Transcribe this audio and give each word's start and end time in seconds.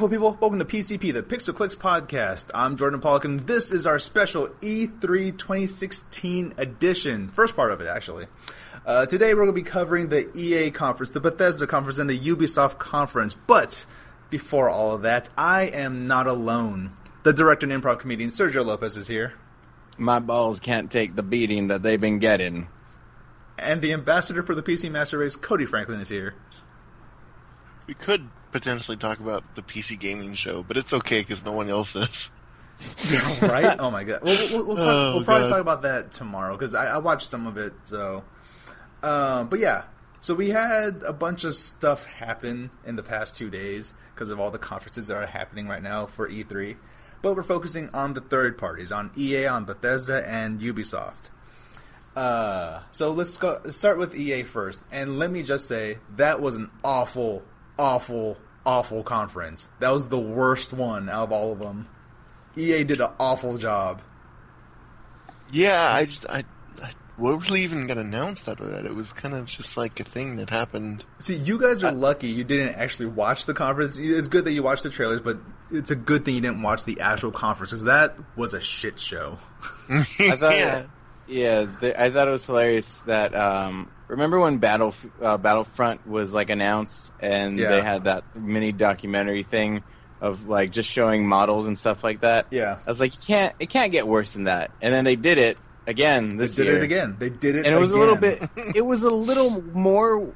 wonderful 0.00 0.16
people. 0.16 0.38
Welcome 0.40 0.60
to 0.60 0.64
PCP, 0.64 1.12
the 1.12 1.24
Pixel 1.24 1.52
Clicks 1.52 1.74
podcast. 1.74 2.52
I'm 2.54 2.76
Jordan 2.76 3.00
Pollock, 3.00 3.24
and 3.24 3.40
this 3.48 3.72
is 3.72 3.84
our 3.84 3.98
special 3.98 4.46
E3 4.60 5.36
2016 5.36 6.54
edition. 6.56 7.30
First 7.30 7.56
part 7.56 7.72
of 7.72 7.80
it, 7.80 7.88
actually. 7.88 8.28
Uh, 8.86 9.06
today 9.06 9.34
we're 9.34 9.42
going 9.42 9.48
to 9.48 9.52
be 9.52 9.62
covering 9.62 10.08
the 10.08 10.30
EA 10.38 10.70
conference, 10.70 11.10
the 11.10 11.18
Bethesda 11.18 11.66
conference, 11.66 11.98
and 11.98 12.08
the 12.08 12.16
Ubisoft 12.16 12.78
conference. 12.78 13.34
But 13.34 13.86
before 14.30 14.68
all 14.68 14.94
of 14.94 15.02
that, 15.02 15.30
I 15.36 15.62
am 15.62 16.06
not 16.06 16.28
alone. 16.28 16.92
The 17.24 17.32
director 17.32 17.68
and 17.68 17.82
improv 17.82 17.98
comedian 17.98 18.30
Sergio 18.30 18.64
Lopez 18.64 18.96
is 18.96 19.08
here, 19.08 19.32
My 19.96 20.20
balls 20.20 20.60
can't 20.60 20.92
take 20.92 21.16
the 21.16 21.24
beating 21.24 21.66
that 21.68 21.82
they've 21.82 22.00
been 22.00 22.20
getting. 22.20 22.68
and 23.58 23.82
the 23.82 23.92
ambassador 23.92 24.44
for 24.44 24.54
the 24.54 24.62
PC 24.62 24.92
Master 24.92 25.18
Race, 25.18 25.34
Cody 25.34 25.66
Franklin, 25.66 25.98
is 25.98 26.08
here. 26.08 26.36
We 27.88 27.94
could 27.94 28.28
potentially 28.52 28.96
talk 28.96 29.20
about 29.20 29.42
the 29.54 29.62
PC 29.62 29.98
gaming 29.98 30.34
show, 30.34 30.62
but 30.62 30.76
it's 30.76 30.92
okay 30.92 31.20
because 31.20 31.44
no 31.44 31.52
one 31.52 31.68
else 31.68 31.94
is. 31.96 32.30
right? 33.42 33.76
Oh 33.78 33.90
my 33.90 34.04
god. 34.04 34.20
We'll, 34.22 34.36
we'll, 34.50 34.66
we'll, 34.66 34.76
talk, 34.76 34.86
Oh, 34.86 35.12
we'll 35.16 35.24
probably 35.24 35.48
God. 35.48 35.50
talk 35.50 35.60
about 35.60 35.82
that 35.82 36.12
tomorrow 36.12 36.56
because 36.56 36.74
I, 36.74 36.86
I 36.86 36.98
watched 36.98 37.28
some 37.28 37.46
of 37.46 37.56
it. 37.56 37.72
So, 37.84 38.24
um, 39.02 39.48
but 39.48 39.58
yeah. 39.58 39.84
So 40.20 40.34
we 40.34 40.50
had 40.50 41.02
a 41.06 41.12
bunch 41.12 41.44
of 41.44 41.54
stuff 41.54 42.04
happen 42.06 42.70
in 42.84 42.96
the 42.96 43.04
past 43.04 43.36
two 43.36 43.50
days 43.50 43.94
because 44.14 44.30
of 44.30 44.40
all 44.40 44.50
the 44.50 44.58
conferences 44.58 45.06
that 45.08 45.16
are 45.16 45.26
happening 45.26 45.68
right 45.68 45.82
now 45.82 46.06
for 46.06 46.28
E3. 46.28 46.76
But 47.22 47.34
we're 47.36 47.42
focusing 47.44 47.88
on 47.94 48.14
the 48.14 48.20
third 48.20 48.58
parties, 48.58 48.90
on 48.92 49.10
EA, 49.16 49.46
on 49.46 49.64
Bethesda, 49.64 50.28
and 50.28 50.60
Ubisoft. 50.60 51.30
Uh, 52.16 52.82
so 52.90 53.12
let's 53.12 53.36
go 53.36 53.60
let's 53.64 53.76
start 53.76 53.96
with 53.98 54.14
EA 54.16 54.42
first. 54.42 54.80
And 54.90 55.18
let 55.20 55.30
me 55.30 55.42
just 55.44 55.68
say 55.68 55.98
that 56.16 56.40
was 56.40 56.56
an 56.56 56.70
awful, 56.82 57.44
awful, 57.78 58.36
awful 58.66 59.02
conference. 59.02 59.70
That 59.80 59.90
was 59.90 60.08
the 60.08 60.18
worst 60.18 60.72
one 60.72 61.08
out 61.08 61.24
of 61.24 61.32
all 61.32 61.52
of 61.52 61.58
them. 61.58 61.88
EA 62.56 62.84
did 62.84 63.00
an 63.00 63.10
awful 63.18 63.56
job. 63.56 64.02
Yeah, 65.52 65.92
I 65.92 66.04
just 66.04 66.26
I, 66.28 66.44
I 66.82 66.92
what 67.16 67.48
really 67.48 67.62
even 67.62 67.86
got 67.86 67.98
announced 67.98 68.48
out 68.48 68.60
of 68.60 68.70
that? 68.70 68.84
It 68.84 68.94
was 68.94 69.12
kind 69.12 69.34
of 69.34 69.46
just 69.46 69.76
like 69.76 69.98
a 70.00 70.04
thing 70.04 70.36
that 70.36 70.50
happened. 70.50 71.04
See, 71.20 71.36
you 71.36 71.58
guys 71.58 71.82
are 71.82 71.92
lucky 71.92 72.28
you 72.28 72.44
didn't 72.44 72.74
actually 72.74 73.06
watch 73.06 73.46
the 73.46 73.54
conference. 73.54 73.96
It's 73.98 74.28
good 74.28 74.44
that 74.44 74.52
you 74.52 74.62
watched 74.62 74.82
the 74.82 74.90
trailers, 74.90 75.20
but 75.20 75.38
it's 75.70 75.90
a 75.90 75.96
good 75.96 76.24
thing 76.24 76.34
you 76.34 76.40
didn't 76.40 76.62
watch 76.62 76.84
the 76.84 77.00
actual 77.00 77.32
conference 77.32 77.70
because 77.70 77.84
that 77.84 78.18
was 78.36 78.54
a 78.54 78.60
shit 78.60 78.98
show. 78.98 79.38
I 79.88 80.36
thought, 80.36 80.56
yeah, 80.56 80.84
yeah, 81.26 81.66
the, 81.80 82.00
I 82.00 82.10
thought 82.10 82.28
it 82.28 82.32
was 82.32 82.44
hilarious 82.44 83.00
that. 83.02 83.34
Um, 83.34 83.90
remember 84.08 84.40
when 84.40 84.58
Battle 84.58 84.94
uh, 85.22 85.36
Battlefront 85.36 86.06
was 86.06 86.34
like 86.34 86.50
announced, 86.50 87.12
and 87.20 87.58
Yeah. 87.58 87.68
they 87.68 87.80
had 87.82 88.04
that 88.04 88.24
mini 88.36 88.72
documentary 88.72 89.42
thing 89.44 89.84
of 90.20 90.48
like 90.48 90.72
just 90.72 90.90
showing 90.90 91.26
models 91.26 91.66
and 91.68 91.78
stuff 91.78 92.02
like 92.02 92.22
that. 92.22 92.46
Yeah. 92.50 92.78
I 92.84 92.90
was 92.90 93.00
like, 93.00 93.14
you 93.14 93.20
can't, 93.24 93.54
it 93.60 93.70
can't 93.70 93.92
get 93.92 94.06
worse 94.08 94.32
than 94.32 94.44
that. 94.44 94.72
And 94.82 94.92
then 94.92 95.04
they 95.04 95.14
did 95.14 95.38
it 95.38 95.56
again 95.86 96.36
They 96.36 96.44
this 96.44 96.56
did 96.56 96.66
year, 96.66 96.76
it 96.78 96.82
again. 96.82 97.16
They 97.18 97.30
did 97.30 97.54
it, 97.54 97.66
and 97.66 97.74
it 97.74 97.78
was 97.78 97.92
a 97.92 97.96
little 97.98 98.16
bit. 98.16 98.42
It 98.74 98.84
was 98.84 99.04
a 99.04 99.10
little 99.10 99.62
more 99.62 100.32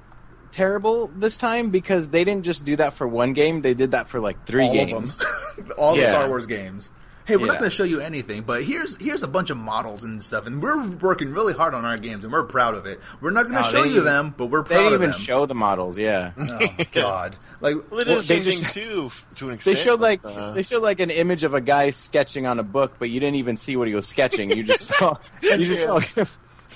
terrible 0.52 1.08
this 1.08 1.36
time 1.36 1.70
because 1.70 2.08
they 2.08 2.24
didn't 2.24 2.44
just 2.44 2.64
do 2.64 2.76
that 2.76 2.92
for 2.94 3.08
one 3.08 3.32
game; 3.32 3.62
they 3.62 3.74
did 3.74 3.90
that 3.92 4.08
for 4.08 4.20
like 4.20 4.46
three 4.46 4.66
all 4.66 4.72
games. 4.72 5.20
all 5.78 5.96
the 5.96 6.08
Star 6.08 6.28
Wars 6.28 6.46
games. 6.46 6.90
Hey, 7.24 7.36
we're 7.36 7.46
not 7.46 7.58
going 7.58 7.70
to 7.70 7.74
show 7.76 7.84
you 7.84 8.00
anything, 8.00 8.42
but 8.42 8.64
here's 8.64 8.96
here's 8.96 9.22
a 9.22 9.28
bunch 9.28 9.50
of 9.50 9.56
models 9.56 10.04
and 10.04 10.22
stuff, 10.22 10.46
and 10.46 10.62
we're 10.62 10.84
working 10.96 11.32
really 11.32 11.52
hard 11.54 11.72
on 11.74 11.84
our 11.84 11.96
games, 11.96 12.24
and 12.24 12.32
we're 12.32 12.42
proud 12.44 12.74
of 12.74 12.84
it. 12.86 13.00
We're 13.20 13.30
not 13.30 13.44
going 13.44 13.54
to 13.54 13.60
No, 13.62 13.68
show 13.68 13.84
you 13.84 13.90
didn't- 13.90 14.04
them, 14.04 14.34
but 14.36 14.46
we're 14.46 14.62
They 14.62 14.74
proud 14.74 14.82
didn't 14.90 14.94
of 14.94 15.02
even 15.02 15.12
show 15.12 15.46
the 15.46 15.54
models. 15.54 15.96
Yeah. 15.98 16.32
oh 16.38 16.66
God! 16.92 17.36
Like 17.60 17.76
well, 17.90 18.04
they 18.04 18.10
Well, 18.10 18.16
the 18.18 18.22
same 18.24 18.42
thing 18.42 18.60
just- 18.62 18.74
too, 18.74 19.10
to 19.36 19.48
an 19.48 19.54
extent, 19.54 19.76
They 19.76 19.82
showed 19.82 20.00
like 20.00 20.20
uh, 20.24 20.50
they 20.50 20.62
showed 20.64 20.82
like 20.82 21.00
an 21.00 21.10
image 21.10 21.44
of 21.44 21.54
a 21.54 21.60
guy 21.60 21.90
sketching 21.90 22.46
on 22.46 22.58
a 22.58 22.64
book, 22.64 22.94
but 22.98 23.08
you 23.10 23.20
didn't 23.20 23.36
even 23.36 23.56
see 23.56 23.76
what 23.76 23.86
he 23.88 23.94
was 23.94 24.06
sketching. 24.08 24.50
You 24.50 24.64
just 24.64 24.86
saw 24.92 25.16
you 25.42 25.56
just 25.64 25.84
saw 25.84 25.98
him. 26.00 26.26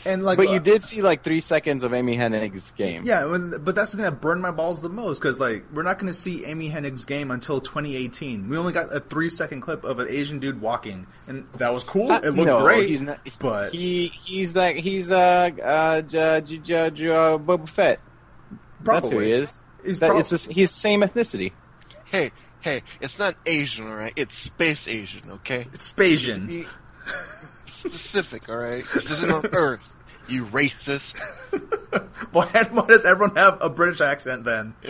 And 0.07 0.23
like, 0.23 0.37
But 0.39 0.49
uh, 0.49 0.53
you 0.53 0.61
did 0.61 0.83
see 0.85 1.03
like 1.03 1.23
three 1.23 1.41
seconds 1.41 1.85
of 1.85 1.93
Amy 1.93 2.17
Hennig's 2.17 2.71
game. 2.73 3.03
Yeah, 3.05 3.25
when, 3.27 3.63
but 3.63 3.75
that's 3.75 3.91
the 3.93 3.97
thing 3.99 4.05
that 4.05 4.21
burned 4.21 4.41
my 4.41 4.51
balls 4.51 4.81
the 4.81 4.89
most 4.89 5.19
because 5.21 5.39
like 5.39 5.65
we're 5.73 5.83
not 5.83 5.99
going 5.99 6.07
to 6.07 6.19
see 6.19 6.45
Amy 6.45 6.71
Hennig's 6.71 7.05
game 7.05 7.31
until 7.31 7.61
2018. 7.61 8.49
We 8.49 8.57
only 8.57 8.73
got 8.73 8.95
a 8.95 9.01
three 9.01 9.29
second 9.31 9.61
clip 9.61 9.85
of 9.85 9.99
an 9.99 10.09
Asian 10.09 10.39
dude 10.39 10.61
walking, 10.61 11.07
and 11.27 11.47
that 11.57 11.73
was 11.75 11.85
cool. 11.85 12.11
Uh, 12.13 12.21
It 12.21 12.31
looked 12.31 12.47
no, 12.47 12.63
great, 12.63 12.89
He's 12.89 13.03
not, 13.03 13.19
but 13.41 13.73
he 13.73 14.07
he's 14.07 14.55
like 14.57 14.77
he's 14.77 15.11
uh 15.13 15.51
uh 15.63 16.03
J- 16.03 16.41
J- 16.47 16.59
J- 16.59 16.91
J- 16.91 17.09
uh, 17.11 17.39
Boba 17.39 17.69
Fett. 17.69 18.01
That's 18.83 19.09
who 19.11 19.19
he 19.19 19.33
is. 19.33 19.63
He's 19.85 19.99
That, 19.99 20.09
prob- 20.09 20.21
it's 20.21 20.47
the- 20.47 20.53
he's 20.53 20.71
same 20.71 21.01
ethnicity. 21.03 21.53
hey, 22.05 22.31
hey, 22.61 22.83
it's 23.01 23.19
not 23.19 23.35
Asian, 23.47 23.89
all 23.89 23.95
right? 23.97 24.13
It's 24.17 24.37
space 24.37 24.87
Asian, 24.89 25.31
okay? 25.31 25.67
Spasian. 25.73 26.47
Be 26.49 26.67
specific, 27.67 28.49
all 28.49 28.57
right? 28.57 28.85
This 28.95 29.11
isn't 29.11 29.31
on 29.33 29.47
Earth. 29.53 29.93
You 30.29 30.47
racist. 30.47 31.19
why, 32.33 32.47
why 32.71 32.87
does 32.87 33.05
everyone 33.05 33.37
have 33.37 33.59
a 33.61 33.69
British 33.69 34.01
accent 34.01 34.45
then? 34.45 34.75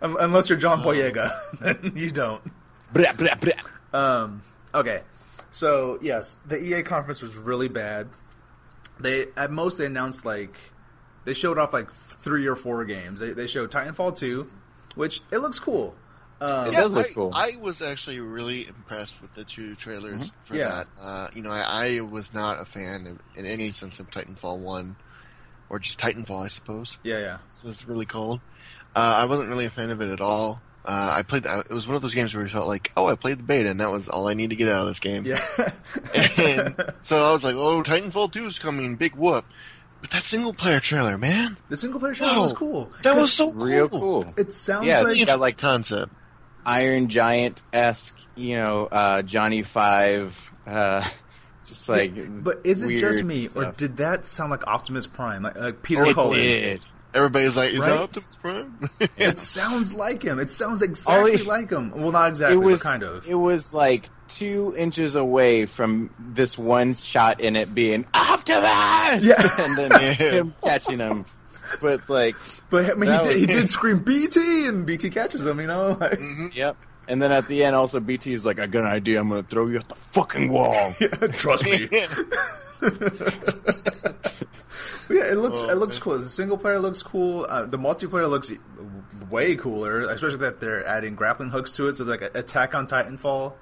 Unless 0.00 0.50
you're 0.50 0.58
John 0.58 0.82
Boyega, 0.82 1.32
then 1.60 1.92
you 1.96 2.10
don't. 2.10 2.42
Blah, 2.92 3.12
blah, 3.12 3.34
blah. 3.34 3.52
Um, 3.92 4.42
okay, 4.74 5.02
so 5.50 5.98
yes, 6.02 6.36
the 6.46 6.62
EA 6.62 6.82
conference 6.82 7.22
was 7.22 7.34
really 7.36 7.68
bad. 7.68 8.08
They 9.00 9.26
at 9.36 9.50
most 9.50 9.78
they 9.78 9.86
announced 9.86 10.24
like 10.24 10.56
they 11.24 11.34
showed 11.34 11.58
off 11.58 11.72
like 11.72 11.92
three 11.92 12.46
or 12.46 12.56
four 12.56 12.84
games. 12.84 13.20
They 13.20 13.30
they 13.30 13.46
showed 13.46 13.70
Titanfall 13.70 14.16
two, 14.16 14.48
which 14.94 15.22
it 15.30 15.38
looks 15.38 15.58
cool. 15.58 15.94
Um, 16.40 16.68
It 16.68 16.72
does 16.72 16.94
look 16.94 17.06
I, 17.08 17.12
cool. 17.12 17.30
I 17.34 17.56
was 17.60 17.80
actually 17.80 18.20
really 18.20 18.66
impressed 18.66 19.20
with 19.22 19.34
the 19.34 19.44
two 19.44 19.74
trailers 19.76 20.30
for 20.44 20.54
Mm-hmm. 20.54 20.56
Yeah. 20.56 20.68
that. 20.68 20.86
Uh, 21.00 21.28
you 21.34 21.42
know, 21.42 21.50
I, 21.50 21.96
I 21.96 22.00
was 22.00 22.34
not 22.34 22.60
a 22.60 22.64
fan 22.64 23.06
of, 23.06 23.18
in 23.38 23.46
any 23.46 23.72
sense 23.72 23.98
of 24.00 24.10
Titanfall 24.10 24.58
1, 24.58 24.96
or 25.70 25.78
just 25.78 25.98
Titanfall, 25.98 26.44
I 26.44 26.48
suppose. 26.48 26.98
yeah, 27.02 27.18
yeah, 27.18 27.38
So 27.50 27.68
it's 27.70 27.86
really 27.88 28.06
cold. 28.06 28.40
Uh, 28.94 29.16
I 29.20 29.24
wasn't 29.26 29.48
really 29.48 29.66
a 29.66 29.70
fan 29.70 29.90
of 29.90 30.00
it 30.00 30.10
at 30.10 30.20
all. 30.20 30.60
Uh, 30.84 31.14
I 31.18 31.22
played. 31.22 31.42
That 31.42 31.66
it 31.68 31.72
was 31.74 31.86
one 31.88 31.96
of 31.96 32.02
those 32.02 32.14
games 32.14 32.32
where 32.32 32.44
you 32.44 32.48
felt 32.48 32.68
like, 32.68 32.92
oh, 32.96 33.06
I 33.06 33.16
played 33.16 33.38
the 33.38 33.42
beta, 33.42 33.68
and 33.68 33.80
that 33.80 33.90
was 33.90 34.08
all 34.08 34.28
I 34.28 34.34
need 34.34 34.50
to 34.50 34.56
get 34.56 34.68
out 34.68 34.82
of 34.82 34.86
this 34.86 35.00
game. 35.00 35.24
yeah. 35.26 35.40
And 36.14 36.76
so 37.02 37.22
I 37.26 37.32
was 37.32 37.42
like, 37.42 37.56
oh, 37.56 37.82
Titanfall 37.82 38.30
2 38.32 38.46
is 38.46 38.58
coming, 38.60 38.94
big 38.96 39.14
whoop. 39.16 39.44
But 40.00 40.10
that 40.10 40.22
single 40.22 40.54
player 40.54 40.78
trailer, 40.78 41.18
man, 41.18 41.56
the 41.68 41.76
single 41.76 41.98
player 41.98 42.14
trailer 42.14 42.34
Whoa. 42.34 42.42
was 42.42 42.52
cool. 42.52 42.92
that 43.02 43.16
was 43.16 43.32
so 43.32 43.52
Real 43.52 43.88
cool. 43.88 44.22
cool. 44.22 44.34
It 44.36 44.54
sounds 44.54 44.86
Yeah, 44.86 45.00
it's 45.04 45.18
like 45.18 45.26
got, 45.26 45.40
like, 45.40 45.58
concept. 45.58 46.12
Iron 46.66 47.08
Giant 47.08 47.62
esque, 47.72 48.18
you 48.34 48.56
know, 48.56 48.86
uh, 48.86 49.22
Johnny 49.22 49.62
Five, 49.62 50.52
uh, 50.66 51.02
just 51.64 51.88
like. 51.88 52.12
But 52.44 52.60
is 52.64 52.82
it 52.82 52.98
just 52.98 53.22
weird 53.22 53.24
me, 53.24 53.48
or 53.54 53.72
did 53.72 53.96
that 53.98 54.26
sound 54.26 54.50
like 54.50 54.66
Optimus 54.66 55.06
Prime, 55.06 55.44
like, 55.44 55.56
like 55.58 55.82
Peter 55.82 56.04
It 56.04 56.14
Cullen? 56.14 56.34
did. 56.34 56.84
Everybody's 57.14 57.56
like, 57.56 57.72
is 57.72 57.78
Right? 57.80 57.88
that 57.90 57.98
Optimus 58.00 58.36
Prime? 58.42 58.90
It 59.16 59.38
sounds 59.38 59.94
like 59.94 60.22
him. 60.22 60.38
It 60.38 60.50
sounds 60.50 60.82
exactly 60.82 61.32
Ollie- 61.36 61.42
like 61.44 61.70
him. 61.70 61.92
Well, 61.92 62.12
not 62.12 62.28
exactly, 62.28 62.56
it 62.56 62.60
was 62.60 62.80
but 62.82 62.88
kind 62.90 63.02
of. 63.04 63.26
It 63.26 63.34
was 63.36 63.72
like 63.72 64.10
two 64.28 64.74
inches 64.76 65.14
away 65.14 65.64
from 65.66 66.10
this 66.18 66.58
one 66.58 66.92
shot 66.92 67.40
in 67.40 67.56
it 67.56 67.74
being 67.74 68.04
Optimus, 68.12 69.24
Yeah. 69.24 69.34
and 69.60 69.78
then 69.78 69.90
Yeah. 69.92 70.12
him 70.14 70.54
catching 70.62 70.98
him. 70.98 71.24
But 71.80 72.08
like, 72.08 72.36
but 72.70 72.90
I 72.90 72.94
mean, 72.94 73.02
he 73.02 73.16
that 73.16 73.24
did, 73.24 73.36
he 73.36 73.46
did 73.46 73.70
scream 73.70 74.00
BT, 74.00 74.66
and 74.66 74.86
BT 74.86 75.10
catches 75.10 75.44
him. 75.46 75.60
You 75.60 75.66
know, 75.66 75.92
like, 76.00 76.18
yep. 76.54 76.76
And 77.08 77.22
then 77.22 77.30
at 77.32 77.46
the 77.48 77.62
end, 77.64 77.76
also 77.76 78.00
BT 78.00 78.32
is 78.32 78.44
like, 78.44 78.58
"I 78.58 78.66
got 78.66 78.80
an 78.80 78.86
idea. 78.86 79.20
I'm 79.20 79.28
gonna 79.28 79.42
throw 79.42 79.66
you 79.66 79.78
off 79.78 79.88
the 79.88 79.94
fucking 79.94 80.50
wall." 80.50 80.92
trust 81.32 81.64
me. 81.64 81.88
Yeah, 85.08 85.22
it 85.30 85.36
looks 85.38 85.60
Oh, 85.60 85.68
it 85.70 85.76
looks 85.76 85.96
man. 85.98 86.02
cool. 86.02 86.18
The 86.18 86.28
single 86.28 86.58
player 86.58 86.80
looks 86.80 87.00
cool. 87.02 87.46
Uh, 87.48 87.64
the 87.66 87.78
multiplayer 87.78 88.28
looks 88.28 88.50
way 89.30 89.54
cooler, 89.54 90.00
especially 90.10 90.38
that 90.38 90.58
they're 90.60 90.84
adding 90.84 91.14
grappling 91.14 91.50
hooks 91.50 91.76
to 91.76 91.86
it. 91.88 91.96
So 91.96 92.02
it's 92.02 92.10
like 92.22 92.36
Attack 92.36 92.74
on 92.74 92.88
Titanfall. 92.88 93.54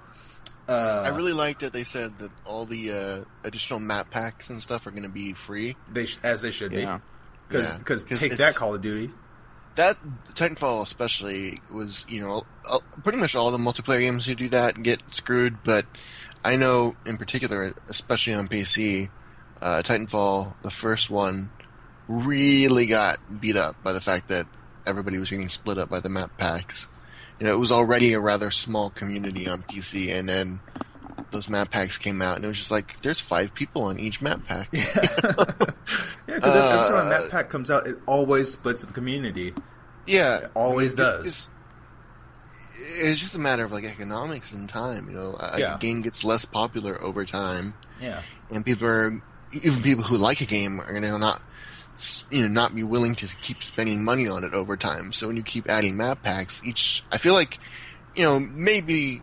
Uh, 0.67 1.03
I 1.05 1.09
really 1.15 1.35
like 1.35 1.59
that 1.59 1.75
they 1.75 1.85
said 1.85 2.19
that 2.21 2.31
all 2.47 2.65
the 2.65 2.93
uh, 2.93 3.25
additional 3.47 3.79
map 3.79 4.11
packs 4.11 4.49
and 4.49 4.63
stuff 4.63 4.87
are 4.87 4.91
going 4.91 5.03
to 5.03 5.11
be 5.11 5.35
free. 5.35 5.77
they 5.93 6.07
sh- 6.07 6.17
as 6.25 6.41
they 6.41 6.51
should 6.51 6.73
Yeah. 6.73 6.97
be 6.97 7.03
because 7.49 7.69
Yeah, 7.69 7.79
'cause 7.79 8.05
take 8.05 8.37
that 8.37 8.55
Call 8.55 8.75
of 8.75 8.81
Duty. 8.81 9.11
That 9.77 9.99
Titanfall 10.35 10.87
especially 10.87 11.61
was, 11.71 12.05
you 12.09 12.21
know, 12.21 12.45
pretty 13.03 13.19
much 13.19 13.35
all 13.35 13.51
the 13.51 13.59
multiplayer 13.59 14.01
games 14.01 14.25
who 14.25 14.35
do 14.37 14.49
that 14.51 14.81
get 14.83 15.03
screwed. 15.13 15.65
But 15.65 15.85
I 16.45 16.57
know 16.57 16.95
in 17.05 17.17
particular, 17.17 17.75
especially 17.89 18.35
on 18.35 18.47
PC, 18.47 19.11
uh, 19.61 19.83
Titanfall, 19.85 20.55
the 20.63 20.71
first 20.71 21.11
one, 21.11 21.51
really 22.07 22.87
got 22.87 23.19
beat 23.41 23.57
up 23.57 23.83
by 23.83 23.93
the 23.93 24.01
fact 24.01 24.29
that 24.29 24.47
everybody 24.87 25.19
was 25.19 25.31
getting 25.31 25.49
split 25.49 25.79
up 25.79 25.89
by 25.89 26.01
the 26.01 26.09
map 26.09 26.37
packs. 26.39 26.87
You 27.41 27.47
know, 27.47 27.55
it 27.55 27.59
was 27.59 27.73
already 27.73 28.13
a 28.13 28.21
rather 28.21 28.51
small 28.53 28.91
community 28.91 29.49
on 29.49 29.63
PC, 29.63 30.13
and 30.17 30.29
then 30.29 30.61
those 31.35 31.49
map 31.51 31.71
packs 31.71 31.99
came 31.99 32.23
out, 32.23 32.37
and 32.37 32.45
it 32.45 32.49
was 32.49 32.57
just 32.59 32.71
like, 32.71 32.95
there's 33.03 33.21
five 33.21 33.53
people 33.53 33.83
on 33.85 33.99
each 33.99 34.23
map 34.23 34.41
pack. 34.47 34.69
Yeah, 34.73 34.85
because 36.27 36.57
every 36.57 36.89
time 36.89 36.95
a 36.95 36.99
Uh, 37.01 37.09
map 37.21 37.29
pack 37.31 37.51
comes 37.51 37.71
out, 37.71 37.87
it 37.87 37.99
always 38.07 38.51
splits 38.53 38.83
the 38.83 38.93
community. 38.93 39.53
Yeah, 40.07 40.39
It 40.39 40.51
always 40.55 40.93
It- 40.95 40.97
does. 40.97 41.27
It's, 41.27 41.51
it's 42.97 43.21
just 43.21 43.35
a 43.35 43.39
matter 43.39 43.65
of 43.65 43.73
like 43.73 43.85
economics 43.85 44.53
and 44.53 44.69
time. 44.69 45.09
You 45.11 45.17
know, 45.17 45.37
a, 45.39 45.59
Yeah. 45.59 45.75
a 45.77 45.79
game 45.79 46.03
gets 46.03 46.25
less 46.25 46.45
popular 46.45 47.01
over 47.03 47.25
time, 47.25 47.75
Yeah. 48.01 48.23
and 48.51 48.65
people 48.65 48.87
are 48.89 49.23
even 49.53 49.83
people 49.83 50.05
who 50.05 50.17
like 50.17 50.41
a 50.41 50.47
game 50.47 50.81
are 50.81 50.93
gonna 50.93 51.17
not 51.19 51.41
you 52.31 52.43
know 52.43 52.49
not 52.49 52.75
be 52.75 52.83
willing 52.83 53.15
to 53.15 53.27
keep 53.41 53.63
spending 53.63 54.03
money 54.03 54.27
on 54.29 54.43
it 54.45 54.53
over 54.53 54.77
time. 54.77 55.13
So 55.13 55.27
when 55.29 55.37
you 55.37 55.43
keep 55.45 55.69
adding 55.71 55.97
map 55.97 56.23
packs, 56.23 56.61
each 56.65 57.03
I 57.13 57.19
feel 57.19 57.35
like 57.35 57.59
you 58.17 58.25
know 58.25 58.39
maybe 58.41 59.23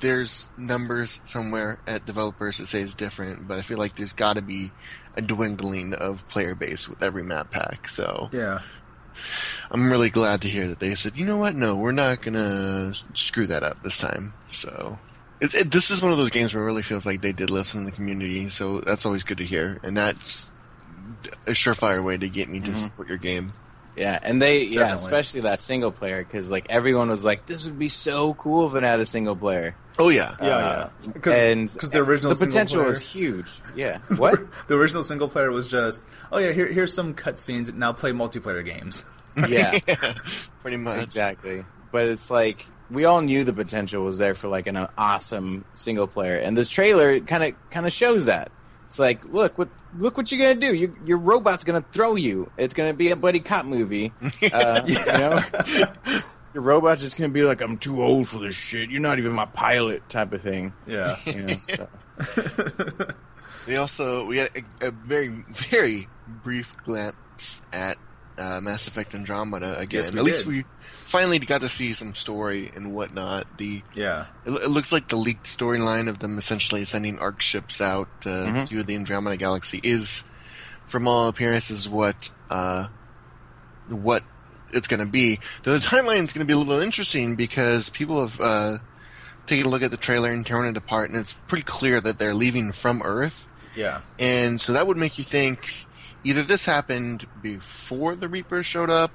there's 0.00 0.48
numbers 0.56 1.20
somewhere 1.24 1.78
at 1.86 2.06
developers 2.06 2.58
that 2.58 2.66
say 2.66 2.80
it's 2.80 2.94
different, 2.94 3.46
but 3.48 3.58
I 3.58 3.62
feel 3.62 3.78
like 3.78 3.96
there's 3.96 4.12
got 4.12 4.34
to 4.36 4.42
be 4.42 4.70
a 5.16 5.22
dwindling 5.22 5.94
of 5.94 6.26
player 6.28 6.54
base 6.54 6.88
with 6.88 7.02
every 7.02 7.22
map 7.22 7.50
pack. 7.50 7.88
So 7.88 8.28
Yeah. 8.32 8.60
I'm 9.70 9.90
really 9.90 10.10
glad 10.10 10.40
to 10.42 10.48
hear 10.48 10.66
that 10.68 10.80
they 10.80 10.94
said, 10.94 11.16
you 11.16 11.26
know 11.26 11.36
what, 11.36 11.54
no, 11.54 11.76
we're 11.76 11.92
not 11.92 12.22
gonna 12.22 12.94
screw 13.14 13.46
that 13.48 13.62
up 13.62 13.82
this 13.82 13.98
time. 13.98 14.32
So 14.50 14.98
it, 15.40 15.54
it, 15.54 15.70
this 15.70 15.90
is 15.90 16.00
one 16.00 16.12
of 16.12 16.18
those 16.18 16.30
games 16.30 16.54
where 16.54 16.62
it 16.62 16.66
really 16.66 16.82
feels 16.82 17.04
like 17.04 17.20
they 17.20 17.32
did 17.32 17.50
listen 17.50 17.80
to 17.80 17.86
the 17.90 17.96
community. 17.96 18.48
So 18.48 18.80
that's 18.80 19.04
always 19.04 19.24
good 19.24 19.38
to 19.38 19.44
hear, 19.44 19.78
and 19.82 19.96
that's 19.96 20.50
a 21.46 21.50
surefire 21.52 22.02
way 22.02 22.16
to 22.16 22.28
get 22.28 22.48
me 22.48 22.60
to 22.60 22.70
Mhm. 22.70 22.76
support 22.76 23.08
your 23.08 23.18
game. 23.18 23.52
Yeah, 23.96 24.18
and 24.22 24.40
they 24.40 24.64
yeah, 24.64 24.94
especially 24.94 25.40
that 25.42 25.60
single 25.60 25.92
player 25.92 26.22
because 26.24 26.50
like 26.50 26.66
everyone 26.70 27.10
was 27.10 27.24
like, 27.24 27.46
this 27.46 27.66
would 27.66 27.78
be 27.78 27.88
so 27.88 28.34
cool 28.34 28.66
if 28.66 28.74
it 28.74 28.82
had 28.82 29.00
a 29.00 29.06
single 29.06 29.36
player. 29.36 29.74
Oh 29.98 30.08
yeah, 30.08 30.34
Yeah, 30.40 30.46
Uh, 30.56 30.88
yeah. 31.04 31.10
Because 31.12 31.34
and 31.34 31.72
because 31.72 31.90
the 31.90 31.98
original 32.02 32.34
the 32.34 32.46
potential 32.46 32.76
player- 32.78 32.86
was 32.86 33.00
huge. 33.00 33.48
Yeah. 33.76 33.98
What? 34.16 34.40
the 34.68 34.76
original 34.76 35.04
single 35.04 35.28
player 35.28 35.50
was 35.50 35.68
just 35.68 36.02
oh 36.30 36.38
yeah 36.38 36.52
here, 36.52 36.66
here's 36.66 36.94
some 36.94 37.14
cutscenes 37.14 37.72
now 37.74 37.92
play 37.92 38.12
multiplayer 38.12 38.64
games. 38.64 39.04
yeah. 39.48 39.78
pretty 40.62 40.78
much. 40.78 41.02
Exactly. 41.02 41.64
But 41.90 42.06
it's 42.06 42.30
like 42.30 42.66
we 42.90 43.04
all 43.04 43.20
knew 43.20 43.44
the 43.44 43.52
potential 43.52 44.04
was 44.04 44.16
there 44.18 44.34
for 44.34 44.48
like 44.48 44.66
an 44.66 44.76
awesome 44.96 45.64
single 45.74 46.06
player, 46.06 46.36
and 46.36 46.56
this 46.56 46.68
trailer 46.70 47.20
kind 47.20 47.42
of 47.44 47.70
kind 47.70 47.86
of 47.86 47.92
shows 47.92 48.24
that. 48.26 48.50
It's 48.92 48.98
like, 48.98 49.24
look 49.24 49.56
what 49.56 49.70
look 49.96 50.18
what 50.18 50.30
you're 50.30 50.38
gonna 50.38 50.60
do. 50.60 50.74
You, 50.74 50.94
your 51.06 51.16
robot's 51.16 51.64
gonna 51.64 51.82
throw 51.92 52.14
you. 52.14 52.52
It's 52.58 52.74
gonna 52.74 52.92
be 52.92 53.10
a 53.10 53.16
buddy 53.16 53.40
cop 53.40 53.64
movie. 53.64 54.12
Uh, 54.52 54.82
You 54.86 55.02
know, 55.06 55.40
your 56.52 56.62
robot's 56.62 57.00
just 57.00 57.16
gonna 57.16 57.30
be 57.30 57.42
like, 57.42 57.62
I'm 57.62 57.78
too 57.78 58.02
old 58.02 58.28
for 58.28 58.38
this 58.38 58.54
shit. 58.54 58.90
You're 58.90 59.00
not 59.00 59.16
even 59.16 59.34
my 59.34 59.46
pilot, 59.46 60.06
type 60.10 60.34
of 60.34 60.42
thing. 60.42 60.74
yeah. 60.86 61.16
You 61.24 61.42
know, 61.42 61.56
so. 61.62 61.88
We 63.66 63.76
also 63.76 64.26
we 64.26 64.36
had 64.36 64.50
a, 64.82 64.88
a 64.88 64.90
very 64.90 65.28
very 65.48 66.06
brief 66.44 66.76
glance 66.84 67.62
at 67.72 67.96
uh, 68.38 68.60
Mass 68.60 68.86
Effect 68.88 69.14
Andromeda 69.14 69.78
again. 69.78 70.04
Yes, 70.04 70.14
At 70.14 70.22
least 70.24 70.46
we 70.46 70.64
finally 71.06 71.38
got 71.38 71.60
to 71.60 71.68
see 71.68 71.92
some 71.92 72.14
story 72.14 72.70
and 72.74 72.92
whatnot. 72.94 73.58
The 73.58 73.82
yeah. 73.94 74.26
It, 74.46 74.50
it 74.52 74.68
looks 74.70 74.92
like 74.92 75.08
the 75.08 75.16
leaked 75.16 75.46
storyline 75.46 76.08
of 76.08 76.18
them 76.18 76.38
essentially 76.38 76.84
sending 76.84 77.18
arc 77.18 77.40
ships 77.42 77.80
out 77.80 78.08
uh, 78.24 78.28
Mhm. 78.46 78.68
to 78.68 78.82
the 78.82 78.94
Andromeda 78.94 79.36
Galaxy 79.36 79.80
is, 79.82 80.24
from 80.86 81.06
all 81.08 81.28
appearances, 81.28 81.88
what 81.88 82.30
uh, 82.50 82.88
what 83.88 84.22
it's 84.72 84.88
going 84.88 85.00
to 85.00 85.06
be. 85.06 85.38
Though 85.64 85.74
the 85.74 85.86
timeline 85.86 86.24
is 86.26 86.32
going 86.32 86.40
to 86.40 86.44
be 86.46 86.52
a 86.54 86.56
little 86.58 86.80
interesting 86.80 87.36
because 87.36 87.90
people 87.90 88.26
have 88.26 88.40
uh, 88.40 88.78
taken 89.46 89.66
a 89.66 89.68
look 89.68 89.82
at 89.82 89.90
the 89.90 89.96
trailer 89.96 90.30
and 90.30 90.46
torn 90.46 90.66
it 90.66 90.76
apart, 90.76 91.10
and 91.10 91.18
it's 91.18 91.34
pretty 91.48 91.64
clear 91.64 92.00
that 92.00 92.18
they're 92.18 92.34
leaving 92.34 92.72
from 92.72 93.02
Earth, 93.04 93.48
Yeah. 93.76 94.00
and 94.18 94.60
so 94.60 94.72
that 94.72 94.86
would 94.86 94.96
make 94.96 95.18
you 95.18 95.24
think 95.24 95.86
either 96.24 96.42
this 96.42 96.64
happened 96.64 97.26
before 97.42 98.14
the 98.14 98.28
Reapers 98.28 98.66
showed 98.66 98.90
up. 98.90 99.10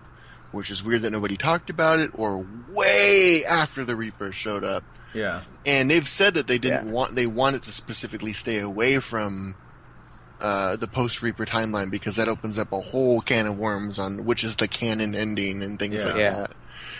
Which 0.53 0.71
is 0.71 0.81
weird 0.81 1.01
that 1.01 1.09
nobody 1.11 1.35
talked 1.35 1.69
about 1.69 1.99
it, 1.99 2.09
or 2.13 2.45
way 2.73 3.43
after 3.43 3.83
the 3.83 3.97
Reapers 3.97 4.33
showed 4.33 4.63
up 4.63 4.81
Yeah. 5.13 5.41
and 5.65 5.91
they've 5.91 6.07
said 6.07 6.35
that 6.35 6.47
they 6.47 6.57
didn't 6.57 6.87
Yeah. 6.87 6.93
want 6.93 7.15
they 7.15 7.27
wanted 7.27 7.63
to 7.63 7.73
specifically 7.73 8.31
stay 8.31 8.59
away 8.59 8.99
from 8.99 9.55
uh, 10.39 10.77
the 10.77 10.87
post 10.87 11.21
Reaper 11.21 11.45
timeline 11.45 11.91
because 11.91 12.15
that 12.15 12.29
opens 12.29 12.57
up 12.57 12.71
a 12.71 12.79
whole 12.79 13.19
can 13.19 13.45
of 13.45 13.57
worms 13.59 13.99
on 13.99 14.23
which 14.23 14.43
is 14.45 14.55
the 14.55 14.69
canon 14.69 15.15
ending 15.15 15.61
and 15.61 15.77
things 15.77 15.95
Yeah. 16.01 16.05
like 16.07 16.15
Yeah. 16.17 16.33
that. 16.33 16.51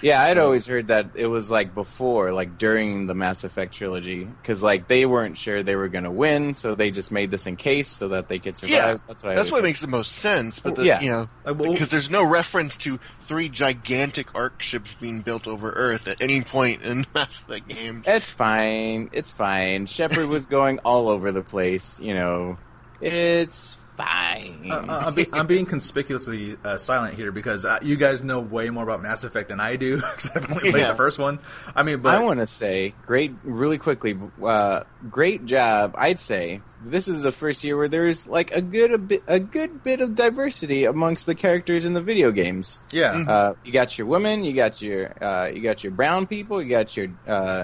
Yeah, 0.02 0.22
I'd 0.22 0.38
So- 0.38 0.46
always 0.46 0.66
heard 0.68 0.90
that 0.90 1.08
it 1.16 1.26
was 1.28 1.50
like 1.50 1.74
before, 1.74 2.32
like 2.32 2.58
during 2.58 3.08
the 3.08 3.16
Mass 3.16 3.44
Effect 3.44 3.74
trilogy, 3.74 4.26
because 4.26 4.62
like 4.62 4.88
they 4.88 5.06
weren't 5.06 5.38
sure 5.38 5.64
they 5.64 5.76
were 5.76 5.88
gonna 5.88 6.12
win, 6.12 6.54
so 6.54 6.76
they 6.76 6.92
just 6.92 7.12
made 7.12 7.32
this 7.32 7.48
in 7.48 7.56
case 7.56 7.88
so 7.88 8.08
that 8.10 8.28
they 8.28 8.38
could 8.40 8.56
survive. 8.56 8.74
Yeah, 8.74 8.98
that's 9.08 9.24
what 9.24 9.32
I 9.32 9.36
That's 9.36 9.50
what 9.52 9.58
heard. 9.58 9.64
makes 9.64 9.82
the 9.82 9.88
most 9.88 10.12
sense. 10.14 10.60
But 10.60 10.76
the, 10.76 10.86
Yeah. 10.86 11.02
you 11.02 11.10
know, 11.12 11.54
because 11.56 11.90
there's 11.90 12.10
no 12.12 12.24
reference 12.24 12.78
to 12.78 13.00
three 13.28 13.50
gigantic 13.50 14.28
arc 14.36 14.62
ships 14.62 14.94
being 14.94 15.22
built 15.22 15.48
over 15.48 15.72
Earth 15.72 16.08
at 16.08 16.22
any 16.22 16.42
point 16.42 16.82
in 16.84 17.06
Mass 17.16 17.42
Effect 17.42 17.68
games. 17.68 18.08
It's 18.08 18.30
fine. 18.30 19.10
It's 19.14 19.32
fine. 19.32 19.86
Shepard 19.88 20.28
was 20.28 20.46
going 20.46 20.80
all 20.80 21.10
over 21.10 21.32
the 21.32 21.42
place. 21.42 22.00
You 22.00 22.14
know, 22.14 22.58
it's 23.02 23.78
fine. 23.98 24.68
Uh, 24.72 24.76
uh, 24.88 25.04
I'm, 25.08 25.16
be- 25.16 25.28
I'm 25.34 25.48
being 25.48 25.66
conspicuously 25.66 26.56
uh, 26.64 26.78
silent 26.78 27.16
here 27.16 27.32
because 27.32 27.66
uh, 27.66 27.80
you 27.82 27.96
guys 27.96 28.24
know 28.24 28.40
way 28.40 28.70
more 28.70 28.84
about 28.84 29.02
Mass 29.02 29.24
Effect 29.24 29.50
than 29.50 29.60
I 29.60 29.76
do 29.76 29.98
because 29.98 30.30
I've 30.36 30.50
only 30.52 30.72
played 30.72 30.82
Yeah. 30.84 30.92
the 30.92 30.96
first 30.96 31.18
one. 31.20 31.40
I 31.76 31.84
mean, 31.84 32.00
but 32.00 32.16
I 32.16 32.24
want 32.24 32.40
to 32.40 32.46
say, 32.46 32.94
great, 33.06 33.34
really 33.44 33.78
quickly, 33.78 34.18
uh, 34.44 34.82
great 35.10 35.46
job. 35.46 35.96
I'd 35.98 36.20
say 36.20 36.62
this 36.86 37.08
is 37.08 37.24
the 37.24 37.32
first 37.32 37.64
year 37.64 37.76
where 37.76 37.88
there's 37.90 38.28
like 38.28 38.52
a 38.56 38.62
good 38.62 38.94
a, 38.94 38.98
bit, 39.00 39.24
a 39.28 39.40
good 39.40 39.84
bit 39.84 40.00
of 40.00 40.14
diversity 40.16 40.86
amongst 40.86 41.26
the 41.26 41.34
characters 41.36 41.86
in 41.86 41.94
the 41.94 42.02
video 42.02 42.32
games. 42.32 42.80
yeah, 42.92 43.14
Mhm. 43.16 43.28
Uh, 43.28 43.54
you 43.66 43.72
got 43.74 43.98
your 43.98 44.06
women, 44.08 44.44
you 44.44 44.54
got 44.54 44.82
your 44.82 45.12
uh, 45.24 45.50
you 45.54 45.62
got 45.62 45.84
your 45.84 45.92
brown 45.92 46.28
people, 46.28 46.62
you 46.62 46.70
got 46.70 46.96
your 46.96 47.08
uh, 47.28 47.64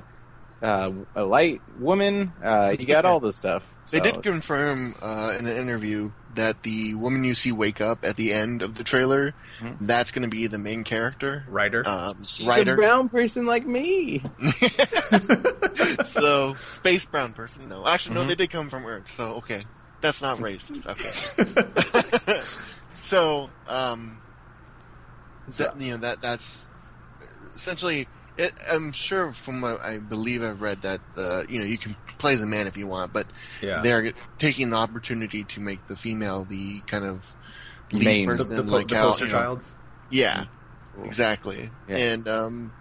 uh, 0.64 0.92
a 1.16 1.26
light 1.26 1.62
woman, 1.80 2.32
uh, 2.44 2.76
you 2.78 2.86
got 2.86 3.06
all 3.06 3.20
this 3.20 3.36
stuff. 3.38 3.70
They 3.92 4.00
did 4.00 4.16
it's- 4.18 4.24
confirm 4.24 4.96
uh, 5.02 5.36
in 5.38 5.46
an 5.46 5.58
interview 5.58 6.12
that 6.36 6.64
the 6.64 6.96
woman 6.96 7.24
you 7.24 7.36
see 7.36 7.52
wake 7.52 7.80
up 7.82 8.04
at 8.04 8.16
the 8.18 8.34
end 8.34 8.62
of 8.62 8.74
the 8.76 8.84
trailer, 8.84 9.34
Mhm. 9.60 9.78
that's 9.82 10.12
going 10.12 10.24
to 10.24 10.30
be 10.36 10.48
the 10.48 10.58
main 10.58 10.84
character. 10.84 11.44
writer. 11.48 11.88
Um, 11.88 12.24
She's 12.24 12.46
writer. 12.48 12.74
a 12.74 12.76
brown 12.76 13.10
person 13.10 13.46
like 13.46 13.66
me. 13.68 14.22
so 16.06 16.56
space 16.66 17.06
brown 17.06 17.34
person. 17.34 17.70
No, 17.70 17.86
actually, 17.88 18.16
no, 18.16 18.24
Mhm. 18.24 18.28
they 18.30 18.36
did 18.36 18.50
come 18.52 18.70
from 18.70 18.86
Earth. 18.86 19.12
So 19.14 19.36
okay, 19.36 19.66
that's 20.02 20.22
not 20.22 20.40
racist. 20.40 20.86
Okay. 20.88 22.42
so, 22.94 23.50
um, 23.68 24.18
So- 25.50 25.64
that, 25.66 25.82
you 25.82 25.92
know 25.92 25.98
that 25.98 26.22
that's 26.22 26.66
essentially. 27.56 28.08
It, 28.38 28.54
I'm 28.72 28.92
sure 28.92 29.32
from 29.34 29.62
what 29.62 29.80
I 29.82 30.00
believe 30.00 30.42
I've 30.44 30.62
read 30.62 30.82
that 30.82 31.02
uh, 31.16 31.44
you 31.48 31.60
know 31.60 31.66
you 31.66 31.78
can 31.78 31.96
play 32.18 32.36
the 32.36 32.46
man 32.48 32.68
if 32.68 32.78
you 32.78 32.88
want, 32.88 33.14
but 33.14 33.28
yeah, 33.62 33.82
they're 33.82 34.14
taking 34.40 34.72
the 34.72 34.78
opportunity 34.78 35.44
to 35.44 35.60
make 35.60 35.88
the 35.88 35.96
female 35.96 36.44
the 36.46 36.80
kind 36.88 37.06
of 37.06 37.32
lead 37.92 38.06
Main. 38.06 38.28
the, 38.28 38.38
person, 38.38 38.58
the, 38.58 38.64
po- 38.64 38.70
like 38.70 38.88
the 38.88 38.96
how, 38.98 39.10
poster 39.10 39.26
you 39.26 39.32
know- 39.32 39.38
child. 39.38 39.62
Yeah, 40.10 40.46
Cool. 40.96 41.06
exactly. 41.06 41.70
Yeah. 41.88 41.98
And 41.98 42.28
um, 42.28 42.74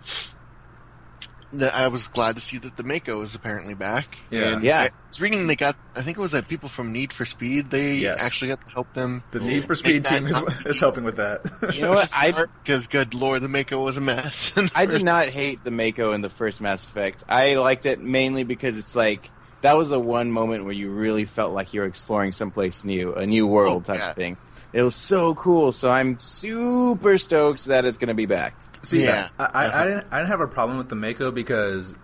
the, 1.53 1.75
I 1.75 1.89
was 1.89 2.09
glad 2.09 2.37
to 2.37 2.41
see 2.43 2.59
that 2.59 2.77
the 2.77 2.83
Mako 2.83 3.23
is 3.23 3.35
apparently 3.35 3.75
back. 3.75 4.17
Yeah. 4.31 4.55
and 4.55 4.65
Yeah. 4.65 4.81
I 4.81 4.89
was 5.09 5.21
reading 5.21 5.47
they 5.47 5.57
got. 5.57 5.77
I 5.95 6.03
think 6.03 6.19
it 6.19 6.21
was 6.21 6.33
that 6.33 6.49
people 6.49 6.69
from 6.69 6.93
Need 6.93 7.13
for 7.13 7.25
Speed. 7.25 7.71
They 7.71 7.95
Yes. 7.97 8.19
actually 8.21 8.49
got 8.49 8.67
to 8.67 8.73
help 8.73 8.93
them. 8.95 9.23
The 9.31 9.41
Need 9.41 9.67
for 9.67 9.75
Speed 9.75 10.05
team 10.05 10.27
is, 10.27 10.33
that- 10.35 10.63
is 10.67 10.81
helping 10.81 11.05
with 11.05 11.17
that. 11.17 11.43
You 11.75 11.83
know 11.83 11.91
what? 11.93 12.11
I 12.17 12.33
because 12.65 12.87
good 12.87 13.15
lord, 13.15 13.43
the 13.43 13.49
Mako 13.49 13.83
was 13.85 13.97
a 13.97 14.01
mess. 14.01 14.53
I 14.75 14.87
did 14.87 15.05
not 15.05 15.29
hate 15.29 15.63
the 15.65 15.71
Mako 15.71 16.13
in 16.13 16.23
the 16.23 16.31
first 16.31 16.61
Mass 16.61 16.87
Effect. 16.87 17.25
I 17.29 17.55
liked 17.57 17.87
it 17.87 18.01
mainly 18.01 18.45
because 18.45 18.77
it's 18.79 18.97
like 18.97 19.31
that 19.61 19.77
was 19.77 19.93
a 19.93 19.99
one 20.01 20.33
moment 20.33 20.65
where 20.65 20.73
you 20.73 20.91
really 20.91 21.25
felt 21.25 21.53
like 21.53 21.73
you 21.73 21.81
were 21.83 21.87
exploring 21.87 22.33
someplace 22.33 22.85
new, 22.85 23.15
a 23.15 23.27
new 23.27 23.47
world 23.47 23.85
Oh, 23.89 23.93
type 23.93 24.01
yeah. 24.01 24.11
of 24.11 24.17
thing. 24.17 24.37
It 24.73 24.83
was 24.83 24.95
so 24.95 25.35
cool, 25.35 25.71
so 25.73 25.91
I'm 25.91 26.19
super 26.19 27.19
stoked 27.19 27.67
that 27.67 27.85
it's 27.85 27.99
going 27.99 28.09
to 28.09 28.15
be 28.15 28.27
back. 28.27 28.55
See, 28.83 29.05
Yeah. 29.05 29.29
I, 29.39 29.45
I, 29.45 29.83
I 29.83 29.85
didn't 29.87 30.07
I 30.11 30.17
didn't 30.19 30.31
have 30.31 30.41
a 30.41 30.49
problem 30.49 30.79
with 30.79 30.89
the 30.89 30.95
Mako 30.97 31.31
because 31.31 31.95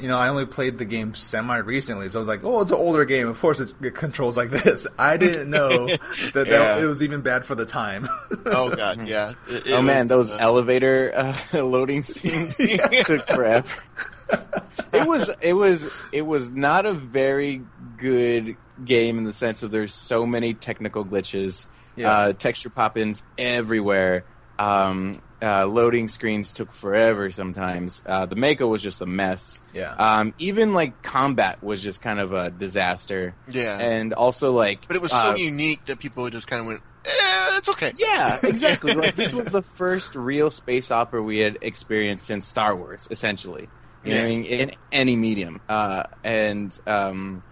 you 0.00 0.08
know 0.08 0.18
I 0.18 0.28
only 0.28 0.44
played 0.44 0.76
the 0.76 0.84
game 0.84 1.14
semi 1.14 1.56
recently, 1.58 2.08
so 2.08 2.18
I 2.18 2.20
was 2.20 2.28
like, 2.28 2.42
oh, 2.44 2.60
it's 2.60 2.72
an 2.72 2.76
older 2.78 3.04
game. 3.04 3.28
Of 3.28 3.38
course, 3.40 3.60
it, 3.60 3.72
it 3.80 3.94
controls 3.94 4.36
like 4.36 4.50
this. 4.64 4.86
I 4.98 5.16
didn't 5.16 5.48
know 5.50 5.86
that, 5.86 6.00
that 6.34 6.46
Yeah. 6.48 6.78
it 6.78 6.84
was 6.86 7.02
even 7.02 7.20
bad 7.22 7.44
for 7.44 7.54
the 7.54 7.64
time. 7.64 8.08
Oh 8.44 8.74
god, 8.74 9.06
yeah. 9.08 9.34
It- 9.48 9.66
it 9.68 9.72
oh 9.72 9.82
man, 9.82 10.08
those 10.08 10.32
uh, 10.32 10.36
elevator 10.40 11.12
uh, 11.54 11.62
loading 11.62 12.02
scenes 12.02 12.56
took 12.56 13.26
forever. 13.28 13.68
it 14.92 15.06
was 15.06 15.30
it 15.40 15.52
was 15.52 15.88
it 16.12 16.22
was 16.22 16.50
not 16.50 16.84
a 16.86 16.92
very 16.92 17.62
good 17.96 18.56
game 18.84 19.16
in 19.16 19.24
the 19.24 19.32
sense 19.32 19.62
of 19.62 19.70
there's 19.70 19.94
so 19.94 20.26
many 20.26 20.52
technical 20.52 21.04
glitches, 21.04 21.66
Yeah. 21.96 22.10
uh, 22.10 22.32
texture 22.34 22.70
pop-ins 22.70 23.22
everywhere. 23.38 24.24
Um, 24.58 25.22
uh, 25.42 25.66
loading 25.66 26.08
screens 26.08 26.52
took 26.52 26.72
forever 26.72 27.30
sometimes. 27.30 28.02
Uh, 28.06 28.26
the 28.26 28.36
Mako 28.36 28.66
was 28.68 28.82
just 28.82 29.00
a 29.02 29.06
mess. 29.06 29.60
yeah, 29.74 29.92
Um, 29.92 30.32
even 30.38 30.72
like 30.72 31.02
combat 31.02 31.62
was 31.62 31.82
just 31.82 32.00
kind 32.00 32.18
of 32.20 32.32
a 32.32 32.50
disaster, 32.50 33.34
yeah. 33.48 33.78
and 33.78 34.14
also 34.14 34.52
like 34.52 34.86
but 34.86 34.96
it 34.96 35.02
was 35.02 35.12
uh, 35.12 35.32
so 35.32 35.36
unique 35.36 35.84
that 35.86 35.98
people 35.98 36.28
just 36.30 36.46
kind 36.46 36.60
of 36.60 36.66
went 36.66 36.80
eh, 37.04 37.58
it's 37.58 37.68
okay. 37.68 37.92
Yeah, 37.98 38.38
exactly. 38.44 38.94
like 38.94 39.16
this 39.16 39.34
was 39.34 39.48
the 39.48 39.62
first 39.62 40.14
real 40.14 40.50
space 40.50 40.90
opera 40.90 41.22
we 41.22 41.38
had 41.38 41.58
experienced 41.62 42.24
since 42.24 42.46
Star 42.46 42.74
Wars, 42.74 43.06
essentially. 43.10 43.68
You 44.04 44.14
know 44.14 44.20
what 44.20 44.24
I 44.26 44.28
mean? 44.28 44.44
In 44.44 44.72
any 44.92 45.16
medium. 45.16 45.60
Uh, 45.68 46.04
and 46.22 46.78
um, 46.86 47.42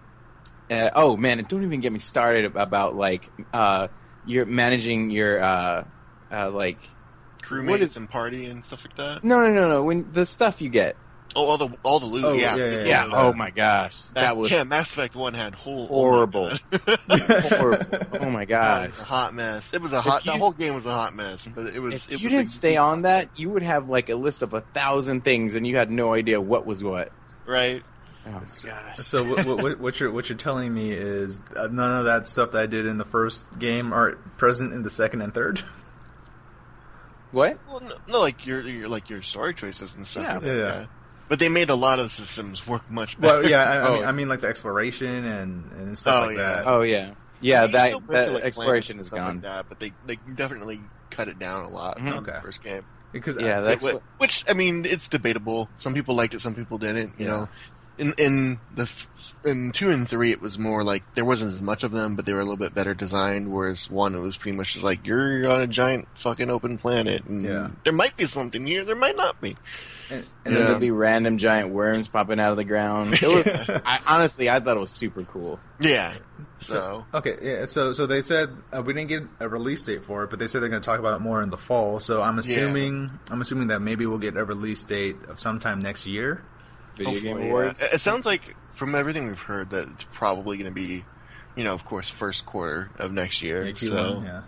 uh, 0.71 0.89
oh 0.95 1.17
man, 1.17 1.43
don't 1.47 1.63
even 1.63 1.81
get 1.81 1.91
me 1.91 1.99
started 1.99 2.55
about 2.55 2.95
like 2.95 3.29
uh, 3.53 3.89
you're 4.25 4.45
managing 4.45 5.09
your 5.09 5.39
uh, 5.41 5.83
uh, 6.31 6.49
like 6.51 6.79
Crewmates 7.41 7.69
What 7.69 7.81
is- 7.81 7.95
and 7.97 8.09
party 8.09 8.45
and 8.45 8.63
stuff 8.65 8.83
like 8.85 8.95
that. 8.97 9.23
no 9.23 9.39
no 9.47 9.53
no 9.53 9.69
no 9.69 9.83
when 9.83 10.11
the 10.11 10.25
stuff 10.25 10.61
you 10.61 10.69
get. 10.69 10.95
Oh, 11.37 11.47
all 11.47 11.57
the 11.57 11.75
all 11.83 11.99
the 11.99 12.05
loot. 12.05 12.23
Oh, 12.23 12.31
yeah, 12.33 12.55
yeah, 12.55 12.65
yeah, 12.65 12.77
Yeah. 12.85 13.05
yeah. 13.07 13.09
Oh 13.11 13.33
my 13.33 13.49
gosh, 13.51 14.05
that 14.13 14.37
was 14.37 14.51
yeah. 14.51 14.63
Mass 14.63 14.93
Effect 14.93 15.15
One 15.17 15.33
had 15.33 15.53
whole 15.53 15.85
Horrible. 15.89 16.49
Oh 16.71 16.77
my, 17.09 17.17
horrible. 17.17 17.97
Oh 18.21 18.29
my 18.29 18.45
gosh. 18.45 18.89
a 18.99 19.03
hot 19.03 19.33
mess. 19.33 19.73
It 19.73 19.81
was 19.81 19.91
a 19.91 19.99
hot. 19.99 20.23
you- 20.25 20.31
the 20.31 20.37
whole 20.37 20.53
game 20.53 20.73
was 20.75 20.85
a 20.85 20.91
hot 20.91 21.13
mess, 21.13 21.45
but 21.53 21.67
it 21.67 21.79
was. 21.81 21.93
If 22.07 22.11
it 22.13 22.21
you 22.21 22.27
was 22.27 22.31
didn't 22.31 22.47
a- 22.47 22.51
stay 22.51 22.77
on 22.77 23.01
that, 23.01 23.27
you 23.35 23.49
would 23.49 23.63
have 23.63 23.89
like 23.89 24.09
a 24.09 24.15
list 24.15 24.43
of 24.43 24.53
a 24.53 24.61
thousand 24.61 25.25
things, 25.25 25.55
and 25.55 25.67
you 25.67 25.75
had 25.75 25.91
no 25.91 26.13
idea 26.13 26.39
what 26.39 26.65
was 26.65 26.83
what. 26.83 27.11
right. 27.45 27.83
Oh 28.27 28.41
gosh. 28.63 28.97
So 28.97 29.23
what, 29.23 29.45
what, 29.61 29.79
what 29.79 29.99
you're 29.99 30.11
what 30.11 30.29
you're 30.29 30.37
telling 30.37 30.73
me 30.73 30.91
is 30.91 31.41
uh, 31.55 31.67
none 31.71 31.95
of 31.95 32.05
that 32.05 32.27
stuff 32.27 32.51
that 32.53 32.63
I 32.63 32.65
did 32.65 32.85
in 32.87 32.97
the 32.97 33.05
first 33.05 33.45
game 33.59 33.93
are 33.93 34.13
present 34.37 34.73
in 34.73 34.81
the 34.83 34.89
second 34.89 35.21
and 35.21 35.33
third. 35.33 35.63
What? 37.31 37.57
Well, 37.67 37.81
no, 37.81 37.95
no, 38.07 38.19
like 38.19 38.45
your, 38.45 38.61
your 38.61 38.87
like 38.87 39.09
your 39.09 39.21
story 39.21 39.53
choices 39.53 39.93
and 39.95 40.05
stuff. 40.07 40.23
Yeah. 40.23 40.33
like 40.35 40.43
Yeah. 40.45 40.53
yeah. 40.55 40.85
But 41.27 41.39
they 41.39 41.49
made 41.49 41.69
a 41.69 41.75
lot 41.75 41.97
of 41.99 42.05
the 42.05 42.09
systems 42.11 42.65
work 42.67 42.89
much 42.89 43.19
better. 43.19 43.41
Well, 43.41 43.49
yeah, 43.49 43.63
I, 43.63 43.75
I, 43.77 43.79
Oh. 43.87 43.93
mean, 43.95 44.03
I 44.05 44.11
mean 44.11 44.29
like 44.29 44.41
the 44.41 44.47
exploration 44.47 45.25
and, 45.25 45.71
and 45.73 45.97
stuff 45.97 46.23
Oh, 46.23 46.27
like 46.27 46.37
yeah. 46.37 46.43
that. 46.55 46.67
Oh 46.67 46.81
yeah, 46.81 47.13
yeah. 47.41 47.65
You 47.65 47.71
That 47.71 48.07
that 48.07 48.25
to, 48.27 48.31
like, 48.33 48.43
exploration 48.43 48.93
and 48.93 49.01
is 49.01 49.07
stuff 49.07 49.19
gone. 49.19 49.35
Like 49.35 49.41
that, 49.43 49.65
but 49.69 49.79
they 49.79 49.91
they 50.05 50.17
definitely 50.35 50.81
cut 51.09 51.27
it 51.27 51.39
down 51.39 51.63
a 51.63 51.69
lot 51.69 51.97
Mhm. 51.97 52.11
from 52.13 52.23
the 52.25 52.31
Okay. 52.31 52.41
first 52.43 52.63
game. 52.63 52.83
Because 53.11 53.37
Yeah, 53.39 53.61
that's 53.61 53.83
Wh- 53.89 53.93
what, 53.95 54.03
Which 54.17 54.43
I 54.49 54.53
mean, 54.53 54.85
it's 54.85 55.07
debatable. 55.07 55.69
Some 55.77 55.93
people 55.93 56.15
liked 56.15 56.33
it, 56.33 56.41
some 56.41 56.53
people 56.55 56.77
didn't. 56.77 57.13
You 57.17 57.25
Yeah. 57.25 57.31
know, 57.31 57.49
in 57.97 58.13
in 58.17 58.59
the 58.75 58.89
in 59.43 59.71
two 59.71 59.91
and 59.91 60.07
three, 60.09 60.31
it 60.31 60.41
was 60.41 60.57
more 60.59 60.83
like 60.83 61.03
there 61.15 61.25
wasn't 61.25 61.53
as 61.53 61.61
much 61.61 61.83
of 61.83 61.91
them, 61.91 62.15
but 62.15 62.25
they 62.25 62.33
were 62.33 62.39
a 62.39 62.43
little 62.43 62.57
bit 62.57 62.73
better 62.73 62.93
designed. 62.93 63.51
Whereas 63.51 63.89
one, 63.89 64.15
it 64.15 64.19
was 64.19 64.37
pretty 64.37 64.57
much 64.57 64.73
just 64.73 64.83
like 64.83 65.05
you're 65.07 65.49
on 65.49 65.61
a 65.61 65.67
giant 65.67 66.07
fucking 66.15 66.49
open 66.49 66.77
planet, 66.77 67.25
and 67.25 67.43
Yeah. 67.43 67.69
there 67.83 67.93
might 67.93 68.17
be 68.17 68.25
something 68.25 68.65
here, 68.65 68.83
there 68.83 68.95
might 68.95 69.15
not 69.15 69.39
be. 69.41 69.55
and, 70.09 70.19
and 70.19 70.25
and 70.45 70.55
then 70.55 70.65
there'd 70.67 70.79
be 70.79 70.91
random 70.91 71.37
giant 71.37 71.69
worms 71.71 72.07
popping 72.07 72.39
out 72.39 72.51
of 72.51 72.57
the 72.57 72.63
ground. 72.63 73.13
It 73.21 73.27
was. 73.27 73.59
I, 73.85 73.99
honestly, 74.07 74.49
I 74.49 74.59
thought 74.59 74.77
it 74.77 74.79
was 74.79 74.91
super 74.91 75.23
cool. 75.23 75.59
Yeah. 75.79 76.13
So- 76.13 76.19
So, 76.57 77.05
Okay, 77.13 77.37
yeah. 77.41 77.65
So, 77.65 77.91
so 77.93 78.05
they 78.07 78.21
said 78.21 78.49
uh, 78.75 78.81
we 78.81 78.93
didn't 78.93 79.09
get 79.09 79.23
a 79.39 79.47
release 79.49 79.83
date 79.83 80.03
for 80.03 80.23
it, 80.23 80.29
but 80.29 80.39
they 80.39 80.47
said 80.47 80.61
they're 80.61 80.69
going 80.69 80.81
to 80.81 80.85
talk 80.85 80.99
about 80.99 81.15
it 81.15 81.19
more 81.23 81.41
in 81.43 81.49
the 81.49 81.57
fall. 81.57 81.99
So 81.99 82.21
I'm 82.21 82.39
assuming, 82.39 83.11
I'm 83.29 83.41
assuming 83.41 83.67
that 83.67 83.81
maybe 83.81 84.05
we'll 84.05 84.17
get 84.19 84.35
a 84.37 84.43
release 84.45 84.83
date 84.83 85.17
of 85.27 85.39
sometime 85.39 85.81
next 85.81 86.05
year. 86.07 86.43
Video 86.97 87.13
hopefully, 87.13 87.33
game 87.33 87.49
awards. 87.49 87.81
It 87.81 87.93
it 87.93 88.01
sounds 88.01 88.25
like 88.25 88.55
from 88.71 88.95
everything 88.95 89.27
we've 89.27 89.39
heard 89.39 89.71
that 89.71 89.87
it's 89.89 90.05
probably 90.13 90.57
going 90.57 90.69
to 90.69 90.75
be, 90.75 91.03
you 91.55 91.63
know, 91.63 91.73
of 91.73 91.85
course, 91.85 92.09
first 92.09 92.45
quarter 92.45 92.89
of 92.97 93.11
next 93.11 93.41
year. 93.41 93.65
Yeah, 93.65 93.73
so 93.75 93.95
Q1, 93.95 94.23
yeah. 94.23 94.41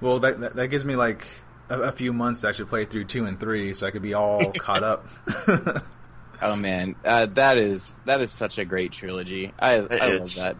Well, 0.00 0.18
that, 0.20 0.40
that 0.40 0.54
that 0.54 0.68
gives 0.68 0.84
me 0.84 0.96
like 0.96 1.26
a, 1.68 1.80
a 1.80 1.92
few 1.92 2.12
months 2.12 2.42
to 2.42 2.48
actually 2.48 2.66
play 2.66 2.84
through 2.84 3.04
two 3.04 3.26
and 3.26 3.38
three, 3.38 3.74
so 3.74 3.86
I 3.86 3.90
could 3.90 4.02
be 4.02 4.14
all 4.14 4.50
caught 4.58 4.82
up. 4.82 5.06
Oh 6.42 6.56
man, 6.56 6.94
uh, 7.04 7.26
that 7.34 7.58
is 7.58 7.94
that 8.04 8.20
is 8.20 8.30
such 8.30 8.58
a 8.58 8.64
great 8.64 8.92
trilogy. 8.92 9.52
I 9.58 9.74
I 9.74 10.16
love 10.16 10.34
that. 10.36 10.56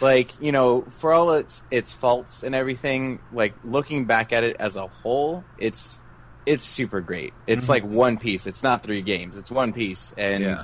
Like 0.00 0.40
you 0.40 0.52
know, 0.52 0.82
for 0.82 1.12
all 1.12 1.32
its 1.32 1.62
its 1.70 1.92
faults 1.92 2.42
and 2.42 2.54
everything, 2.54 3.20
like 3.32 3.54
looking 3.64 4.04
back 4.04 4.32
at 4.32 4.44
it 4.44 4.56
as 4.58 4.76
a 4.76 4.86
whole, 4.86 5.44
it's 5.58 5.98
it's 6.46 6.64
super 6.64 7.00
great. 7.00 7.32
It's 7.46 7.66
Mhm. 7.66 7.68
like 7.70 7.84
one 7.84 8.18
piece. 8.18 8.46
It's 8.46 8.62
not 8.62 8.82
three 8.82 9.02
games. 9.02 9.36
It's 9.36 9.50
one 9.50 9.72
piece, 9.72 10.12
and 10.18 10.42
Yeah. 10.44 10.56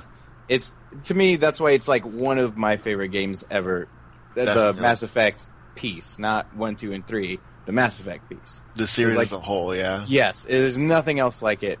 it's 0.49 0.71
to 1.05 1.13
me 1.13 1.37
that's 1.37 1.59
why 1.59 1.71
it's 1.71 1.87
like 1.87 2.03
one 2.03 2.37
of 2.37 2.57
my 2.57 2.77
favorite 2.77 3.09
games 3.09 3.43
ever. 3.49 3.87
The- 4.35 4.45
The 4.45 4.73
Mass 4.81 5.03
Effect 5.03 5.45
piece, 5.75 6.19
not 6.19 6.55
one, 6.55 6.75
two, 6.75 6.93
and 6.93 7.05
three. 7.05 7.39
The 7.65 7.71
Mass 7.71 7.99
Effect 7.99 8.27
piece. 8.29 8.61
the 8.75 8.87
series 8.87 9.15
like- 9.15 9.27
as 9.27 9.31
a 9.31 9.39
whole, 9.39 9.75
yeah. 9.75 10.03
Yes, 10.07 10.43
there's 10.49 10.77
nothing 10.77 11.19
else 11.19 11.41
like 11.41 11.63
it 11.63 11.79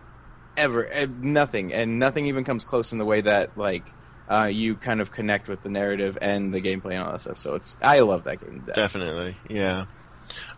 ever. 0.57 0.87
eh, 0.91 1.07
Nothing, 1.21 1.73
and 1.73 1.97
nothing 1.99 2.25
even 2.27 2.43
comes 2.43 2.63
close 2.63 2.91
in 2.91 2.97
the 2.97 3.05
way 3.05 3.21
that 3.21 3.57
like 3.57 3.83
uh, 4.29 4.45
you 4.45 4.75
kind 4.75 5.01
of 5.01 5.11
connect 5.11 5.49
with 5.49 5.61
the 5.61 5.67
narrative 5.69 6.17
and 6.21 6.53
the 6.53 6.61
gameplay 6.61 6.91
and 6.93 7.03
all 7.03 7.11
that 7.11 7.19
stuff. 7.21 7.37
So 7.37 7.55
it's 7.55 7.75
I 7.81 7.99
love 7.99 8.23
that 8.23 8.39
game. 8.39 8.63
Definitely, 8.73 9.35
yeah. 9.49 9.85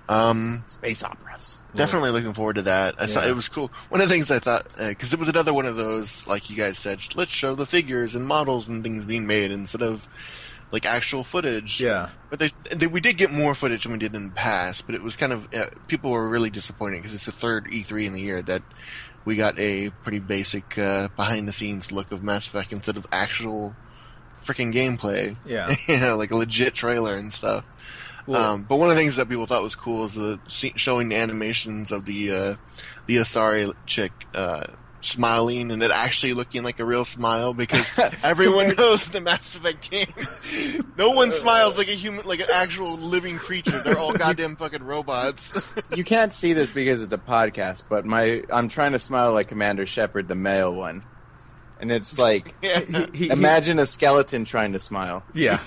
Um, 0.10 0.63
Space 0.67 1.03
operas. 1.03 1.57
definitely 1.75 2.12
looking 2.12 2.33
forward 2.33 2.57
to 2.57 2.63
that. 2.63 2.95
I 3.00 3.05
saw 3.05 3.22
Yeah. 3.24 3.29
it 3.29 3.36
was 3.36 3.48
cool. 3.48 3.72
One 3.89 4.01
of 4.01 4.10
the 4.10 4.13
things 4.13 4.29
I 4.31 4.39
thought 4.39 4.67
because 4.77 5.13
it 5.13 5.19
was 5.19 5.29
another 5.29 5.53
one 5.53 5.65
of 5.65 5.75
those, 5.77 6.27
like 6.27 6.50
you 6.50 6.55
guys 6.57 6.77
said, 6.77 7.00
let's 7.15 7.31
show 7.31 7.55
the 7.55 7.65
figures 7.65 8.13
and 8.15 8.25
models 8.25 8.67
and 8.67 8.83
things 8.83 9.05
being 9.05 9.25
made 9.27 9.51
instead 9.51 9.81
of 9.81 10.07
like 10.72 10.86
actual 10.86 11.24
footage. 11.24 11.79
yeah, 11.79 12.10
But 12.29 12.39
they, 12.39 12.51
they, 12.72 12.88
we 12.88 13.00
did 13.00 13.17
get 13.17 13.31
more 13.31 13.53
footage 13.55 13.83
than 13.83 13.91
we 13.93 14.00
did 14.00 14.13
in 14.15 14.25
the 14.25 14.31
past, 14.33 14.86
but 14.88 14.95
it 14.95 15.03
was 15.03 15.15
kind 15.15 15.31
of 15.31 15.48
uh, 15.53 15.67
people 15.88 16.12
were 16.12 16.27
really 16.27 16.50
disappointed 16.50 16.98
because 16.98 17.13
it's 17.13 17.25
the 17.27 17.31
third 17.31 17.65
E3 17.67 18.05
in 18.07 18.13
the 18.13 18.22
year 18.22 18.41
that 18.41 18.63
we 19.24 19.36
got 19.36 19.57
a 19.60 19.89
pretty 20.01 20.19
basic 20.19 20.77
uh, 20.77 21.07
behind 21.15 21.48
the 21.48 21.53
scenes 21.53 21.91
look 21.91 22.12
of 22.12 22.24
Mass 22.24 22.48
Effect 22.48 22.74
instead 22.74 22.98
of 22.98 23.05
actual 23.12 23.74
freaking 24.43 24.74
gameplay. 24.74 25.38
yeah. 25.45 25.74
you 25.88 25.98
know, 26.00 26.17
like 26.17 26.31
a 26.31 26.36
legit 26.36 26.74
trailer 26.74 27.15
and 27.15 27.31
stuff. 27.31 27.63
Well, 28.25 28.53
um, 28.53 28.63
but 28.63 28.77
one 28.77 28.89
of 28.89 28.96
the 28.96 29.01
things 29.01 29.18
that 29.18 29.27
people 29.27 29.46
thought 29.46 29.63
was 29.63 29.75
cool 29.75 30.06
is 30.06 30.13
the 30.13 30.39
showing 30.48 31.10
the 31.10 31.15
animations 31.18 31.92
of 31.92 32.06
the 32.06 32.32
uh, 32.32 32.56
the 33.06 33.18
Asari 33.18 33.74
chick 33.86 34.12
uh, 34.34 34.65
smiling 35.03 35.72
and 35.72 35.84
it 35.84 35.92
actually 35.92 36.34
looking 36.34 36.63
like 36.63 36.80
a 36.80 36.86
real 36.86 37.06
smile 37.06 37.53
because 37.53 37.92
everyone 38.24 38.74
knows 38.75 39.10
the 39.10 39.22
Mass 39.22 39.56
Effect 39.56 39.89
game. 39.89 40.88
no 40.98 41.12
one 41.12 41.32
smiles 41.32 41.77
like 41.77 41.89
a 41.89 41.94
human, 41.94 42.25
like 42.25 42.39
an 42.39 42.48
actual 42.53 42.96
living 42.98 43.38
creature. 43.38 43.80
They're 43.80 43.98
all 43.98 44.13
goddamn 44.13 44.56
fucking 44.56 44.84
robots. 44.84 45.53
You 45.96 46.03
can't 46.03 46.34
see 46.34 46.53
this 46.53 46.72
because 46.72 47.03
it's 47.03 47.13
a 47.13 47.20
podcast, 47.20 47.84
but 47.88 48.03
my 48.03 48.44
I'm 48.51 48.68
trying 48.68 48.94
to 48.94 49.00
smile 49.00 49.32
like 49.34 49.48
Commander 49.48 49.86
Shepard, 49.86 50.27
the 50.27 50.36
male 50.36 50.74
one, 50.74 51.03
and 51.80 51.92
it's 51.92 52.18
like 52.20 52.53
yeah. 52.63 52.80
he, 52.80 53.25
he, 53.25 53.30
imagine 53.30 53.77
a 53.77 53.86
skeleton 53.86 54.44
trying 54.44 54.74
to 54.74 54.80
smile. 54.80 55.24
yeah. 55.34 55.60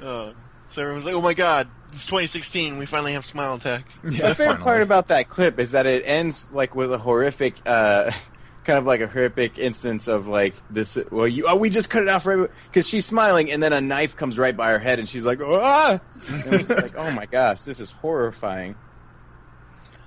Uh, 0.00 0.32
so 0.74 0.82
everyone's 0.82 1.06
like, 1.06 1.14
"Oh 1.14 1.20
my 1.20 1.34
god, 1.34 1.68
it's 1.92 2.04
2016. 2.06 2.78
We 2.78 2.86
finally 2.86 3.12
have 3.12 3.24
Smile 3.24 3.54
Attack." 3.54 3.84
yeah. 4.04 4.28
the 4.28 4.34
favorite 4.34 4.60
part 4.60 4.82
about 4.82 5.08
that 5.08 5.28
clip 5.28 5.60
is 5.60 5.70
that 5.70 5.86
it 5.86 6.02
ends 6.04 6.48
like 6.52 6.74
with 6.74 6.92
a 6.92 6.98
horrific, 6.98 7.54
uh, 7.64 8.10
kind 8.64 8.78
of 8.78 8.84
like 8.84 9.00
a 9.00 9.06
horrific 9.06 9.56
instance 9.56 10.08
of 10.08 10.26
like 10.26 10.54
this. 10.70 10.98
Well, 11.12 11.28
you 11.28 11.46
oh, 11.46 11.54
we 11.54 11.70
just 11.70 11.90
cut 11.90 12.02
it 12.02 12.08
off 12.08 12.26
right 12.26 12.50
because 12.66 12.88
she's 12.88 13.06
smiling, 13.06 13.52
and 13.52 13.62
then 13.62 13.72
a 13.72 13.80
knife 13.80 14.16
comes 14.16 14.36
right 14.36 14.56
by 14.56 14.72
her 14.72 14.80
head, 14.80 14.98
and 14.98 15.08
she's 15.08 15.24
like, 15.24 15.40
ah! 15.40 16.00
And 16.28 16.54
it's 16.54 16.66
just 16.66 16.82
like, 16.82 16.96
oh 16.96 17.12
my 17.12 17.26
gosh, 17.26 17.62
this 17.62 17.78
is 17.78 17.92
horrifying. 17.92 18.74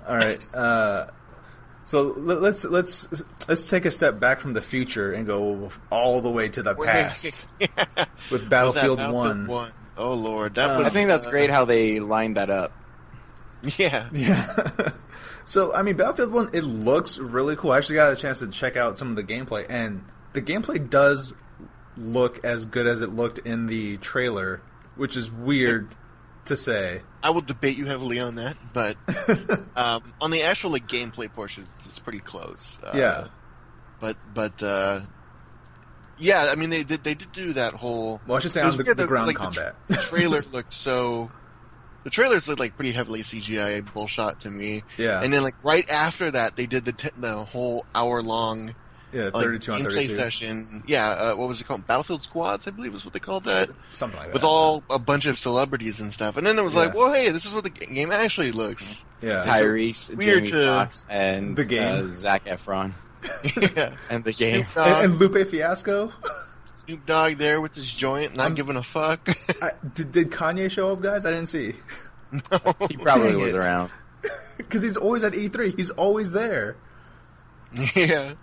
All 0.06 0.18
right. 0.18 0.40
Uh, 0.54 1.08
so 1.86 2.02
let- 2.02 2.42
let's 2.42 2.66
let's 2.66 3.24
let's 3.48 3.70
take 3.70 3.86
a 3.86 3.92
step 3.92 4.20
back 4.20 4.42
from 4.42 4.52
the 4.52 4.62
future 4.62 5.14
and 5.14 5.26
go 5.26 5.72
all 5.90 6.20
the 6.20 6.30
way 6.30 6.50
to 6.50 6.62
the 6.62 6.76
past 6.76 7.48
with 8.30 8.50
Battlefield, 8.50 8.98
Battlefield 8.98 9.48
One. 9.48 9.72
Oh 9.98 10.13
lord, 10.13 10.56
that 10.56 10.70
Uh, 10.72 10.77
was. 10.80 10.88
I 10.88 10.89
think 10.89 11.08
that's 11.08 11.25
uh, 11.25 11.30
great 11.32 11.50
how 11.50 11.66
they 11.66 12.00
lined 12.00 12.38
that 12.38 12.50
up. 12.50 12.72
Yeah. 13.77 14.08
Yeah. 14.13 14.92
so 15.46 15.74
I 15.74 15.82
mean, 15.82 15.98
Battlefield 15.98 16.32
One, 16.32 16.50
it 16.54 16.62
looks 16.63 17.18
really 17.18 17.56
cool. 17.56 17.72
I 17.72 17.77
actually 17.77 17.96
got 17.96 18.13
a 18.13 18.16
chance 18.16 18.39
to 18.39 18.48
check 18.48 18.75
out 18.77 18.98
some 19.00 19.10
of 19.10 19.16
the 19.16 19.24
gameplay, 19.24 19.66
and 19.70 20.04
the 20.34 20.42
gameplay 20.42 20.88
does 20.89 21.34
look 21.96 22.44
as 22.46 22.66
good 22.66 22.86
as 22.86 23.01
it 23.01 23.10
looked 23.10 23.39
in 23.39 23.66
the 23.68 23.98
trailer, 23.98 24.62
which 24.96 25.18
is 25.18 25.32
weird 25.32 25.96
to 26.46 26.56
say. 26.56 27.01
I 27.24 27.32
will 27.32 27.42
debate 27.42 27.75
you 27.77 27.88
heavily 27.88 28.20
on 28.20 28.36
that, 28.36 28.56
but 28.74 28.96
um, 29.75 30.13
on 30.22 30.30
the 30.32 30.44
actual 30.44 30.70
like 30.72 30.88
gameplay 30.88 31.32
portion, 31.34 31.68
it's 31.80 32.00
pretty 32.00 32.20
close. 32.20 32.77
Uh, 32.84 32.92
Yeah. 32.96 33.27
But 34.00 34.16
but 34.34 34.62
uh, 34.62 35.01
yeah, 36.20 36.50
I 36.52 36.56
mean 36.56 36.70
they 36.70 36.84
did 36.84 37.04
they 37.04 37.14
did 37.14 37.32
do 37.32 37.54
that 37.54 37.74
whole 37.74 38.22
Well, 38.28 38.38
I 38.38 38.40
should 38.40 38.52
say 38.52 38.62
on 38.62 38.72
the, 38.72 38.78
weird 38.78 38.88
the 38.98 39.04
that, 39.04 39.08
ground 39.08 39.28
like, 39.28 39.38
the 39.38 39.44
combat. 39.44 39.76
the 39.88 39.96
trailer 39.98 40.44
looked 40.52 40.74
so. 40.74 41.32
The 42.04 42.10
trailers 42.12 42.48
looked 42.48 42.60
like 42.62 42.76
pretty 42.78 42.94
heavily 42.94 43.22
CGI 43.22 43.84
bullshot 43.84 44.40
to 44.42 44.50
me, 44.52 44.84
yeah. 44.98 45.22
and 45.22 45.34
then 45.34 45.44
like 45.44 45.56
right 45.62 45.90
after 45.90 46.32
that, 46.32 46.56
they 46.56 46.66
did 46.66 46.86
the 46.86 46.94
t- 46.94 47.10
the 47.18 47.36
whole 47.44 47.86
hour 47.94 48.22
long 48.22 48.76
yeah. 49.12 49.26
like 49.26 49.44
Thirty-two 49.44 49.74
on 49.74 49.82
gameplay 49.82 50.08
session. 50.10 50.84
Yeah, 50.88 51.10
uh, 51.10 51.36
what 51.36 51.50
was 51.50 51.60
it 51.60 51.66
called? 51.66 51.86
Battlefield 51.86 52.24
Squads, 52.24 52.66
I 52.66 52.72
believe 52.72 52.96
is 52.96 53.04
what 53.04 53.14
they 53.14 53.20
called 53.20 53.44
that. 53.46 53.70
Something 53.94 54.20
like 54.20 54.28
that. 54.28 54.34
With 54.34 54.46
all 54.46 54.84
a 54.90 55.00
bunch 55.00 55.26
of 55.26 55.38
celebrities 55.38 56.00
and 56.00 56.14
stuff, 56.14 56.38
and 56.38 56.48
then 56.48 56.58
it 56.58 56.64
was 56.64 56.78
like, 56.78 56.94
well, 56.94 57.12
hey, 57.14 57.30
this 57.30 57.46
is 57.46 57.54
what 57.54 57.66
the 57.66 57.70
game 57.72 58.12
actually 58.12 58.54
looks. 58.54 59.04
yeah. 59.22 59.44
Tyrese, 59.46 60.16
weird 60.16 60.46
Jamie 60.46 60.52
to- 60.52 60.68
Foxx, 60.68 61.06
and 61.10 61.58
The 61.58 61.66
game. 61.66 62.06
uh, 62.06 62.08
Zac 62.08 62.46
Efron, 62.46 62.94
yeah. 63.62 63.96
and 64.10 64.24
the 64.24 64.32
game. 64.34 64.66
And, 64.76 65.06
and 65.12 65.16
Lupe 65.20 65.48
Fiasco. 65.48 66.12
Snoop 66.70 67.06
Dogg 67.06 67.34
there 67.38 67.60
with 67.62 67.76
his 67.76 67.92
joint, 67.92 68.36
not 68.36 68.44
I'm- 68.48 68.56
giving 68.56 68.76
a 68.78 68.84
fuck. 68.84 69.28
I, 69.62 69.72
did, 69.94 70.12
did 70.12 70.32
Kanye 70.32 70.70
show 70.72 70.92
up, 70.92 71.02
guys? 71.02 71.26
I 71.26 71.32
didn't 71.32 71.48
see. 71.48 71.74
No. 72.30 72.40
He 72.90 72.98
probably 72.98 73.30
Dang 73.32 73.40
was 73.42 73.54
it. 73.54 73.58
around. 73.58 73.90
because 74.58 74.84
he's 74.84 74.98
always 74.98 75.24
at 75.24 75.32
E3. 75.32 75.78
He's 75.78 75.92
always 75.92 76.34
there. 76.34 76.76
Yeah. 77.96 78.34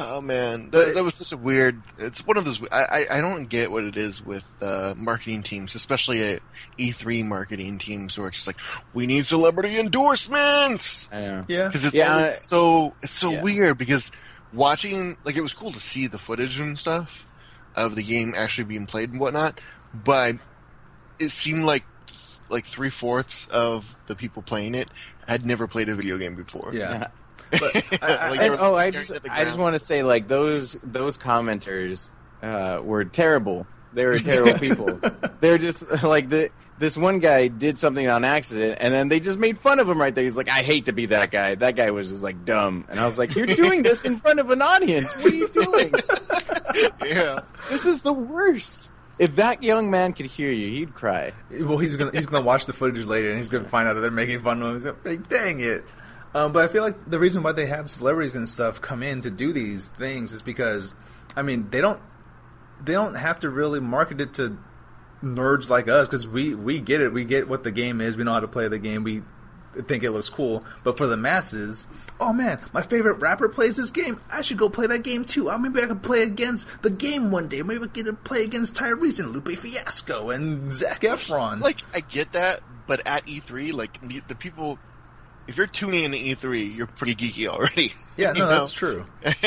Oh 0.00 0.20
man, 0.20 0.70
that, 0.70 0.94
that 0.94 1.02
was 1.02 1.14
such 1.14 1.32
a 1.32 1.36
weird. 1.36 1.82
It's 1.98 2.24
one 2.24 2.36
of 2.36 2.44
those. 2.44 2.62
I 2.70 3.06
I, 3.10 3.18
I 3.18 3.20
don't 3.20 3.46
get 3.46 3.72
what 3.72 3.82
it 3.82 3.96
is 3.96 4.24
with 4.24 4.44
uh, 4.60 4.94
marketing 4.96 5.42
teams, 5.42 5.74
especially 5.74 6.22
at 6.22 6.42
E3 6.78 7.24
marketing 7.26 7.78
teams, 7.78 8.16
where 8.16 8.28
it's 8.28 8.36
just 8.36 8.46
like 8.46 8.58
we 8.94 9.06
need 9.06 9.26
celebrity 9.26 9.76
endorsements 9.76 11.08
I 11.10 11.20
know. 11.22 11.44
Yeah, 11.48 11.66
because 11.66 11.84
it's 11.84 11.96
Yeah, 11.96 12.26
it's 12.26 12.48
so 12.48 12.94
it's 13.02 13.14
so 13.14 13.32
yeah. 13.32 13.42
weird 13.42 13.76
because 13.76 14.12
watching 14.52 15.16
like 15.24 15.36
it 15.36 15.42
was 15.42 15.52
cool 15.52 15.72
to 15.72 15.80
see 15.80 16.06
the 16.06 16.18
footage 16.18 16.60
and 16.60 16.78
stuff 16.78 17.26
of 17.74 17.96
the 17.96 18.02
game 18.04 18.34
actually 18.36 18.64
being 18.64 18.86
played 18.86 19.10
and 19.10 19.18
whatnot, 19.18 19.60
but 19.92 20.36
it 21.18 21.30
seemed 21.30 21.64
like 21.64 21.84
like 22.48 22.66
three 22.66 22.90
fourths 22.90 23.48
of 23.48 23.96
the 24.06 24.14
people 24.14 24.42
playing 24.42 24.76
it 24.76 24.88
had 25.26 25.44
never 25.44 25.66
played 25.66 25.88
a 25.88 25.96
video 25.96 26.18
game 26.18 26.36
before. 26.36 26.70
yeah. 26.72 27.08
Like, 27.52 28.02
I- 28.02 28.36
they 28.36 28.46
And, 28.48 28.56
oh, 28.60 28.74
I 28.74 28.90
just 28.90 29.12
I 29.30 29.44
just 29.44 29.58
want 29.58 29.74
to 29.74 29.78
say 29.78 30.02
like 30.02 30.28
those 30.28 30.74
those 30.82 31.16
commenters 31.18 32.10
uh, 32.42 32.80
were 32.82 33.04
terrible. 33.04 33.66
They 33.92 34.04
were 34.04 34.18
terrible 34.18 34.58
people. 34.58 35.00
They're 35.40 35.58
just 35.58 36.02
like 36.02 36.28
the 36.28 36.50
this 36.78 36.96
one 36.96 37.18
guy 37.18 37.48
did 37.48 37.78
something 37.78 38.06
on 38.08 38.24
accident, 38.24 38.78
and 38.80 38.94
then 38.94 39.08
they 39.08 39.18
just 39.18 39.38
made 39.38 39.58
fun 39.58 39.80
of 39.80 39.88
him 39.88 40.00
right 40.00 40.14
there. 40.14 40.24
He's 40.24 40.36
like, 40.36 40.48
"I 40.48 40.62
hate 40.62 40.84
to 40.86 40.92
be 40.92 41.06
that 41.06 41.30
guy." 41.30 41.54
That 41.56 41.74
guy 41.74 41.90
was 41.90 42.08
just 42.08 42.22
like 42.22 42.44
dumb, 42.44 42.84
and 42.88 43.00
I 43.00 43.06
was 43.06 43.18
like, 43.18 43.34
"You're 43.34 43.46
doing 43.46 43.82
this 43.82 44.04
in 44.04 44.18
front 44.20 44.38
of 44.38 44.50
an 44.50 44.62
audience. 44.62 45.12
What 45.16 45.32
are 45.32 45.36
you 45.36 45.48
doing? 45.48 45.92
yeah. 47.04 47.40
this 47.70 47.84
is 47.84 48.02
the 48.02 48.12
worst." 48.12 48.90
If 49.18 49.34
that 49.34 49.64
young 49.64 49.90
man 49.90 50.12
could 50.12 50.26
hear 50.26 50.52
you, 50.52 50.68
he'd 50.70 50.94
cry. 50.94 51.32
Well, 51.50 51.78
he's 51.78 51.96
gonna 51.96 52.12
he's 52.12 52.26
gonna 52.26 52.44
watch 52.44 52.66
the 52.66 52.72
footage 52.72 53.04
later, 53.04 53.30
and 53.30 53.38
he's 53.38 53.48
gonna 53.48 53.68
find 53.68 53.88
out 53.88 53.94
that 53.94 54.00
they're 54.00 54.10
making 54.12 54.42
fun 54.42 54.62
of 54.62 54.68
him. 54.68 54.74
He's 54.74 54.84
like, 55.04 55.28
"Dang 55.28 55.58
it!" 55.58 55.84
Um, 56.34 56.52
but 56.52 56.62
I 56.64 56.68
feel 56.68 56.82
like 56.82 57.08
the 57.08 57.18
reason 57.18 57.42
why 57.42 57.52
they 57.52 57.66
have 57.66 57.88
celebrities 57.88 58.34
and 58.34 58.48
stuff 58.48 58.80
come 58.80 59.02
in 59.02 59.20
to 59.22 59.30
do 59.30 59.52
these 59.52 59.88
things 59.88 60.32
is 60.32 60.42
because, 60.42 60.92
I 61.34 61.42
mean, 61.42 61.70
they 61.70 61.80
don't 61.80 62.00
they 62.84 62.92
don't 62.92 63.14
have 63.14 63.40
to 63.40 63.50
really 63.50 63.80
market 63.80 64.20
it 64.20 64.34
to 64.34 64.58
nerds 65.22 65.68
like 65.68 65.88
us 65.88 66.06
because 66.06 66.26
we 66.26 66.54
we 66.54 66.80
get 66.80 67.00
it. 67.00 67.12
We 67.12 67.24
get 67.24 67.48
what 67.48 67.64
the 67.64 67.72
game 67.72 68.00
is. 68.00 68.16
We 68.16 68.24
know 68.24 68.32
how 68.32 68.40
to 68.40 68.48
play 68.48 68.68
the 68.68 68.78
game. 68.78 69.04
We 69.04 69.22
think 69.86 70.02
it 70.02 70.10
looks 70.10 70.28
cool. 70.28 70.64
But 70.84 70.96
for 70.96 71.06
the 71.06 71.16
masses, 71.16 71.86
oh 72.20 72.32
man, 72.32 72.60
my 72.72 72.82
favorite 72.82 73.14
rapper 73.14 73.48
plays 73.48 73.76
this 73.76 73.90
game. 73.90 74.20
I 74.30 74.42
should 74.42 74.58
go 74.58 74.68
play 74.68 74.86
that 74.86 75.02
game 75.02 75.24
too. 75.24 75.50
Oh, 75.50 75.58
maybe 75.58 75.82
I 75.82 75.86
could 75.86 76.02
play 76.02 76.22
against 76.22 76.82
the 76.82 76.90
game 76.90 77.30
one 77.30 77.48
day. 77.48 77.62
Maybe 77.62 77.82
I 77.82 77.86
get 77.86 78.06
to 78.06 78.12
play 78.12 78.44
against 78.44 78.74
Tyrese 78.74 79.20
and 79.20 79.30
Lupe 79.30 79.58
Fiasco 79.58 80.30
and 80.30 80.72
Zac 80.72 81.02
Efron. 81.02 81.60
Like 81.60 81.80
I 81.94 82.00
get 82.00 82.32
that, 82.32 82.60
but 82.86 83.06
at 83.06 83.26
E3, 83.26 83.72
like 83.72 84.00
the 84.28 84.34
people, 84.34 84.78
if 85.48 85.56
you're 85.56 85.66
tuning 85.66 86.04
in 86.04 86.12
to 86.12 86.18
E3, 86.18 86.76
you're 86.76 86.86
pretty 86.86 87.14
geeky 87.16 87.48
already. 87.48 87.94
yeah, 88.16 88.32
no, 88.34 88.40
know? 88.40 88.48
that's 88.48 88.72
true. 88.72 89.04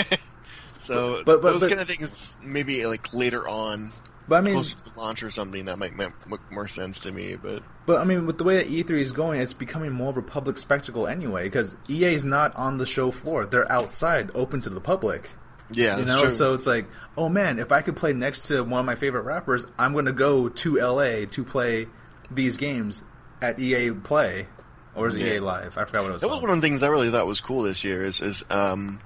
So 0.79 1.21
But- 1.25 1.41
but- 1.41 1.51
those 1.53 1.61
but- 1.61 1.69
kind 1.69 1.81
of 1.81 1.87
things, 1.87 2.35
maybe 2.43 2.85
like 2.87 3.13
later 3.13 3.47
on, 3.47 3.91
But 4.27 4.37
I 4.37 4.41
mean, 4.41 4.55
closer 4.55 4.77
to 4.77 4.99
launch 4.99 5.21
or 5.23 5.29
something, 5.29 5.65
that 5.65 5.77
might 5.77 5.95
make 5.95 6.11
more 6.51 6.67
sense 6.67 6.99
to 7.01 7.11
me. 7.11 7.35
But 7.35 7.61
But 7.85 8.01
I 8.01 8.03
mean, 8.03 8.25
with 8.25 8.37
the 8.39 8.43
way 8.43 8.57
that 8.57 8.67
E3 8.67 8.89
is 8.99 9.11
going, 9.11 9.41
it's 9.41 9.53
becoming 9.53 9.91
more 9.91 10.09
of 10.09 10.17
a 10.17 10.21
public 10.23 10.57
spectacle 10.57 11.05
anyway. 11.07 11.43
Because 11.43 11.75
EA 11.89 12.13
is 12.15 12.25
not 12.25 12.55
on 12.55 12.77
the 12.79 12.85
show 12.87 13.11
floor; 13.11 13.45
they're 13.45 13.71
outside, 13.71 14.31
open 14.33 14.59
to 14.61 14.69
the 14.71 14.81
public. 14.81 15.29
yeah, 15.71 15.97
you 15.97 16.03
that's 16.05 16.15
know, 16.15 16.21
true. 16.27 16.31
so 16.31 16.53
it's 16.55 16.65
like, 16.65 16.87
oh 17.15 17.29
man, 17.29 17.59
if 17.59 17.71
I 17.71 17.81
could 17.81 17.95
play 17.95 18.13
next 18.13 18.47
to 18.47 18.63
one 18.63 18.79
of 18.79 18.85
my 18.87 18.95
favorite 18.95 19.21
rappers, 19.23 19.65
I'm 19.77 19.93
going 19.93 20.05
to 20.05 20.11
go 20.13 20.49
to 20.49 20.77
LA 20.77 21.25
to 21.29 21.43
play 21.43 21.87
these 22.31 22.57
games 22.57 23.03
at 23.41 23.59
EA 23.59 23.91
Play, 23.91 24.47
or 24.95 25.07
is 25.07 25.15
it 25.15 25.21
Yeah. 25.21 25.33
EA 25.35 25.39
Live? 25.39 25.77
I 25.77 25.85
forgot 25.85 26.03
what 26.03 26.09
it 26.09 26.13
was. 26.13 26.21
that 26.21 26.27
was 26.29 26.41
one 26.41 26.49
of 26.49 26.55
the 26.57 26.61
things 26.61 26.83
I 26.83 26.87
really 26.87 27.09
thought 27.09 27.25
was 27.27 27.41
cool 27.41 27.63
this 27.63 27.83
year. 27.83 28.03
Is 28.03 28.19
is 28.19 28.43
um, 28.49 28.99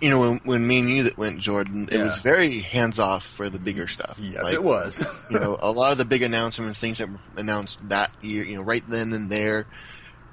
you 0.00 0.08
know, 0.08 0.20
when 0.20 0.40
when 0.44 0.66
me 0.66 0.78
and 0.78 0.88
you 0.90 1.02
that 1.04 1.18
went, 1.18 1.40
Jordan, 1.40 1.88
it 1.90 1.98
Yeah. 1.98 2.06
was 2.06 2.18
very 2.20 2.60
hands 2.60 2.98
off 2.98 3.24
for 3.26 3.50
the 3.50 3.58
bigger 3.58 3.86
stuff. 3.86 4.18
yes, 4.18 4.44
Like, 4.44 4.54
it 4.54 4.62
was. 4.62 5.04
you 5.30 5.38
know, 5.38 5.58
a 5.60 5.70
lot 5.70 5.92
of 5.92 5.98
the 5.98 6.04
big 6.06 6.22
announcements, 6.22 6.78
things 6.78 6.98
that 6.98 7.10
were 7.10 7.18
announced 7.36 7.86
that 7.88 8.10
year, 8.22 8.44
you 8.44 8.56
know, 8.56 8.62
right 8.62 8.82
then 8.88 9.12
and 9.12 9.30
there, 9.30 9.66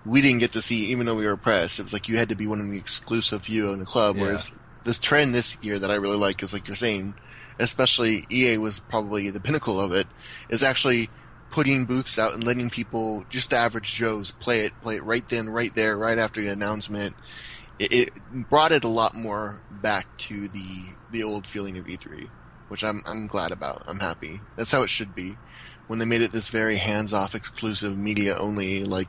we 0.06 0.22
didn't 0.22 0.40
get 0.40 0.54
to 0.54 0.62
see, 0.62 0.86
even 0.86 1.06
though 1.06 1.16
we 1.16 1.26
were 1.26 1.36
press. 1.36 1.80
It 1.80 1.84
was 1.84 1.92
like 1.92 2.08
you 2.08 2.16
had 2.18 2.30
to 2.30 2.36
be 2.36 2.48
one 2.48 2.62
of 2.62 2.70
the 2.70 2.78
exclusive 2.78 3.44
few 3.44 3.70
in 3.72 3.80
the 3.80 3.86
club. 3.86 4.16
Yeah. 4.16 4.22
Whereas 4.24 4.52
this 4.86 4.98
trend 4.98 5.36
this 5.36 5.58
year 5.62 5.78
that 5.80 5.92
I 5.92 5.96
really 5.96 6.16
like 6.16 6.42
is 6.44 6.54
like 6.54 6.68
you're 6.70 6.78
saying, 6.78 7.14
especially 7.60 8.26
EA 8.32 8.58
was 8.60 8.80
probably 8.80 9.32
the 9.32 9.42
pinnacle 9.42 9.82
of 9.82 9.92
it, 9.92 10.08
is 10.48 10.64
actually 10.64 11.10
putting 11.50 11.86
booths 11.86 12.20
out 12.20 12.34
and 12.34 12.44
letting 12.44 12.70
people, 12.70 13.26
just 13.30 13.50
the 13.52 13.56
average 13.58 13.94
Joes, 13.94 14.32
play 14.32 14.66
it, 14.66 14.74
play 14.82 14.98
it 14.98 15.04
right 15.04 15.28
then, 15.30 15.50
right 15.50 15.74
there, 15.76 15.98
right 15.98 16.18
after 16.18 16.42
the 16.42 16.52
announcement. 16.52 17.16
It, 17.80 17.94
it 17.94 18.12
brought 18.50 18.72
it 18.72 18.84
a 18.84 18.88
lot 18.90 19.16
more 19.16 19.62
back 19.70 20.08
to 20.18 20.48
the 20.48 20.84
the 21.12 21.24
old 21.24 21.48
feeling 21.48 21.78
of 21.78 21.86
E3 21.86 22.30
which 22.70 22.84
I'm 22.84 23.02
I'm 23.06 23.28
glad 23.28 23.54
about. 23.54 23.84
I'm 23.88 24.00
happy. 24.02 24.42
That's 24.58 24.72
how 24.72 24.82
it 24.82 24.90
should 24.90 25.16
be. 25.16 25.38
When 25.88 26.00
they 26.00 26.06
made 26.06 26.22
it 26.22 26.34
this 26.34 26.50
very 26.50 26.76
hands-off, 26.76 27.34
exclusive, 27.34 27.98
media 27.98 28.36
only, 28.36 28.84
like 28.84 29.08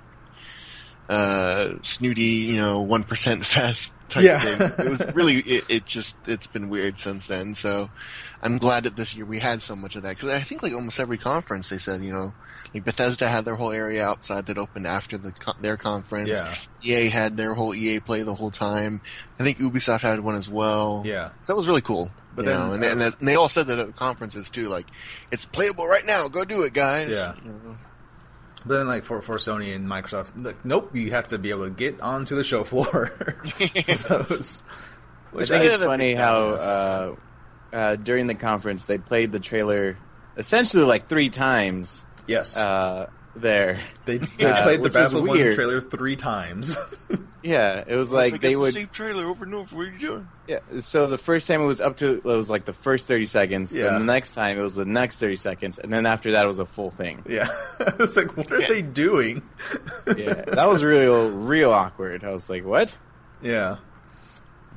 uh, 1.09 1.75
snooty, 1.83 2.23
you 2.23 2.57
know, 2.57 2.83
one 2.83 3.03
percent 3.03 3.45
fest 3.47 3.93
type 4.11 4.23
Yeah. 4.25 4.39
thing. 4.39 4.87
It 4.87 4.91
was 4.91 5.05
really 5.15 5.39
it, 5.39 5.65
it. 5.69 5.87
Just 5.87 6.19
it's 6.29 6.47
been 6.47 6.69
weird 6.69 6.99
since 7.01 7.27
then. 7.27 7.55
So 7.55 7.91
I'm 8.41 8.59
glad 8.59 8.85
that 8.85 8.97
this 8.97 9.15
year 9.17 9.25
we 9.25 9.41
had 9.41 9.61
so 9.63 9.75
much 9.75 9.97
of 9.97 10.03
that 10.05 10.17
because 10.17 10.31
I 10.31 10.41
think 10.41 10.63
like 10.63 10.73
almost 10.73 11.01
every 11.01 11.19
conference 11.19 11.69
they 11.71 11.79
said, 11.79 12.05
you 12.05 12.13
know, 12.13 12.33
like 12.73 12.85
Bethesda 12.85 13.29
had 13.29 13.45
their 13.45 13.57
whole 13.57 13.73
area 13.73 14.07
outside 14.07 14.47
that 14.47 14.59
opened 14.59 14.87
after 14.87 15.19
the 15.19 15.33
their 15.61 15.77
conference. 15.77 16.29
yeah, 16.29 16.55
EA 16.85 17.09
had 17.09 17.37
their 17.37 17.55
whole 17.55 17.75
EA 17.75 17.99
play 18.01 18.23
the 18.23 18.35
whole 18.35 18.51
time. 18.53 19.01
I 19.41 19.43
think 19.45 19.59
Ubisoft 19.59 20.03
had 20.03 20.21
one 20.21 20.37
as 20.37 20.49
well. 20.49 21.03
yeah. 21.05 21.31
So 21.43 21.53
that 21.53 21.57
was 21.57 21.67
really 21.67 21.81
cool. 21.83 22.11
But 22.37 22.45
you 22.45 22.51
then- 22.53 22.61
know, 22.61 22.73
and, 22.75 22.85
and, 22.85 23.03
and 23.03 23.15
they 23.29 23.35
all 23.35 23.49
said 23.49 23.67
that 23.67 23.81
at 23.81 23.97
conferences 23.97 24.51
too. 24.51 24.69
Like, 24.69 24.87
it's 25.33 25.45
playable 25.45 25.89
right 25.89 26.07
now. 26.07 26.29
Go 26.29 26.45
do 26.45 26.63
it, 26.63 26.73
guys. 26.73 27.11
Yeah. 27.11 27.35
You 27.45 27.51
know. 27.51 27.77
But 28.65 28.77
then, 28.79 28.87
like 28.87 29.03
for 29.05 29.21
for 29.23 29.37
Sony 29.39 29.75
and 29.75 29.89
Microsoft, 29.89 30.31
like, 30.37 30.65
nope, 30.65 30.95
you 30.95 31.11
have 31.11 31.27
to 31.29 31.39
be 31.39 31.51
able 31.51 31.65
to 31.65 31.71
get 31.71 32.01
onto 32.01 32.37
the 32.37 32.45
show 32.45 32.63
floor. 32.63 33.07
for 33.09 33.35
those. 34.29 34.63
I 35.33 35.37
Which 35.37 35.49
think 35.49 35.63
I- 35.65 35.67
it's 35.75 35.85
funny 35.85 36.15
how 36.15 36.51
uh, 36.51 37.15
uh, 37.73 37.97
during 37.97 38.27
the 38.27 38.35
conference 38.35 38.85
they 38.85 38.99
played 38.99 39.33
the 39.33 39.41
trailer 39.41 39.97
essentially 40.37 40.85
like 40.85 41.09
three 41.09 41.29
times 41.29 42.05
yes, 42.27 42.57
uh, 42.57 43.09
there. 43.37 43.79
they, 44.05 44.19
they 44.39 44.45
uh, 44.47 44.63
played 44.63 44.79
the 44.79 44.83
which 44.85 44.93
Battlefield 44.95 45.27
One 45.29 45.39
trailer 45.55 45.81
three 45.81 46.17
times. 46.17 46.77
Yeah, 47.41 47.85
it 47.87 47.95
was 47.95 48.09
It's 48.09 48.15
like 48.15 48.33
it's 48.35 48.43
they 48.43 48.55
the 48.55 48.59
would. 48.61 48.75
same 48.75 48.89
trailer 48.89 49.25
over 49.25 49.45
and 49.45 49.55
over. 49.55 49.75
What 49.77 49.83
are 49.87 49.91
you 49.91 49.99
doing? 49.99 50.29
Yeah, 50.49 50.59
so 50.81 51.07
the 51.07 51.17
first 51.17 51.47
time 51.47 51.61
it 51.63 51.67
was 51.67 51.81
up 51.81 51.97
to 51.99 52.17
it 52.17 52.25
was 52.25 52.51
like 52.51 52.65
the 52.65 52.73
first 52.73 53.07
thirty 53.07 53.27
seconds. 53.27 53.75
Yeah. 53.75 53.85
Then 53.85 54.01
the 54.01 54.13
next 54.13 54.35
time 54.35 54.59
it 54.59 54.61
was 54.63 54.75
the 54.75 54.85
next 54.85 55.19
thirty 55.21 55.37
seconds, 55.37 55.79
and 55.79 55.91
then 55.93 56.05
after 56.05 56.33
that 56.33 56.45
it 56.45 56.49
was 56.49 56.59
a 56.59 56.67
full 56.67 56.91
thing. 56.91 57.23
yeah, 57.29 57.47
it's 57.81 58.17
like, 58.17 58.37
what 58.37 58.51
are 58.51 58.61
Yeah. 58.61 58.67
they 58.69 58.83
doing? 58.83 59.43
Yeah, 60.17 60.35
that 60.49 60.69
was 60.69 60.83
real, 60.83 61.31
real 61.31 61.71
awkward. 61.73 62.25
I 62.25 62.33
was 62.33 62.51
like, 62.51 62.65
"What?" 62.67 62.99
Yeah. 63.41 63.77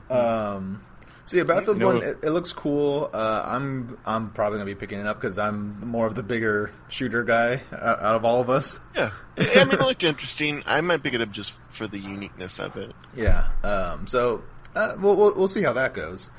Um. 0.10 0.84
So 1.32 1.38
yeah, 1.38 1.44
Battlefield 1.44 1.78
You 1.78 1.84
know- 1.84 1.94
One, 1.94 2.04
it, 2.04 2.18
it 2.24 2.32
looks 2.32 2.52
cool. 2.52 3.10
Uh, 3.14 3.44
I'm 3.48 3.98
I'm 4.06 4.32
probably 4.32 4.58
gonna 4.60 4.66
be 4.66 4.76
picking 4.76 5.00
it 5.00 5.08
up 5.08 5.16
because 5.22 5.40
I'm 5.40 5.80
more 5.88 6.06
of 6.08 6.14
the 6.16 6.24
bigger 6.24 6.72
shooter 6.90 7.24
guy 7.24 7.62
uh, 7.72 7.76
out 7.76 8.16
of 8.16 8.26
all 8.26 8.42
of 8.42 8.50
us. 8.50 8.78
Yeah. 8.94 9.12
I 9.38 9.64
mean, 9.64 9.72
it 9.76 9.80
looked 9.80 10.04
interesting. 10.04 10.62
I 10.66 10.82
might 10.82 11.02
pick 11.04 11.14
it 11.14 11.22
up 11.22 11.32
just 11.32 11.54
for 11.70 11.88
the 11.88 12.00
uniqueness 12.00 12.60
of 12.60 12.76
it. 12.76 12.92
Yeah. 13.16 13.48
Um. 13.64 14.08
So 14.08 14.44
uh, 14.76 14.98
we'll, 15.00 15.16
we'll 15.16 15.34
we'll 15.36 15.48
see 15.48 15.62
how 15.64 15.72
that 15.72 15.94
goes. 15.94 16.30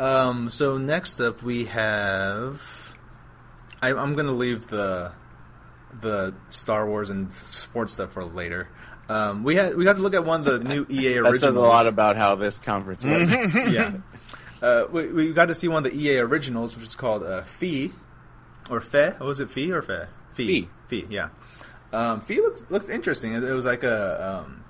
Um. 0.00 0.48
So 0.48 0.78
next 0.78 1.20
up 1.20 1.42
we 1.42 1.66
have. 1.66 2.62
I, 3.82 3.90
I'm 3.92 4.14
gonna 4.14 4.32
leave 4.32 4.68
the 4.68 5.12
the 6.00 6.32
Star 6.48 6.86
Wars 6.88 7.10
and 7.10 7.30
sports 7.34 7.92
stuff 7.92 8.12
for 8.12 8.24
later. 8.24 8.68
Um. 9.10 9.44
We 9.44 9.56
had 9.56 9.76
we 9.76 9.84
got 9.84 9.96
to 9.96 10.02
look 10.02 10.14
at 10.14 10.24
one 10.24 10.40
of 10.40 10.46
the 10.46 10.58
new 10.60 10.86
EA 10.88 11.18
originals. 11.18 11.32
That 11.32 11.40
says 11.40 11.56
a 11.56 11.60
lot 11.60 11.86
about 11.86 12.16
how 12.16 12.34
this 12.36 12.58
conference 12.58 13.04
went. 13.04 13.30
yeah. 13.70 13.92
Uh, 14.62 14.86
we, 14.92 15.12
we 15.12 15.32
got 15.32 15.48
to 15.48 15.54
see 15.54 15.66
one 15.66 15.84
of 15.84 15.92
the 15.92 15.98
EA 15.98 16.18
originals, 16.18 16.76
which 16.76 16.84
is 16.84 16.94
called 16.94 17.24
uh, 17.24 17.42
Fee, 17.42 17.92
or 18.70 18.80
Fe. 18.80 19.10
What 19.18 19.26
was 19.26 19.40
it, 19.40 19.50
Fee 19.50 19.72
or 19.72 19.82
Fe? 19.82 20.04
Fee. 20.32 20.68
Fee, 20.86 21.06
yeah. 21.10 21.30
Um, 21.92 22.20
Fee 22.20 22.40
looked 22.40 22.70
looked 22.70 22.88
interesting. 22.88 23.34
It, 23.34 23.44
it 23.44 23.52
was 23.52 23.64
like 23.64 23.82
a 23.82 24.44
um, 24.44 24.64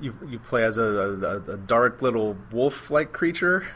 you 0.00 0.14
you 0.26 0.38
play 0.38 0.64
as 0.64 0.78
a, 0.78 0.82
a, 0.82 1.52
a 1.52 1.56
dark 1.56 2.00
little 2.00 2.36
wolf 2.52 2.90
like 2.90 3.12
creature. 3.12 3.66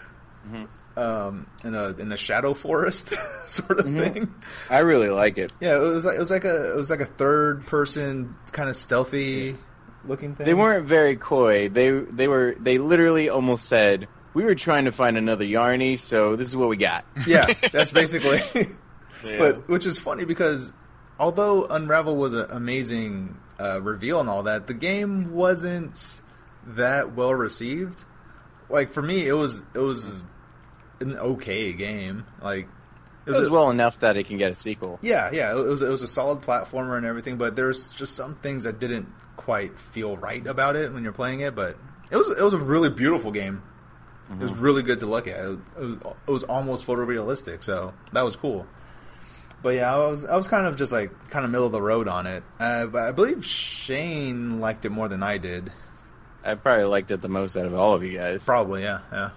Um, 0.96 1.46
in 1.64 1.74
a 1.74 1.88
in 1.98 2.10
a 2.12 2.16
shadow 2.16 2.54
forest 2.54 3.12
sort 3.46 3.78
of 3.78 3.86
thing. 3.86 4.34
I 4.70 4.80
really 4.80 5.08
like 5.08 5.38
it. 5.38 5.52
Yeah, 5.60 5.76
it 5.76 5.80
was 5.80 6.04
like 6.04 6.16
it 6.16 6.20
was 6.20 6.30
like 6.30 6.44
a 6.44 6.72
it 6.72 6.76
was 6.76 6.90
like 6.90 7.00
a 7.00 7.06
third 7.06 7.66
person 7.66 8.34
kind 8.52 8.68
of 8.68 8.76
stealthy 8.76 9.56
looking 10.04 10.34
thing. 10.34 10.46
They 10.46 10.54
weren't 10.54 10.86
very 10.86 11.16
coy. 11.16 11.68
They 11.68 11.90
they 11.90 12.26
were 12.26 12.56
they 12.58 12.78
literally 12.78 13.28
almost 13.28 13.66
said 13.66 14.08
we 14.34 14.44
were 14.44 14.54
trying 14.54 14.84
to 14.86 14.92
find 14.92 15.16
another 15.16 15.44
Yarny, 15.44 15.98
so 15.98 16.36
this 16.36 16.48
is 16.48 16.56
what 16.56 16.68
we 16.68 16.76
got. 16.76 17.04
Yeah, 17.26 17.44
that's 17.72 17.92
basically. 17.92 18.40
Yeah. 18.54 18.64
But 19.38 19.68
which 19.68 19.84
is 19.84 19.98
funny 19.98 20.24
because 20.24 20.72
although 21.18 21.64
Unravel 21.66 22.16
was 22.16 22.32
an 22.32 22.46
amazing 22.50 23.36
uh, 23.58 23.78
reveal 23.82 24.18
and 24.18 24.30
all 24.30 24.44
that, 24.44 24.66
the 24.66 24.72
game 24.72 25.32
wasn't 25.34 26.22
that 26.68 27.14
well 27.14 27.34
received. 27.34 28.04
Like 28.70 28.92
for 28.92 29.02
me, 29.02 29.26
it 29.26 29.34
was 29.34 29.62
it 29.74 29.78
was 29.80 30.22
an 31.00 31.16
okay 31.18 31.74
game. 31.74 32.24
Like 32.40 32.66
It 33.26 33.30
was 33.32 33.48
a- 33.48 33.50
well 33.50 33.68
enough 33.68 33.98
that 34.00 34.16
it 34.16 34.24
can 34.24 34.38
get 34.38 34.52
a 34.52 34.54
sequel. 34.54 34.98
yeah, 35.02 35.30
yeah, 35.32 35.50
it 35.52 35.66
was 35.66 35.82
it 35.82 35.88
was 35.90 36.02
a 36.02 36.08
solid 36.08 36.40
platformer 36.40 36.96
and 36.96 37.04
everything, 37.04 37.36
but 37.36 37.56
there's 37.56 37.92
just 37.92 38.16
some 38.16 38.36
things 38.36 38.64
that 38.64 38.78
didn't 38.78 39.06
quite 39.36 39.78
feel 39.78 40.16
right 40.16 40.46
about 40.46 40.76
it 40.76 40.94
when 40.94 41.02
you're 41.04 41.12
playing 41.12 41.40
it. 41.40 41.54
But 41.54 41.76
it 42.10 42.16
was 42.16 42.28
it 42.38 42.42
was 42.42 42.54
a 42.54 42.58
really 42.58 42.88
beautiful 42.88 43.32
game. 43.32 43.62
It 44.30 44.38
was 44.38 44.52
really 44.54 44.82
good 44.82 45.00
to 45.00 45.06
look 45.06 45.26
at. 45.26 45.38
It 45.40 45.48
was, 45.48 45.58
it 45.76 45.80
was 45.84 45.96
it 46.28 46.30
was 46.30 46.42
almost 46.44 46.86
photorealistic, 46.86 47.64
so 47.64 47.92
that 48.12 48.22
was 48.22 48.36
cool. 48.36 48.66
But 49.62 49.70
yeah, 49.70 49.92
I 49.94 49.98
was 49.98 50.24
I 50.24 50.36
was 50.36 50.46
kind 50.48 50.66
of 50.66 50.76
just 50.76 50.92
like 50.92 51.10
kind 51.30 51.44
of 51.44 51.50
middle 51.50 51.66
of 51.66 51.72
the 51.72 51.82
road 51.82 52.06
on 52.08 52.26
it. 52.26 52.42
Uh, 52.58 52.86
but 52.86 53.02
I 53.02 53.12
believe 53.12 53.44
Shane 53.44 54.60
liked 54.60 54.84
it 54.84 54.90
more 54.90 55.08
than 55.08 55.22
I 55.22 55.38
did. 55.38 55.72
I 56.44 56.54
probably 56.54 56.84
liked 56.84 57.10
it 57.10 57.20
the 57.22 57.28
most 57.28 57.56
out 57.56 57.66
of 57.66 57.74
all 57.74 57.94
of 57.94 58.02
you 58.04 58.16
guys. 58.16 58.44
Probably, 58.44 58.82
yeah, 58.82 59.00
yeah, 59.12 59.30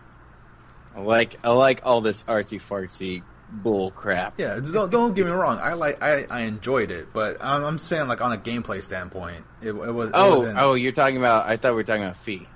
I 0.95 1.01
like 1.01 1.38
I 1.43 1.49
like 1.49 1.82
all 1.86 1.99
this 2.01 2.23
artsy 2.23 2.62
fartsy 2.62 3.23
bull 3.51 3.91
crap. 3.91 4.39
yeah. 4.39 4.60
Don't, 4.60 4.89
don't 4.91 5.13
get 5.13 5.25
me 5.25 5.32
wrong. 5.32 5.60
I 5.60 5.73
like 5.73 6.01
I, 6.01 6.23
I 6.29 6.41
enjoyed 6.41 6.91
it, 6.91 7.12
but 7.13 7.38
I'm, 7.43 7.63
I'm 7.65 7.77
saying 7.77 8.08
like 8.08 8.21
on 8.21 8.32
a 8.32 8.38
gameplay 8.38 8.82
standpoint, 8.84 9.43
it, 9.62 9.69
it 9.69 9.73
was. 9.73 10.10
it 10.10 10.13
Oh, 10.15 10.36
wasn't- 10.36 10.58
oh, 10.60 10.73
you're 10.75 10.91
talking 10.93 11.17
about. 11.17 11.47
I 11.47 11.58
thought 11.58 11.71
we 11.71 11.77
were 11.77 11.84
talking 11.84 12.03
about 12.03 12.17
Fee. 12.17 12.47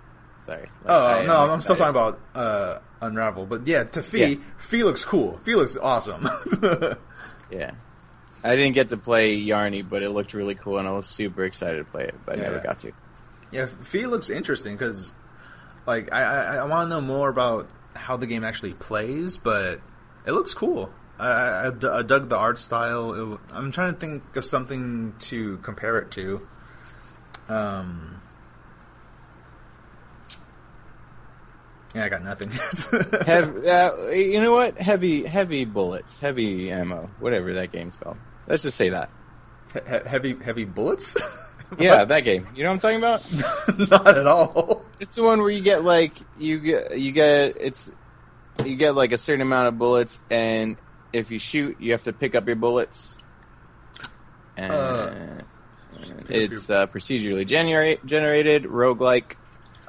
Sorry. 0.47 0.61
Like, 0.61 0.69
Oh 0.87 1.05
I 1.05 1.25
no, 1.27 1.35
I'm 1.51 1.57
still 1.57 1.75
talking 1.75 1.89
about 1.91 2.19
uh, 2.33 2.79
Unravel. 3.01 3.45
But 3.45 3.67
yeah, 3.67 3.83
to 3.83 4.01
Fee, 4.01 4.25
Yeah. 4.25 4.35
Fee 4.57 4.83
looks 4.83 5.05
cool. 5.05 5.39
Fee 5.43 5.53
looks 5.55 5.77
awesome. 5.77 6.27
Yeah, 7.49 7.71
I 8.43 8.55
didn't 8.57 8.73
get 8.73 8.89
to 8.89 8.97
play 8.97 9.39
Yarny, 9.39 9.87
but 9.87 10.03
it 10.03 10.09
looked 10.09 10.33
really 10.33 10.55
cool, 10.55 10.79
and 10.79 10.87
I 10.87 10.91
was 10.91 11.07
super 11.07 11.45
excited 11.45 11.77
to 11.77 11.85
play 11.85 12.03
it, 12.03 12.15
but 12.25 12.37
I 12.37 12.41
never 12.41 12.59
got 12.59 12.79
to. 12.79 12.91
yeah, 13.51 13.67
Fee 13.67 14.05
looks 14.05 14.29
interesting 14.29 14.75
because, 14.75 15.13
like, 15.85 16.11
I 16.13 16.23
I, 16.23 16.55
I 16.57 16.63
want 16.65 16.87
to 16.87 16.95
know 16.95 16.99
more 17.01 17.29
about 17.29 17.69
how 17.93 18.17
the 18.17 18.27
game 18.27 18.43
actually 18.43 18.73
plays, 18.73 19.37
but 19.37 19.79
it 20.25 20.31
looks 20.33 20.53
cool. 20.53 20.89
I, 21.17 21.27
I, 21.29 21.67
I 21.67 21.71
d- 21.71 21.87
I 21.87 22.01
dug 22.01 22.27
the 22.27 22.37
art 22.37 22.59
style. 22.59 23.13
It, 23.33 23.39
I'm 23.53 23.71
trying 23.71 23.93
to 23.93 23.99
think 23.99 24.35
of 24.35 24.43
something 24.43 25.13
to 25.19 25.57
compare 25.59 25.97
it 25.99 26.11
to. 26.11 26.45
Um. 27.47 28.21
Yeah, 31.95 32.05
I 32.05 32.09
got 32.09 32.23
nothing. 32.23 32.49
Hev- 33.25 33.65
uh, 33.65 34.07
you 34.11 34.41
know 34.41 34.51
what? 34.51 34.77
Heavy, 34.77 35.23
heavy 35.23 35.65
bullets, 35.65 36.17
heavy 36.17 36.69
ammo, 36.71 37.09
whatever 37.19 37.53
that 37.53 37.71
game's 37.71 37.95
called. 37.97 38.17
Let's 38.47 38.63
just 38.63 38.77
say 38.77 38.89
that. 38.89 39.09
He- 39.73 40.09
heavy, 40.09 40.35
heavy 40.43 40.65
bullets. 40.65 41.15
Yeah, 41.77 42.05
that 42.05 42.21
game. 42.21 42.47
You 42.55 42.63
know 42.63 42.69
what 42.73 42.75
I'm 42.75 42.79
talking 42.79 42.97
about? 42.97 43.89
Not 43.91 44.17
at 44.17 44.25
all. 44.25 44.85
It's 45.01 45.13
the 45.15 45.23
one 45.23 45.41
where 45.41 45.49
you 45.49 45.59
get 45.59 45.83
like 45.83 46.13
you 46.39 46.59
get 46.61 46.97
you 46.97 47.11
get 47.11 47.57
it's 47.59 47.91
you 48.63 48.77
get 48.77 48.95
like 48.95 49.11
a 49.11 49.17
certain 49.17 49.41
amount 49.41 49.67
of 49.67 49.77
bullets, 49.77 50.21
and 50.31 50.77
if 51.11 51.29
you 51.29 51.39
shoot, 51.39 51.75
you 51.81 51.91
have 51.91 52.03
to 52.03 52.13
pick 52.13 52.35
up 52.35 52.47
your 52.47 52.55
bullets. 52.55 53.17
And 54.55 54.71
Uh, 54.71 55.13
it's 56.29 56.69
uh, 56.69 56.87
procedurally 56.87 57.45
generate 57.45 58.05
generated 58.05 58.63
roguelike. 58.63 59.35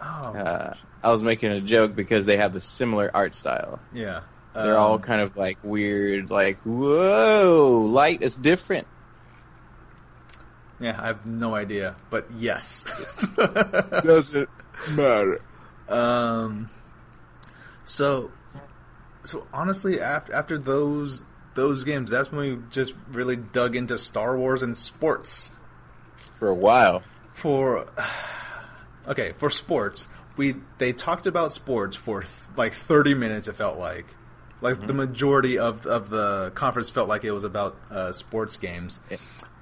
Oh, 0.02 0.04
Uh, 0.04 0.74
I 1.02 1.10
was 1.12 1.22
making 1.22 1.52
a 1.52 1.60
joke 1.60 1.94
because 1.94 2.26
they 2.26 2.36
have 2.38 2.52
the 2.52 2.60
similar 2.60 3.10
art 3.14 3.34
style. 3.34 3.78
yeah. 3.92 4.20
They're 4.54 4.76
all 4.76 4.94
Um, 4.94 5.02
kind 5.02 5.20
of 5.20 5.36
like 5.36 5.58
weird, 5.62 6.30
like 6.32 6.58
whoa, 6.62 7.80
light 7.86 8.22
is 8.22 8.34
different. 8.34 8.88
Yeah, 10.80 10.98
I 11.00 11.06
have 11.08 11.26
no 11.26 11.54
idea, 11.54 11.94
but 12.10 12.26
yes. 12.36 12.84
Doesn't 13.36 14.48
matter. 14.92 15.40
um. 15.88 16.70
So, 17.84 18.30
so 19.24 19.46
honestly, 19.52 20.00
after 20.00 20.32
after 20.34 20.58
those 20.58 21.24
those 21.54 21.84
games, 21.84 22.10
that's 22.10 22.32
when 22.32 22.40
we 22.40 22.62
just 22.70 22.94
really 23.12 23.36
dug 23.36 23.76
into 23.76 23.96
Star 23.96 24.36
Wars 24.36 24.62
and 24.62 24.76
sports. 24.76 25.50
For 26.38 26.48
a 26.48 26.54
while, 26.54 27.02
For 27.34 27.86
okay, 29.08 29.32
for 29.38 29.50
sports, 29.50 30.08
we 30.38 30.54
they 30.78 30.92
talked 30.92 31.26
about 31.26 31.52
sports 31.52 31.96
for 31.96 32.22
th- 32.22 32.32
like 32.56 32.72
thirty 32.72 33.14
minutes. 33.14 33.48
It 33.48 33.56
felt 33.56 33.78
like, 33.78 34.06
like 34.60 34.86
the 34.86 34.94
majority 34.94 35.58
of 35.58 35.86
of 35.86 36.08
the 36.08 36.52
conference 36.54 36.88
felt 36.88 37.08
like 37.08 37.24
it 37.24 37.32
was 37.32 37.44
about 37.44 37.76
uh, 37.90 38.12
sports 38.12 38.56
games. 38.56 39.00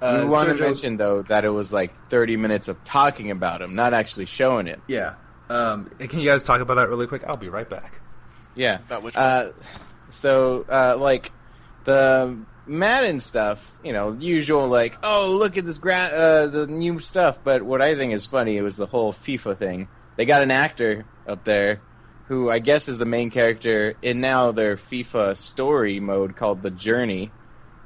Uh, 0.01 0.21
we 0.23 0.29
want 0.29 0.47
to 0.49 0.63
mention 0.63 0.97
though 0.97 1.23
that 1.23 1.43
it 1.43 1.49
was 1.49 1.73
like 1.73 1.91
30 1.91 2.37
minutes 2.37 2.67
of 2.67 2.83
talking 2.83 3.31
about 3.31 3.61
him, 3.61 3.73
not 3.73 3.93
actually 3.93 4.25
showing 4.25 4.67
it. 4.67 4.79
Yeah. 4.87 5.15
Um, 5.49 5.89
can 5.99 6.19
you 6.19 6.29
guys 6.29 6.43
talk 6.43 6.61
about 6.61 6.75
that 6.75 6.89
really 6.89 7.07
quick? 7.07 7.23
I'll 7.25 7.37
be 7.37 7.49
right 7.49 7.67
back. 7.67 7.99
Yeah. 8.55 8.75
About 8.85 9.03
which 9.03 9.15
Uh, 9.15 9.51
so, 10.09 10.65
uh, 10.69 10.97
like, 10.99 11.31
the 11.85 12.37
Madden 12.65 13.19
stuff, 13.19 13.71
you 13.83 13.93
know, 13.93 14.11
usual, 14.19 14.67
like, 14.67 14.97
oh, 15.03 15.31
look 15.31 15.57
at 15.57 15.65
this, 15.65 15.77
gra- 15.77 15.95
uh, 16.13 16.47
the 16.47 16.67
new 16.67 16.99
stuff. 16.99 17.39
But 17.43 17.63
what 17.63 17.81
I 17.81 17.95
think 17.95 18.13
is 18.13 18.25
funny, 18.25 18.57
it 18.57 18.61
was 18.61 18.77
the 18.77 18.85
whole 18.87 19.13
FIFA 19.13 19.57
thing. 19.57 19.87
They 20.17 20.25
got 20.25 20.41
an 20.41 20.51
actor 20.51 21.05
up 21.25 21.43
there 21.45 21.81
who 22.27 22.49
I 22.49 22.59
guess 22.59 22.89
is 22.89 22.97
the 22.97 23.05
main 23.05 23.29
character 23.29 23.95
in 24.01 24.19
now 24.19 24.51
their 24.51 24.75
FIFA 24.75 25.37
story 25.37 25.99
mode 25.99 26.35
called 26.35 26.61
The 26.61 26.71
Journey. 26.71 27.31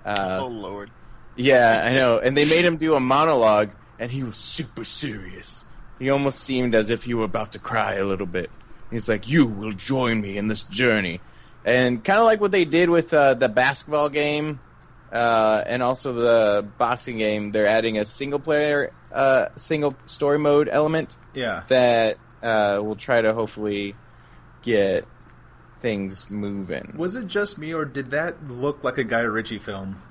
Uh, 0.04 0.40
oh 0.42 0.48
lord. 0.48 0.90
yeah, 1.36 1.84
I 1.86 1.94
know. 1.94 2.18
And 2.18 2.36
they 2.36 2.46
made 2.46 2.66
him 2.66 2.78
do 2.78 2.96
a 2.96 3.00
monologue, 3.00 3.70
and 4.00 4.12
he 4.12 4.24
was 4.24 4.38
super 4.38 4.84
serious. 4.84 5.66
He 6.00 6.10
almost 6.10 6.40
seemed 6.40 6.74
as 6.74 6.90
if 6.90 7.04
he 7.04 7.14
were 7.14 7.26
about 7.26 7.52
to 7.52 7.60
cry 7.60 7.96
a 7.96 8.06
little 8.06 8.26
bit. 8.26 8.50
He's 8.90 9.08
like, 9.08 9.30
"You 9.30 9.46
will 9.46 9.72
join 9.72 10.22
me 10.22 10.38
in 10.38 10.48
this 10.48 10.64
journey," 10.64 11.22
and 11.64 12.04
kind 12.04 12.20
of 12.20 12.26
like 12.26 12.42
what 12.42 12.52
they 12.52 12.66
did 12.66 12.90
with 12.90 13.14
uh, 13.14 13.36
the 13.36 13.48
basketball 13.48 14.10
game, 14.10 14.60
uh, 15.12 15.64
and 15.66 15.84
also 15.84 16.14
the 16.14 16.68
boxing 16.78 17.18
game. 17.18 17.52
They're 17.52 17.66
adding 17.68 17.98
a 17.98 18.06
single 18.06 18.40
player, 18.40 18.92
uh, 19.12 19.48
single 19.56 19.94
story 20.06 20.40
mode 20.40 20.70
element 20.72 21.18
Yeah. 21.34 21.64
that 21.68 22.18
uh, 22.42 22.80
will 22.84 22.96
try 22.96 23.22
to 23.22 23.34
hopefully 23.34 23.96
get 24.64 25.06
things 25.80 26.30
moving. 26.30 26.94
Was 26.98 27.16
it 27.16 27.28
just 27.28 27.58
me, 27.58 27.74
or 27.74 27.86
did 27.86 28.12
that 28.12 28.48
look 28.50 28.84
like 28.84 28.98
a 28.98 29.04
Guy 29.04 29.22
Ritchie 29.22 29.60
film? 29.60 30.02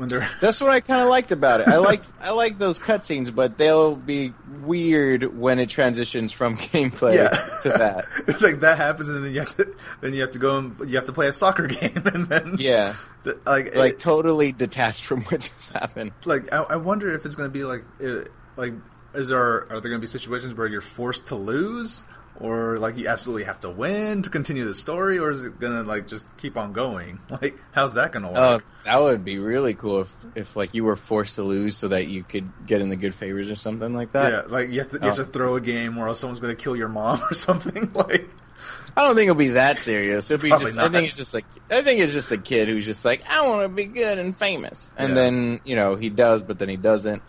When 0.00 0.08
they're 0.08 0.26
That's 0.40 0.60
what 0.62 0.70
I 0.70 0.80
kind 0.80 1.02
of 1.02 1.08
liked 1.08 1.30
about 1.30 1.60
it. 1.60 1.68
I 1.68 1.76
liked 1.76 2.10
I 2.22 2.30
like 2.30 2.58
those 2.58 2.78
cutscenes, 2.78 3.34
but 3.34 3.58
they'll 3.58 3.94
be 3.94 4.32
weird 4.62 5.36
when 5.38 5.58
it 5.58 5.68
transitions 5.68 6.32
from 6.32 6.56
gameplay 6.72 7.16
yeah, 7.16 7.28
to 7.62 7.68
that. 7.78 8.06
it's 8.26 8.40
like 8.40 8.60
that 8.60 8.78
happens, 8.78 9.08
and 9.08 9.22
then 9.24 9.32
you 9.32 9.40
have 9.40 9.54
to 9.56 9.74
then 10.00 10.14
you 10.14 10.22
have 10.22 10.32
to 10.32 10.38
go 10.38 10.56
and 10.56 10.80
you 10.88 10.96
have 10.96 11.04
to 11.04 11.12
play 11.12 11.26
a 11.28 11.32
soccer 11.34 11.66
game, 11.66 12.02
and 12.06 12.28
then 12.28 12.56
Yeah, 12.58 12.94
the- 13.24 13.38
like 13.44 13.74
like 13.74 13.92
it- 13.92 13.98
totally 13.98 14.52
detached 14.52 15.04
from 15.04 15.22
what 15.24 15.40
just 15.42 15.72
happened. 15.72 16.12
like 16.24 16.50
I, 16.52 16.62
I 16.62 16.76
wonder 16.76 17.14
if 17.14 17.26
it's 17.26 17.34
going 17.34 17.48
to 17.48 17.52
be 17.52 17.64
like 17.64 17.84
uh, 18.02 18.24
like 18.56 18.72
is 19.14 19.28
there 19.28 19.38
are 19.38 19.66
there 19.68 19.80
going 19.90 19.92
to 19.94 19.98
be 19.98 20.06
situations 20.06 20.54
where 20.54 20.66
you're 20.66 20.80
forced 20.80 21.26
to 21.26 21.34
lose, 21.36 22.04
or 22.40 22.78
like 22.78 22.96
you 22.96 23.06
absolutely 23.06 23.44
have 23.44 23.60
to 23.60 23.70
win 23.70 24.22
to 24.22 24.30
continue 24.30 24.64
the 24.64 24.74
story, 24.74 25.18
or 25.18 25.30
is 25.30 25.44
it 25.44 25.60
going 25.60 25.72
to 25.72 25.82
like 25.82 26.08
just 26.08 26.26
keep 26.38 26.56
on 26.56 26.72
going? 26.72 27.18
Like 27.30 27.56
how's 27.72 27.94
that 27.94 28.12
going 28.12 28.24
to 28.24 28.30
Oh, 28.30 28.52
work? 28.54 28.64
that 28.84 29.00
would 29.00 29.24
be 29.24 29.38
really 29.38 29.74
cool 29.74 30.00
if 30.02 30.16
if 30.34 30.56
like 30.56 30.74
you 30.74 30.84
were 30.84 30.96
forced 30.96 31.34
to 31.36 31.42
lose 31.42 31.76
so 31.76 31.88
that 31.88 32.06
you 32.08 32.22
could 32.22 32.50
get 32.66 32.80
in 32.80 32.88
the 32.88 32.96
good 32.96 33.14
favors 33.14 33.50
or 33.50 33.56
something 33.56 33.94
like 33.94 34.12
that. 34.12 34.32
yeah, 34.32 34.42
like 34.48 34.70
you 34.70 34.78
have 34.80 34.88
to 34.90 34.96
you 34.96 35.02
have 35.08 35.18
Oh. 35.18 35.24
to 35.24 35.30
throw 35.30 35.56
a 35.56 35.60
game, 35.60 35.98
or 35.98 36.08
else 36.08 36.20
someone's 36.20 36.40
going 36.40 36.56
to 36.56 36.62
kill 36.62 36.74
your 36.76 36.88
mom 36.88 37.20
or 37.30 37.34
something. 37.34 37.90
Like 37.94 38.28
I 38.96 39.02
don't 39.06 39.14
think 39.14 39.28
it'll 39.30 39.36
be 39.38 39.48
that 39.50 39.78
serious. 39.78 40.30
It'll 40.30 40.42
be 40.42 40.50
just. 40.50 40.76
I 40.76 40.88
think 40.88 41.06
it's 41.06 41.16
just 41.16 41.32
like. 41.32 41.44
I 41.70 41.80
think 41.80 42.00
it's 42.00 42.12
just 42.12 42.32
a 42.32 42.36
kid 42.36 42.66
who's 42.68 42.84
just 42.84 43.04
like, 43.04 43.22
I 43.30 43.46
want 43.46 43.62
to 43.62 43.68
be 43.68 43.84
good 43.84 44.18
and 44.18 44.36
famous, 44.36 44.90
and 44.98 45.10
Yeah. 45.10 45.14
then 45.14 45.60
you 45.64 45.76
know 45.76 45.94
he 45.94 46.10
does, 46.10 46.42
but 46.42 46.58
then 46.58 46.68
he 46.68 46.76
doesn't. 46.76 47.22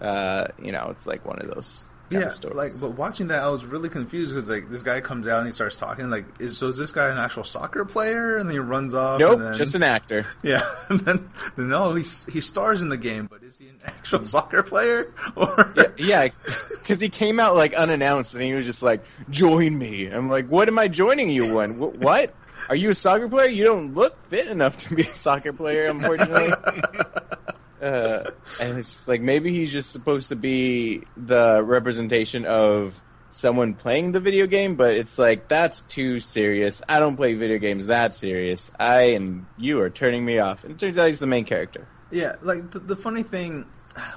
Uh, 0.00 0.46
you 0.62 0.70
know, 0.70 0.88
it's 0.90 1.06
like 1.06 1.26
one 1.26 1.40
of 1.40 1.52
those 1.52 1.86
yeah, 2.10 2.30
like 2.52 2.72
but 2.80 2.92
watching 2.92 3.28
that, 3.28 3.42
I 3.42 3.48
was 3.48 3.64
really 3.64 3.88
confused 3.88 4.34
because 4.34 4.48
like 4.48 4.70
this 4.70 4.82
guy 4.82 5.00
comes 5.00 5.26
out 5.26 5.38
and 5.38 5.46
he 5.46 5.52
starts 5.52 5.78
talking. 5.78 6.08
Like, 6.08 6.24
is 6.40 6.56
so 6.56 6.68
is 6.68 6.78
this 6.78 6.90
guy 6.90 7.08
an 7.08 7.18
actual 7.18 7.44
soccer 7.44 7.84
player? 7.84 8.38
And 8.38 8.48
then 8.48 8.54
he 8.54 8.58
runs 8.58 8.94
off. 8.94 9.20
nope, 9.20 9.38
and 9.38 9.48
then, 9.48 9.54
just 9.54 9.74
an 9.74 9.82
actor. 9.82 10.26
yeah. 10.42 10.62
And 10.88 11.00
then, 11.00 11.28
then 11.56 11.68
no, 11.68 11.94
he 11.94 12.04
he 12.30 12.40
stars 12.40 12.80
in 12.80 12.88
the 12.88 12.96
game, 12.96 13.26
but 13.26 13.42
is 13.42 13.58
he 13.58 13.68
an 13.68 13.78
actual 13.84 14.24
soccer 14.24 14.62
player 14.62 15.12
or? 15.36 15.72
Yeah, 15.76 15.84
yeah, 15.98 16.28
because 16.70 17.00
he 17.00 17.10
came 17.10 17.38
out 17.38 17.56
like 17.56 17.74
unannounced, 17.74 18.34
and 18.34 18.42
he 18.42 18.54
was 18.54 18.64
just 18.64 18.82
like, 18.82 19.04
"Join 19.28 19.76
me." 19.76 20.06
I'm 20.06 20.30
like, 20.30 20.48
"What 20.48 20.68
am 20.68 20.78
I 20.78 20.88
joining 20.88 21.30
you 21.30 21.60
on? 21.60 21.78
What? 21.78 22.34
Are 22.70 22.76
you 22.76 22.90
a 22.90 22.94
soccer 22.94 23.28
player? 23.28 23.48
You 23.48 23.64
don't 23.64 23.94
look 23.94 24.16
fit 24.28 24.48
enough 24.48 24.78
to 24.78 24.94
be 24.94 25.02
a 25.02 25.06
soccer 25.06 25.52
player, 25.52 25.86
unfortunately." 25.86 26.52
Uh, 27.82 28.30
and 28.60 28.78
it's 28.78 28.92
just 28.92 29.08
like 29.08 29.20
maybe 29.20 29.52
he's 29.52 29.72
just 29.72 29.90
supposed 29.90 30.28
to 30.28 30.36
be 30.36 31.02
the 31.16 31.62
representation 31.62 32.44
of 32.44 33.00
someone 33.30 33.74
playing 33.74 34.12
the 34.12 34.20
video 34.20 34.46
game, 34.46 34.76
but 34.76 34.94
it's 34.94 35.18
like 35.18 35.48
that's 35.48 35.82
too 35.82 36.20
serious. 36.20 36.82
I 36.88 36.98
don't 36.98 37.16
play 37.16 37.34
video 37.34 37.58
games 37.58 37.86
that 37.86 38.14
serious. 38.14 38.72
I 38.78 39.00
and 39.10 39.46
You 39.56 39.80
are 39.80 39.90
turning 39.90 40.24
me 40.24 40.38
off. 40.38 40.64
And 40.64 40.72
it 40.72 40.78
turns 40.78 40.98
out 40.98 41.06
he's 41.06 41.20
the 41.20 41.26
main 41.26 41.44
character. 41.44 41.86
Yeah, 42.10 42.36
like 42.42 42.70
the, 42.70 42.78
the 42.78 42.96
funny 42.96 43.22
thing, 43.22 43.66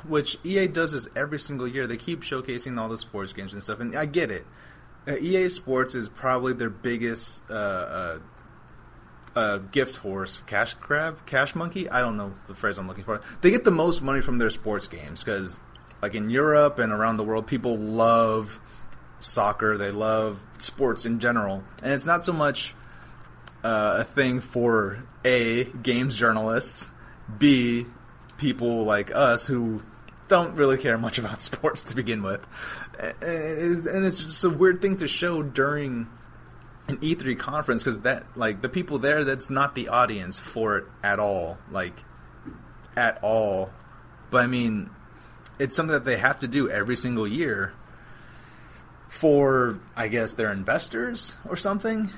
which 0.08 0.38
EA 0.44 0.68
does 0.68 0.94
is 0.94 1.10
every 1.16 1.40
single 1.40 1.68
year, 1.68 1.88
they 1.88 1.98
keep 1.98 2.22
showcasing 2.22 2.80
all 2.80 2.88
the 2.88 2.98
sports 2.98 3.34
games 3.34 3.54
and 3.54 3.62
stuff, 3.62 3.80
and 3.80 3.96
I 3.96 4.06
get 4.06 4.32
it. 4.32 4.46
Uh, 5.08 5.18
EA 5.18 5.50
Sports 5.50 5.96
is 5.96 6.08
probably 6.08 6.54
their 6.54 6.70
biggest 6.70 7.42
uh, 7.50 7.54
uh, 7.54 8.20
uh, 9.36 9.58
gift 9.58 9.98
horse, 9.98 10.42
cash 10.48 10.74
crab, 10.76 11.26
cash 11.26 11.56
monkey. 11.56 11.90
I 11.90 12.02
don't 12.02 12.18
know 12.18 12.34
the 12.48 12.56
phrase 12.56 12.78
I'm 12.78 12.88
looking 12.88 13.04
for. 13.04 13.22
They 13.42 13.52
get 13.52 13.64
the 13.64 13.72
most 13.72 14.02
money 14.02 14.22
from 14.22 14.38
their 14.38 14.50
sports 14.50 14.88
games 14.88 15.24
because, 15.24 15.58
like 16.02 16.16
in 16.16 16.30
Europe 16.30 16.80
and 16.80 16.92
around 16.92 17.18
the 17.18 17.24
world, 17.24 17.48
people 17.48 17.78
love 17.78 18.60
soccer. 19.20 19.78
They 19.78 19.92
love 19.92 20.40
sports 20.60 21.06
in 21.06 21.20
general, 21.20 21.64
and 21.82 21.94
it's 21.94 22.06
not 22.06 22.26
so 22.26 22.34
much 22.34 22.76
uh, 23.64 23.98
a 24.00 24.04
thing 24.04 24.42
for 24.42 25.04
a 25.24 25.66
games 25.66 26.16
journalists, 26.16 26.90
b 27.38 27.86
people 28.38 28.84
like 28.84 29.14
us 29.14 29.46
who 29.46 29.84
don't 30.28 30.56
really 30.56 30.78
care 30.78 30.98
much 30.98 31.20
about 31.20 31.42
sports 31.42 31.84
to 31.84 31.96
begin 31.96 32.24
with, 32.24 32.46
and 33.00 34.06
it's 34.06 34.22
just 34.22 34.44
a 34.44 34.50
weird 34.50 34.82
thing 34.82 34.98
to 34.98 35.08
show 35.08 35.42
during 35.42 36.08
an 36.92 36.98
E3 36.98 37.38
conference 37.38 37.84
because 37.84 38.02
that 38.02 38.26
like 38.36 38.62
the 38.62 38.70
people 38.70 39.00
there 39.00 39.24
that's 39.24 39.50
not 39.50 39.76
the 39.76 39.88
audience 39.88 40.38
for 40.38 40.78
it 40.78 40.86
at 41.04 41.20
all 41.20 41.58
like 41.72 42.04
at 42.96 43.20
all. 43.24 43.72
But 44.30 44.44
I 44.44 44.48
mean 44.48 44.90
it's 45.60 45.76
something 45.76 45.94
that 45.94 46.06
they 46.06 46.18
have 46.18 46.40
to 46.40 46.48
do 46.48 46.70
every 46.70 46.96
single 46.96 47.28
year 47.28 47.74
for 49.10 49.80
I 49.96 50.08
guess 50.08 50.34
their 50.34 50.52
investors 50.52 51.38
or 51.48 51.56
something. 51.56 52.10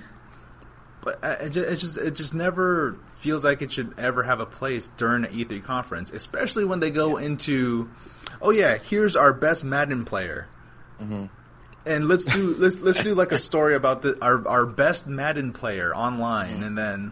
But 1.02 1.20
it 1.24 1.50
just, 1.50 1.70
it 1.70 1.76
just 1.76 1.98
it 1.98 2.12
just 2.16 2.34
never 2.34 2.98
feels 3.16 3.44
like 3.44 3.62
it 3.62 3.72
should 3.72 3.98
ever 3.98 4.24
have 4.24 4.40
a 4.40 4.46
place 4.46 4.90
during 4.98 5.24
an 5.24 5.32
E3 5.32 5.64
conference 5.64 6.12
especially 6.12 6.66
when 6.66 6.82
they 6.82 6.92
go 6.92 7.16
into 7.16 7.90
oh 8.42 8.50
yeah 8.50 8.78
here's 8.78 9.16
our 9.16 9.34
best 9.34 9.64
Madden 9.64 10.06
player. 10.06 10.48
Mm-hmm. 11.02 11.26
And 11.86 12.08
let's 12.08 12.26
do 12.26 12.56
let's 12.58 12.80
let's 12.82 13.04
do 13.04 13.14
like 13.14 13.32
a 13.32 13.38
story 13.50 13.76
about 13.76 14.02
the 14.02 14.18
our 14.22 14.48
our 14.48 14.66
best 14.66 15.08
Madden 15.08 15.54
player 15.54 15.94
online, 15.96 16.64
and 16.64 16.78
then 16.78 17.12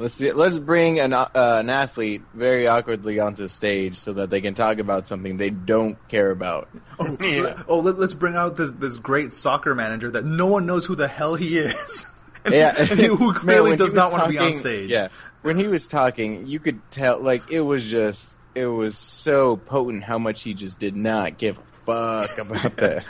Let's 0.00 0.14
see, 0.14 0.30
let's 0.30 0.60
bring 0.60 1.00
an 1.00 1.12
uh, 1.12 1.28
an 1.34 1.68
athlete 1.70 2.22
very 2.32 2.68
awkwardly 2.68 3.18
onto 3.18 3.42
the 3.42 3.48
stage 3.48 3.96
so 3.96 4.12
that 4.12 4.30
they 4.30 4.40
can 4.40 4.54
talk 4.54 4.78
about 4.78 5.06
something 5.06 5.38
they 5.38 5.50
don't 5.50 5.96
care 6.06 6.30
about. 6.30 6.68
oh, 7.00 7.16
Yeah. 7.20 7.60
oh 7.66 7.80
let, 7.80 7.96
us 7.98 8.14
bring 8.14 8.36
out 8.36 8.54
this 8.56 8.70
this 8.70 8.96
great 8.96 9.32
soccer 9.32 9.74
manager 9.74 10.08
that 10.12 10.24
no 10.24 10.46
one 10.46 10.66
knows 10.66 10.86
who 10.86 10.94
the 10.94 11.08
hell 11.08 11.34
he 11.34 11.58
is. 11.58 12.06
and, 12.44 12.54
Yeah, 12.54 12.76
and 12.78 12.88
who 12.88 13.18
Man, 13.18 13.34
clearly 13.34 13.70
when 13.70 13.78
does 13.78 13.92
not 13.92 14.12
was 14.12 14.20
want 14.20 14.32
to 14.32 14.38
be 14.38 14.44
on 14.44 14.54
stage. 14.54 14.88
Yeah, 14.88 15.08
when 15.42 15.56
he 15.56 15.66
was 15.66 15.88
talking, 15.88 16.46
you 16.46 16.60
could 16.60 16.80
tell 16.92 17.18
like 17.18 17.50
it 17.50 17.62
was 17.62 17.84
just 17.90 18.36
it 18.54 18.66
was 18.66 18.96
so 18.96 19.56
potent 19.56 20.04
how 20.04 20.18
much 20.18 20.42
he 20.42 20.54
just 20.54 20.78
did 20.78 20.94
not 20.94 21.38
give 21.38 21.58
a 21.58 21.62
fuck 21.92 22.38
about 22.38 22.76
that 22.76 23.04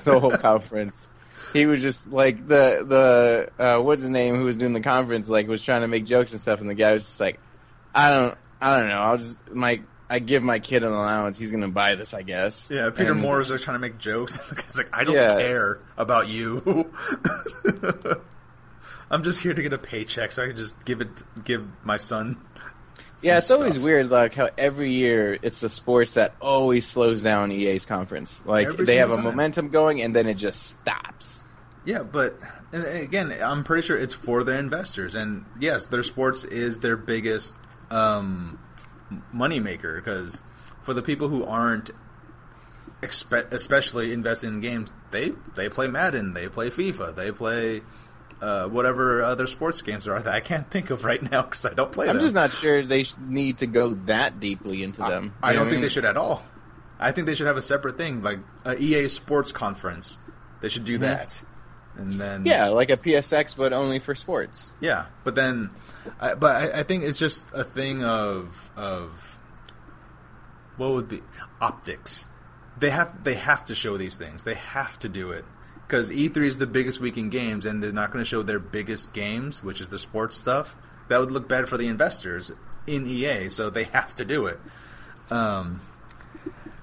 the 0.04 0.18
whole 0.18 0.36
conference. 0.36 1.08
He 1.52 1.66
was 1.66 1.82
just 1.82 2.10
like 2.10 2.38
the 2.48 2.84
the 3.58 3.62
uh, 3.62 3.80
what's 3.82 4.02
his 4.02 4.10
name 4.10 4.36
who 4.36 4.44
was 4.44 4.56
doing 4.56 4.72
the 4.72 4.80
conference 4.80 5.28
like 5.28 5.48
was 5.48 5.62
trying 5.62 5.82
to 5.82 5.88
make 5.88 6.04
jokes 6.06 6.32
and 6.32 6.40
stuff, 6.40 6.60
and 6.60 6.70
the 6.70 6.74
guy 6.74 6.92
was 6.94 7.02
just 7.04 7.20
like, 7.20 7.38
I 7.94 8.14
don't 8.14 8.38
I 8.60 8.78
don't 8.78 8.88
know, 8.88 8.98
I'll 8.98 9.18
just 9.18 9.50
my 9.52 9.82
I 10.08 10.18
give 10.18 10.42
my 10.42 10.58
kid 10.58 10.82
an 10.84 10.92
allowance, 10.92 11.38
he's 11.38 11.50
gonna 11.52 11.68
buy 11.68 11.94
this, 11.94 12.14
I 12.14 12.22
guess. 12.22 12.70
Yeah, 12.70 12.90
Peter 12.90 13.12
And- 13.12 13.20
Moore 13.20 13.40
is 13.40 13.50
like 13.50 13.60
trying 13.60 13.74
to 13.76 13.80
make 13.80 13.98
jokes. 13.98 14.38
it's 14.52 14.78
like 14.78 14.96
I 14.96 15.04
don't 15.04 15.14
Yeah, 15.14 15.36
care 15.36 15.80
about 15.96 16.28
you. 16.28 16.90
I'm 19.10 19.22
just 19.24 19.40
here 19.42 19.52
to 19.52 19.60
get 19.62 19.72
a 19.74 19.78
paycheck, 19.78 20.32
so 20.32 20.42
I 20.42 20.46
can 20.48 20.56
just 20.56 20.74
give 20.86 21.00
it 21.02 21.22
give 21.44 21.66
my 21.84 21.96
son. 21.98 22.38
Yeah, 23.22 23.38
it's 23.38 23.50
always 23.50 23.78
weird, 23.78 24.10
like 24.10 24.34
how 24.34 24.50
every 24.58 24.92
year 24.92 25.38
it's 25.42 25.60
the 25.60 25.70
sports 25.70 26.14
that 26.14 26.34
always 26.40 26.86
slows 26.86 27.22
down 27.22 27.52
EA's 27.52 27.86
conference. 27.86 28.44
Like 28.44 28.66
Every 28.66 28.84
they 28.84 28.96
have 28.96 29.10
a 29.10 29.14
time. 29.14 29.24
momentum 29.24 29.68
going, 29.68 30.02
and 30.02 30.14
then 30.14 30.26
it 30.26 30.34
just 30.34 30.62
stops. 30.62 31.44
Yeah, 31.84 32.02
but 32.02 32.36
again, 32.72 33.32
I'm 33.42 33.64
pretty 33.64 33.86
sure 33.86 33.96
it's 33.98 34.14
for 34.14 34.44
their 34.44 34.58
investors, 34.58 35.14
and 35.14 35.44
yes, 35.60 35.86
their 35.86 36.02
sports 36.02 36.44
is 36.44 36.78
their 36.80 36.96
biggest 36.96 37.54
um, 37.90 38.58
moneymaker 39.34 39.96
because 39.96 40.42
for 40.82 40.94
the 40.94 41.02
people 41.02 41.28
who 41.28 41.44
aren't 41.44 41.90
expe- 43.02 43.52
especially 43.52 44.12
investing 44.12 44.54
in 44.54 44.60
games, 44.60 44.92
they 45.10 45.32
they 45.54 45.68
play 45.68 45.86
Madden, 45.88 46.34
they 46.34 46.48
play 46.48 46.70
FIFA, 46.70 47.14
they 47.14 47.30
play 47.32 47.82
uh, 48.42 48.66
whatever 48.68 49.22
other 49.22 49.46
sports 49.46 49.80
games 49.82 50.04
there 50.04 50.14
are 50.14 50.20
that 50.22 50.34
I 50.34 50.40
can't 50.40 50.68
think 50.68 50.90
of 50.90 51.04
right 51.04 51.22
now 51.30 51.42
because 51.42 51.64
I 51.64 51.72
don't 51.74 51.92
play 51.92 52.06
them. 52.06 52.16
I'm 52.16 52.16
them. 52.18 52.24
just 52.26 52.34
not 52.34 52.50
sure 52.50 52.82
they 52.84 53.04
need 53.26 53.58
to 53.58 53.66
go 53.68 53.94
that 54.06 54.40
deeply 54.40 54.82
into 54.82 55.00
them. 55.02 55.32
I 55.42 55.52
You 55.52 55.58
don't 55.58 55.66
think 55.66 55.76
mean? 55.76 55.82
they 55.82 55.88
should 55.88 56.04
at 56.04 56.16
all. 56.16 56.42
I 56.98 57.12
think 57.12 57.26
they 57.28 57.34
should 57.36 57.46
have 57.46 57.56
a 57.56 57.62
separate 57.62 57.96
thing, 57.96 58.22
like 58.22 58.40
a 58.64 58.76
EA 58.76 59.08
Sports 59.08 59.52
Conference. 59.52 60.18
They 60.60 60.68
should 60.68 60.84
do 60.84 60.98
that, 60.98 61.42
and 61.96 62.12
then 62.14 62.44
Yeah, 62.44 62.68
like 62.68 62.90
a 62.90 62.96
PSX, 62.96 63.56
but 63.56 63.72
only 63.72 63.98
for 64.00 64.14
sports. 64.14 64.70
Yeah, 64.80 65.06
but 65.24 65.34
then, 65.36 65.70
I, 66.20 66.34
but 66.34 66.54
I, 66.74 66.80
I 66.80 66.82
think 66.84 67.04
it's 67.04 67.18
just 67.18 67.46
a 67.52 67.64
thing 67.64 68.02
of 68.04 68.70
of 68.76 69.38
what 70.76 70.90
would 70.92 71.08
be 71.08 71.22
optics. 71.60 72.26
They 72.78 72.90
have 72.90 73.24
they 73.24 73.34
have 73.34 73.64
to 73.66 73.74
show 73.74 73.96
these 73.96 74.14
things. 74.16 74.44
They 74.44 74.54
have 74.54 74.98
to 75.00 75.08
do 75.08 75.30
it 75.32 75.44
because 75.86 76.10
E3 76.10 76.36
is 76.46 76.58
the 76.58 76.66
biggest 76.66 77.00
week 77.00 77.16
in 77.16 77.28
games, 77.28 77.66
and 77.66 77.82
they're 77.82 77.92
not 77.92 78.12
going 78.12 78.24
to 78.24 78.28
show 78.28 78.42
their 78.42 78.58
biggest 78.58 79.12
games, 79.12 79.62
which 79.62 79.80
is 79.80 79.88
the 79.88 79.98
sports 79.98 80.36
stuff. 80.36 80.74
That 81.08 81.20
would 81.20 81.30
look 81.30 81.48
bad 81.48 81.68
for 81.68 81.76
the 81.76 81.88
investors 81.88 82.52
in 82.86 83.06
EA, 83.06 83.48
so 83.48 83.70
they 83.70 83.84
have 83.92 84.14
to 84.16 84.24
do 84.24 84.46
it. 84.46 84.58
Um, 85.30 85.80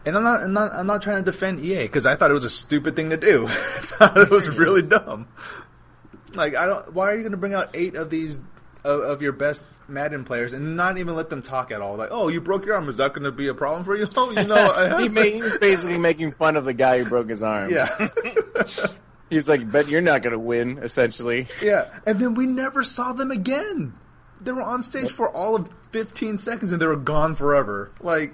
and 0.05 0.15
I'm 0.15 0.23
not, 0.23 0.41
I'm 0.41 0.53
not, 0.53 0.73
I'm 0.73 0.88
not 0.88 1.01
trying 1.01 1.23
to 1.23 1.31
defend 1.31 1.59
EA 1.59 1.83
because 1.83 2.05
I 2.05 2.15
thought 2.15 2.31
it 2.31 2.33
was 2.33 2.43
a 2.43 2.49
stupid 2.49 2.95
thing 2.95 3.09
to 3.09 3.17
do. 3.17 3.47
I 3.49 3.51
thought 3.51 4.17
it 4.17 4.29
was 4.29 4.49
really 4.49 4.81
dumb. 4.81 5.27
Like, 6.33 6.55
I 6.55 6.65
don't. 6.65 6.93
Why 6.93 7.12
are 7.12 7.15
you 7.15 7.21
going 7.21 7.31
to 7.31 7.38
bring 7.38 7.53
out 7.53 7.69
eight 7.73 7.95
of 7.95 8.09
these 8.09 8.38
of, 8.83 9.01
of 9.01 9.21
your 9.21 9.31
best 9.31 9.65
Madden 9.89 10.23
players 10.23 10.54
and 10.54 10.75
not 10.75 10.97
even 10.97 11.15
let 11.15 11.30
them 11.30 11.41
talk 11.41 11.71
at 11.71 11.82
all? 11.82 11.95
Like, 11.95 12.10
oh, 12.12 12.28
you 12.28 12.39
broke 12.41 12.65
your 12.65 12.75
arm. 12.75 12.88
Is 12.89 12.97
that 12.97 13.13
going 13.13 13.23
to 13.23 13.32
be 13.32 13.47
a 13.47 13.54
problem 13.54 13.84
for 13.84 13.95
you? 13.95 14.08
Oh, 14.15 14.32
you 14.32 14.45
know, 14.47 14.97
he, 14.99 15.10
made, 15.10 15.34
he 15.34 15.41
was 15.41 15.58
basically 15.58 15.97
making 15.97 16.32
fun 16.32 16.56
of 16.56 16.65
the 16.65 16.73
guy 16.73 16.99
who 17.04 17.10
broke 17.10 17.30
his 17.30 17.41
arm. 17.43 17.69
yeah, 17.71 17.88
he's 19.30 19.47
like, 19.49 19.69
"Bet 19.71 19.88
you're 19.88 20.02
not 20.02 20.21
going 20.21 20.34
to 20.34 20.39
win." 20.39 20.78
Essentially, 20.80 21.47
yeah. 21.62 21.99
And 22.06 22.19
then 22.19 22.34
we 22.36 22.45
never 22.45 22.84
saw 22.84 23.13
them 23.13 23.32
again. 23.32 23.93
They 24.41 24.52
were 24.52 24.62
on 24.62 24.82
stage 24.82 25.12
for 25.12 25.30
all 25.30 25.56
of 25.56 25.69
15 25.91 26.38
seconds 26.38 26.71
and 26.71 26.82
they 26.82 26.86
were 26.88 26.95
gone 26.95 27.36
forever. 27.36 27.91
Like, 27.99 28.34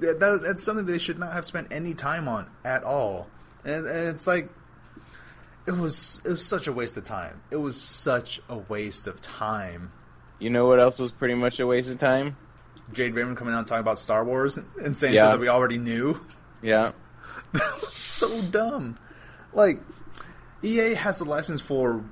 that, 0.00 0.18
that- 0.20 0.40
that's 0.42 0.64
something 0.64 0.86
they 0.86 0.98
should 0.98 1.18
not 1.18 1.32
have 1.32 1.44
spent 1.44 1.68
any 1.70 1.94
time 1.94 2.28
on 2.28 2.46
at 2.64 2.82
all. 2.82 3.28
And, 3.64 3.86
and 3.86 4.08
it's 4.08 4.26
like, 4.26 4.48
it 5.66 5.72
was 5.72 6.20
it 6.24 6.30
was 6.30 6.44
such 6.44 6.66
a 6.66 6.72
waste 6.72 6.96
of 6.96 7.04
time. 7.04 7.40
It 7.50 7.56
was 7.56 7.80
such 7.80 8.40
a 8.48 8.56
waste 8.56 9.06
of 9.06 9.20
time. 9.20 9.92
You 10.44 10.50
know 10.50 10.66
what 10.66 10.78
else 10.78 10.98
was 10.98 11.10
pretty 11.10 11.34
much 11.34 11.58
a 11.58 11.66
waste 11.66 11.90
of 11.90 11.98
time? 11.98 12.36
Jade 12.92 13.14
Raymond 13.14 13.36
coming 13.38 13.54
out 13.54 13.60
and 13.60 13.66
talking 13.66 13.80
about 13.80 13.98
Star 13.98 14.24
Wars 14.24 14.58
and 14.82 14.96
saying 14.96 15.14
Yeah. 15.14 15.22
stuff 15.22 15.32
that 15.34 15.40
we 15.40 15.48
already 15.48 15.78
knew. 15.78 16.20
Yeah, 16.62 16.92
That 17.52 17.80
was 17.80 17.94
so 17.94 18.42
dumb. 18.42 18.96
Like, 19.52 19.80
EA 20.62 20.94
has 20.94 21.20
a 21.20 21.24
license 21.24 21.60
for 21.60 22.04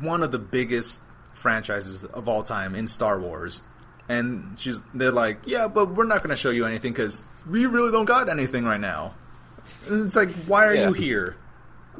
one 0.00 0.22
of 0.22 0.30
the 0.32 0.38
biggest 0.38 1.00
franchises 1.34 2.04
of 2.04 2.28
all 2.28 2.42
time 2.42 2.74
in 2.74 2.86
Star 2.88 3.18
Wars. 3.18 3.62
And 4.08 4.58
she's 4.58 4.80
they're 4.94 5.12
like, 5.12 5.40
yeah, 5.46 5.68
but 5.68 5.94
we're 5.94 6.04
not 6.04 6.18
going 6.18 6.30
to 6.30 6.36
show 6.36 6.50
you 6.50 6.64
anything 6.66 6.92
because 6.92 7.22
we 7.48 7.66
really 7.66 7.92
don't 7.92 8.04
got 8.06 8.28
anything 8.28 8.64
right 8.64 8.80
now. 8.80 9.14
And 9.88 10.06
it's 10.06 10.16
like, 10.16 10.30
why 10.46 10.66
are 10.66 10.74
Yeah. 10.74 10.88
you 10.88 10.92
here? 10.94 11.36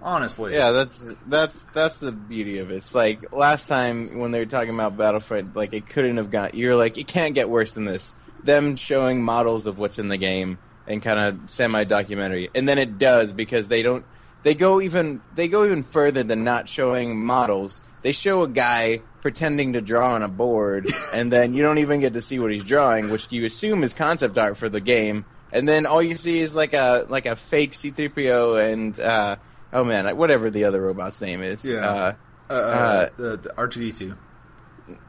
Honestly, 0.02 0.54
yeah. 0.54 0.70
That's 0.70 1.14
that's 1.26 1.62
that's 1.74 2.00
the 2.00 2.12
beauty 2.12 2.58
of 2.58 2.70
it. 2.70 2.76
It's 2.76 2.94
like 2.94 3.32
last 3.32 3.68
time 3.68 4.18
when 4.18 4.30
they 4.30 4.40
were 4.40 4.46
talking 4.46 4.74
about 4.74 4.96
Battlefront, 4.96 5.56
like 5.56 5.72
it 5.72 5.88
couldn't 5.88 6.16
have 6.16 6.30
got. 6.30 6.54
You're 6.54 6.76
like, 6.76 6.98
it 6.98 7.06
can't 7.06 7.34
get 7.34 7.48
worse 7.48 7.72
than 7.72 7.84
this. 7.84 8.14
Them 8.42 8.76
showing 8.76 9.22
models 9.22 9.66
of 9.66 9.78
what's 9.78 9.98
in 9.98 10.08
the 10.08 10.16
game 10.16 10.58
and 10.86 11.02
kind 11.02 11.18
of 11.18 11.50
semi 11.50 11.84
documentary, 11.84 12.50
and 12.54 12.68
then 12.68 12.78
it 12.78 12.98
does 12.98 13.32
because 13.32 13.68
they 13.68 13.82
don't. 13.82 14.04
They 14.42 14.54
go 14.54 14.80
even 14.80 15.20
they 15.34 15.48
go 15.48 15.64
even 15.64 15.82
further 15.82 16.22
than 16.22 16.44
not 16.44 16.68
showing 16.68 17.18
models. 17.24 17.80
They 18.02 18.12
show 18.12 18.42
a 18.42 18.48
guy 18.48 19.02
pretending 19.20 19.72
to 19.72 19.80
draw 19.80 20.14
on 20.14 20.22
a 20.22 20.28
board, 20.28 20.88
and 21.12 21.32
then 21.32 21.54
you 21.54 21.62
don't 21.62 21.78
even 21.78 22.00
get 22.00 22.12
to 22.14 22.22
see 22.22 22.38
what 22.38 22.52
he's 22.52 22.64
drawing, 22.64 23.10
which 23.10 23.30
you 23.32 23.44
assume 23.44 23.82
is 23.82 23.92
concept 23.92 24.38
art 24.38 24.56
for 24.56 24.68
the 24.68 24.80
game. 24.80 25.24
And 25.50 25.66
then 25.66 25.86
all 25.86 26.02
you 26.02 26.14
see 26.14 26.38
is 26.40 26.54
like 26.54 26.74
a 26.74 27.06
like 27.08 27.26
a 27.26 27.34
fake 27.34 27.74
C-3PO 27.74 28.72
and 28.72 28.98
uh, 29.00 29.36
oh 29.72 29.84
man, 29.84 30.16
whatever 30.16 30.50
the 30.50 30.64
other 30.64 30.80
robot's 30.80 31.20
name 31.20 31.42
is. 31.42 31.64
Yeah. 31.64 31.76
Uh, 31.78 32.12
uh, 32.50 32.52
uh, 32.52 33.08
the, 33.16 33.36
the 33.36 33.48
R2D2. 33.50 34.16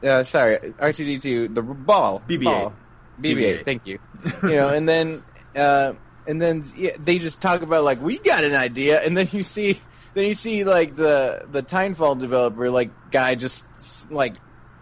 uh, 0.04 0.22
sorry, 0.24 0.58
R2D2, 0.58 1.54
the 1.54 1.62
ball, 1.62 2.22
BB-8. 2.28 2.44
ball. 2.44 2.74
BB-8. 3.20 3.36
BB-8. 3.36 3.64
Thank 3.64 3.86
you. 3.86 3.98
You 4.42 4.54
know, 4.54 4.68
and 4.68 4.86
then 4.88 5.22
uh, 5.56 5.94
and 6.26 6.40
then 6.40 6.64
yeah, 6.76 6.90
they 6.98 7.18
just 7.18 7.40
talk 7.40 7.62
about 7.62 7.84
like 7.84 8.02
we 8.02 8.18
got 8.18 8.44
an 8.44 8.54
idea, 8.54 9.00
and 9.00 9.16
then 9.16 9.28
you 9.32 9.42
see 9.42 9.80
then 10.14 10.26
you 10.26 10.34
see 10.34 10.64
like 10.64 10.96
the 10.96 11.46
the 11.50 11.62
Titanfall 11.62 12.18
developer 12.18 12.70
like 12.70 12.90
guy 13.10 13.34
just 13.34 14.10
like 14.12 14.34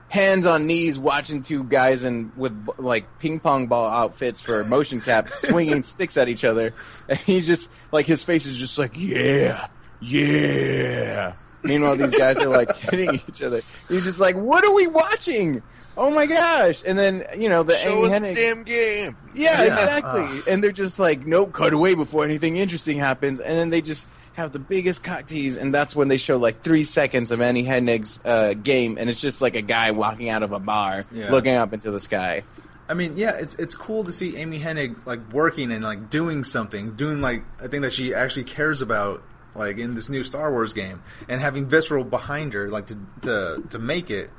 hands 0.09 0.47
on 0.47 0.67
knees 0.67 0.99
watching 0.99 1.43
two 1.43 1.65
guys 1.65 2.05
in 2.05 2.33
with 2.37 2.69
like 2.79 3.19
ping 3.19 3.41
pong 3.41 3.67
ball 3.67 3.89
outfits 3.91 4.41
for 4.41 4.65
motion 4.65 5.01
cap 5.01 5.29
swinging 5.31 5.83
sticks 5.83 6.17
at 6.17 6.29
each 6.29 6.45
other, 6.45 6.73
and 7.09 7.19
he's 7.19 7.47
just 7.47 7.71
like 7.93 8.07
his 8.07 8.25
face 8.25 8.47
is 8.47 8.57
just 8.57 8.79
like 8.79 8.93
yeah, 8.95 9.67
yeah. 10.01 11.35
Meanwhile, 11.63 11.97
these 11.97 12.15
guys 12.15 12.39
are 12.39 12.49
like 12.49 12.75
hitting 12.77 13.15
each 13.29 13.43
other. 13.43 13.63
He's 13.89 14.05
just 14.05 14.21
like, 14.21 14.37
what 14.37 14.65
are 14.65 14.73
we 14.73 14.87
watching? 14.87 15.63
Oh 15.97 16.13
my 16.15 16.27
gosh! 16.27 16.83
And 16.87 16.97
then 16.97 17.25
you 17.37 17.49
know 17.49 17.65
the 17.65 17.75
Show 17.77 18.05
Amy 18.07 18.15
us 18.15 18.21
Hennig. 18.23 18.35
damn 18.37 18.63
game. 18.63 19.17
Yeah, 19.35 19.65
Yeah. 19.65 19.73
exactly. 19.73 20.21
Uh. 20.23 20.43
and 20.53 20.63
they're 20.63 20.71
just 20.71 20.99
like, 21.01 21.27
nope, 21.27 21.53
cut 21.53 21.73
away 21.73 21.95
before 21.95 22.25
anything 22.25 22.57
interesting 22.57 22.99
happens. 22.99 23.41
And 23.41 23.59
then 23.59 23.71
they 23.71 23.81
just 23.81 24.07
have 24.39 24.51
the 24.53 24.59
biggest 24.59 25.05
cock 25.05 25.27
tease, 25.27 25.57
and 25.57 25.75
that's 25.75 25.95
when 25.95 26.09
they 26.09 26.17
show 26.17 26.39
like 26.39 26.63
three 26.63 26.85
seconds 26.85 27.31
of 27.31 27.41
Amy 27.41 27.65
Hennig's 27.65 28.19
uh, 28.25 28.55
game, 28.55 28.97
and 28.99 29.11
it's 29.11 29.21
just 29.21 29.43
like 29.43 29.55
a 29.57 29.63
guy 29.63 29.91
walking 29.91 30.29
out 30.31 30.43
of 30.43 30.53
a 30.53 30.59
bar, 30.59 31.05
Yeah. 31.13 31.31
looking 31.31 31.55
up 31.55 31.73
into 31.73 31.91
the 31.91 32.01
sky. 32.01 32.43
I 32.89 32.95
mean, 32.95 33.17
yeah, 33.19 33.33
it's 33.33 33.55
it's 33.57 33.75
cool 33.75 34.03
to 34.05 34.13
see 34.13 34.37
Amy 34.39 34.59
Hennig 34.59 35.05
like 35.07 35.33
working 35.33 35.71
and 35.71 35.85
like 35.85 36.09
doing 36.09 36.43
something, 36.43 36.95
doing 36.97 37.21
like 37.21 37.43
a 37.61 37.69
thing 37.69 37.83
that 37.83 37.93
she 37.93 38.15
actually 38.15 38.45
cares 38.45 38.81
about, 38.81 39.23
like 39.55 39.77
in 39.77 39.95
this 39.95 40.09
new 40.09 40.25
Star 40.25 40.51
Wars 40.51 40.73
game, 40.73 41.03
and 41.29 41.41
having 41.41 41.67
Visceral 41.69 42.05
behind 42.05 42.55
her, 42.55 42.71
like 42.71 42.87
to 42.87 42.97
to 43.23 43.63
to 43.71 43.79
make 43.79 44.11
it. 44.11 44.31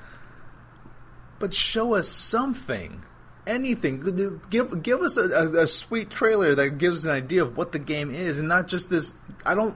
But 1.38 1.54
show 1.54 1.94
us 1.94 2.08
something, 2.10 3.04
anything. 3.46 4.40
Give 4.50 4.82
give 4.82 5.02
us 5.02 5.16
a, 5.16 5.30
a, 5.30 5.64
a 5.64 5.68
sweet 5.68 6.10
trailer 6.10 6.56
that 6.56 6.78
gives 6.80 7.06
an 7.06 7.12
idea 7.12 7.44
of 7.44 7.56
what 7.56 7.72
the 7.72 7.80
game 7.80 8.10
is, 8.10 8.38
and 8.40 8.48
not 8.48 8.68
just 8.68 8.90
this. 8.90 9.14
I 9.46 9.54
don't. 9.54 9.76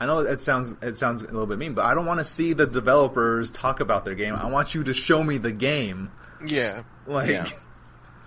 I 0.00 0.06
know 0.06 0.20
it 0.20 0.40
sounds 0.40 0.74
it 0.82 0.96
sounds 0.96 1.22
a 1.22 1.26
little 1.26 1.46
bit 1.46 1.58
mean, 1.58 1.74
but 1.74 1.84
I 1.84 1.94
don't 1.94 2.06
want 2.06 2.18
to 2.20 2.24
see 2.24 2.52
the 2.52 2.66
developers 2.66 3.50
talk 3.50 3.80
about 3.80 4.04
their 4.04 4.14
game. 4.14 4.34
I 4.34 4.46
want 4.46 4.74
you 4.74 4.84
to 4.84 4.94
show 4.94 5.22
me 5.24 5.38
the 5.38 5.52
game. 5.52 6.10
Yeah. 6.44 6.82
Like, 7.06 7.30
Yeah. 7.30 7.46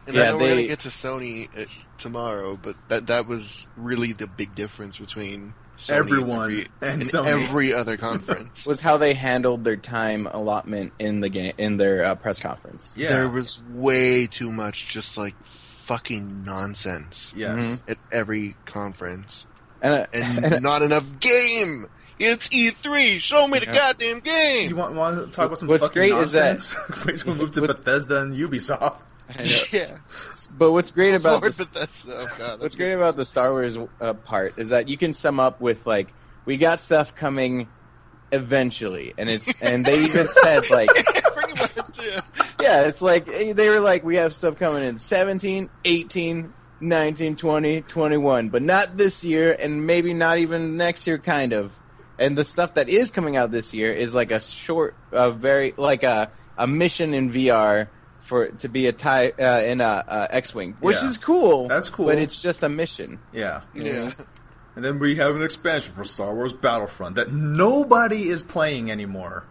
And 0.07 0.15
Yeah, 0.15 0.23
I 0.23 0.25
know 0.31 0.37
we're 0.37 0.39
they- 0.47 0.49
gonna 0.55 0.67
get 0.67 0.79
to 0.79 0.89
Sony 0.89 1.47
uh, 1.55 1.65
tomorrow, 1.99 2.57
but 2.61 2.75
that 2.89 3.07
that 3.07 3.27
was 3.27 3.67
really 3.77 4.13
the 4.13 4.25
big 4.27 4.55
difference 4.55 4.97
between 4.97 5.53
Sony 5.77 5.91
Everyone 5.93 6.29
and, 6.51 6.51
every, 6.51 6.67
and 6.81 7.01
and 7.01 7.03
Sony. 7.03 7.25
every 7.27 7.73
other 7.73 7.97
conference. 7.97 8.65
Was 8.67 8.79
how 8.79 8.97
they 8.97 9.13
handled 9.13 9.63
their 9.63 9.77
time 9.77 10.25
allotment 10.27 10.93
in 10.99 11.19
the 11.21 11.29
game 11.29 11.53
in 11.59 11.77
their 11.77 12.03
uh, 12.03 12.15
press 12.15 12.39
conference. 12.39 12.95
yeah, 12.97 13.09
There 13.09 13.29
was 13.29 13.59
way 13.69 14.25
too 14.27 14.51
much 14.51 14.89
just 14.89 15.17
like 15.17 15.35
fucking 15.43 16.43
nonsense 16.45 17.33
yes. 17.35 17.59
Mhm. 17.59 17.91
at 17.91 17.97
every 18.11 18.55
conference, 18.65 19.45
And, 19.81 19.93
uh, 19.93 20.05
and 20.13 20.61
not 20.63 20.81
enough 20.81 21.19
game. 21.19 21.87
It's 22.19 22.49
E3. 22.49 23.19
Show 23.19 23.47
me 23.47 23.59
the 23.59 23.65
goddamn 23.65 24.19
game. 24.19 24.69
You 24.69 24.75
want, 24.75 24.93
want 24.93 25.17
to 25.25 25.31
talk 25.35 25.47
about 25.47 25.57
some 25.57 25.67
What's 25.67 25.87
fucking 25.87 25.99
great 26.11 26.13
is 26.21 26.33
that- 26.33 26.51
nonsense? 26.53 27.05
Wait 27.05 27.17
till 27.17 27.33
we 27.33 27.39
move 27.39 27.51
to 27.53 27.61
What's- 27.61 27.79
Bethesda 27.83 28.21
and 28.21 28.35
Ubisoft. 28.35 29.01
Yeah. 29.71 29.97
But 30.57 30.73
what's 30.73 30.91
great 30.91 31.13
about 31.15 31.41
Lord 31.41 31.43
this, 31.53 31.57
Bethesda. 31.57 32.15
Oh 32.19 32.35
god. 32.37 32.59
What's 32.59 32.75
great 32.75 32.91
about 32.93 33.15
the 33.15 33.23
Star 33.23 33.49
Wars 33.51 33.77
uh, 34.01 34.13
part 34.13 34.57
is 34.57 34.69
that 34.69 34.89
you 34.89 34.97
can 34.97 35.13
sum 35.13 35.39
up 35.39 35.61
with 35.61 35.87
like 35.87 36.13
we 36.43 36.57
got 36.57 36.81
stuff 36.81 37.15
coming 37.15 37.69
eventually, 38.33 39.13
and 39.17 39.29
it's 39.29 39.53
and 39.61 39.85
they 39.85 40.03
even 40.03 40.27
said 40.27 40.69
like 40.69 40.89
Yeah. 42.01 42.21
yeah, 42.59 42.87
it's 42.87 43.01
like 43.01 43.27
eh, 43.29 43.53
they 43.53 43.69
were 43.69 43.79
like 43.79 44.03
we 44.03 44.17
have 44.17 44.35
stuff 44.35 44.57
coming 44.57 44.83
in 44.83 44.97
17, 44.97 45.69
18, 45.85 46.53
19, 46.81 47.35
20, 47.35 47.81
21, 47.81 48.49
but 48.49 48.61
not 48.61 48.97
this 48.97 49.23
year, 49.23 49.55
and 49.57 49.85
maybe 49.85 50.13
not 50.13 50.39
even 50.39 50.77
next 50.77 51.07
year, 51.07 51.17
kind 51.17 51.53
of. 51.53 51.71
And 52.19 52.37
the 52.37 52.45
stuff 52.45 52.73
that 52.75 52.89
is 52.89 53.11
coming 53.11 53.37
out 53.37 53.51
this 53.51 53.73
year 53.73 53.93
is 53.93 54.13
like 54.13 54.31
a 54.31 54.39
short, 54.39 54.95
a 55.11 55.31
very 55.31 55.73
like 55.77 56.03
a 56.03 56.31
a 56.57 56.67
mission 56.67 57.13
in 57.13 57.31
VR 57.31 57.87
for 58.21 58.49
to 58.49 58.67
be 58.69 58.85
a 58.87 58.91
tie 58.91 59.29
uh, 59.39 59.63
in 59.65 59.81
a, 59.81 60.03
a 60.07 60.27
X-wing, 60.35 60.75
which 60.79 60.97
Yeah. 60.97 61.05
is 61.07 61.17
cool. 61.17 61.67
That's 61.67 61.89
cool. 61.89 62.05
but 62.05 62.17
it's 62.19 62.39
just 62.41 62.61
a 62.63 62.69
mission. 62.69 63.19
Yeah. 63.33 63.61
Yeah. 63.73 64.11
And 64.75 64.85
then 64.85 64.99
we 64.99 65.15
have 65.15 65.35
an 65.35 65.41
expansion 65.41 65.93
for 65.93 66.03
Star 66.05 66.33
Wars 66.33 66.53
Battlefront 66.53 67.15
that 67.15 67.31
nobody 67.33 68.29
is 68.29 68.41
playing 68.43 68.89
anymore. 68.91 69.43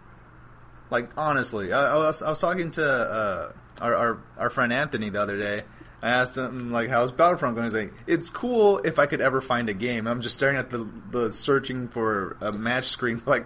Like, 0.89 1.09
honestly. 1.17 1.71
I, 1.73 1.93
I, 1.93 1.95
was, 1.95 2.21
I 2.21 2.29
was 2.29 2.41
talking 2.41 2.71
to 2.71 2.83
uh, 2.85 3.51
our, 3.81 3.95
our, 3.95 4.17
our 4.37 4.49
friend 4.49 4.71
Anthony 4.73 5.09
the 5.09 5.21
other 5.21 5.37
day. 5.37 5.63
I 6.01 6.09
asked 6.09 6.35
him, 6.37 6.71
like, 6.71 6.89
how's 6.89 7.11
Battlefront 7.11 7.55
going? 7.55 7.65
He's 7.65 7.75
like, 7.75 7.93
it's 8.07 8.29
cool 8.29 8.79
if 8.79 8.97
I 8.97 9.05
could 9.05 9.21
ever 9.21 9.39
find 9.39 9.69
a 9.69 9.73
game. 9.73 10.07
I'm 10.07 10.21
just 10.21 10.35
staring 10.35 10.57
at 10.57 10.69
the, 10.71 10.87
the 11.11 11.31
searching 11.31 11.87
for 11.89 12.37
a 12.41 12.51
match 12.51 12.85
screen 12.85 13.21
like, 13.27 13.45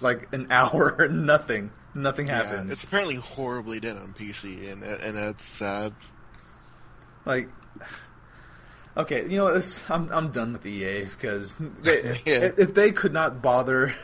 like 0.00 0.32
an 0.34 0.48
hour 0.50 0.90
and 1.00 1.24
nothing. 1.26 1.70
Nothing 1.94 2.26
Yeah, 2.28 2.42
happens. 2.42 2.70
it's 2.70 2.84
apparently 2.84 3.16
horribly 3.16 3.80
dead 3.80 3.96
on 3.96 4.12
PC, 4.12 4.70
and 4.70 4.84
and 4.84 5.16
that's 5.18 5.44
sad. 5.44 5.94
Like, 7.24 7.48
okay, 8.96 9.22
you 9.22 9.38
know, 9.38 9.48
it's, 9.48 9.88
I'm 9.90 10.10
I'm 10.12 10.30
done 10.30 10.52
with 10.52 10.66
EA 10.66 11.04
because 11.04 11.56
they, 11.56 12.20
Yeah. 12.26 12.50
if 12.56 12.74
they 12.74 12.92
could 12.92 13.12
not 13.12 13.42
bother 13.42 13.94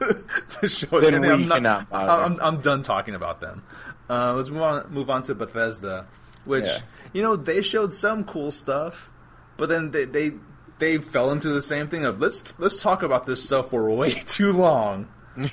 to, 0.00 0.24
to 0.60 0.68
show 0.68 0.98
us 0.98 1.04
Then 1.04 1.14
anything, 1.14 1.22
we 1.22 1.42
I'm 1.44 1.48
not, 1.48 1.54
cannot 1.56 1.90
bother. 1.90 2.22
I'm, 2.24 2.38
I'm 2.40 2.60
done 2.60 2.82
talking 2.82 3.14
about 3.14 3.40
them. 3.40 3.62
Uh, 4.08 4.34
let's 4.34 4.50
move 4.50 4.62
on 4.62 4.92
move 4.92 5.08
on 5.10 5.22
to 5.24 5.34
Bethesda, 5.34 6.06
which 6.44 6.64
Yeah. 6.64 6.78
you 7.12 7.22
know 7.22 7.36
they 7.36 7.62
showed 7.62 7.94
some 7.94 8.24
cool 8.24 8.50
stuff, 8.50 9.10
but 9.56 9.68
then 9.68 9.90
they 9.90 10.04
they 10.04 10.32
they 10.78 10.98
fell 10.98 11.30
into 11.30 11.48
the 11.50 11.62
same 11.62 11.88
thing 11.88 12.04
of 12.04 12.20
let's 12.20 12.54
let's 12.58 12.80
talk 12.82 13.02
about 13.02 13.26
this 13.26 13.42
stuff 13.42 13.70
for 13.70 13.90
way 13.94 14.12
too 14.12 14.52
long. 14.52 15.08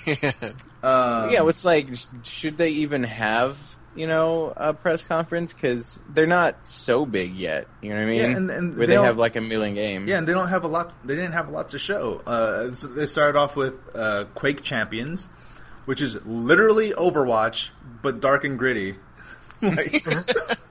yeah. 0.05 0.31
Um, 0.83 1.31
yeah, 1.31 1.45
it's 1.47 1.65
like, 1.65 1.87
should 2.23 2.57
they 2.59 2.69
even 2.69 3.03
have 3.03 3.57
you 3.95 4.05
know 4.05 4.53
a 4.55 4.73
press 4.75 5.03
conference 5.03 5.53
because 5.53 5.99
they're 6.07 6.27
not 6.27 6.67
so 6.67 7.03
big 7.05 7.35
yet? 7.35 7.67
You 7.81 7.89
know 7.89 7.95
what 7.95 8.01
I 8.03 8.05
mean? 8.05 8.15
Yeah, 8.15 8.37
and- 8.37 8.51
and 8.51 8.77
Where 8.77 8.85
they 8.87 8.95
they, 8.95 9.01
have 9.01 9.17
like 9.17 9.35
a 9.35 9.41
million 9.41 9.73
games. 9.73 10.07
Yeah, 10.07 10.19
and 10.19 10.27
they 10.27 10.33
don't 10.33 10.49
have 10.49 10.63
a 10.63 10.67
lot. 10.67 10.93
They 11.05 11.15
didn't 11.15 11.33
have 11.33 11.49
a 11.49 11.51
lot 11.51 11.69
to 11.69 11.79
show. 11.79 12.21
Uh, 12.27 12.73
so 12.73 12.87
they 12.87 13.07
started 13.07 13.37
off 13.37 13.55
with 13.55 13.75
uh, 13.95 14.25
Quake 14.35 14.61
Champions, 14.61 15.27
which 15.85 16.01
is 16.01 16.23
literally 16.25 16.91
Overwatch 16.91 17.69
but 18.03 18.19
dark 18.21 18.43
and 18.45 18.57
gritty. 18.57 18.95
like, 19.63 20.05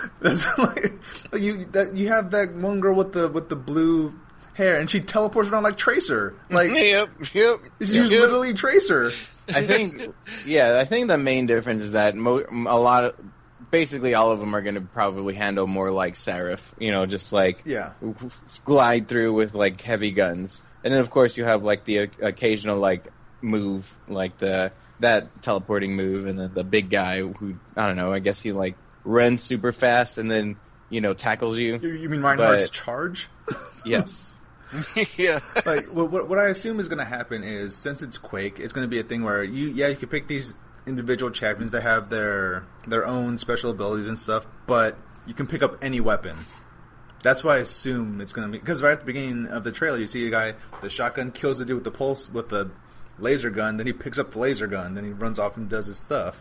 that's 0.20 0.58
like, 0.58 0.92
like 1.32 1.42
you 1.42 1.64
that 1.72 1.94
you 1.94 2.08
have 2.08 2.30
that 2.32 2.52
one 2.54 2.80
girl 2.80 2.94
with 2.94 3.12
the 3.12 3.28
with 3.28 3.48
the 3.48 3.56
blue 3.56 4.14
hair, 4.54 4.78
and 4.78 4.90
she 4.90 5.00
teleports 5.00 5.48
around 5.48 5.62
like 5.62 5.76
Tracer. 5.76 6.34
Like 6.50 6.70
yep, 6.74 7.10
yep. 7.32 7.58
she's 7.80 7.94
yep. 7.94 8.20
literally 8.20 8.54
Tracer. 8.54 9.12
I 9.48 9.62
think, 9.62 10.14
yeah, 10.46 10.78
I 10.80 10.84
think 10.84 11.08
the 11.08 11.18
main 11.18 11.46
difference 11.46 11.82
is 11.82 11.92
that 11.92 12.14
mo- 12.14 12.44
a 12.50 12.78
lot 12.78 13.02
of, 13.02 13.16
basically 13.72 14.14
all 14.14 14.30
of 14.30 14.38
them 14.38 14.54
are 14.54 14.62
going 14.62 14.76
to 14.76 14.80
probably 14.80 15.34
handle 15.34 15.66
more 15.66 15.90
like 15.90 16.14
Seraph, 16.14 16.72
you 16.78 16.92
know, 16.92 17.04
just 17.04 17.32
like 17.32 17.62
Yeah. 17.64 17.90
glide 18.64 19.08
through 19.08 19.32
with 19.32 19.54
like 19.54 19.80
heavy 19.80 20.12
guns, 20.12 20.62
and 20.84 20.92
then 20.94 21.00
of 21.00 21.10
course 21.10 21.36
you 21.36 21.44
have 21.44 21.64
like 21.64 21.84
the 21.84 22.00
o- 22.00 22.06
occasional 22.22 22.78
like 22.78 23.08
move, 23.40 23.92
like 24.06 24.38
the 24.38 24.70
that 25.00 25.42
teleporting 25.42 25.96
move, 25.96 26.26
and 26.26 26.38
then 26.38 26.52
the 26.54 26.62
big 26.64 26.90
guy 26.90 27.20
who 27.20 27.56
I 27.76 27.86
don't 27.86 27.96
know, 27.96 28.12
I 28.12 28.18
guess 28.20 28.40
he 28.40 28.52
like 28.52 28.76
runs 29.04 29.42
super 29.42 29.72
fast 29.72 30.18
and 30.18 30.30
then 30.30 30.56
you 30.88 31.00
know 31.00 31.14
tackles 31.14 31.58
you. 31.58 31.78
You, 31.82 31.92
you 31.94 32.08
mean 32.08 32.20
Reinhardt's 32.22 32.68
But- 32.68 32.72
charge? 32.72 33.28
Yes. 33.84 34.36
yeah. 35.16 35.40
like 35.64 35.86
what, 35.86 36.10
what, 36.10 36.28
what 36.28 36.38
I 36.38 36.48
assume 36.48 36.80
is 36.80 36.86
going 36.88 36.98
to 36.98 37.04
happen 37.04 37.42
is 37.42 37.74
since 37.74 38.02
it's 38.02 38.18
Quake, 38.18 38.60
it's 38.60 38.72
going 38.74 38.84
to 38.84 38.88
be 38.90 39.00
a 39.00 39.02
thing 39.02 39.24
where 39.24 39.42
you 39.42 39.68
yeah 39.68 39.88
you 39.88 39.96
can 39.96 40.08
pick 40.10 40.28
these 40.28 40.54
individual 40.86 41.30
champions 41.30 41.72
that 41.72 41.80
have 41.82 42.10
their 42.10 42.64
their 42.86 43.06
own 43.06 43.38
special 43.38 43.70
abilities 43.70 44.06
and 44.06 44.18
stuff, 44.18 44.46
but 44.66 44.96
you 45.26 45.32
can 45.34 45.46
pick 45.46 45.62
up 45.62 45.82
any 45.82 45.98
weapon. 46.00 46.36
That's 47.22 47.42
why 47.42 47.56
I 47.56 47.58
assume 47.60 48.20
it's 48.20 48.32
going 48.32 48.48
to 48.48 48.52
be 48.52 48.58
because 48.58 48.82
right 48.82 48.92
at 48.92 49.00
the 49.00 49.06
beginning 49.06 49.46
of 49.46 49.64
the 49.64 49.72
trailer 49.72 49.98
you 49.98 50.06
see 50.06 50.26
a 50.26 50.30
guy 50.30 50.54
with 50.72 50.80
the 50.82 50.90
shotgun 50.90 51.32
kills 51.32 51.58
the 51.58 51.64
dude 51.64 51.76
with 51.76 51.84
the 51.84 51.90
pulse 51.90 52.28
with 52.30 52.50
the 52.50 52.70
laser 53.18 53.50
gun, 53.50 53.76
then 53.76 53.86
he 53.86 53.92
picks 53.92 54.18
up 54.18 54.30
the 54.32 54.38
laser 54.38 54.66
gun, 54.66 54.94
then 54.94 55.04
he 55.04 55.10
runs 55.10 55.38
off 55.38 55.56
and 55.56 55.68
does 55.68 55.86
his 55.86 55.96
stuff. 55.98 56.40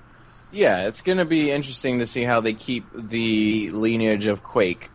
Yeah, 0.52 0.88
it's 0.88 1.02
going 1.02 1.18
to 1.20 1.26
be 1.26 1.52
interesting 1.52 2.00
to 2.00 2.08
see 2.08 2.24
how 2.24 2.40
they 2.42 2.54
keep 2.54 2.86
the 2.94 3.70
lineage 3.72 4.26
of 4.26 4.44
Quake 4.44 4.90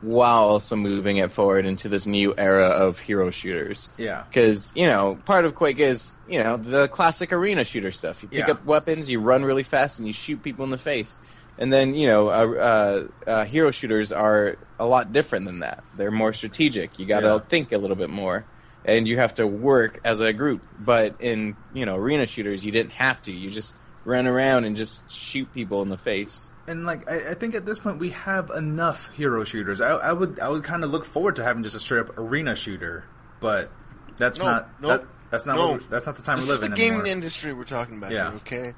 while 0.00 0.44
also 0.44 0.76
moving 0.76 1.16
it 1.16 1.30
forward 1.32 1.66
into 1.66 1.88
this 1.88 2.06
new 2.06 2.32
era 2.38 2.66
of 2.68 2.98
hero 3.00 3.30
shooters. 3.30 3.88
Yeah. 3.96 4.24
Because, 4.28 4.72
you 4.76 4.86
know, 4.86 5.18
part 5.24 5.44
of 5.44 5.54
Quake 5.56 5.80
is, 5.80 6.14
you 6.28 6.42
know, 6.42 6.56
the 6.56 6.86
classic 6.88 7.32
arena 7.32 7.64
shooter 7.64 7.90
stuff. 7.90 8.22
You 8.22 8.28
pick 8.28 8.46
Yeah. 8.46 8.52
up 8.52 8.64
weapons, 8.64 9.10
you 9.10 9.18
run 9.18 9.44
really 9.44 9.64
fast, 9.64 9.98
and 9.98 10.06
you 10.06 10.12
shoot 10.12 10.42
people 10.42 10.64
in 10.64 10.70
the 10.70 10.78
face. 10.78 11.18
And 11.58 11.72
then, 11.72 11.94
you 11.94 12.06
know, 12.06 12.28
uh, 12.28 13.08
uh, 13.26 13.28
uh, 13.28 13.44
hero 13.44 13.72
shooters 13.72 14.12
are 14.12 14.56
a 14.78 14.86
lot 14.86 15.12
different 15.12 15.46
than 15.46 15.60
that. 15.60 15.82
They're 15.96 16.12
more 16.12 16.32
strategic. 16.32 17.00
You 17.00 17.06
got 17.06 17.20
to 17.20 17.26
Yeah. 17.26 17.38
think 17.48 17.72
a 17.72 17.78
little 17.78 17.96
bit 17.96 18.10
more. 18.10 18.44
And 18.84 19.08
you 19.08 19.16
have 19.16 19.34
to 19.34 19.46
work 19.48 20.00
as 20.04 20.20
a 20.20 20.32
group. 20.32 20.64
But 20.78 21.16
in, 21.18 21.56
you 21.74 21.84
know, 21.84 21.96
arena 21.96 22.26
shooters, 22.26 22.64
you 22.64 22.70
didn't 22.70 22.92
have 22.92 23.20
to. 23.22 23.32
You 23.32 23.50
just 23.50 23.74
run 24.04 24.26
around 24.26 24.64
and 24.64 24.76
just 24.76 25.10
shoot 25.10 25.52
people 25.52 25.82
in 25.82 25.88
the 25.88 25.98
face. 25.98 26.50
And 26.66 26.84
like 26.86 27.08
I, 27.10 27.30
I 27.30 27.34
think 27.34 27.54
at 27.54 27.64
this 27.66 27.78
point 27.78 27.98
we 27.98 28.10
have 28.10 28.50
enough 28.50 29.10
hero 29.14 29.44
shooters. 29.44 29.80
I, 29.80 29.88
I 29.90 30.12
would 30.12 30.38
I 30.40 30.48
would 30.48 30.64
kind 30.64 30.84
of 30.84 30.90
look 30.90 31.04
forward 31.04 31.36
to 31.36 31.44
having 31.44 31.62
just 31.62 31.74
a 31.76 31.80
straight 31.80 32.00
up 32.00 32.18
arena 32.18 32.54
shooter, 32.54 33.04
but 33.40 33.70
that's 34.16 34.38
No, 34.40 34.44
not 34.46 34.80
no, 34.82 34.88
that, 34.88 35.04
that's 35.30 35.46
not 35.46 35.56
no. 35.56 35.72
what, 35.72 35.90
that's 35.90 36.04
not 36.06 36.16
the 36.16 36.22
time 36.22 36.36
This 36.38 36.48
we 36.48 36.54
is 36.54 36.60
live 36.60 36.70
the 36.70 36.74
in 36.76 36.80
anymore. 36.80 36.98
gaming 37.02 37.12
industry 37.12 37.52
we're 37.54 37.64
talking 37.64 37.96
about 37.96 38.10
Yeah. 38.10 38.30
here, 38.30 38.36
okay? 38.38 38.72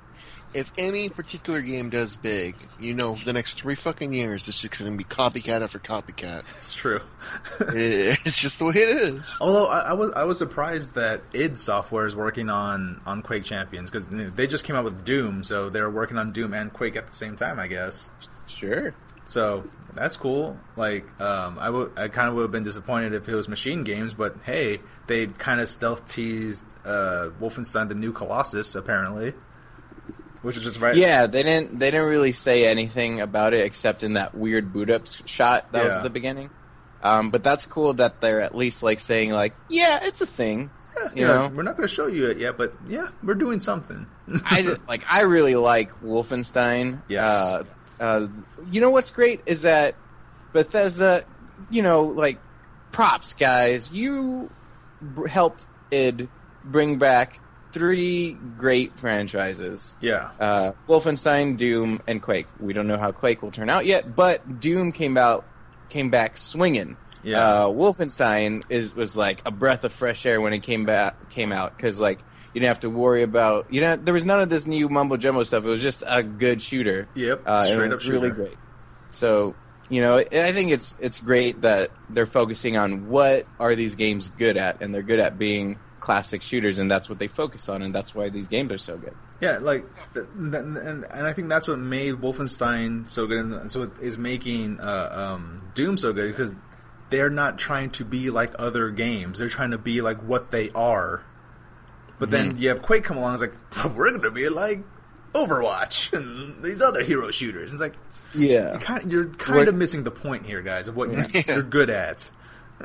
If 0.54 0.72
any 0.78 1.08
particular 1.08 1.62
game 1.62 1.90
does 1.90 2.16
big, 2.16 2.54
you 2.80 2.92
know, 2.94 3.16
the 3.24 3.32
next 3.32 3.60
three 3.60 3.74
fucking 3.74 4.12
years, 4.12 4.46
this 4.46 4.62
is 4.64 4.70
going 4.70 4.90
to 4.90 4.96
be 4.98 5.04
copycat 5.04 5.62
after 5.62 5.78
copycat. 5.78 6.42
It's 6.62 6.74
true. 6.74 7.00
It- 7.60 8.18
it's 8.24 8.40
just 8.40 8.58
the 8.58 8.66
way 8.66 8.74
it 8.74 8.88
is. 8.88 9.36
Although 9.40 9.66
I, 9.66 9.80
I 9.80 9.92
was 9.92 10.12
I 10.12 10.24
was 10.24 10.38
surprised 10.38 10.94
that 10.94 11.22
id 11.32 11.58
Software 11.58 12.06
is 12.06 12.14
working 12.16 12.48
on 12.50 13.00
on 13.06 13.22
Quake 13.22 13.44
Champions 13.44 13.90
because 13.90 14.08
they 14.08 14.46
just 14.46 14.64
came 14.64 14.76
out 14.76 14.84
with 14.84 15.04
Doom, 15.04 15.44
so 15.44 15.70
they're 15.70 15.90
working 15.90 16.16
on 16.18 16.32
Doom 16.32 16.54
and 16.54 16.72
Quake 16.72 16.96
at 16.96 17.06
the 17.08 17.14
same 17.16 17.36
time, 17.36 17.58
I 17.58 17.66
guess. 17.66 18.10
Sure. 18.46 18.94
So 19.26 19.64
that's 19.92 20.16
cool. 20.16 20.58
Like, 20.74 21.04
um, 21.20 21.56
I 21.60 21.70
would, 21.70 21.92
I 21.96 22.08
kind 22.08 22.28
of 22.28 22.34
would 22.34 22.42
have 22.42 22.50
been 22.50 22.64
disappointed 22.64 23.12
if 23.14 23.28
it 23.28 23.34
was 23.34 23.48
Machine 23.48 23.84
Games, 23.84 24.12
but 24.12 24.34
hey, 24.44 24.80
they 25.06 25.28
kind 25.28 25.60
of 25.60 25.68
stealth 25.68 26.08
teased 26.08 26.64
uh, 26.84 27.30
Wolfenstein: 27.40 27.88
The 27.88 27.94
New 27.94 28.12
Colossus, 28.12 28.74
apparently, 28.74 29.32
which 30.42 30.56
is 30.56 30.62
just 30.62 30.80
right. 30.80 30.94
Yeah, 30.96 31.26
they 31.26 31.42
didn't. 31.42 31.78
They 31.78 31.90
didn't 31.90 32.08
really 32.08 32.32
say 32.32 32.66
anything 32.66 33.20
about 33.20 33.54
it 33.54 33.60
except 33.64 34.02
in 34.02 34.14
that 34.14 34.34
weird 34.34 34.72
boot 34.72 34.90
up 34.90 35.06
shot 35.26 35.72
that 35.72 35.84
was 35.84 35.94
at 35.94 36.02
the 36.02 36.10
beginning. 36.10 36.50
Um, 37.02 37.30
but 37.30 37.42
that's 37.42 37.64
cool 37.66 37.94
that 37.94 38.20
they're 38.20 38.40
at 38.42 38.54
least 38.54 38.82
like 38.82 39.00
saying 39.00 39.32
like, 39.32 39.54
yeah, 39.68 40.00
it's 40.02 40.20
a 40.20 40.26
thing. 40.26 40.70
You 41.14 41.22
Yeah, 41.22 41.26
know, 41.28 41.48
we're 41.54 41.62
not 41.62 41.76
going 41.78 41.88
to 41.88 41.94
show 41.94 42.08
you 42.08 42.28
it 42.28 42.36
yet, 42.36 42.58
but 42.58 42.74
yeah, 42.86 43.08
we're 43.22 43.34
doing 43.34 43.58
something. 43.58 44.06
I 44.50 44.60
just- 44.62 44.80
like. 44.88 45.02
I 45.10 45.22
really 45.22 45.54
like 45.54 45.92
Wolfenstein. 46.02 47.00
Yes. 47.08 47.30
Uh, 47.30 47.64
uh, 48.00 48.28
you 48.70 48.80
know 48.82 48.90
what's 48.90 49.10
great 49.10 49.40
is 49.46 49.62
that 49.62 49.94
Bethesda. 50.52 51.24
You 51.70 51.82
know, 51.82 52.04
like 52.04 52.38
props, 52.92 53.32
guys. 53.34 53.90
You 53.92 54.50
br- 55.00 55.26
helped 55.28 55.66
id 55.90 56.28
bring 56.64 56.98
back 56.98 57.40
three 57.72 58.32
great 58.58 58.98
franchises. 58.98 59.94
yeah, 60.00 60.30
uh, 60.40 60.72
Wolfenstein, 60.88 61.56
Doom, 61.56 62.00
and 62.06 62.20
Quake. 62.22 62.46
We 62.58 62.72
don't 62.72 62.86
know 62.86 62.98
how 62.98 63.12
Quake 63.12 63.42
will 63.42 63.50
turn 63.50 63.70
out 63.70 63.86
yet, 63.86 64.14
but 64.16 64.60
Doom 64.60 64.92
came 64.92 65.16
out, 65.16 65.44
came 65.88 66.10
back 66.10 66.36
swinging. 66.36 66.96
yeah, 67.22 67.38
Uh, 67.42 67.66
Wolfenstein 67.68 68.62
is 68.68 68.94
was 68.94 69.16
like 69.16 69.42
a 69.46 69.50
breath 69.50 69.84
of 69.84 69.92
fresh 69.92 70.24
air 70.26 70.40
when 70.40 70.52
it 70.52 70.62
came 70.62 70.84
back 70.84 71.30
came 71.30 71.52
out 71.52 71.76
because 71.76 72.00
like 72.00 72.18
you 72.52 72.60
didn't 72.60 72.68
have 72.68 72.80
to 72.80 72.90
worry 72.90 73.22
about 73.22 73.66
you 73.72 73.80
know 73.80 73.94
there 73.96 74.14
was 74.14 74.26
none 74.26 74.40
of 74.40 74.48
this 74.48 74.66
new 74.66 74.88
mumbo 74.88 75.16
jumbo 75.16 75.44
stuff. 75.44 75.64
It 75.64 75.68
was 75.68 75.82
just 75.82 76.02
a 76.06 76.22
good 76.22 76.60
shooter. 76.62 77.08
yep, 77.14 77.42
Uh, 77.46 77.64
and 77.66 77.72
straight 77.74 77.86
it 77.86 77.92
up 77.92 77.98
was 77.98 78.08
really 78.10 78.30
great. 78.30 78.56
So 79.10 79.54
you 79.88 80.00
know, 80.02 80.18
I 80.18 80.52
think 80.52 80.70
it's 80.70 80.94
it's 81.00 81.18
great 81.20 81.62
that 81.62 81.90
they're 82.08 82.24
focusing 82.26 82.76
on 82.76 83.08
what 83.08 83.44
are 83.58 83.74
these 83.74 83.96
games 83.96 84.28
good 84.30 84.56
at, 84.56 84.82
and 84.82 84.94
they're 84.94 85.02
good 85.02 85.18
at 85.20 85.36
being 85.36 85.78
classic 86.00 86.42
shooters, 86.42 86.78
and 86.78 86.90
that's 86.90 87.08
what 87.08 87.18
they 87.18 87.28
focus 87.28 87.68
on, 87.68 87.82
and 87.82 87.94
that's 87.94 88.14
why 88.14 88.28
these 88.30 88.48
games 88.48 88.72
are 88.72 88.78
so 88.78 88.96
good. 88.96 89.14
Yeah, 89.40 89.58
like, 89.58 89.84
th- 90.14 90.26
th- 90.26 90.54
and, 90.54 90.76
and 91.04 91.26
I 91.26 91.32
think 91.32 91.48
that's 91.48 91.68
what 91.68 91.78
made 91.78 92.14
Wolfenstein 92.16 93.08
so 93.08 93.26
good, 93.26 93.38
and 93.38 93.70
so 93.72 93.82
it 93.82 93.90
is 94.00 94.18
making 94.18 94.80
uh, 94.80 95.10
um, 95.12 95.58
Doom 95.74 95.96
so 95.96 96.12
good 96.12 96.28
because 96.32 96.54
they're 97.10 97.30
not 97.30 97.58
trying 97.58 97.90
to 97.90 98.04
be 98.04 98.30
like 98.30 98.52
other 98.58 98.90
games; 98.90 99.38
they're 99.38 99.48
trying 99.48 99.70
to 99.70 99.78
be 99.78 100.00
like 100.00 100.18
what 100.18 100.50
they 100.50 100.70
are. 100.70 101.24
But 102.18 102.30
then 102.30 102.58
you 102.58 102.68
have 102.68 102.82
Quake 102.82 103.04
come 103.04 103.16
along, 103.16 103.34
it's 103.34 103.42
like 103.42 103.84
we're 103.96 104.10
going 104.10 104.20
to 104.22 104.30
be 104.30 104.48
like 104.50 104.82
Overwatch 105.34 106.12
and 106.12 106.62
these 106.62 106.82
other 106.82 107.02
hero 107.02 107.30
shooters. 107.30 107.72
It's 107.72 107.80
like 107.80 107.94
Yeah. 108.34 108.72
you're 108.72 108.80
kind, 108.80 109.12
you're 109.12 109.26
kind 109.26 109.68
of 109.68 109.74
missing 109.74 110.04
the 110.04 110.10
point 110.10 110.44
here, 110.44 110.60
guys, 110.60 110.86
of 110.88 110.96
what 110.96 111.10
you're, 111.10 111.24
Yeah. 111.32 111.42
you're 111.54 111.62
good 111.62 111.88
at. 111.90 112.30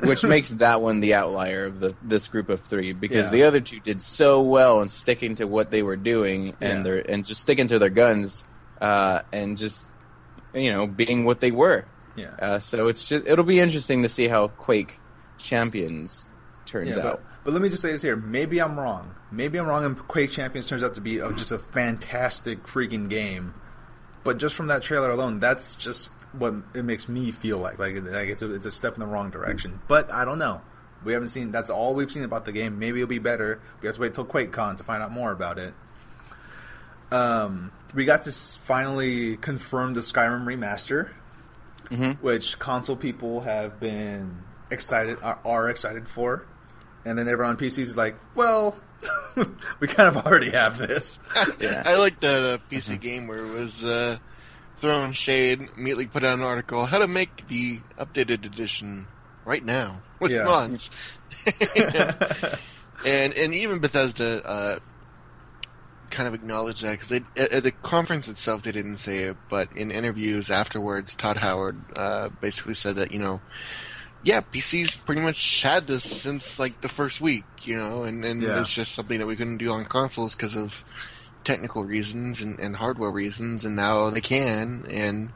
Which 0.02 0.22
makes 0.34 0.50
that 0.50 0.80
one 0.82 1.00
the 1.00 1.14
outlier 1.14 1.66
of 1.66 1.80
the 1.80 1.94
this 2.02 2.26
group 2.26 2.48
of 2.48 2.60
three 2.62 2.92
because 2.92 3.26
Yeah. 3.28 3.32
the 3.32 3.42
other 3.44 3.60
two 3.60 3.80
did 3.80 4.02
so 4.02 4.42
well 4.42 4.80
in 4.82 4.88
sticking 4.88 5.34
to 5.36 5.46
what 5.46 5.70
they 5.70 5.82
were 5.82 5.96
doing 5.96 6.54
and 6.60 6.78
Yeah. 6.78 6.82
their 6.82 7.10
and 7.10 7.24
just 7.24 7.40
sticking 7.40 7.66
to 7.68 7.78
their 7.78 7.90
guns 7.90 8.44
uh, 8.80 9.20
and 9.32 9.56
just 9.56 9.92
you 10.54 10.70
know 10.70 10.86
being 10.86 11.24
what 11.24 11.40
they 11.40 11.50
were. 11.50 11.84
Yeah. 12.14 12.30
Uh, 12.40 12.58
so 12.60 12.88
it's 12.88 13.08
just 13.08 13.26
it'll 13.26 13.44
be 13.44 13.60
interesting 13.60 14.02
to 14.02 14.08
see 14.08 14.28
how 14.28 14.48
Quake 14.48 14.98
Champions 15.38 16.30
turns 16.64 16.88
Yeah, 16.90 16.94
but, 16.96 17.06
out. 17.06 17.22
but 17.44 17.52
let 17.52 17.62
me 17.62 17.68
just 17.68 17.82
say 17.82 17.92
this 17.92 18.02
here. 18.02 18.16
Maybe 18.16 18.60
I'm 18.60 18.78
wrong. 18.78 19.14
Maybe 19.30 19.58
I'm 19.58 19.66
wrong, 19.66 19.84
and 19.84 19.96
Quake 20.08 20.30
Champions 20.30 20.68
turns 20.68 20.82
out 20.82 20.94
to 20.94 21.00
be 21.00 21.20
uh, 21.20 21.30
just 21.32 21.52
a 21.52 21.58
fantastic 21.58 22.64
freaking 22.64 23.08
game. 23.08 23.54
But 24.24 24.38
just 24.38 24.54
from 24.54 24.66
that 24.68 24.82
trailer 24.82 25.10
alone, 25.10 25.38
that's 25.40 25.74
just 25.74 26.08
what 26.38 26.54
it 26.74 26.84
makes 26.84 27.08
me 27.08 27.32
feel 27.32 27.58
like. 27.58 27.78
Like, 27.78 27.94
like 27.96 28.28
it's 28.28 28.42
a, 28.42 28.52
it's 28.54 28.66
a 28.66 28.70
step 28.70 28.94
in 28.94 29.00
the 29.00 29.06
wrong 29.06 29.30
direction. 29.30 29.80
But 29.88 30.12
I 30.12 30.24
don't 30.24 30.38
know. 30.38 30.60
We 31.04 31.12
haven't 31.12 31.28
seen. 31.28 31.52
That's 31.52 31.70
all 31.70 31.94
we've 31.94 32.10
seen 32.10 32.24
about 32.24 32.44
the 32.46 32.52
game. 32.52 32.78
Maybe 32.78 33.00
it'll 33.00 33.08
be 33.08 33.18
better. 33.18 33.60
We 33.80 33.86
have 33.86 33.96
to 33.96 34.00
wait 34.02 34.14
till 34.14 34.24
QuakeCon 34.24 34.78
to 34.78 34.84
find 34.84 35.02
out 35.02 35.12
more 35.12 35.30
about 35.32 35.58
it. 35.58 35.74
Um, 37.10 37.70
we 37.94 38.04
got 38.04 38.24
to 38.24 38.32
finally 38.32 39.36
confirm 39.36 39.94
the 39.94 40.00
Skyrim 40.00 40.44
remaster, 40.44 41.10
Mhm. 41.84 42.18
which 42.20 42.58
console 42.58 42.96
people 42.96 43.42
have 43.42 43.78
been 43.78 44.38
excited 44.70 45.18
are, 45.22 45.38
are 45.44 45.70
excited 45.70 46.08
for, 46.08 46.44
and 47.04 47.16
then 47.16 47.28
everyone 47.28 47.50
on 47.54 47.56
PCs 47.56 47.78
is 47.82 47.96
like, 47.96 48.16
well, 48.34 48.76
we 49.80 49.86
kind 49.86 50.08
of 50.08 50.26
already 50.26 50.50
have 50.50 50.78
this. 50.78 51.18
Yeah. 51.60 51.82
I 51.86 51.94
like 51.96 52.18
that 52.20 52.42
uh, 52.42 52.58
PC 52.70 53.00
game 53.00 53.28
where 53.28 53.38
it 53.38 53.52
was 53.52 53.84
uh, 53.84 54.18
throwing 54.76 55.12
shade, 55.12 55.68
immediately 55.76 56.06
put 56.06 56.24
out 56.24 56.38
an 56.38 56.44
article 56.44 56.86
how 56.86 56.98
to 56.98 57.08
make 57.08 57.46
the 57.48 57.80
updated 57.98 58.44
edition 58.44 59.08
right 59.44 59.64
now 59.64 60.02
with 60.20 60.32
Yeah. 60.32 60.44
mods. 60.44 60.90
and 63.06 63.34
and 63.34 63.54
even 63.54 63.78
Bethesda 63.78 64.42
uh, 64.46 64.78
kind 66.10 66.28
of 66.28 66.34
acknowledged 66.34 66.82
that 66.84 66.92
because 66.92 67.12
at, 67.12 67.22
at 67.52 67.62
the 67.62 67.72
conference 67.72 68.28
itself 68.28 68.62
they 68.62 68.72
didn't 68.72 68.96
say 68.96 69.24
it, 69.24 69.36
but 69.48 69.70
in 69.72 69.90
interviews 69.90 70.50
afterwards, 70.50 71.14
Todd 71.14 71.36
Howard 71.38 71.84
uh, 71.94 72.28
basically 72.40 72.74
said 72.74 72.96
that 72.96 73.12
you 73.12 73.18
know, 73.18 73.40
yeah, 74.22 74.40
PCs 74.40 75.04
pretty 75.04 75.20
much 75.20 75.62
had 75.62 75.86
this 75.86 76.04
since 76.04 76.58
like 76.58 76.80
the 76.80 76.88
first 76.88 77.20
week, 77.20 77.46
you 77.62 77.76
know, 77.76 78.04
and 78.04 78.24
and 78.24 78.42
Yeah. 78.42 78.60
it's 78.60 78.70
just 78.70 78.94
something 78.94 79.18
that 79.18 79.26
we 79.26 79.36
couldn't 79.36 79.58
do 79.58 79.70
on 79.70 79.84
consoles 79.84 80.34
because 80.34 80.56
of 80.56 80.84
technical 81.46 81.82
reasons 81.84 82.42
and, 82.42 82.60
and 82.60 82.76
hardware 82.76 83.10
reasons, 83.10 83.64
and 83.64 83.74
now 83.76 84.10
they 84.10 84.20
can, 84.20 84.84
and 84.90 85.30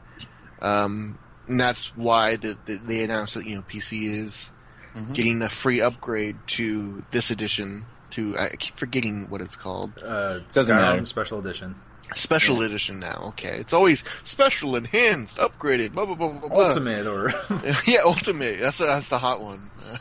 um, 0.61 1.17
and 1.47 1.59
that's 1.59 1.95
why 1.97 2.35
the, 2.35 2.55
the, 2.67 2.75
they 2.75 3.03
announced 3.03 3.33
that 3.33 3.47
you 3.47 3.55
know 3.55 3.63
PC 3.63 4.03
is 4.09 4.51
Mhm. 4.95 5.13
getting 5.13 5.39
the 5.39 5.47
free 5.49 5.79
upgrade 5.79 6.35
to 6.47 7.03
this 7.11 7.31
edition. 7.31 7.85
To 8.11 8.35
I 8.37 8.49
keep 8.49 8.75
forgetting 8.75 9.29
what 9.29 9.39
it's 9.39 9.55
called. 9.55 9.93
uh, 10.03 10.39
Doesn't 10.51 10.75
Skyrim 10.75 10.81
matter. 10.81 11.05
Special 11.05 11.39
Edition, 11.39 11.75
Special 12.13 12.61
edition 12.61 12.99
now. 12.99 13.23
Okay, 13.29 13.55
it's 13.55 13.71
always 13.71 14.03
special, 14.25 14.75
enhanced, 14.75 15.37
upgraded, 15.37 15.93
blah 15.93 16.05
blah 16.05 16.15
blah 16.15 16.33
blah 16.33 16.49
blah. 16.49 16.67
Ultimate, 16.67 17.07
or 17.07 17.31
yeah, 17.87 17.99
ultimate. 18.03 18.59
That's 18.59 18.79
that's 18.79 19.07
the 19.07 19.17
hot 19.17 19.41
one. 19.41 19.71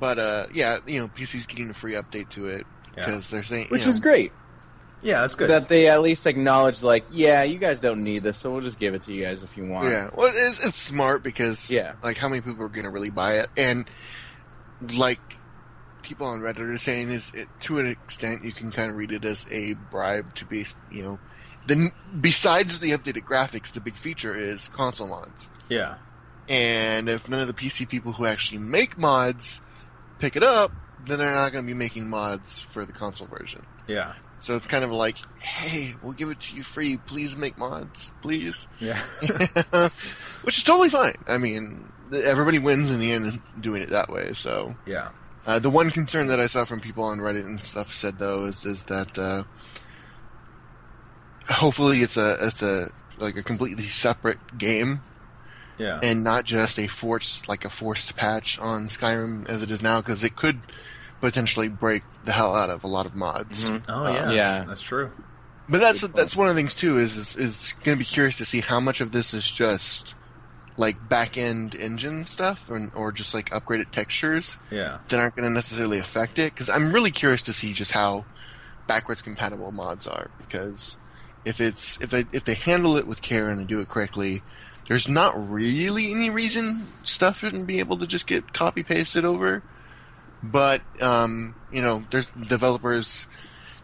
But 0.00 0.18
uh, 0.18 0.46
yeah, 0.52 0.78
you 0.86 0.98
know, 0.98 1.08
PC's 1.08 1.46
getting 1.46 1.70
a 1.70 1.74
free 1.74 1.92
update 1.92 2.30
to 2.30 2.46
it 2.46 2.66
Yeah. 2.96 3.04
because 3.04 3.28
they're 3.28 3.42
saying, 3.42 3.66
Which 3.68 3.84
you 3.84 3.90
is 3.90 4.00
great 4.00 4.32
yeah, 5.02 5.20
that's 5.22 5.34
good. 5.34 5.50
that 5.50 5.68
they 5.68 5.88
at 5.88 6.00
least 6.02 6.26
acknowledge 6.26 6.82
like, 6.82 7.04
yeah, 7.12 7.42
you 7.42 7.58
guys 7.58 7.80
don't 7.80 8.02
need 8.04 8.22
this, 8.22 8.38
so 8.38 8.50
we'll 8.52 8.60
just 8.60 8.78
give 8.78 8.94
it 8.94 9.02
to 9.02 9.12
you 9.12 9.24
guys 9.24 9.42
if 9.44 9.56
you 9.56 9.66
want. 9.66 9.86
Yeah, 9.88 10.10
well, 10.14 10.30
it's, 10.32 10.64
it's 10.66 10.78
smart 10.78 11.22
because 11.22 11.70
Yeah. 11.70 11.94
like 12.02 12.16
how 12.18 12.28
many 12.28 12.40
people 12.42 12.62
are 12.64 12.68
going 12.68 12.84
to 12.84 12.90
really 12.90 13.10
buy 13.10 13.38
it, 13.38 13.48
and 13.56 13.88
like 14.94 15.20
people 16.02 16.26
on 16.26 16.40
Reddit 16.40 16.58
are 16.74 16.78
saying 16.78 17.10
is 17.10 17.30
it, 17.34 17.48
to 17.60 17.78
an 17.78 17.86
extent 17.86 18.44
you 18.44 18.52
can 18.52 18.70
kind 18.70 18.90
of 18.90 18.96
read 18.96 19.12
it 19.12 19.24
as 19.24 19.46
a 19.50 19.74
bribe 19.74 20.34
to 20.36 20.44
be, 20.44 20.66
you 20.90 21.02
know, 21.02 21.18
then 21.66 21.90
besides 22.20 22.80
the 22.80 22.90
updated 22.92 23.22
graphics, 23.24 23.72
the 23.72 23.80
big 23.80 23.94
feature 23.96 24.34
is 24.34 24.68
console 24.68 25.08
mods. 25.08 25.50
yeah, 25.68 25.96
And 26.48 27.08
if 27.08 27.28
none 27.28 27.40
of 27.40 27.46
the 27.48 27.52
PC 27.52 27.86
people 27.88 28.12
who 28.12 28.24
actually 28.24 28.58
make 28.58 28.96
mods 28.96 29.60
pick 30.18 30.36
it 30.36 30.42
up, 30.42 30.72
then 31.04 31.18
they're 31.18 31.34
not 31.34 31.52
going 31.52 31.64
to 31.64 31.66
be 31.66 31.74
making 31.74 32.08
mods 32.08 32.60
for 32.60 32.84
the 32.86 32.92
console 32.92 33.26
version. 33.28 33.64
yeah, 33.86 34.14
So 34.40 34.56
it's 34.56 34.66
kind 34.66 34.84
of 34.84 34.90
like, 34.90 35.16
hey, 35.38 35.94
we'll 36.02 36.14
give 36.14 36.30
it 36.30 36.40
to 36.40 36.56
you 36.56 36.62
free. 36.62 36.96
Please 36.96 37.36
make 37.36 37.56
mods, 37.58 38.10
please. 38.22 38.66
yeah. 38.80 39.00
Which 40.42 40.56
is 40.58 40.64
totally 40.64 40.88
fine. 40.88 41.14
I 41.28 41.36
mean, 41.38 41.92
everybody 42.12 42.58
wins 42.58 42.90
in 42.90 43.00
the 43.00 43.12
end 43.12 43.40
doing 43.60 43.82
it 43.82 43.90
that 43.90 44.08
way. 44.08 44.32
So 44.32 44.74
yeah. 44.86 45.10
uh, 45.46 45.58
the 45.58 45.68
one 45.70 45.90
concern 45.90 46.28
that 46.28 46.40
I 46.40 46.46
saw 46.46 46.64
from 46.64 46.80
people 46.80 47.04
on 47.04 47.18
Reddit 47.18 47.44
and 47.44 47.62
stuff 47.62 47.92
said 47.94 48.18
though 48.18 48.46
is 48.46 48.64
is 48.64 48.84
that 48.84 49.18
uh, 49.18 49.44
hopefully 51.48 51.98
it's 52.00 52.16
a 52.16 52.36
it's 52.40 52.62
a 52.62 52.88
like 53.18 53.36
a 53.36 53.42
completely 53.42 53.84
separate 53.88 54.38
game 54.56 55.02
Yeah. 55.78 56.00
and 56.02 56.24
not 56.24 56.44
just 56.44 56.78
a 56.78 56.86
forced 56.86 57.48
like 57.48 57.64
a 57.64 57.70
forced 57.70 58.16
patch 58.16 58.58
on 58.58 58.88
Skyrim 58.88 59.48
as 59.48 59.62
it 59.62 59.70
is 59.70 59.82
now 59.82 60.00
because 60.00 60.24
it 60.24 60.36
could 60.36 60.60
potentially 61.20 61.68
break 61.68 62.02
the 62.24 62.32
hell 62.32 62.54
out 62.54 62.70
of 62.70 62.84
a 62.84 62.86
lot 62.86 63.06
of 63.06 63.14
mods. 63.14 63.70
Mhm. 63.70 63.84
oh 63.88 64.04
uh, 64.06 64.12
yeah, 64.12 64.30
yeah. 64.30 64.64
that's 64.66 64.82
true. 64.82 65.10
But 65.68 65.80
that's 65.80 66.00
Good 66.00 66.08
point. 66.08 66.16
that's 66.16 66.36
one 66.36 66.48
of 66.48 66.54
the 66.54 66.58
things 66.60 66.74
too 66.74 66.98
is 66.98 67.16
is, 67.16 67.36
is 67.36 67.74
going 67.84 67.96
to 67.96 68.02
be 68.02 68.04
curious 68.08 68.36
to 68.38 68.44
see 68.44 68.60
how 68.60 68.80
much 68.80 69.00
of 69.00 69.12
this 69.12 69.32
is 69.34 69.48
just 69.48 70.14
like 70.76 71.08
back 71.08 71.36
end 71.36 71.74
engine 71.74 72.24
stuff 72.24 72.64
or, 72.70 72.90
or 72.94 73.12
just 73.12 73.34
like 73.34 73.50
upgraded 73.50 73.90
textures 73.90 74.56
Yeah, 74.70 74.98
that 75.08 75.20
aren't 75.20 75.36
going 75.36 75.48
to 75.48 75.54
necessarily 75.54 75.98
affect 75.98 76.38
it 76.38 76.52
because 76.54 76.68
I'm 76.68 76.92
really 76.92 77.10
curious 77.10 77.42
to 77.42 77.52
see 77.52 77.72
just 77.72 77.92
how 77.92 78.24
backwards 78.86 79.22
compatible 79.22 79.70
mods 79.72 80.06
are 80.06 80.30
because 80.38 80.96
if 81.44 81.60
it's 81.60 81.98
if 82.00 82.10
they 82.10 82.24
if 82.32 82.44
they 82.44 82.54
handle 82.54 82.96
it 82.96 83.06
with 83.06 83.22
care 83.22 83.48
and 83.50 83.60
they 83.60 83.64
do 83.64 83.80
it 83.80 83.88
correctly, 83.88 84.42
there's 84.88 85.08
not 85.08 85.50
really 85.50 86.10
any 86.10 86.30
reason 86.30 86.86
stuff 87.04 87.38
shouldn't 87.38 87.66
be 87.66 87.78
able 87.78 87.98
to 87.98 88.06
just 88.06 88.26
get 88.26 88.52
copy 88.52 88.82
pasted 88.82 89.24
over. 89.24 89.62
But 90.42 90.82
um, 91.02 91.54
you 91.72 91.82
know, 91.82 92.02
there's 92.10 92.30
developers 92.30 93.26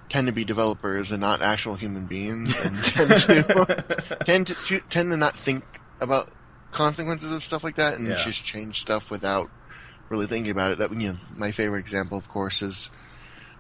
tend 0.09 0.29
to 0.29 0.33
be 0.33 0.45
developers 0.45 1.11
and 1.11 1.21
not 1.21 1.43
actual 1.43 1.75
human 1.75 2.07
beings, 2.07 2.59
and 2.65 2.79
tend 2.85 3.11
to 3.11 4.17
tend 4.25 4.47
to, 4.49 4.81
tend 4.89 5.11
to 5.11 5.17
not 5.17 5.35
think 5.35 5.65
about 6.01 6.31
consequences 6.71 7.31
of 7.31 7.43
stuff 7.45 7.65
like 7.65 7.77
that, 7.77 7.99
and 7.99 8.09
Yeah. 8.09 8.15
just 8.17 8.45
change 8.45 8.81
stuff 8.81 9.11
without 9.11 9.51
really 10.09 10.27
thinking 10.27 10.51
about 10.53 10.73
it. 10.73 10.79
That 10.79 10.93
you 10.93 11.13
know, 11.13 11.19
my 11.35 11.51
favorite 11.51 11.81
example, 11.81 12.17
of 12.17 12.29
course, 12.29 12.63
is 12.63 12.91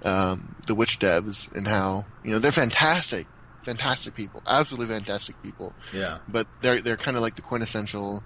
um, 0.03 0.55
the 0.67 0.75
Witch 0.75 0.99
devs 0.99 1.51
and 1.55 1.67
how 1.69 2.07
you 2.25 2.31
know 2.31 2.39
they're 2.39 2.53
fantastic, 2.53 3.27
fantastic 3.63 4.15
people, 4.15 4.43
absolutely 4.47 4.95
fantastic 4.95 5.41
people, 5.43 5.75
Yeah. 5.93 6.19
but 6.29 6.47
they're 6.63 6.81
they're 6.81 6.97
kind 6.97 7.17
of 7.17 7.23
like 7.23 7.37
the 7.37 7.43
quintessential 7.43 8.23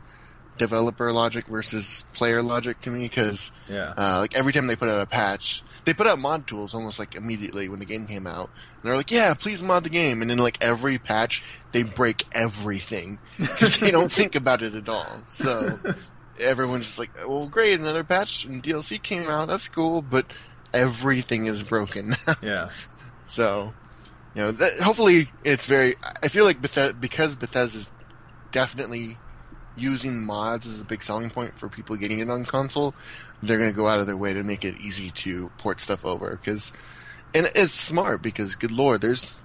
developer 0.60 1.10
logic 1.12 1.46
versus 1.46 2.04
player 2.12 2.42
logic 2.42 2.80
to 2.82 2.90
me 2.90 3.08
because 3.08 3.50
Yeah. 3.68 3.94
uh, 3.96 4.18
like 4.20 4.36
every 4.36 4.52
time 4.52 4.66
they 4.66 4.76
put 4.76 4.88
out 4.90 5.00
a 5.00 5.06
patch, 5.06 5.62
they 5.86 5.94
put 5.94 6.06
out 6.06 6.18
mod 6.18 6.46
tools 6.46 6.74
almost 6.74 6.98
like 6.98 7.14
immediately 7.14 7.68
when 7.70 7.78
the 7.80 7.86
game 7.86 8.06
came 8.06 8.26
out. 8.26 8.50
And 8.74 8.82
they're 8.84 8.96
like, 8.96 9.10
"Yeah, 9.10 9.32
please 9.34 9.62
mod 9.62 9.84
the 9.84 9.90
game," 9.90 10.20
and 10.22 10.30
then 10.30 10.38
like 10.38 10.58
every 10.60 10.98
patch, 10.98 11.42
they 11.72 11.82
break 11.82 12.24
everything 12.32 13.18
because 13.38 13.78
they 13.78 13.90
don't 13.90 14.12
think 14.12 14.34
about 14.36 14.62
it 14.62 14.74
at 14.74 14.88
all. 14.88 15.22
So 15.26 15.78
everyone's 16.38 16.84
just 16.86 16.98
like, 16.98 17.10
"Well, 17.26 17.48
great, 17.48 17.80
another 17.80 18.04
patch 18.04 18.44
and 18.44 18.62
DLC 18.62 19.02
came 19.02 19.28
out. 19.28 19.48
That's 19.48 19.68
cool," 19.68 20.02
but 20.02 20.26
everything 20.74 21.46
is 21.46 21.62
broken. 21.62 22.16
Yeah. 22.42 22.68
So, 23.26 23.72
you 24.34 24.42
know, 24.42 24.50
that, 24.52 24.80
hopefully 24.82 25.30
it's 25.44 25.64
very. 25.66 25.96
I 26.22 26.28
feel 26.28 26.44
like 26.44 26.60
Bethe- 26.60 27.00
because 27.00 27.36
Bethesda's 27.36 27.90
definitely 28.50 29.16
using 29.76 30.24
mods 30.24 30.66
as 30.66 30.80
a 30.80 30.84
big 30.84 31.02
selling 31.02 31.30
point 31.30 31.58
for 31.58 31.68
people 31.68 31.96
getting 31.96 32.18
it 32.18 32.28
on 32.30 32.44
console, 32.44 32.94
they're 33.42 33.58
going 33.58 33.70
to 33.70 33.76
go 33.76 33.86
out 33.86 34.00
of 34.00 34.06
their 34.06 34.16
way 34.16 34.32
to 34.32 34.42
make 34.42 34.64
it 34.64 34.76
easy 34.80 35.10
to 35.12 35.50
port 35.58 35.80
stuff 35.80 36.04
over. 36.04 36.30
Because, 36.30 36.72
and 37.34 37.50
it's 37.54 37.74
smart 37.74 38.22
because, 38.22 38.54
good 38.54 38.72
lord, 38.72 39.00
there's 39.00 39.36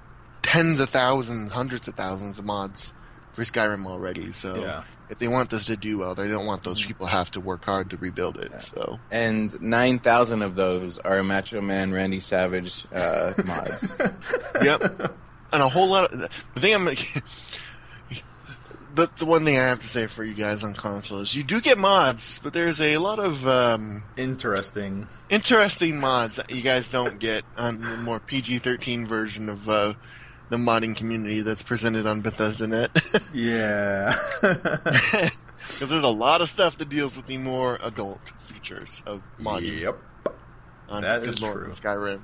tens 0.41 0.79
of 0.79 0.89
thousands, 0.89 1.51
hundreds 1.51 1.87
of 1.87 1.93
thousands 1.95 2.39
of 2.39 2.45
mods 2.45 2.93
for 3.33 3.43
Skyrim 3.43 3.85
already. 3.85 4.31
So, 4.31 4.55
Yeah. 4.57 4.83
if 5.09 5.19
they 5.19 5.27
want 5.27 5.49
this 5.49 5.65
to 5.65 5.77
do 5.77 5.97
well, 5.97 6.15
they 6.15 6.27
don't 6.27 6.45
want 6.45 6.63
those 6.63 6.83
people 6.85 7.05
have 7.05 7.29
to 7.31 7.39
work 7.41 7.65
hard 7.65 7.89
to 7.91 7.97
rebuild 7.97 8.37
it. 8.37 8.61
So, 8.61 8.99
And 9.11 9.59
9,000 9.61 10.41
of 10.41 10.55
those 10.55 10.97
are 10.99 11.21
Macho 11.23 11.61
Man 11.61 11.91
Randy 11.91 12.19
Savage 12.19 12.85
uh, 12.93 13.33
mods. 13.45 13.95
yep. 14.61 15.13
And 15.53 15.61
a 15.63 15.69
whole 15.69 15.87
lot 15.89 16.11
of 16.11 16.19
the 16.19 16.29
thing 16.59 16.73
I'm 16.75 16.89
the 18.95 19.09
the 19.17 19.25
one 19.25 19.45
thing 19.45 19.57
I 19.57 19.63
have 19.67 19.81
to 19.81 19.87
say 19.87 20.07
for 20.07 20.23
you 20.23 20.33
guys 20.33 20.63
on 20.63 20.73
console 20.73 21.19
is 21.19 21.35
you 21.35 21.43
do 21.43 21.61
get 21.61 21.77
mods, 21.77 22.39
but 22.43 22.53
there's 22.53 22.79
a 22.81 22.97
lot 22.97 23.19
of 23.19 23.47
um, 23.47 24.03
Interesting. 24.17 25.07
interesting 25.29 25.99
mods 25.99 26.37
that 26.37 26.49
you 26.51 26.61
guys 26.61 26.89
don't 26.89 27.19
get 27.19 27.43
on 27.57 27.81
the 27.81 27.97
more 27.97 28.19
PG-13 28.19 29.07
version 29.07 29.49
of 29.49 29.67
uh, 29.69 29.93
the 30.49 30.57
modding 30.57 30.95
community 30.95 31.41
that's 31.41 31.63
presented 31.63 32.05
on 32.07 32.21
Bethesda.net. 32.21 32.91
Yeah. 33.33 34.15
Because 35.67 35.89
there's 35.89 36.03
a 36.03 36.07
lot 36.09 36.41
of 36.41 36.49
stuff 36.49 36.77
that 36.77 36.89
deals 36.89 37.17
with 37.17 37.25
the 37.25 37.37
more 37.37 37.79
adult 37.81 38.21
features 38.37 39.01
of 39.07 39.23
modding 39.39 39.79
Yep. 39.81 39.97
on 40.89 41.01
that 41.01 41.21
Good 41.21 41.29
is 41.31 41.41
Lord 41.41 41.63
true. 41.63 41.73
Skyrim. 41.73 42.21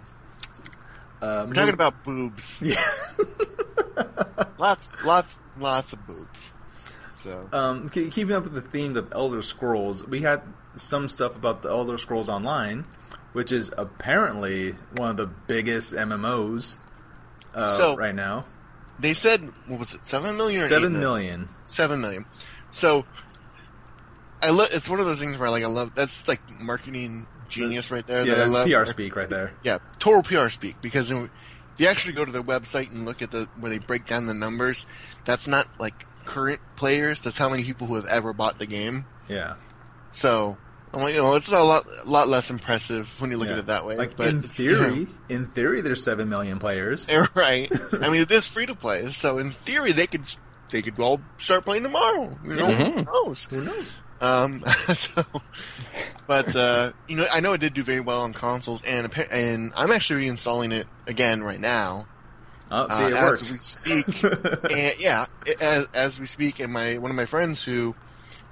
Um, 1.23 1.47
We're 1.49 1.53
talking 1.55 1.73
about 1.73 2.03
boobs. 2.03 2.59
Yeah. 2.61 2.79
Lots, 4.59 4.91
lots, 5.03 5.39
lots 5.59 5.93
of 5.93 6.05
boobs. 6.05 6.51
So. 7.23 7.47
Um, 7.53 7.89
ke- 7.89 8.11
keeping 8.11 8.31
up 8.33 8.43
with 8.43 8.53
the 8.53 8.61
theme 8.61 8.95
of 8.97 9.11
Elder 9.13 9.41
Scrolls, 9.41 10.05
we 10.05 10.21
had 10.21 10.41
some 10.77 11.07
stuff 11.07 11.35
about 11.35 11.61
the 11.61 11.69
Elder 11.69 11.97
Scrolls 11.97 12.29
Online, 12.29 12.85
which 13.33 13.51
is 13.51 13.71
apparently 13.77 14.75
one 14.97 15.09
of 15.11 15.17
the 15.17 15.27
biggest 15.27 15.93
MMOs 15.93 16.77
uh, 17.53 17.77
So- 17.77 17.95
right 17.95 18.15
now. 18.15 18.45
They 18.99 19.13
said 19.15 19.41
what 19.65 19.79
was 19.79 19.93
it, 19.93 20.05
seven 20.05 20.37
million 20.37 20.63
or 20.63 20.67
Seven 20.67 20.99
million. 20.99 21.49
Seven 21.65 22.01
million. 22.01 22.25
So, 22.69 23.03
I 24.43 24.49
lo- 24.51 24.67
It's 24.69 24.87
one 24.87 24.99
of 24.99 25.07
those 25.07 25.19
things 25.19 25.37
where 25.39 25.49
like 25.49 25.63
I 25.63 25.67
love 25.67 25.95
that's 25.95 26.27
like 26.27 26.39
marketing 26.59 27.25
genius 27.49 27.89
right 27.89 28.05
there. 28.05 28.19
Yeah, 28.25 28.35
that 28.35 28.41
I 28.41 28.43
that's 28.43 28.53
love. 28.53 28.67
PR 28.67 28.85
speak 28.85 29.15
right 29.15 29.29
there. 29.29 29.53
Yeah, 29.63 29.79
total 29.97 30.21
PR 30.21 30.49
speak 30.49 30.75
because 30.81 31.09
if 31.09 31.29
you 31.77 31.87
actually 31.87 32.13
go 32.13 32.25
to 32.25 32.31
their 32.31 32.43
website 32.43 32.91
and 32.91 33.05
look 33.05 33.23
at 33.23 33.31
the 33.31 33.49
where 33.59 33.71
they 33.71 33.79
break 33.79 34.05
down 34.05 34.27
the 34.27 34.35
numbers, 34.35 34.85
that's 35.25 35.47
not 35.47 35.67
like 35.79 36.05
current 36.25 36.59
players. 36.75 37.21
That's 37.21 37.37
how 37.37 37.49
many 37.49 37.63
people 37.63 37.87
who 37.87 37.95
have 37.95 38.05
ever 38.05 38.33
bought 38.33 38.59
the 38.59 38.65
game. 38.65 39.05
Yeah. 39.27 39.55
So. 40.11 40.57
I'm 40.93 40.99
like, 41.03 41.13
you 41.13 41.21
know, 41.21 41.35
it's 41.35 41.47
a 41.47 41.63
lot, 41.63 41.85
lot 42.05 42.27
less 42.27 42.49
impressive 42.49 43.07
when 43.21 43.31
you 43.31 43.37
look 43.37 43.47
Yeah. 43.47 43.53
at 43.53 43.59
it 43.59 43.65
that 43.67 43.85
way. 43.85 43.95
Like 43.95 44.17
but 44.17 44.27
in 44.27 44.39
it's, 44.43 44.59
you 44.59 44.73
know, 44.73 44.77
theory, 44.89 45.07
in 45.29 45.47
theory, 45.47 45.79
there's 45.79 46.03
seven 46.03 46.27
million 46.27 46.59
players. 46.59 47.07
right. 47.33 47.71
I 47.93 48.09
mean, 48.09 48.19
it 48.21 48.29
is 48.29 48.45
free 48.45 48.65
to 48.65 48.75
play, 48.75 49.09
so 49.11 49.37
in 49.37 49.51
theory, 49.51 49.93
they 49.93 50.05
could 50.05 50.23
they 50.69 50.81
could 50.81 50.99
all 50.99 51.21
start 51.37 51.63
playing 51.63 51.83
tomorrow. 51.83 52.37
You 52.43 52.55
know, 52.55 52.67
Mhm. 52.67 52.93
who 52.95 53.03
knows? 53.05 53.43
Who 53.45 53.61
knows? 53.63 53.93
Um, 54.19 54.65
so, 54.93 55.23
but 56.27 56.53
uh, 56.57 56.91
you 57.07 57.15
know, 57.15 57.25
I 57.33 57.39
know 57.39 57.53
it 57.53 57.61
did 57.61 57.73
do 57.73 57.83
very 57.83 58.01
well 58.01 58.23
on 58.23 58.33
consoles, 58.33 58.81
and 58.83 59.09
and 59.31 59.71
I'm 59.77 59.91
actually 59.93 60.27
reinstalling 60.27 60.73
it 60.73 60.87
again 61.07 61.41
right 61.41 61.59
now 61.61 62.05
Oh, 62.71 62.87
see, 62.87 63.13
uh, 63.13 63.31
as 63.31 63.51
we 63.51 63.57
speak. 63.59 64.23
and 64.71 64.99
yeah, 64.99 65.25
as 65.59 65.87
as 65.93 66.19
we 66.19 66.25
speak, 66.25 66.59
and 66.59 66.71
my 66.71 66.97
one 66.97 67.11
of 67.11 67.17
my 67.17 67.25
friends 67.25 67.63
who. 67.63 67.95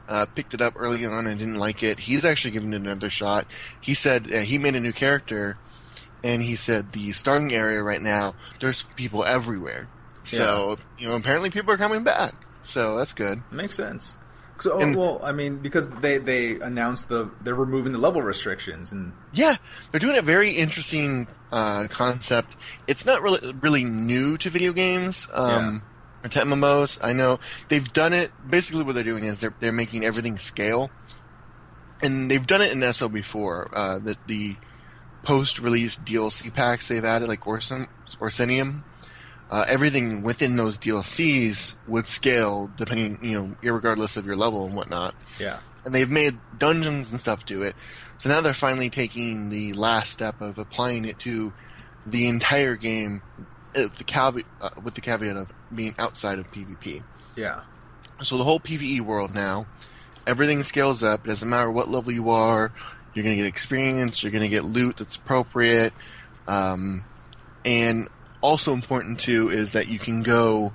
Uh, 0.08 0.26
picked 0.26 0.56
it 0.56 0.60
up 0.60 0.74
early 0.76 1.06
on 1.06 1.28
and 1.28 1.38
didn't 1.38 1.60
like 1.60 1.84
it. 1.84 2.00
He's 2.00 2.26
actually 2.26 2.50
giving 2.50 2.74
it 2.74 2.78
another 2.78 3.12
shot. 3.12 3.46
He 3.80 3.94
said 3.94 4.34
uh, 4.34 4.40
he 4.40 4.58
made 4.58 4.74
a 4.74 4.80
new 4.80 4.92
character, 4.92 5.56
and 6.24 6.42
he 6.42 6.56
said 6.56 6.94
the 6.94 7.12
starting 7.12 7.54
area 7.54 7.84
right 7.84 8.02
now 8.02 8.34
there's 8.60 8.86
people 8.96 9.24
everywhere. 9.24 9.88
So 10.24 10.78
you 10.98 11.10
know, 11.10 11.16
apparently 11.16 11.52
people 11.52 11.72
are 11.74 11.78
coming 11.78 12.04
back. 12.04 12.34
So 12.64 12.98
that's 12.98 13.14
good. 13.14 13.44
Makes 13.52 13.76
sense. 13.76 14.18
So, 14.62 14.80
And- 14.80 14.95
well, 14.95 15.22
I 15.24 15.32
mean, 15.32 15.57
because 15.57 15.89
they 15.89 16.18
they 16.18 16.60
announced 16.60 17.10
the 17.10 17.30
they're 17.41 17.55
removing 17.55 17.93
the 17.93 17.97
level 17.97 18.22
restrictions, 18.22 18.91
and 18.91 19.14
Yeah, 19.32 19.55
they're 19.91 19.99
doing 19.99 20.18
a 20.18 20.22
very 20.22 20.51
interesting 20.51 21.28
uh, 21.51 21.88
concept. 21.88 22.55
It's 22.88 23.05
not 23.05 23.22
really 23.22 23.53
really 23.62 23.84
new 23.84 24.38
to 24.38 24.49
video 24.49 24.74
games. 24.74 25.28
Um, 25.34 25.84
to 26.24 26.39
MMOs. 26.39 26.99
I 27.01 27.14
know 27.14 27.39
they've 27.70 27.91
done 27.93 28.12
it. 28.12 28.32
Basically, 28.47 28.84
what 28.84 28.95
they're 28.95 29.03
doing 29.03 29.24
is 29.24 29.39
they're 29.39 29.55
they're 29.62 29.72
making 29.72 30.03
everything 30.03 30.38
scale, 30.38 30.91
and 32.01 32.30
they've 32.30 32.45
done 32.45 32.62
it 32.62 32.72
in 32.72 32.84
ESO 32.84 33.07
before. 33.10 33.70
Uh, 33.74 33.99
the 33.99 34.18
the 34.28 34.55
post-release 35.24 35.97
DLC 35.97 36.53
packs 36.53 36.88
they've 36.88 37.03
added, 37.05 37.28
like 37.28 37.45
Orson, 37.47 37.88
Orsinium, 38.20 38.84
uh, 39.52 39.66
everything 39.68 40.22
within 40.22 40.56
those 40.56 40.78
DLCs 40.78 41.74
would 41.88 42.08
scale 42.08 42.70
depending, 42.78 43.18
you 43.24 43.39
know, 43.62 43.72
regardless 43.74 44.18
of 44.18 44.26
your 44.26 44.36
level 44.36 44.66
and 44.66 44.76
whatnot 44.76 45.16
yeah, 45.39 45.60
and 45.86 45.93
they've 45.93 46.10
made 46.10 46.38
dungeons 46.58 47.12
and 47.12 47.20
stuff 47.20 47.45
to 47.45 47.64
it. 47.64 47.76
So 48.20 48.30
now 48.30 48.41
they're 48.41 48.54
finally 48.54 48.89
taking 48.89 49.50
the 49.50 49.74
last 49.74 50.12
step 50.12 50.41
of 50.41 50.58
applying 50.58 51.06
it 51.06 51.20
to 51.20 51.54
the 52.06 52.28
entire 52.28 52.76
game, 52.76 53.22
uh, 53.76 53.88
the 53.97 54.04
caveat, 54.04 54.45
uh, 54.62 54.70
with 54.84 54.95
the 54.95 55.02
caveat 55.02 55.38
of 55.38 55.52
being 55.74 55.95
outside 55.97 56.38
of 56.38 56.52
PvP. 56.52 57.02
yeah, 57.36 57.62
So 58.22 58.38
the 58.38 58.43
whole 58.43 58.60
PvE 58.60 59.02
world 59.02 59.34
now, 59.34 59.68
everything 60.28 60.64
scales 60.64 61.02
up. 61.02 61.26
It 61.26 61.30
doesn't 61.30 61.50
matter 61.50 61.72
what 61.72 61.88
level 61.88 62.12
you 62.12 62.30
are. 62.30 62.74
You're 63.14 63.24
going 63.24 63.38
to 63.38 63.41
get 63.43 63.47
experience. 63.47 64.22
You're 64.22 64.32
going 64.32 64.43
to 64.43 64.50
get 64.50 64.66
loot 64.66 64.97
that's 64.97 65.16
appropriate. 65.16 65.93
Um, 66.47 67.04
and 67.64 68.10
also 68.42 68.74
important 68.74 69.20
too 69.20 69.50
is 69.50 69.74
that 69.74 69.88
you 69.88 70.00
can 70.00 70.24
go 70.24 70.74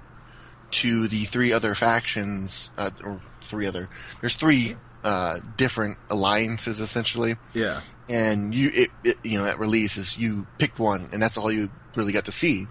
to 0.70 1.08
the 1.08 1.24
three 1.24 1.52
other 1.52 1.74
factions, 1.74 2.70
uh, 2.76 2.90
or 3.04 3.20
three 3.42 3.66
other. 3.66 3.88
There's 4.20 4.34
three 4.34 4.76
uh, 5.04 5.40
different 5.56 5.98
alliances 6.10 6.80
essentially, 6.80 7.36
yeah, 7.52 7.82
and 8.08 8.54
you 8.54 8.70
it, 8.74 8.90
it 9.04 9.18
you 9.22 9.38
know 9.38 9.46
at 9.46 9.58
release 9.58 9.96
is 9.96 10.18
you 10.18 10.46
picked 10.58 10.78
one, 10.78 11.08
and 11.12 11.22
that's 11.22 11.36
all 11.36 11.50
you 11.50 11.70
really 11.94 12.12
got 12.12 12.24
to 12.24 12.32
see 12.32 12.66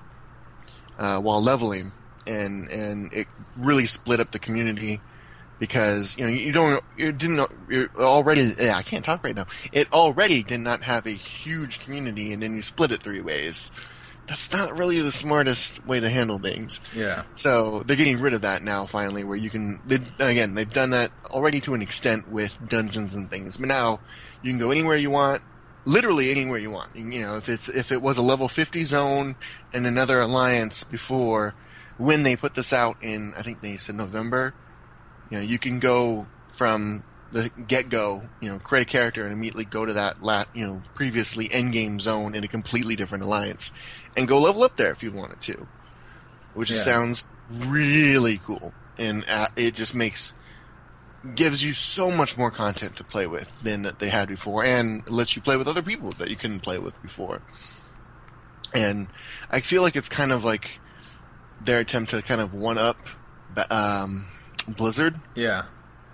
uh, 0.98 1.20
while 1.20 1.42
leveling, 1.42 1.92
and 2.28 2.70
and 2.70 3.14
it 3.14 3.28
really 3.58 3.86
split 3.86 4.20
up 4.20 4.32
the 4.32 4.40
community 4.40 5.00
because 5.60 6.18
you 6.18 6.26
know 6.26 6.30
you 6.30 6.52
don't 6.52 6.84
you 6.98 7.12
didn't 7.12 7.50
you're 7.70 7.90
already 7.98 8.54
yeah, 8.60 8.76
I 8.76 8.82
can't 8.82 9.06
talk 9.06 9.24
right 9.24 9.36
now. 9.36 9.48
It 9.72 9.92
already 9.94 10.44
did 10.44 10.60
not 10.60 10.84
have 10.84 11.06
a 11.06 11.12
huge 11.12 11.80
community, 11.80 12.34
and 12.34 12.44
then 12.44 12.56
you 12.56 12.62
split 12.62 12.92
it 12.92 13.02
three 13.02 13.22
ways. 13.22 13.72
That's 14.28 14.52
not 14.54 14.78
really 14.78 15.02
the 15.02 15.12
smartest 15.12 15.86
way 15.86 16.00
to 16.00 16.10
handle 16.10 16.40
things. 16.40 16.80
yeah, 16.96 17.24
So 17.36 17.84
they're 17.84 17.98
getting 17.98 18.22
rid 18.22 18.34
of 18.34 18.42
that 18.42 18.64
now, 18.64 18.86
finally, 18.86 19.24
where 19.24 19.36
you 19.36 19.50
can. 19.50 19.82
They, 19.86 20.00
again, 20.20 20.56
they've 20.56 20.72
done 20.72 20.92
that 20.92 21.12
already 21.26 21.60
to 21.62 21.74
an 21.74 21.82
extent 21.82 22.30
with 22.32 22.58
dungeons 22.70 23.16
and 23.16 23.30
things, 23.30 23.58
but 23.58 23.68
now 23.68 24.00
you 24.42 24.52
can 24.52 24.60
go 24.60 24.72
anywhere 24.72 24.96
you 24.96 25.12
want, 25.12 25.42
literally 25.86 26.32
anywhere 26.32 26.58
you 26.60 26.72
want. 26.72 26.96
You, 26.96 27.22
know, 27.22 27.36
if 27.36 27.50
it's 27.50 27.68
if 27.68 27.92
it 27.92 28.02
was 28.02 28.18
a 28.18 28.22
level 28.22 28.48
fifty 28.48 28.86
zone 28.86 29.36
and 29.74 29.86
another 29.86 30.22
alliance 30.22 30.84
before, 30.84 31.54
when 31.98 32.24
they 32.24 32.36
put 32.36 32.56
this 32.56 32.72
out 32.72 32.98
in, 33.02 33.34
I 33.38 33.42
think 33.42 33.62
they 33.62 33.78
said 33.78 33.96
November, 33.96 34.54
you 35.30 35.38
know, 35.38 35.44
you 35.44 35.60
can 35.60 35.80
go 35.80 36.28
from 36.54 37.04
the 37.34 37.50
get 37.68 37.90
go, 37.90 38.22
you 38.40 38.50
know, 38.50 38.60
create 38.60 38.84
a 38.84 38.90
character 38.90 39.24
and 39.24 39.34
immediately 39.34 39.66
go 39.66 39.86
to 39.86 39.94
that 39.94 40.22
lat, 40.24 40.48
you 40.54 40.66
know, 40.66 40.82
previously 40.94 41.52
end 41.52 41.74
game 41.74 42.00
zone 42.00 42.36
in 42.36 42.44
a 42.44 42.48
completely 42.48 42.96
different 42.96 43.24
alliance, 43.24 43.72
and 44.18 44.28
go 44.28 44.40
level 44.40 44.64
up 44.64 44.76
there 44.78 44.92
if 44.92 45.04
you 45.04 45.12
wanted 45.12 45.42
to, 45.42 45.68
which 46.54 46.72
Yeah. 46.72 46.78
sounds 46.78 47.28
really 47.50 48.40
cool, 48.46 48.74
and 48.98 49.26
uh, 49.30 49.48
it 49.56 49.74
just 49.76 49.94
makes 49.96 50.34
gives 51.36 51.64
you 51.64 51.74
so 51.74 52.12
much 52.12 52.38
more 52.38 52.52
content 52.52 52.98
to 52.98 53.04
play 53.04 53.26
with 53.28 53.50
than 53.62 53.84
that 53.84 54.00
they 54.00 54.10
had 54.10 54.28
before, 54.28 54.64
and 54.66 55.08
lets 55.10 55.36
you 55.38 55.42
play 55.42 55.56
with 55.56 55.68
other 55.70 55.82
people 55.82 56.12
that 56.20 56.30
you 56.30 56.36
couldn't 56.36 56.60
play 56.60 56.78
with 56.78 57.00
before. 57.02 57.42
And 58.74 59.08
I 59.50 59.62
feel 59.62 59.84
like 59.84 59.96
it's 59.96 60.10
kind 60.10 60.32
of 60.32 60.44
like 60.44 60.80
their 61.62 61.80
attempt 61.80 62.12
to 62.12 62.22
kind 62.22 62.42
of 62.42 62.54
one 62.54 62.78
up 62.78 62.98
um, 63.72 64.28
Blizzard 64.68 65.20
Yeah. 65.36 65.64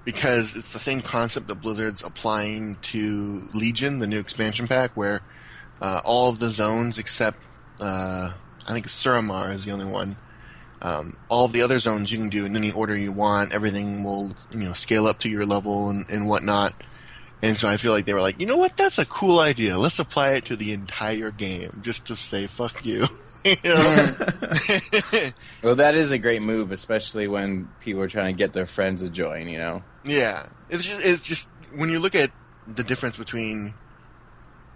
because 0.03 0.55
it's 0.55 0.73
the 0.73 0.79
same 0.79 1.01
concept 1.01 1.47
that 1.47 1.61
Blizzard's 1.61 2.03
applying 2.03 2.75
to 2.83 3.47
Legion, 3.53 3.99
the 3.99 4.07
new 4.07 4.19
expansion 4.19 4.67
pack, 4.67 4.91
where 4.95 5.21
uh, 5.81 6.01
all 6.03 6.29
of 6.29 6.37
the 6.39 6.49
zones 6.49 6.97
except 6.99 7.39
uh, 7.79 8.31
I 8.67 8.73
think 8.73 8.87
Suramar 8.87 9.53
is 9.53 9.65
the 9.65 9.71
only 9.71 9.85
one. 9.85 10.15
Um, 10.81 11.17
all 11.27 11.49
the 11.49 11.61
other 11.61 11.79
zones 11.79 12.11
you 12.11 12.17
can 12.17 12.29
do 12.29 12.45
in 12.45 12.55
any 12.55 12.71
order 12.71 12.95
you 12.95 13.11
want. 13.11 13.53
Everything 13.53 14.03
will 14.03 14.35
you 14.51 14.59
know 14.59 14.73
scale 14.73 15.07
up 15.07 15.19
to 15.19 15.29
your 15.29 15.45
level 15.45 15.89
and, 15.89 16.09
and 16.09 16.27
whatnot. 16.27 16.73
And 17.41 17.57
so 17.57 17.67
I 17.69 17.77
feel 17.77 17.93
like 17.93 18.05
they 18.05 18.13
were 18.13 18.21
like, 18.21 18.39
you 18.39 18.45
know 18.45 18.57
what, 18.57 18.75
that's 18.75 18.97
a 18.97 19.05
cool 19.05 19.39
idea. 19.39 19.77
Let's 19.77 19.99
apply 19.99 20.31
it 20.31 20.45
to 20.45 20.57
the 20.57 20.73
entire 20.73 21.31
game, 21.31 21.79
just 21.83 22.07
to 22.07 22.15
say 22.17 22.47
fuck 22.47 22.85
you. 22.85 23.07
you? 23.43 23.55
Well, 25.61 25.75
that 25.75 25.95
is 25.95 26.11
a 26.11 26.17
great 26.17 26.41
move, 26.41 26.71
especially 26.71 27.27
when 27.27 27.69
people 27.81 28.01
are 28.01 28.07
trying 28.07 28.33
to 28.33 28.37
get 28.37 28.53
their 28.53 28.65
friends 28.65 29.01
to 29.01 29.09
join. 29.09 29.47
You 29.47 29.57
know. 29.57 29.83
Yeah, 30.03 30.47
it's 30.69 30.85
just 30.85 31.03
it's 31.03 31.23
just 31.23 31.47
when 31.75 31.89
you 31.89 31.99
look 31.99 32.15
at 32.15 32.31
the 32.67 32.83
difference 32.83 33.17
between 33.17 33.73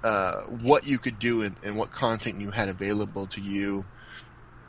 uh, 0.03 0.41
what 0.43 0.85
you 0.85 0.97
could 0.97 1.19
do 1.19 1.43
and, 1.43 1.55
and 1.63 1.77
what 1.77 1.91
content 1.91 2.39
you 2.39 2.51
had 2.51 2.69
available 2.69 3.25
to 3.27 3.41
you 3.41 3.85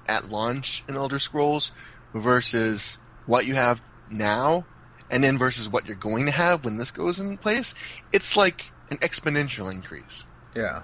at 0.07 0.31
launch 0.31 0.85
in 0.89 0.95
Elder 0.95 1.19
Scrolls 1.19 1.73
versus 2.13 2.99
what 3.27 3.47
you 3.47 3.55
have 3.55 3.83
now, 4.11 4.65
and 5.11 5.25
then 5.25 5.39
versus 5.39 5.69
what 5.69 5.87
you're 5.87 5.97
going 5.97 6.27
to 6.27 6.33
have 6.33 6.65
when 6.65 6.77
this 6.77 6.91
goes 6.91 7.19
in 7.19 7.37
place, 7.37 7.75
it's 8.13 8.37
like 8.37 8.71
an 8.91 8.99
exponential 8.99 9.73
increase. 9.73 10.25
Yeah. 10.55 10.83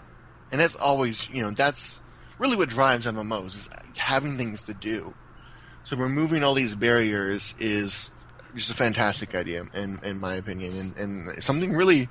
And 0.50 0.60
that's 0.60 0.76
always, 0.76 1.28
you 1.28 1.42
know, 1.42 1.50
that's 1.50 2.00
really 2.38 2.56
what 2.56 2.68
drives 2.68 3.06
MMOs 3.06 3.56
is 3.56 3.68
having 3.96 4.36
things 4.36 4.64
to 4.64 4.74
do. 4.74 5.14
So 5.84 5.96
removing 5.96 6.42
all 6.42 6.54
these 6.54 6.74
barriers 6.74 7.54
is 7.58 8.10
just 8.54 8.70
a 8.70 8.74
fantastic 8.74 9.34
idea, 9.34 9.66
in, 9.74 10.00
in 10.02 10.18
my 10.18 10.34
opinion, 10.34 10.94
and, 10.96 10.96
and 10.96 11.42
something 11.42 11.72
really 11.72 12.08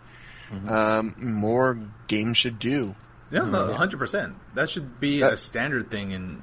um, 0.67 1.15
more 1.17 1.79
games 2.07 2.37
should 2.37 2.59
do. 2.59 2.95
Yeah, 3.31 3.45
no, 3.45 3.71
hundred 3.73 3.97
percent. 3.97 4.35
That 4.55 4.69
should 4.69 4.99
be 4.99 5.19
That- 5.21 5.33
a 5.33 5.37
standard 5.37 5.91
thing 5.91 6.11
in 6.11 6.41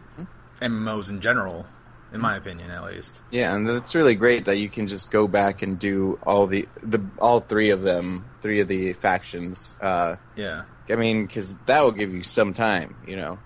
MMOs 0.62 1.11
in 1.11 1.20
general, 1.20 1.66
in 2.12 2.20
my 2.20 2.36
opinion, 2.36 2.70
at 2.70 2.84
least. 2.84 3.20
Yeah, 3.30 3.54
and 3.54 3.68
it's 3.68 3.94
really 3.94 4.14
great 4.14 4.44
that 4.44 4.59
you 4.59 4.68
can 4.68 4.86
just 4.86 5.11
go 5.11 5.26
back 5.26 5.62
and 5.62 5.78
do 5.78 6.18
all 6.22 6.46
the 6.46 6.68
the 6.82 7.00
all 7.18 7.40
three 7.40 7.70
of 7.70 7.82
them, 7.82 8.24
three 8.40 8.61
of 8.61 8.68
the 8.68 8.92
factions. 8.94 9.74
Uh, 9.80 10.16
Yeah. 10.36 10.62
I 10.88 10.94
mean, 10.94 11.26
because 11.26 11.57
that 11.66 11.82
will 11.82 11.90
give 11.90 12.14
you 12.14 12.22
some 12.22 12.52
time. 12.54 12.94
You 13.07 13.16
know. 13.16 13.38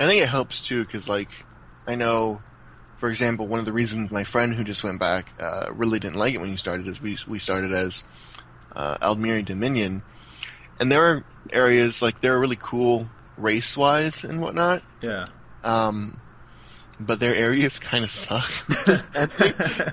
I 0.00 0.06
think 0.06 0.22
it 0.22 0.28
helps 0.28 0.60
too, 0.60 0.84
because 0.84 1.08
like 1.08 1.28
I 1.86 1.94
know, 1.94 2.42
for 2.96 3.08
example, 3.08 3.46
one 3.46 3.60
of 3.60 3.64
the 3.66 3.72
reasons 3.72 4.10
my 4.10 4.24
friend 4.24 4.52
who 4.54 4.64
just 4.64 4.82
went 4.82 4.98
back 4.98 5.30
uh, 5.40 5.66
really 5.72 6.00
didn't 6.00 6.16
like 6.16 6.34
it 6.34 6.40
when 6.40 6.50
you 6.50 6.56
started 6.56 6.88
is 6.88 7.00
we 7.00 7.16
we 7.28 7.38
started 7.38 7.70
as 7.72 8.02
uh, 8.74 8.98
Aldmeri 8.98 9.44
Dominion, 9.44 10.02
and 10.80 10.90
there 10.90 11.04
are 11.04 11.24
areas 11.52 12.02
like 12.02 12.20
they're 12.20 12.38
really 12.38 12.58
cool 12.60 13.08
race 13.36 13.76
wise 13.76 14.24
and 14.24 14.40
whatnot. 14.40 14.82
Yeah. 15.00 15.26
Um, 15.64 16.20
but 16.98 17.20
their 17.20 17.34
areas 17.34 17.78
kind 17.78 18.04
of 18.04 18.10
suck 18.10 18.50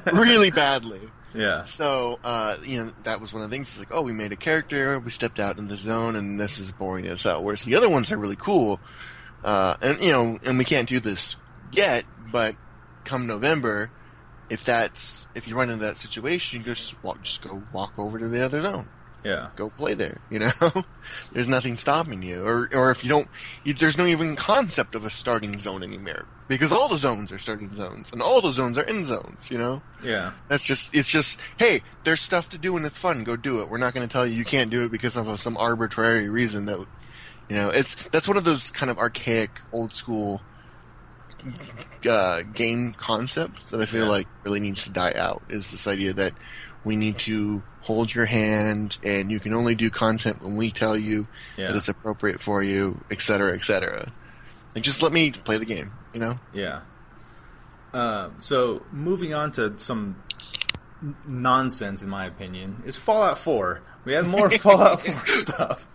really 0.13 0.51
badly. 0.51 1.01
Yeah. 1.33 1.63
So, 1.65 2.19
uh, 2.23 2.57
you 2.63 2.77
know, 2.79 2.89
that 3.03 3.21
was 3.21 3.33
one 3.33 3.43
of 3.43 3.49
the 3.49 3.55
things. 3.55 3.69
It's 3.69 3.79
like, 3.79 3.89
oh, 3.91 4.01
we 4.01 4.13
made 4.13 4.31
a 4.31 4.35
character, 4.35 4.99
we 4.99 5.11
stepped 5.11 5.39
out 5.39 5.57
in 5.57 5.67
the 5.67 5.77
zone, 5.77 6.15
and 6.15 6.39
this 6.39 6.59
is 6.59 6.71
boring 6.71 7.05
as 7.05 7.23
hell. 7.23 7.43
Whereas 7.43 7.63
the 7.63 7.75
other 7.75 7.89
ones 7.89 8.11
are 8.11 8.17
really 8.17 8.35
cool. 8.35 8.79
Uh, 9.43 9.77
and, 9.81 10.03
you 10.03 10.11
know, 10.11 10.39
and 10.43 10.57
we 10.57 10.65
can't 10.65 10.89
do 10.89 10.99
this 10.99 11.35
yet, 11.71 12.05
but 12.31 12.55
come 13.03 13.27
November, 13.27 13.91
if 14.49 14.63
that's, 14.65 15.25
if 15.35 15.47
you 15.47 15.55
run 15.55 15.69
into 15.69 15.85
that 15.85 15.97
situation, 15.97 16.59
you 16.59 16.65
just 16.65 17.01
walk, 17.03 17.21
just 17.21 17.41
go 17.41 17.61
walk 17.73 17.93
over 17.97 18.17
to 18.19 18.27
the 18.27 18.43
other 18.43 18.61
zone 18.61 18.87
Yeah. 19.23 19.49
go 19.55 19.69
play 19.69 19.93
there. 19.93 20.19
You 20.31 20.39
know, 20.39 20.51
there's 21.33 21.47
nothing 21.47 21.77
stopping 21.77 22.21
you, 22.23 22.43
or 22.45 22.69
or 22.73 22.91
if 22.91 23.03
you 23.03 23.09
don't, 23.09 23.27
you, 23.63 23.73
there's 23.73 23.97
no 23.97 24.05
even 24.05 24.35
concept 24.35 24.95
of 24.95 25.05
a 25.05 25.09
starting 25.09 25.57
zone 25.57 25.83
anymore 25.83 26.25
because 26.47 26.71
all 26.71 26.87
the 26.89 26.97
zones 26.97 27.31
are 27.31 27.37
starting 27.37 27.71
zones 27.75 28.11
and 28.11 28.21
all 28.21 28.41
the 28.41 28.51
zones 28.53 28.77
are 28.77 28.83
end 28.85 29.05
zones. 29.05 29.49
You 29.51 29.57
know, 29.57 29.81
Yeah. 30.03 30.31
that's 30.47 30.63
just 30.63 30.95
it's 30.95 31.07
just 31.07 31.37
hey, 31.57 31.81
there's 32.05 32.21
stuff 32.21 32.49
to 32.49 32.57
do 32.57 32.75
and 32.77 32.85
it's 32.85 32.97
fun. 32.97 33.23
Go 33.23 33.35
do 33.35 33.61
it. 33.61 33.69
We're 33.69 33.77
not 33.77 33.93
going 33.93 34.07
to 34.07 34.11
tell 34.11 34.25
you 34.25 34.35
you 34.35 34.45
can't 34.45 34.69
do 34.71 34.85
it 34.85 34.91
because 34.91 35.15
of 35.17 35.39
some 35.39 35.57
arbitrary 35.57 36.29
reason 36.29 36.65
that 36.67 36.77
you 37.49 37.55
know. 37.55 37.69
It's 37.69 37.95
that's 38.11 38.27
one 38.27 38.37
of 38.37 38.43
those 38.45 38.71
kind 38.71 38.89
of 38.89 38.97
archaic, 38.97 39.51
old 39.71 39.93
school. 39.93 40.41
Uh, 42.09 42.41
game 42.53 42.93
concepts 42.93 43.67
that 43.67 43.81
I 43.81 43.85
feel 43.85 44.05
Yeah. 44.05 44.09
like 44.11 44.27
really 44.43 44.59
needs 44.59 44.83
to 44.85 44.89
die 44.89 45.13
out 45.13 45.41
is 45.49 45.71
this 45.71 45.87
idea 45.87 46.13
that 46.13 46.33
we 46.85 46.95
need 46.95 47.19
to 47.19 47.61
hold 47.81 48.13
your 48.13 48.25
hand 48.25 48.97
and 49.03 49.29
you 49.31 49.39
can 49.39 49.53
only 49.53 49.75
do 49.75 49.89
content 49.89 50.41
when 50.41 50.55
we 50.55 50.71
tell 50.71 50.97
you 50.97 51.27
Yeah. 51.57 51.67
that 51.67 51.75
it's 51.77 51.89
appropriate 51.89 52.41
for 52.41 52.63
you, 52.63 52.99
et 53.11 53.21
cetera, 53.21 53.53
et 53.53 53.63
cetera. 53.63 54.11
Like, 54.75 54.83
just 54.83 55.01
let 55.01 55.11
me 55.11 55.31
play 55.31 55.57
the 55.57 55.65
game, 55.65 55.91
you 56.13 56.19
know? 56.19 56.35
Yeah. 56.53 56.81
Uh, 57.93 58.29
so 58.37 58.83
moving 58.91 59.33
on 59.33 59.51
to 59.53 59.73
some 59.77 60.15
n- 61.01 61.15
nonsense, 61.27 62.01
in 62.01 62.09
my 62.09 62.25
opinion, 62.25 62.83
is 62.85 62.95
Fallout 62.95 63.39
4. 63.39 63.81
We 64.05 64.13
have 64.13 64.27
more 64.27 64.49
Fallout 64.59 65.01
4 65.01 65.25
stuff. 65.25 65.87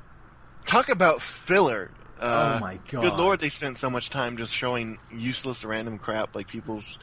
Talk 0.67 0.89
about 0.89 1.23
filler. 1.23 1.91
Uh, 2.25 2.57
Oh 2.57 2.61
my 2.61 2.79
God. 2.91 3.03
Good 3.03 3.15
lord, 3.15 3.41
they 3.41 3.49
spent 3.51 3.79
so 3.79 3.91
much 3.91 4.11
time 4.11 4.37
just 4.37 4.55
showing 4.55 4.99
useless 5.13 5.65
random 5.65 5.99
crap 5.99 6.35
like 6.35 6.49
people's. 6.49 6.99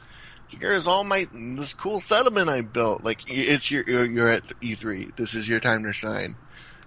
Here's 0.48 0.86
all 0.86 1.04
my 1.04 1.28
this 1.32 1.72
cool 1.72 2.00
settlement 2.00 2.50
I 2.50 2.60
built. 2.60 3.02
Like 3.04 3.20
it's 3.26 3.70
your 3.70 3.84
you're, 3.86 4.04
you're 4.04 4.28
at 4.28 4.46
E3. 4.60 5.16
This 5.16 5.34
is 5.34 5.48
your 5.48 5.60
time 5.60 5.84
to 5.84 5.92
shine. 5.92 6.36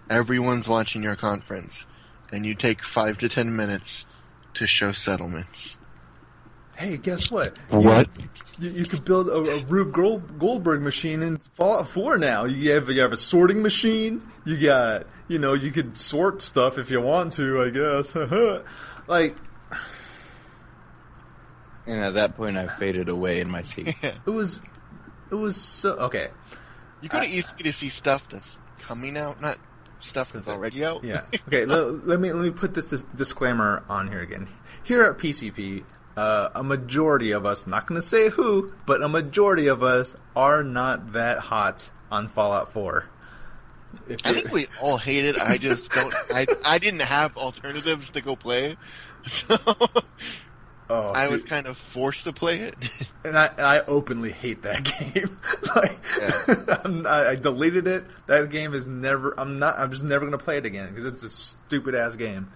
Everyone's 0.10 0.68
watching 0.68 1.02
your 1.02 1.16
conference, 1.16 1.88
and 2.32 2.46
you 2.46 2.54
take 2.54 2.84
five 2.84 3.18
to 3.20 3.30
ten 3.30 3.56
minutes 3.56 4.06
to 4.56 4.68
show 4.68 4.92
settlements. 4.92 5.78
Hey, 6.76 6.98
guess 6.98 7.32
what? 7.32 7.58
What? 7.70 8.10
You, 8.60 8.70
you 8.70 8.86
could 8.86 9.06
build 9.06 9.30
a, 9.30 9.38
a 9.38 9.64
Rube 9.66 9.94
Goldberg 9.94 10.82
machine 10.82 11.22
in 11.22 11.38
Fallout 11.38 11.88
4 11.88 12.18
now. 12.18 12.46
You 12.46 12.72
have 12.72 12.90
you 12.90 13.02
have 13.02 13.14
a 13.14 13.18
sorting 13.18 13.62
machine. 13.62 14.22
You 14.46 14.58
got 14.58 15.08
you 15.28 15.40
know 15.40 15.54
you 15.54 15.72
could 15.72 15.98
sort 15.98 16.42
stuff 16.42 16.78
if 16.78 16.92
you 16.92 17.02
want 17.02 17.34
to. 17.34 17.64
I 17.64 17.70
guess. 17.70 18.14
like 19.08 19.36
And 21.88 22.00
at 22.00 22.16
that 22.16 22.36
point, 22.36 22.58
I 22.58 22.68
faded 22.68 23.10
away 23.10 23.40
in 23.40 23.50
my 23.50 23.62
seat. 23.62 23.96
it 24.04 24.26
was, 24.26 24.62
it 25.32 25.36
was 25.36 25.56
so 25.56 25.92
okay. 25.92 26.30
You 27.02 27.10
go 27.10 27.20
to 27.20 27.28
E3 27.28 27.58
to 27.64 27.74
see 27.74 27.90
stuff 27.90 28.28
that's 28.30 28.58
coming 28.80 29.18
out, 29.18 29.42
not 29.42 29.58
stuff 30.00 30.32
that's 30.32 30.48
already 30.48 30.84
out. 30.84 31.04
Yeah. 31.04 31.22
Okay. 31.48 31.66
let, 31.66 32.08
let 32.08 32.20
me 32.20 32.34
let 32.34 32.44
me 32.44 32.52
put 32.52 32.74
this 32.74 32.90
disclaimer 33.16 33.84
on 33.88 34.08
here 34.08 34.22
again. 34.22 34.48
Here 34.84 35.04
at 35.04 35.18
PCP, 35.18 35.84
uh, 36.18 36.50
a 36.56 36.64
majority 36.64 37.32
of 37.32 37.46
us, 37.46 37.68
not 37.68 37.88
going 37.88 38.00
to 38.00 38.06
say 38.06 38.30
who, 38.30 38.74
but 38.86 39.02
a 39.02 39.08
majority 39.08 39.68
of 39.68 39.84
us 39.84 40.16
are 40.36 40.64
not 40.64 41.14
that 41.14 41.40
hot 41.40 41.92
on 42.12 42.28
Fallout 42.28 42.72
4. 42.72 43.06
If 44.08 44.26
I 44.26 44.34
think 44.34 44.52
we 44.52 44.68
all 44.82 44.98
hate 44.98 45.26
it. 45.26 45.38
I 45.38 45.58
just 45.58 45.92
don't. 45.92 46.14
I 46.30 46.46
I 46.64 46.80
didn't 46.80 47.02
have 47.02 47.38
alternatives 47.38 48.10
to 48.12 48.22
go 48.22 48.36
play, 48.36 48.76
so 49.26 49.58
oh, 50.90 51.12
I 51.12 51.30
was 51.30 51.44
kind 51.44 51.66
of 51.66 51.78
forced 51.78 52.26
to 52.26 52.34
play 52.34 52.60
it. 52.60 52.76
and 53.24 53.38
I, 53.38 53.52
I 53.58 53.86
openly 53.86 54.32
hate 54.32 54.64
that 54.64 54.84
game. 55.14 55.40
like, 55.76 56.86
I'm, 56.86 57.08
I, 57.08 57.30
I 57.30 57.36
deleted 57.36 57.88
it. 57.88 58.06
That 58.28 58.50
game 58.50 58.74
is 58.74 58.86
never. 58.86 59.34
I'm 59.40 59.60
not. 59.60 59.80
I'm 59.80 59.92
just 59.92 60.04
never 60.04 60.26
going 60.26 60.38
to 60.38 60.44
play 60.44 60.58
it 60.58 60.66
again 60.66 60.90
because 60.90 61.06
it's 61.06 61.24
a 61.24 61.30
stupid 61.30 61.96
ass 61.96 62.16
game. 62.16 62.52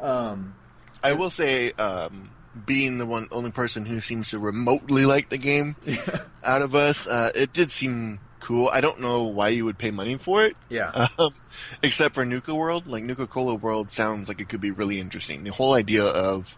Um, 0.00 0.54
I 1.02 1.14
will 1.14 1.30
say, 1.30 1.72
um, 1.72 2.30
being 2.66 2.98
the 2.98 3.06
one 3.06 3.28
only 3.32 3.50
person 3.50 3.84
who 3.84 4.00
seems 4.00 4.30
to 4.30 4.38
remotely 4.38 5.06
like 5.06 5.28
the 5.28 5.38
game 5.38 5.76
out 6.44 6.62
of 6.62 6.74
us, 6.74 7.06
uh, 7.06 7.30
it 7.34 7.52
did 7.52 7.70
seem 7.70 8.20
cool. 8.40 8.68
I 8.68 8.80
don't 8.80 9.00
know 9.00 9.24
why 9.24 9.48
you 9.48 9.64
would 9.64 9.78
pay 9.78 9.90
money 9.90 10.16
for 10.16 10.44
it. 10.44 10.56
yeah. 10.68 11.08
Um, 11.18 11.34
except 11.82 12.14
for 12.14 12.24
Nuka 12.24 12.54
World, 12.54 12.86
like 12.86 13.04
Nuka 13.04 13.26
Cola 13.26 13.54
World 13.54 13.92
sounds 13.92 14.28
like 14.28 14.40
it 14.40 14.48
could 14.48 14.60
be 14.60 14.70
really 14.70 14.98
interesting. 14.98 15.44
The 15.44 15.52
whole 15.52 15.74
idea 15.74 16.04
of 16.04 16.56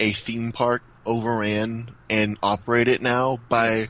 a 0.00 0.12
theme 0.12 0.52
park 0.52 0.82
overran 1.04 1.90
and 2.08 2.38
operated 2.42 3.02
now 3.02 3.38
by 3.48 3.88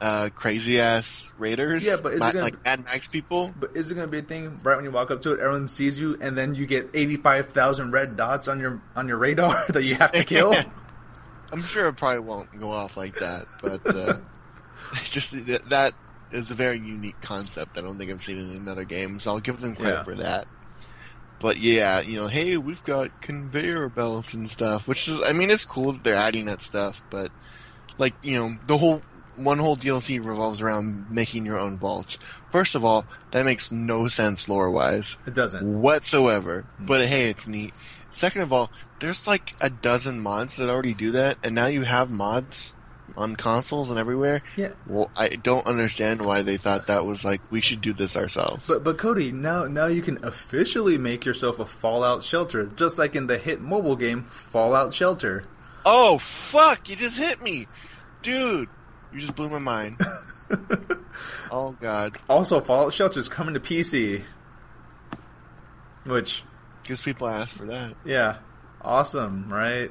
uh, 0.00 0.30
crazy 0.34 0.80
ass 0.80 1.30
raiders. 1.38 1.84
Yeah, 1.84 1.96
but 2.02 2.14
is 2.14 2.16
it 2.22 2.32
gonna- 2.32 2.40
like 2.40 2.64
Mad 2.64 2.84
Max 2.84 3.06
people. 3.06 3.52
But 3.58 3.76
is 3.76 3.90
it 3.90 3.94
going 3.94 4.06
to 4.06 4.10
be 4.10 4.18
a 4.18 4.22
thing 4.22 4.58
right 4.62 4.76
when 4.76 4.84
you 4.84 4.90
walk 4.90 5.10
up 5.10 5.20
to 5.22 5.32
it, 5.32 5.40
everyone 5.40 5.68
sees 5.68 6.00
you, 6.00 6.16
and 6.20 6.36
then 6.38 6.54
you 6.54 6.66
get 6.66 6.90
eighty-five 6.94 7.50
thousand 7.50 7.90
red 7.92 8.16
dots 8.16 8.48
on 8.48 8.60
your 8.60 8.80
on 8.96 9.08
your 9.08 9.18
radar 9.18 9.64
that 9.68 9.82
you 9.84 9.94
have 9.96 10.12
to 10.12 10.24
kill? 10.24 10.54
I'm 11.52 11.62
sure 11.62 11.88
it 11.88 11.96
probably 11.96 12.20
won't 12.20 12.60
go 12.60 12.70
off 12.70 12.96
like 12.96 13.14
that, 13.16 13.46
but 13.60 13.84
uh, 13.86 14.18
just 15.04 15.32
th- 15.32 15.62
that 15.68 15.94
is 16.30 16.50
a 16.52 16.54
very 16.54 16.78
unique 16.78 17.20
concept. 17.20 17.76
I 17.76 17.80
don't 17.80 17.98
think 17.98 18.10
I've 18.10 18.22
seen 18.22 18.38
it 18.38 18.56
in 18.56 18.68
other 18.68 18.84
games. 18.84 19.26
I'll 19.26 19.40
give 19.40 19.60
them 19.60 19.74
credit 19.74 19.96
Yeah. 19.96 20.02
for 20.04 20.14
that. 20.14 20.46
But 21.40 21.56
yeah, 21.56 22.00
you 22.00 22.16
know, 22.16 22.28
hey, 22.28 22.56
we've 22.58 22.84
got 22.84 23.20
conveyor 23.22 23.88
belts 23.88 24.34
and 24.34 24.48
stuff, 24.48 24.86
which 24.86 25.08
is, 25.08 25.20
I 25.24 25.32
mean, 25.32 25.50
it's 25.50 25.64
cool 25.64 25.92
that 25.94 26.04
they're 26.04 26.14
adding 26.14 26.44
that 26.44 26.62
stuff, 26.62 27.02
but 27.10 27.32
like, 27.98 28.14
you 28.22 28.36
know, 28.38 28.56
the 28.68 28.76
whole 28.78 29.00
one 29.42 29.58
whole 29.58 29.76
DLC 29.76 30.24
revolves 30.24 30.60
around 30.60 31.10
making 31.10 31.44
your 31.46 31.58
own 31.58 31.78
vaults. 31.78 32.18
First 32.52 32.74
of 32.74 32.84
all, 32.84 33.04
that 33.32 33.44
makes 33.44 33.70
no 33.70 34.08
sense 34.08 34.48
lore 34.48 34.70
wise 34.70 35.16
It 35.26 35.34
doesn't. 35.34 35.80
whatsoever. 35.80 36.62
Mm-hmm. 36.74 36.86
But 36.86 37.06
hey, 37.08 37.30
it's 37.30 37.46
neat. 37.46 37.72
Second 38.10 38.42
of 38.42 38.52
all, 38.52 38.70
there's 38.98 39.26
like 39.26 39.54
a 39.60 39.70
dozen 39.70 40.20
mods 40.20 40.56
that 40.56 40.68
already 40.68 40.94
do 40.94 41.12
that, 41.12 41.38
and 41.42 41.54
now 41.54 41.66
you 41.66 41.82
have 41.82 42.10
mods 42.10 42.74
on 43.16 43.34
consoles 43.34 43.90
and 43.90 43.98
everywhere. 43.98 44.42
Yeah. 44.56 44.72
Well, 44.86 45.10
I 45.16 45.30
don't 45.30 45.66
understand 45.66 46.24
why 46.24 46.42
they 46.42 46.56
thought 46.56 46.86
that 46.86 47.04
was 47.06 47.24
like 47.24 47.40
we 47.50 47.60
should 47.60 47.80
do 47.80 47.92
this 47.92 48.16
ourselves. 48.16 48.64
But 48.68 48.84
but 48.84 48.98
Cody, 48.98 49.32
now 49.32 49.64
now 49.64 49.86
you 49.86 50.02
can 50.02 50.22
officially 50.24 50.98
make 50.98 51.24
yourself 51.24 51.58
a 51.58 51.66
Fallout 51.66 52.22
shelter, 52.22 52.66
just 52.66 52.98
like 52.98 53.14
in 53.16 53.26
the 53.26 53.38
hit 53.38 53.60
mobile 53.60 53.96
game 53.96 54.24
Fallout 54.24 54.92
Shelter. 54.94 55.44
oh 55.86 56.18
fuck! 56.18 56.88
You 56.88 56.96
just 56.96 57.16
hit 57.18 57.42
me, 57.42 57.66
dude. 58.22 58.68
You 59.12 59.20
just 59.20 59.34
blew 59.34 59.48
my 59.48 59.58
mind. 59.58 60.00
oh 61.50 61.76
god, 61.80 62.18
Also, 62.28 62.60
Fallout 62.60 62.92
Shelter 62.92 63.20
is 63.20 63.28
coming 63.28 63.54
to 63.54 63.60
PC. 63.60 64.22
Which, 66.04 66.42
because 66.82 67.00
people 67.00 67.28
ask 67.28 67.54
for 67.54 67.66
that. 67.66 67.94
yeah, 68.04 68.38
awesome, 68.80 69.52
right? 69.52 69.90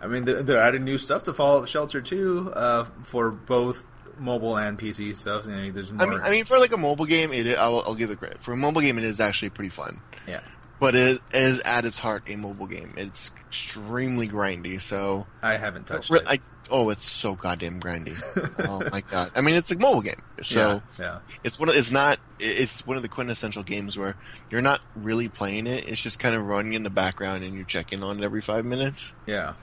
I 0.00 0.06
mean, 0.06 0.24
they're, 0.24 0.42
they're 0.42 0.60
adding 0.62 0.84
new 0.84 0.96
stuff 0.96 1.24
to 1.24 1.34
Fallout 1.34 1.68
Shelter 1.68 2.00
too, 2.00 2.50
uh, 2.54 2.84
for 3.04 3.30
both 3.30 3.84
mobile 4.18 4.56
and 4.56 4.78
PC 4.78 5.16
stuff. 5.16 5.46
You 5.46 5.52
know, 5.52 5.70
there's 5.72 5.92
more. 5.92 6.06
I 6.06 6.10
mean, 6.10 6.20
I 6.22 6.30
mean, 6.30 6.44
for 6.46 6.58
like 6.58 6.72
a 6.72 6.78
mobile 6.78 7.04
game, 7.04 7.32
it 7.32 7.46
I'll, 7.58 7.82
I'll 7.86 7.94
give 7.94 8.10
it 8.10 8.18
credit. 8.18 8.42
For 8.42 8.52
a 8.52 8.56
mobile 8.56 8.80
game, 8.80 8.96
it 8.98 9.04
is 9.04 9.20
actually 9.20 9.50
pretty 9.50 9.70
fun. 9.70 10.00
yeah, 10.26 10.40
But 10.78 10.94
it 10.94 11.20
is 11.34 11.60
at 11.60 11.84
its 11.84 11.98
heart 11.98 12.22
a 12.28 12.36
mobile 12.36 12.66
game. 12.66 12.94
It's 12.96 13.30
extremely 13.48 14.26
grindy. 14.26 14.80
So 14.80 15.26
I 15.42 15.56
haven't 15.58 15.86
touched 15.86 16.10
it. 16.10 16.22
I, 16.26 16.40
oh, 16.70 16.90
it's 16.90 17.10
so 17.10 17.34
goddamn 17.34 17.80
grindy. 17.80 18.16
oh 18.68 18.82
my 18.90 19.02
god! 19.10 19.30
I 19.34 19.40
mean, 19.40 19.54
it's 19.54 19.70
a 19.70 19.76
mobile 19.76 20.02
game, 20.02 20.22
so 20.42 20.82
yeah, 20.98 21.04
yeah, 21.04 21.18
it's 21.44 21.58
one. 21.58 21.68
Of, 21.68 21.76
it's 21.76 21.90
not. 21.90 22.18
It's 22.38 22.86
one 22.86 22.96
of 22.96 23.02
the 23.02 23.08
quintessential 23.08 23.62
games 23.62 23.98
where 23.98 24.16
you're 24.50 24.62
not 24.62 24.80
really 24.96 25.28
playing 25.28 25.66
it. 25.66 25.88
It's 25.88 26.00
just 26.00 26.18
kind 26.18 26.34
of 26.34 26.46
running 26.46 26.72
in 26.74 26.82
the 26.82 26.90
background, 26.90 27.44
and 27.44 27.54
you 27.54 27.64
check 27.64 27.92
in 27.92 28.02
on 28.02 28.18
it 28.18 28.24
every 28.24 28.40
five 28.40 28.64
minutes. 28.64 29.12
yeah. 29.26 29.54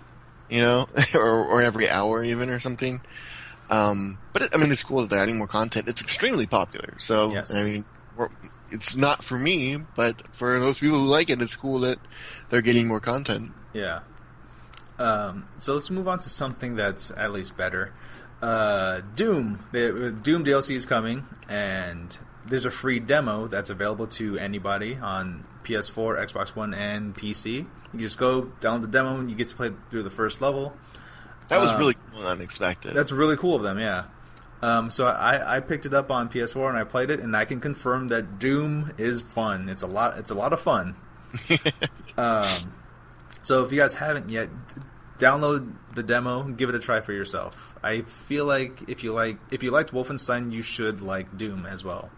You 0.49 0.61
know, 0.61 0.87
or 1.13 1.45
or 1.45 1.61
every 1.61 1.89
hour 1.89 2.23
even, 2.23 2.49
or 2.49 2.59
something. 2.59 3.01
Um, 3.69 4.17
but 4.31 4.43
it, 4.43 4.49
I 4.53 4.57
mean, 4.57 4.71
it's 4.71 4.81
cool 4.83 5.01
that 5.01 5.09
they're 5.09 5.19
adding 5.19 5.37
more 5.37 5.47
content. 5.47 5.89
It's 5.89 6.01
extremely 6.01 6.47
popular. 6.47 6.93
So 6.99 7.33
Yes. 7.33 7.53
I 7.53 7.63
mean, 7.63 7.85
it's 8.71 8.95
not 8.95 9.23
for 9.23 9.37
me, 9.37 9.77
but 9.95 10.23
for 10.33 10.57
those 10.59 10.77
people 10.77 10.99
who 10.99 11.05
like 11.05 11.29
it, 11.29 11.41
it's 11.41 11.55
cool 11.55 11.79
that 11.81 11.99
they're 12.49 12.61
getting 12.61 12.87
more 12.87 12.99
content. 13.01 13.51
Yeah. 13.73 13.99
Um, 14.99 15.45
so 15.59 15.73
let's 15.73 15.89
move 15.89 16.07
on 16.07 16.19
to 16.19 16.29
something 16.29 16.75
that's 16.75 17.11
at 17.11 17.31
least 17.31 17.55
better. 17.57 17.93
Uh, 18.41 19.01
Doom. 19.15 19.63
The 19.71 20.11
Doom 20.11 20.43
DLC 20.43 20.75
is 20.75 20.85
coming, 20.85 21.25
and 21.49 22.17
there's 22.45 22.65
a 22.65 22.71
free 22.71 22.99
demo 22.99 23.47
that's 23.47 23.69
available 23.69 24.07
to 24.07 24.37
anybody 24.37 24.95
on 24.95 25.45
PS4, 25.63 26.17
Xbox 26.31 26.55
One, 26.55 26.73
and 26.73 27.15
PC. 27.15 27.65
You 27.93 27.99
just 27.99 28.17
go 28.17 28.51
download 28.61 28.81
the 28.81 28.87
demo, 28.87 29.17
and 29.19 29.29
you 29.29 29.35
get 29.35 29.49
to 29.49 29.55
play 29.55 29.71
through 29.89 30.03
the 30.03 30.09
first 30.09 30.41
level. 30.41 30.75
That 31.49 31.61
was 31.61 31.71
Uh, 31.71 31.77
really 31.77 31.93
cool 32.11 32.19
and 32.21 32.27
unexpected. 32.29 32.93
That's 32.93 33.11
really 33.11 33.37
cool 33.37 33.55
of 33.55 33.63
them, 33.63 33.79
yeah. 33.79 34.05
Um, 34.61 34.89
so 34.89 35.05
I, 35.05 35.57
I 35.57 35.59
picked 35.59 35.85
it 35.85 35.93
up 35.93 36.09
on 36.09 36.29
PS4 36.29 36.69
and 36.69 36.77
I 36.77 36.83
played 36.83 37.11
it, 37.11 37.19
and 37.19 37.35
I 37.35 37.45
can 37.45 37.59
confirm 37.59 38.07
that 38.09 38.39
Doom 38.39 38.91
is 38.97 39.21
fun. 39.21 39.69
It's 39.69 39.83
a 39.83 39.87
lot. 39.87 40.17
It's 40.17 40.31
a 40.31 40.35
lot 40.35 40.53
of 40.53 40.59
fun. 40.59 40.95
Um, 42.19 42.73
so 43.47 43.63
if 43.63 43.71
you 43.71 43.79
guys 43.79 43.93
haven't 43.93 44.29
yet, 44.29 44.49
download 45.17 45.71
the 45.95 46.03
demo 46.03 46.41
and 46.41 46.57
give 46.57 46.67
it 46.67 46.75
a 46.75 46.79
try 46.79 46.99
for 46.99 47.13
yourself. 47.13 47.73
I 47.81 48.01
feel 48.01 48.43
like 48.43 48.89
if 48.89 49.05
you 49.05 49.13
like 49.13 49.37
if 49.51 49.63
you 49.63 49.71
liked 49.71 49.93
Wolfenstein, 49.93 50.51
you 50.51 50.61
should 50.61 50.99
like 50.99 51.37
Doom 51.37 51.65
as 51.65 51.81
well. 51.81 52.09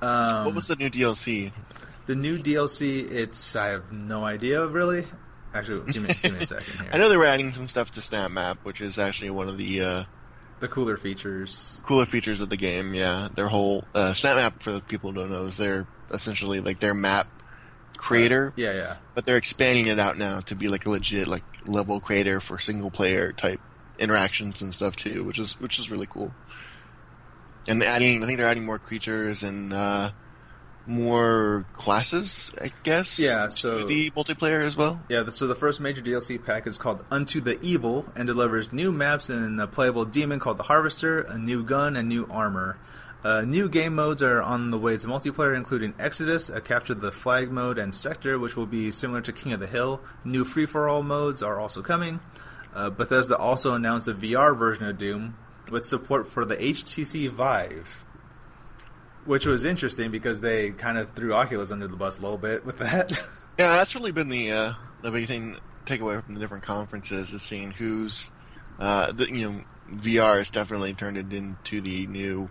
Um, 0.00 0.44
what 0.44 0.54
was 0.54 0.68
the 0.68 0.76
new 0.76 0.90
DLC? 0.90 1.50
the 2.06 2.14
new 2.14 2.38
DLC? 2.38 3.10
It's 3.10 3.56
I 3.56 3.70
have 3.70 3.92
no 3.92 4.24
idea 4.24 4.64
really. 4.64 5.06
Actually, 5.52 5.90
give 5.92 6.04
me 6.04 6.14
give 6.22 6.34
me 6.34 6.38
a 6.38 6.46
second 6.46 6.72
here. 6.82 6.90
I 6.92 6.98
know 6.98 7.08
they 7.08 7.16
were 7.16 7.26
adding 7.26 7.52
some 7.52 7.66
stuff 7.66 7.90
to 7.92 8.00
Snap 8.00 8.30
Map, 8.30 8.58
which 8.62 8.80
is 8.80 9.00
actually 9.00 9.30
one 9.30 9.48
of 9.48 9.58
the 9.58 9.80
uh, 9.80 10.04
the 10.60 10.68
cooler 10.68 10.96
features. 10.96 11.80
cooler 11.84 12.06
features 12.06 12.40
of 12.40 12.48
the 12.48 12.56
game. 12.56 12.94
Yeah, 12.94 13.26
their 13.34 13.48
whole 13.48 13.82
uh, 13.92 14.14
Snap 14.14 14.36
Map, 14.36 14.62
for 14.62 14.70
the 14.70 14.80
people 14.82 15.10
who 15.10 15.18
don't 15.18 15.32
know, 15.32 15.46
is 15.46 15.56
their 15.56 15.88
essentially 16.12 16.60
like 16.60 16.78
their 16.78 16.94
map 16.94 17.26
creator, 17.96 18.52
Yeah, 18.56 18.72
yeah, 18.74 18.96
but 19.14 19.24
they're 19.24 19.36
expanding 19.36 19.86
it 19.86 19.98
out 19.98 20.16
now 20.18 20.40
to 20.40 20.54
be 20.54 20.68
like 20.68 20.86
a 20.86 20.90
legit 20.90 21.28
like 21.28 21.44
level 21.66 22.00
creator 22.00 22.40
for 22.40 22.58
single 22.58 22.90
player 22.90 23.32
type 23.32 23.60
interactions 23.98 24.62
and 24.62 24.72
stuff 24.74 24.96
too, 24.96 25.24
which 25.24 25.38
is 25.38 25.58
which 25.60 25.78
is 25.78 25.90
really 25.90 26.06
cool. 26.06 26.32
And 27.68 27.82
adding, 27.82 28.22
I 28.22 28.26
think 28.26 28.38
they're 28.38 28.46
adding 28.46 28.64
more 28.64 28.78
creatures 28.78 29.42
and 29.42 29.72
uh, 29.72 30.10
more 30.86 31.66
classes, 31.74 32.52
I 32.60 32.70
guess. 32.84 33.18
Yeah, 33.18 33.48
so- 33.48 33.86
the 33.86 34.10
multiplayer 34.12 34.62
as 34.62 34.76
well. 34.76 35.00
yeah. 35.08 35.28
So 35.30 35.46
the 35.48 35.56
first 35.56 35.80
major 35.80 36.00
DLC 36.02 36.42
pack 36.44 36.66
is 36.66 36.78
called 36.78 37.04
Unto 37.10 37.40
the 37.40 37.60
Evil 37.62 38.06
and 38.14 38.26
delivers 38.26 38.72
new 38.72 38.92
maps 38.92 39.28
and 39.28 39.60
a 39.60 39.66
playable 39.66 40.04
demon 40.04 40.38
called 40.38 40.58
the 40.58 40.62
Harvester, 40.64 41.20
a 41.22 41.36
new 41.38 41.64
gun, 41.64 41.96
and 41.96 42.08
new 42.08 42.28
armor. 42.30 42.78
Uh, 43.24 43.40
new 43.42 43.68
game 43.68 43.94
modes 43.94 44.22
are 44.22 44.40
on 44.40 44.70
the 44.70 44.78
way 44.78 44.96
to 44.96 45.06
multiplayer, 45.06 45.56
including 45.56 45.94
Exodus, 45.98 46.48
a 46.48 46.60
capture 46.60 46.94
the 46.94 47.10
flag 47.10 47.50
mode, 47.50 47.78
and 47.78 47.94
Sector, 47.94 48.38
which 48.38 48.56
will 48.56 48.66
be 48.66 48.92
similar 48.92 49.20
to 49.20 49.32
King 49.32 49.52
of 49.52 49.60
the 49.60 49.66
Hill. 49.66 50.00
New 50.24 50.44
free 50.44 50.66
for 50.66 50.88
all 50.88 51.02
modes 51.02 51.42
are 51.42 51.60
also 51.60 51.82
coming. 51.82 52.20
Uh, 52.74 52.90
Bethesda 52.90 53.36
also 53.36 53.74
announced 53.74 54.06
a 54.06 54.14
VR 54.14 54.56
version 54.56 54.84
of 54.84 54.98
Doom 54.98 55.36
with 55.70 55.84
support 55.84 56.28
for 56.28 56.44
the 56.44 56.56
HTC 56.56 57.30
Vive, 57.30 58.04
which 59.24 59.46
was 59.46 59.64
interesting 59.64 60.10
because 60.10 60.40
they 60.40 60.70
kind 60.70 60.98
of 60.98 61.12
threw 61.14 61.32
Oculus 61.32 61.72
under 61.72 61.88
the 61.88 61.96
bus 61.96 62.18
a 62.18 62.22
little 62.22 62.38
bit 62.38 62.64
with 62.64 62.78
that. 62.78 63.12
Yeah, 63.58 63.72
that's 63.72 63.94
really 63.94 64.12
been 64.12 64.28
the 64.28 64.52
uh, 64.52 64.72
the 65.00 65.10
big 65.10 65.28
thing 65.28 65.56
takeaway 65.86 66.22
from 66.22 66.34
the 66.34 66.40
different 66.40 66.64
conferences 66.64 67.32
is 67.32 67.40
seeing 67.40 67.70
who's 67.70 68.30
uh, 68.78 69.12
the, 69.12 69.34
you 69.34 69.50
know 69.50 69.60
VR 69.92 70.36
has 70.36 70.50
definitely 70.50 70.92
turned 70.92 71.16
it 71.16 71.32
into 71.32 71.80
the 71.80 72.06
new 72.06 72.50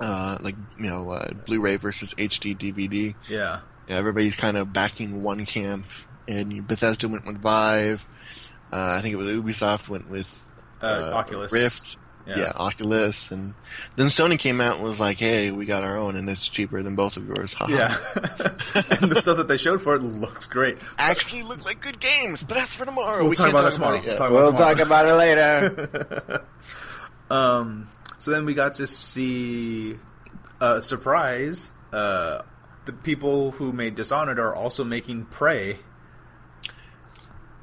uh, 0.00 0.38
like 0.40 0.56
you 0.78 0.88
know 0.88 1.10
uh, 1.10 1.32
Blu-ray 1.46 1.76
versus 1.76 2.14
HD 2.14 2.56
DVD. 2.56 3.14
yeah. 3.28 3.60
Yeah, 3.88 3.96
everybody's 3.98 4.34
kind 4.34 4.56
of 4.56 4.72
backing 4.72 5.22
one 5.22 5.46
camp, 5.46 5.86
and 6.26 6.66
Bethesda 6.66 7.08
went 7.08 7.24
with 7.24 7.38
Vive. 7.40 8.04
Uh, 8.72 8.96
I 8.98 9.00
think 9.00 9.12
it 9.14 9.16
was 9.16 9.28
Ubisoft 9.28 9.88
went 9.88 10.10
with 10.10 10.26
Uh, 10.82 11.12
Oculus. 11.14 11.52
Rift. 11.52 11.96
Yeah. 12.26 12.50
Oculus, 12.56 13.30
and 13.30 13.54
then 13.94 14.08
Sony 14.08 14.36
came 14.36 14.60
out 14.60 14.74
and 14.74 14.82
was 14.82 14.98
like, 14.98 15.18
"Hey, 15.18 15.52
we 15.52 15.64
got 15.64 15.84
our 15.84 15.96
own, 15.96 16.16
and 16.16 16.28
it's 16.28 16.48
cheaper 16.48 16.82
than 16.82 16.96
both 16.96 17.16
of 17.16 17.24
yours." 17.28 17.52
Haha. 17.52 17.72
Yeah. 17.72 17.96
and 19.00 19.12
the 19.12 19.20
stuff 19.22 19.36
that 19.36 19.46
they 19.46 19.56
showed 19.56 19.80
for 19.80 19.94
it 19.94 20.02
looks 20.02 20.44
great. 20.46 20.78
actually 20.98 21.44
look 21.44 21.64
like 21.64 21.80
good 21.80 22.00
games, 22.00 22.42
but 22.42 22.56
that's 22.56 22.74
for 22.74 22.84
tomorrow. 22.84 23.20
We'll 23.20 23.30
We 23.30 23.36
talk 23.36 23.50
about 23.50 23.62
that 23.62 23.74
tomorrow. 23.74 23.98
it 23.98 24.04
yet. 24.06 24.16
Talk 24.18 24.32
We'll 24.32 24.52
tomorrow. 24.52 24.74
talk 24.74 24.84
about 24.84 25.06
it 25.06 25.12
later. 25.14 26.42
Um, 27.30 27.88
so 28.18 28.30
then 28.30 28.44
we 28.44 28.54
got 28.54 28.74
to 28.74 28.86
see 28.86 29.96
a 30.60 30.80
surprise. 30.80 31.70
Uh, 31.92 32.42
the 32.84 32.92
people 32.92 33.52
who 33.52 33.72
made 33.72 33.94
Dishonored 33.94 34.38
are 34.38 34.54
also 34.54 34.84
making 34.84 35.24
Prey. 35.26 35.76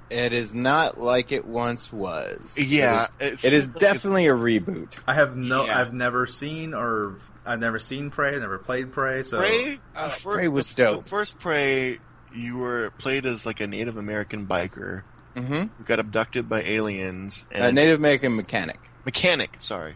it 0.10 0.34
is 0.34 0.54
not 0.54 1.00
like 1.00 1.32
it 1.32 1.46
once 1.46 1.92
was. 1.92 2.56
Yeah, 2.58 3.06
it 3.20 3.34
is, 3.34 3.46
it 3.46 3.54
is 3.54 3.68
it's- 3.68 3.80
definitely 3.80 4.28
a 4.28 4.34
reboot. 4.34 5.00
I 5.08 5.14
have 5.16 5.36
no, 5.36 5.66
Yeah. 5.66 5.80
I've 5.80 5.94
never 5.94 6.28
seen 6.28 6.74
or 6.74 7.16
I've 7.46 7.60
never 7.60 7.80
seen 7.80 8.10
Prey. 8.12 8.36
I've 8.36 8.42
never 8.42 8.60
played 8.60 8.92
Prey. 8.92 9.24
So 9.24 9.40
Prey. 9.40 9.80
Uh, 9.96 10.06
the 10.08 10.12
fir- 10.14 10.34
Prey 10.36 10.48
was 10.50 10.68
dope. 10.76 11.04
The 11.04 11.10
first 11.10 11.40
Prey, 11.40 12.00
you 12.34 12.58
were 12.58 12.92
played 13.00 13.26
as 13.26 13.46
like 13.46 13.60
a 13.62 13.68
Native 13.68 13.98
American 13.98 14.46
biker 14.48 15.04
Mm-hmm. 15.36 15.54
who 15.78 15.84
got 15.86 15.98
abducted 16.00 16.48
by 16.48 16.62
aliens 16.62 17.44
and 17.52 17.66
A 17.66 17.72
Native 17.72 17.98
American 17.98 18.36
mechanic. 18.36 18.80
mechanic. 19.04 19.56
Sorry, 19.62 19.96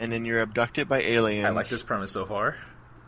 and 0.00 0.12
then 0.12 0.24
you're 0.24 0.40
abducted 0.40 0.88
by 0.88 1.00
aliens. 1.02 1.46
I 1.46 1.50
like 1.50 1.68
this 1.68 1.82
premise 1.82 2.10
so 2.12 2.26
far. 2.26 2.56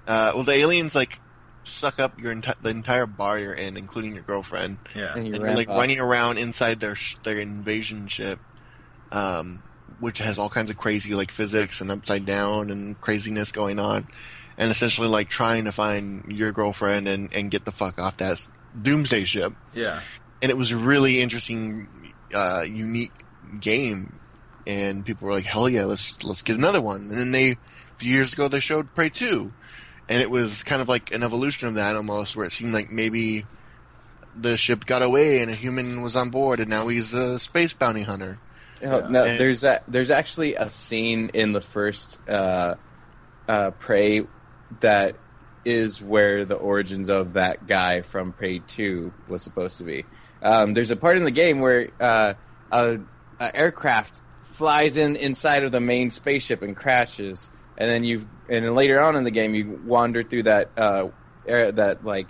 Uh, 0.07 0.33
well, 0.35 0.45
the 0.45 0.53
aliens 0.53 0.95
like 0.95 1.21
suck 1.65 1.99
up 1.99 2.21
your 2.21 2.35
enti- 2.35 2.61
the 2.61 2.69
entire 2.69 3.07
bar 3.07 3.39
you're 3.39 3.55
in, 3.55 3.77
including 3.77 4.13
your 4.15 4.23
girlfriend, 4.23 4.77
Yeah. 4.95 5.15
And 5.17 5.27
you 5.27 5.35
and 5.35 5.43
you're 5.43 5.55
like 5.55 5.69
up. 5.69 5.77
running 5.79 5.99
around 5.99 6.39
inside 6.39 6.81
their 6.81 6.95
sh- 6.95 7.17
their 7.23 7.39
invasion 7.39 8.07
ship, 8.09 8.39
um, 9.13 9.63
which 10.01 10.19
has 10.19 10.39
all 10.39 10.51
kinds 10.51 10.71
of 10.71 10.77
crazy 10.77 11.15
like 11.15 11.31
physics 11.31 11.81
and 11.81 11.91
upside 11.91 12.27
down 12.27 12.71
and 12.71 13.01
craziness 13.01 13.53
going 13.53 13.79
on, 13.79 14.07
and 14.59 14.71
essentially 14.71 15.09
like 15.09 15.29
trying 15.29 15.65
to 15.65 15.73
find 15.73 16.25
your 16.31 16.53
girlfriend 16.53 17.09
and 17.09 17.33
and 17.33 17.51
get 17.51 17.65
the 17.65 17.73
fuck 17.73 17.99
off 17.99 18.19
that 18.19 18.47
doomsday 18.81 19.25
ship. 19.25 19.55
Yeah. 19.73 20.01
And 20.43 20.51
it 20.51 20.59
was 20.59 20.71
a 20.73 20.77
really 20.77 21.23
interesting, 21.23 22.13
uh, 22.35 22.65
unique 22.69 23.13
game, 23.61 24.19
and 24.67 25.05
people 25.05 25.27
were 25.29 25.33
like, 25.35 25.45
"Hell 25.45 25.69
yeah, 25.69 25.85
let's 25.85 26.23
let's 26.25 26.43
get 26.43 26.57
another 26.57 26.81
one." 26.81 27.03
And 27.03 27.17
then 27.19 27.33
they, 27.33 27.51
a 27.53 27.57
few 27.97 28.13
years 28.13 28.33
ago, 28.33 28.49
they 28.49 28.61
showed 28.61 28.95
Prey 28.95 29.09
Two, 29.11 29.53
and 30.09 30.21
it 30.23 30.31
was 30.31 30.63
kind 30.63 30.81
of 30.83 30.89
like 30.89 31.13
an 31.13 31.23
evolution 31.23 31.69
of 31.69 31.75
that 31.75 31.97
almost, 31.97 32.37
where 32.37 32.47
it 32.47 32.53
seemed 32.53 32.73
like 32.75 32.91
maybe 32.91 33.47
the 34.37 34.57
ship 34.57 34.85
got 34.87 35.03
away 35.03 35.41
and 35.43 35.51
a 35.51 35.55
human 35.55 36.03
was 36.03 36.17
on 36.17 36.31
board, 36.31 36.61
and 36.61 36.69
now 36.69 36.89
he's 36.89 37.15
a 37.15 37.39
space 37.39 37.73
bounty 37.73 38.03
hunter. 38.03 38.39
Oh, 38.85 38.99
Yeah. 39.01 39.09
no, 39.09 39.25
And- 39.25 39.39
there's 39.41 39.63
a, 39.65 39.81
there's 39.87 40.11
actually 40.11 40.57
a 40.57 40.69
scene 40.69 41.31
in 41.35 41.53
the 41.53 41.61
first 41.61 42.19
uh, 42.29 42.75
uh, 43.49 43.71
Prey 43.73 44.27
that 44.81 45.17
is 45.65 46.03
where 46.03 46.45
the 46.45 46.57
origins 46.57 47.09
of 47.09 47.35
that 47.35 47.67
guy 47.67 48.03
from 48.03 48.33
Prey 48.33 48.59
Two 48.59 49.13
was 49.29 49.41
supposed 49.43 49.79
to 49.79 49.85
be. 49.85 50.05
Um, 50.43 50.75
there's 50.75 50.91
a 50.91 50.97
part 50.97 51.17
in 51.17 51.25
the 51.25 51.31
game 51.31 51.61
where 51.61 51.89
uh, 52.01 52.35
a, 52.73 52.99
a 53.41 53.57
aircraft 53.57 54.21
flies 54.55 54.97
in 54.97 55.17
inside 55.17 55.65
of 55.65 55.73
the 55.73 55.81
main 55.81 56.11
spaceship 56.11 56.63
and 56.63 56.77
crashes, 56.77 57.51
and 57.77 57.91
then 57.91 58.05
you 58.05 58.27
and 58.49 58.65
then 58.65 58.75
later 58.75 59.01
on 59.01 59.17
in 59.17 59.25
the 59.25 59.31
game 59.33 59.55
you 59.55 59.81
wander 59.85 60.23
through 60.23 60.45
that 60.45 60.71
uh, 60.77 61.09
air, 61.47 61.73
that 61.73 62.05
like 62.05 62.29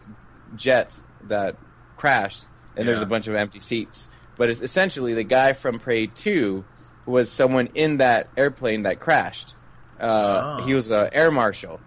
jet 0.57 0.97
that 1.25 1.57
crashed, 1.97 2.47
and 2.77 2.89
there's 2.89 3.03
a 3.03 3.07
bunch 3.07 3.27
of 3.27 3.35
empty 3.35 3.61
seats. 3.61 4.09
But 4.37 4.49
it's 4.49 4.61
essentially 4.61 5.12
the 5.14 5.22
guy 5.25 5.53
from 5.53 5.79
Prey 5.79 6.07
Two 6.07 6.64
was 7.07 7.31
someone 7.31 7.68
in 7.75 7.99
that 7.99 8.29
airplane 8.37 8.85
that 8.85 9.01
crashed. 9.01 9.55
Uh, 10.01 10.57
Oh. 10.59 10.66
He 10.66 10.75
was 10.75 10.91
an 10.91 11.11
air 11.12 11.31
marshal, 11.31 11.79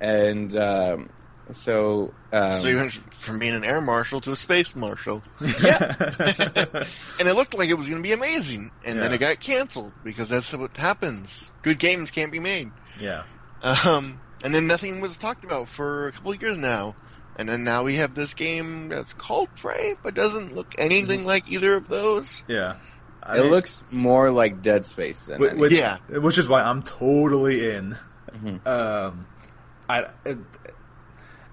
and 0.00 0.54
um, 0.56 1.08
so 1.52 2.12
um, 2.34 2.54
so 2.56 2.68
you 2.68 2.76
went 2.76 2.92
from 3.14 3.38
being 3.38 3.54
an 3.54 3.64
air 3.64 3.80
marshal 3.80 4.20
to 4.22 4.32
a 4.32 4.36
space 4.36 4.74
marshal, 4.76 5.22
Yeah. 5.62 5.94
and 7.18 7.28
it 7.28 7.34
looked 7.34 7.54
like 7.54 7.68
it 7.68 7.74
was 7.74 7.88
going 7.88 8.02
to 8.02 8.06
be 8.06 8.12
amazing, 8.12 8.70
and 8.84 9.00
then 9.00 9.12
it 9.12 9.18
got 9.18 9.40
canceled 9.40 9.92
because 10.02 10.28
that's 10.28 10.52
what 10.52 10.76
happens. 10.76 11.52
Good 11.62 11.78
games 11.78 12.10
can't 12.10 12.32
be 12.32 12.40
made. 12.40 12.70
yeah. 13.00 13.22
Um, 13.62 14.20
and 14.42 14.54
then 14.54 14.66
nothing 14.66 15.00
was 15.00 15.16
talked 15.16 15.42
about 15.44 15.68
for 15.70 16.08
a 16.08 16.12
couple 16.12 16.32
of 16.32 16.42
years 16.42 16.58
now. 16.58 16.94
And 17.36 17.48
then 17.48 17.64
now 17.64 17.82
we 17.82 17.96
have 17.96 18.14
this 18.14 18.34
game 18.34 18.90
that's 18.90 19.12
called 19.14 19.48
Prey, 19.56 19.96
but 20.02 20.14
doesn't 20.14 20.54
look 20.54 20.68
anything 20.78 21.24
like 21.26 21.50
either 21.50 21.74
of 21.74 21.88
those. 21.88 22.44
Yeah. 22.46 22.76
I 23.22 23.38
it 23.38 23.40
mean, 23.42 23.50
looks 23.50 23.82
more 23.90 24.30
like 24.30 24.60
Dead 24.62 24.84
Space 24.84 25.26
than 25.26 25.40
whi- 25.40 25.54
which, 25.54 25.72
Yeah. 25.72 25.96
which 26.10 26.36
is 26.38 26.46
why 26.46 26.62
I'm 26.62 26.82
totally 26.82 27.70
in. 27.70 27.96
Mhm. 28.36 28.66
Um, 28.66 29.26
I 29.88 30.06
it, 30.26 30.38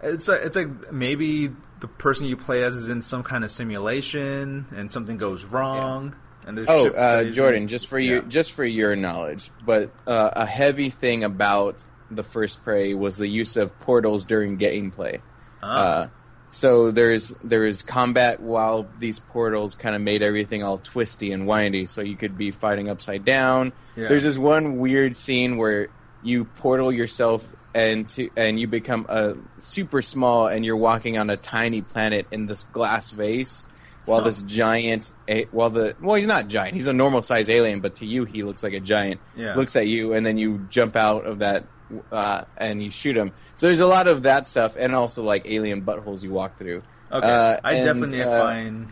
it's 0.03 0.27
like, 0.27 0.41
it's 0.43 0.55
like 0.55 0.91
maybe 0.91 1.49
the 1.79 1.87
person 1.87 2.25
you 2.27 2.37
play 2.37 2.63
as 2.63 2.75
is 2.75 2.87
in 2.87 3.01
some 3.01 3.23
kind 3.23 3.43
of 3.43 3.51
simulation 3.51 4.65
and 4.75 4.91
something 4.91 5.17
goes 5.17 5.43
wrong. 5.43 6.15
And 6.45 6.57
the 6.57 6.65
Oh, 6.67 6.87
uh, 6.89 7.25
Jordan, 7.31 7.61
and- 7.61 7.69
just 7.69 7.87
for 7.87 7.99
yeah. 7.99 8.15
you, 8.15 8.21
just 8.23 8.53
for 8.53 8.63
your 8.65 8.95
knowledge, 8.95 9.51
but 9.65 9.91
uh, 10.07 10.31
a 10.33 10.45
heavy 10.45 10.89
thing 10.89 11.23
about 11.23 11.83
the 12.09 12.23
first 12.23 12.63
Prey 12.63 12.93
was 12.93 13.17
the 13.17 13.27
use 13.27 13.55
of 13.57 13.77
portals 13.79 14.25
during 14.25 14.57
gameplay. 14.57 15.21
Ah, 15.63 15.77
Uh, 15.77 16.07
so 16.49 16.91
there's 16.91 17.29
there 17.43 17.65
is 17.65 17.81
combat 17.83 18.41
while 18.41 18.85
these 18.99 19.19
portals 19.19 19.75
kind 19.75 19.95
of 19.95 20.01
made 20.01 20.21
everything 20.21 20.63
all 20.63 20.79
twisty 20.79 21.31
and 21.31 21.47
windy. 21.47 21.85
So 21.85 22.01
you 22.01 22.17
could 22.17 22.37
be 22.37 22.51
fighting 22.51 22.89
upside 22.89 23.23
down. 23.23 23.71
yeah. 23.95 24.07
There's 24.09 24.23
this 24.23 24.37
one 24.37 24.77
weird 24.79 25.15
scene 25.15 25.55
where 25.57 25.87
you 26.23 26.45
portal 26.45 26.91
yourself 26.91 27.47
and 27.73 28.07
to 28.09 28.29
and 28.35 28.59
you 28.59 28.67
become 28.67 29.05
a 29.09 29.35
super 29.59 30.01
small 30.01 30.47
and 30.47 30.65
you're 30.65 30.75
walking 30.77 31.17
on 31.17 31.29
a 31.29 31.37
tiny 31.37 31.81
planet 31.81 32.27
in 32.31 32.45
this 32.45 32.63
glass 32.63 33.11
vase 33.11 33.67
while 34.05 34.19
Huh. 34.19 34.25
this 34.25 34.41
giant 34.41 35.11
while 35.51 35.69
the 35.69 35.95
well 36.01 36.15
he's 36.15 36.27
not 36.27 36.47
giant 36.47 36.73
he's 36.75 36.87
a 36.87 36.93
normal 36.93 37.21
size 37.21 37.49
alien 37.49 37.79
but 37.79 37.95
to 37.97 38.05
you 38.05 38.25
he 38.25 38.43
looks 38.43 38.61
like 38.63 38.73
a 38.73 38.79
giant 38.79 39.21
yeah. 39.37 39.55
looks 39.55 39.75
at 39.75 39.87
you 39.87 40.13
and 40.13 40.25
then 40.25 40.37
you 40.37 40.65
jump 40.69 40.95
out 40.95 41.25
of 41.25 41.39
that 41.39 41.63
uh, 42.11 42.43
and 42.57 42.81
you 42.83 42.89
shoot 42.91 43.15
him 43.15 43.31
so 43.55 43.67
there's 43.67 43.79
a 43.79 43.87
lot 43.87 44.07
of 44.07 44.23
that 44.23 44.45
stuff 44.47 44.75
and 44.77 44.93
also 44.95 45.23
like 45.23 45.43
alien 45.49 45.81
buttholes 45.81 46.23
you 46.23 46.31
walk 46.31 46.57
through 46.57 46.81
okay. 47.11 47.25
uh, 47.27 47.57
I 47.63 47.73
and, 47.75 47.85
definitely 47.85 48.21
uh, 48.23 48.45
find 48.45 48.87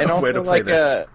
and 0.00 0.10
also 0.10 0.42
like 0.42 0.64
this. 0.64 1.06
a 1.06 1.08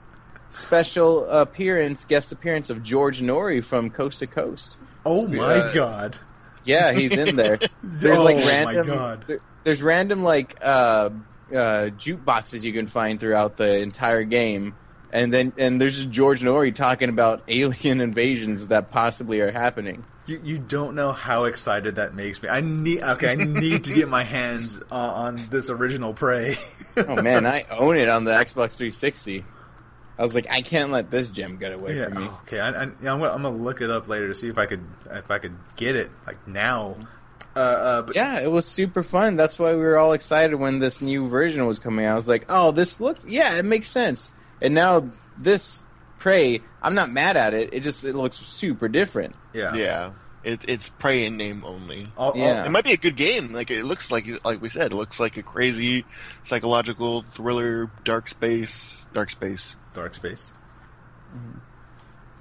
special 0.50 1.26
appearance 1.26 2.06
guest 2.06 2.32
appearance 2.32 2.70
of 2.70 2.82
George 2.84 3.22
Noory 3.22 3.64
from 3.64 3.90
Coast 3.90 4.20
to 4.20 4.28
Coast 4.28 4.78
Oh 5.08 5.28
my 5.28 5.58
Uh, 5.60 5.74
god. 5.74 6.18
Yeah, 6.66 6.92
he's 6.94 7.12
in 7.14 7.36
there. 7.36 7.60
There's 7.84 8.20
like 8.20 8.38
Oh, 8.38 8.48
random. 8.48 8.88
my 8.88 8.94
god. 8.96 9.24
there- 9.28 9.40
there's 9.64 9.82
random 9.82 10.24
like 10.24 10.56
uh, 10.62 11.10
uh, 11.52 11.90
jukeboxes 11.98 12.64
you 12.64 12.72
can 12.74 12.86
find 12.88 13.20
throughout 13.20 13.58
the 13.58 13.80
entire 13.80 14.24
game, 14.24 14.76
and 15.12 15.34
then 15.34 15.54
and 15.58 15.82
there's 15.82 15.96
just 15.96 16.12
George 16.12 16.42
Noory 16.42 16.74
talking 16.74 17.10
about 17.10 17.42
alien 17.48 18.00
invasions 18.02 18.68
that 18.68 18.92
possibly 18.92 19.40
are 19.42 19.52
happening. 19.52 20.04
You, 20.28 20.40
you 20.44 20.58
don't 20.60 20.96
know 20.96 21.12
how 21.14 21.44
excited 21.46 21.96
that 21.96 22.14
makes 22.16 22.42
me. 22.44 22.50
I 22.50 22.62
need 22.62 23.02
okay. 23.02 23.30
I 23.32 23.36
need 23.36 23.84
to 23.86 23.94
get 23.94 24.08
my 24.08 24.24
hands 24.24 24.80
on, 24.92 25.38
on 25.40 25.48
this 25.50 25.70
original 25.72 26.14
Prey. 26.14 26.58
Oh 26.98 27.22
man, 27.22 27.46
I 27.48 27.66
own 27.72 27.98
it 27.98 28.08
on 28.10 28.24
the 28.24 28.32
Xbox 28.32 28.78
360. 28.78 29.44
I 30.18 30.22
was 30.22 30.34
like, 30.34 30.48
I 30.50 30.62
can't 30.62 30.92
let 30.92 31.12
this 31.12 31.28
gem 31.28 31.58
get 31.58 31.74
away 31.74 31.98
yeah. 31.98 32.06
from 32.06 32.14
me. 32.16 32.28
oh, 32.30 32.42
okay. 32.44 32.60
I, 32.60 32.70
I, 32.70 32.84
yeah, 33.02 33.14
I'm, 33.14 33.20
gonna, 33.20 33.32
I'm 33.32 33.42
gonna 33.42 33.50
look 33.50 33.82
it 33.82 33.90
up 33.90 34.08
later 34.08 34.28
to 34.30 34.36
see 34.36 34.48
if 34.48 34.58
I 34.58 34.66
could 34.66 34.84
if 35.12 35.30
I 35.30 35.40
could 35.40 35.56
get 35.76 35.96
it 35.96 36.10
like 36.26 36.48
now. 36.48 36.96
Uh, 37.56 37.60
uh, 37.60 38.02
but 38.02 38.16
Yeah, 38.16 38.40
it 38.40 38.52
was 38.52 38.66
super 38.66 39.02
fun. 39.02 39.36
That's 39.36 39.58
why 39.58 39.74
we 39.74 39.80
were 39.80 39.98
all 39.98 40.14
excited 40.14 40.56
when 40.56 40.80
this 40.80 41.02
new 41.02 41.28
version 41.28 41.66
was 41.66 41.80
coming 41.80 42.06
out. 42.06 42.12
I 42.12 42.16
was 42.16 42.28
like, 42.28 42.46
oh, 42.50 42.72
this 42.72 43.00
looks, 43.00 43.26
yeah, 43.26 43.58
it 43.58 43.64
makes 43.64 43.88
sense. 43.88 44.34
And 44.62 44.74
now 44.74 45.10
this 45.38 45.86
Prey, 46.20 46.62
I'm 46.82 46.96
not 46.96 47.12
mad 47.12 47.38
at 47.38 47.54
it. 47.54 47.74
It 47.74 47.82
just 47.82 48.04
it 48.04 48.14
looks 48.14 48.38
super 48.38 48.90
different. 48.90 49.36
yeah, 49.54 49.74
Yeah, 49.74 50.12
it, 50.44 50.66
it's 50.68 50.90
Prey 50.90 51.26
in 51.26 51.38
name 51.38 51.64
only. 51.66 52.08
All, 52.18 52.32
all- 52.32 52.38
Yeah. 52.38 52.66
It 52.66 52.72
might 52.72 52.84
be 52.84 52.94
a 52.94 52.98
good 52.98 53.16
game. 53.16 53.54
Like 53.54 53.72
it 53.72 53.86
looks 53.86 54.12
like, 54.12 54.26
like 54.44 54.62
we 54.62 54.70
said, 54.70 54.92
it 54.92 54.96
looks 54.96 55.20
like 55.20 55.38
a 55.38 55.44
crazy 55.44 56.04
psychological 56.44 57.22
thriller, 57.22 57.90
dark 58.04 58.28
space, 58.28 59.06
dark 59.14 59.30
space. 59.30 59.76
Dark 59.96 60.14
Space. 60.14 60.54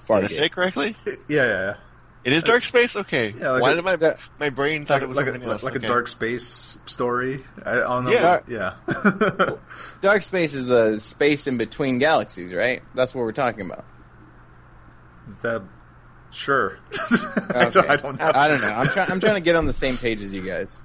Far 0.07 0.21
Did 0.21 0.27
I 0.31 0.35
say 0.35 0.45
it 0.47 0.53
correctly? 0.53 0.95
Yeah, 1.07 1.17
yeah, 1.29 1.47
yeah. 1.47 1.75
It 2.25 2.33
is 2.33 2.43
dark 2.43 2.63
space. 2.63 2.97
Okay. 2.97 3.35
Yeah, 3.39 3.51
like 3.51 3.63
Why 3.63 3.73
a- 3.73 3.75
did 3.77 3.85
my 3.85 3.97
that- 3.97 4.19
my 4.41 4.49
brain 4.51 4.87
thought 4.87 4.95
Like, 4.95 5.03
it 5.03 5.09
was 5.09 5.17
like, 5.17 5.27
something 5.27 5.43
a, 5.47 5.53
else? 5.53 5.63
like 5.63 5.77
Okay. 5.77 5.85
a 5.87 5.89
dark 5.89 6.09
space 6.09 6.77
story. 6.87 7.45
I, 7.67 7.73
I 7.73 7.75
don't 7.81 8.05
know. 8.05 8.11
Yeah. 8.11 8.41
yeah. 8.49 9.51
Dark 10.01 10.23
space 10.23 10.55
is 10.55 10.67
the 10.67 10.99
space 11.01 11.47
in 11.47 11.59
between 11.59 11.99
galaxies, 11.99 12.55
right? 12.55 12.83
That's 12.95 13.15
what 13.15 13.23
we're 13.23 13.33
talking 13.33 13.67
about. 13.67 13.85
that 15.43 15.63
sure. 16.31 16.79
I, 17.55 17.69
don't, 17.71 17.89
I 17.91 17.97
don't 17.97 18.19
know. 18.19 18.31
I 18.35 18.49
don't 18.49 18.61
know. 18.63 18.69
I'm 18.75 18.87
trying. 18.89 19.11
I'm 19.11 19.21
trying 19.21 19.35
to 19.35 19.41
get 19.41 19.55
on 19.57 19.67
the 19.67 19.73
same 19.75 19.97
page 19.99 20.23
as 20.23 20.33
you 20.35 20.43
guys. 20.47 20.81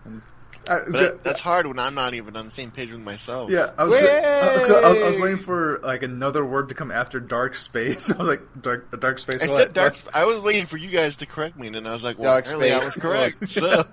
I- 0.69 0.79
But 0.89 0.91
that- 0.99 1.23
that's 1.23 1.39
hard 1.39 1.67
when 1.67 1.79
I'm 1.79 1.95
not 1.95 2.13
even 2.13 2.35
on 2.37 2.45
the 2.45 2.51
same 2.51 2.71
page 2.71 2.91
with 2.91 3.01
myself. 3.01 3.49
Yeah, 3.49 3.71
I 3.77 3.83
was, 3.83 3.91
Way! 3.93 4.23
I, 4.25 4.57
was, 4.61 4.69
I 4.69 5.07
was 5.07 5.17
waiting 5.17 5.39
for 5.39 5.79
like 5.83 6.03
another 6.03 6.45
word 6.45 6.69
to 6.69 6.75
come 6.75 6.91
after 6.91 7.19
dark 7.19 7.55
space. 7.55 8.11
I 8.13 8.17
was 8.17 8.27
like 8.27 8.41
dark, 8.61 8.99
dark 8.99 9.19
space. 9.19 9.43
I 9.43 9.47
what? 9.47 9.57
said 9.57 9.73
dark. 9.73 9.95
I 10.13 10.25
was 10.25 10.39
waiting 10.41 10.65
for 10.65 10.77
you 10.77 10.89
guys 10.89 11.17
to 11.17 11.25
correct 11.25 11.57
me, 11.57 11.67
and 11.67 11.75
then 11.75 11.87
I 11.87 11.93
was 11.93 12.03
like, 12.03 12.17
"Well, 12.19 12.31
Dark 12.33 12.45
apparently 12.45 12.71
I 12.71 12.77
was 12.77 12.93
correct." 12.95 13.49
so, 13.51 13.83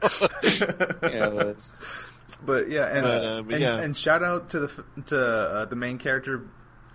You 1.02 1.18
know, 1.20 1.54
but 2.44 2.68
yeah, 2.70 2.86
and 2.86 3.02
But, 3.02 3.24
uh, 3.24 3.42
but 3.42 3.54
and, 3.54 3.62
yeah. 3.62 3.78
and 3.78 3.96
shout 3.96 4.22
out 4.22 4.50
to 4.50 4.60
the 4.60 4.84
to 5.06 5.18
uh, 5.20 5.64
the 5.66 5.76
main 5.76 5.98
character 5.98 6.42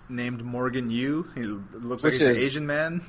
named 0.09 0.43
Morgan 0.43 0.89
Yu. 0.89 1.27
He 1.35 1.41
looks 1.43 2.03
like 2.03 2.13
he's 2.13 2.21
is- 2.21 2.37
an 2.37 2.43
Asian 2.45 2.67
man. 2.67 3.01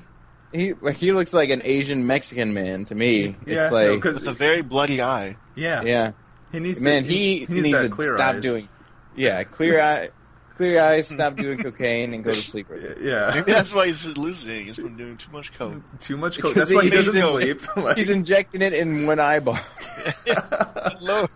he 0.53 0.73
he 0.95 1.13
looks 1.13 1.35
like 1.35 1.51
an 1.51 1.61
Asian 1.65 2.07
Mexican 2.07 2.55
man 2.55 2.85
to 2.87 2.95
me. 2.95 3.37
Yeah, 3.47 3.63
it's 3.63 3.71
no, 3.71 3.77
like, 3.93 4.03
'cause- 4.03 4.15
with 4.15 4.27
a 4.29 4.33
very 4.33 4.63
bloody 4.63 5.03
eye. 5.03 5.37
Yeah, 5.55 5.83
yeah, 5.83 6.13
He 6.53 6.61
needs 6.61 6.79
to, 6.79 6.85
man, 6.85 7.05
he, 7.05 7.41
he 7.41 7.47
needs, 7.47 7.63
needs 7.63 7.81
to 7.83 7.89
clear 7.89 8.11
stop 8.13 8.37
eyes. 8.37 8.43
doing. 8.43 8.69
Yeah, 9.17 9.43
clear 9.45 9.81
eye, 9.81 10.11
clear 10.57 10.81
eyes. 10.83 11.09
Stop 11.09 11.37
doing 11.37 11.59
cocaine 11.59 12.15
and 12.15 12.23
go 12.23 12.31
to 12.31 12.37
sleep. 12.37 12.69
With 12.69 12.85
it. 12.85 12.99
Yeah, 13.01 13.31
Maybe 13.35 13.53
that's 13.53 13.75
why 13.75 13.87
he's 13.87 14.05
losing. 14.17 14.67
He's 14.67 14.77
been 14.77 14.97
doing 14.97 15.17
too 15.17 15.31
much 15.33 15.53
coke. 15.55 15.83
too 16.01 16.17
much 16.17 16.39
coke. 16.41 16.55
Because 16.55 16.69
That's 16.69 16.77
why 16.79 16.85
he 16.85 16.91
he's- 16.91 17.07
doesn't 17.07 17.21
he's- 17.41 17.61
sleep. 17.63 17.77
Like, 17.85 17.97
He's 17.97 18.11
injecting 18.11 18.63
it 18.63 18.73
in 18.73 19.07
one 19.07 19.19
eyeball. 19.19 19.59
Lord. 21.01 21.31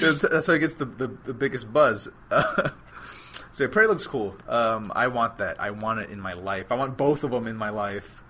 that's, 0.00 0.22
that's 0.22 0.48
why 0.48 0.54
he 0.54 0.60
gets 0.60 0.74
the, 0.74 0.84
the, 0.86 1.08
the 1.24 1.34
biggest 1.34 1.72
buzz. 1.72 2.08
so 3.52 3.68
Prey 3.68 3.86
looks 3.86 4.06
cool. 4.06 4.36
Um, 4.48 4.92
I 4.94 5.08
want 5.08 5.38
that. 5.38 5.60
I 5.60 5.70
want 5.70 6.00
it 6.00 6.10
in 6.10 6.20
my 6.20 6.32
life. 6.34 6.70
I 6.72 6.74
want 6.76 6.96
both 6.96 7.24
of 7.24 7.30
them 7.30 7.46
in 7.46 7.56
my 7.56 7.70
life. 7.70 8.22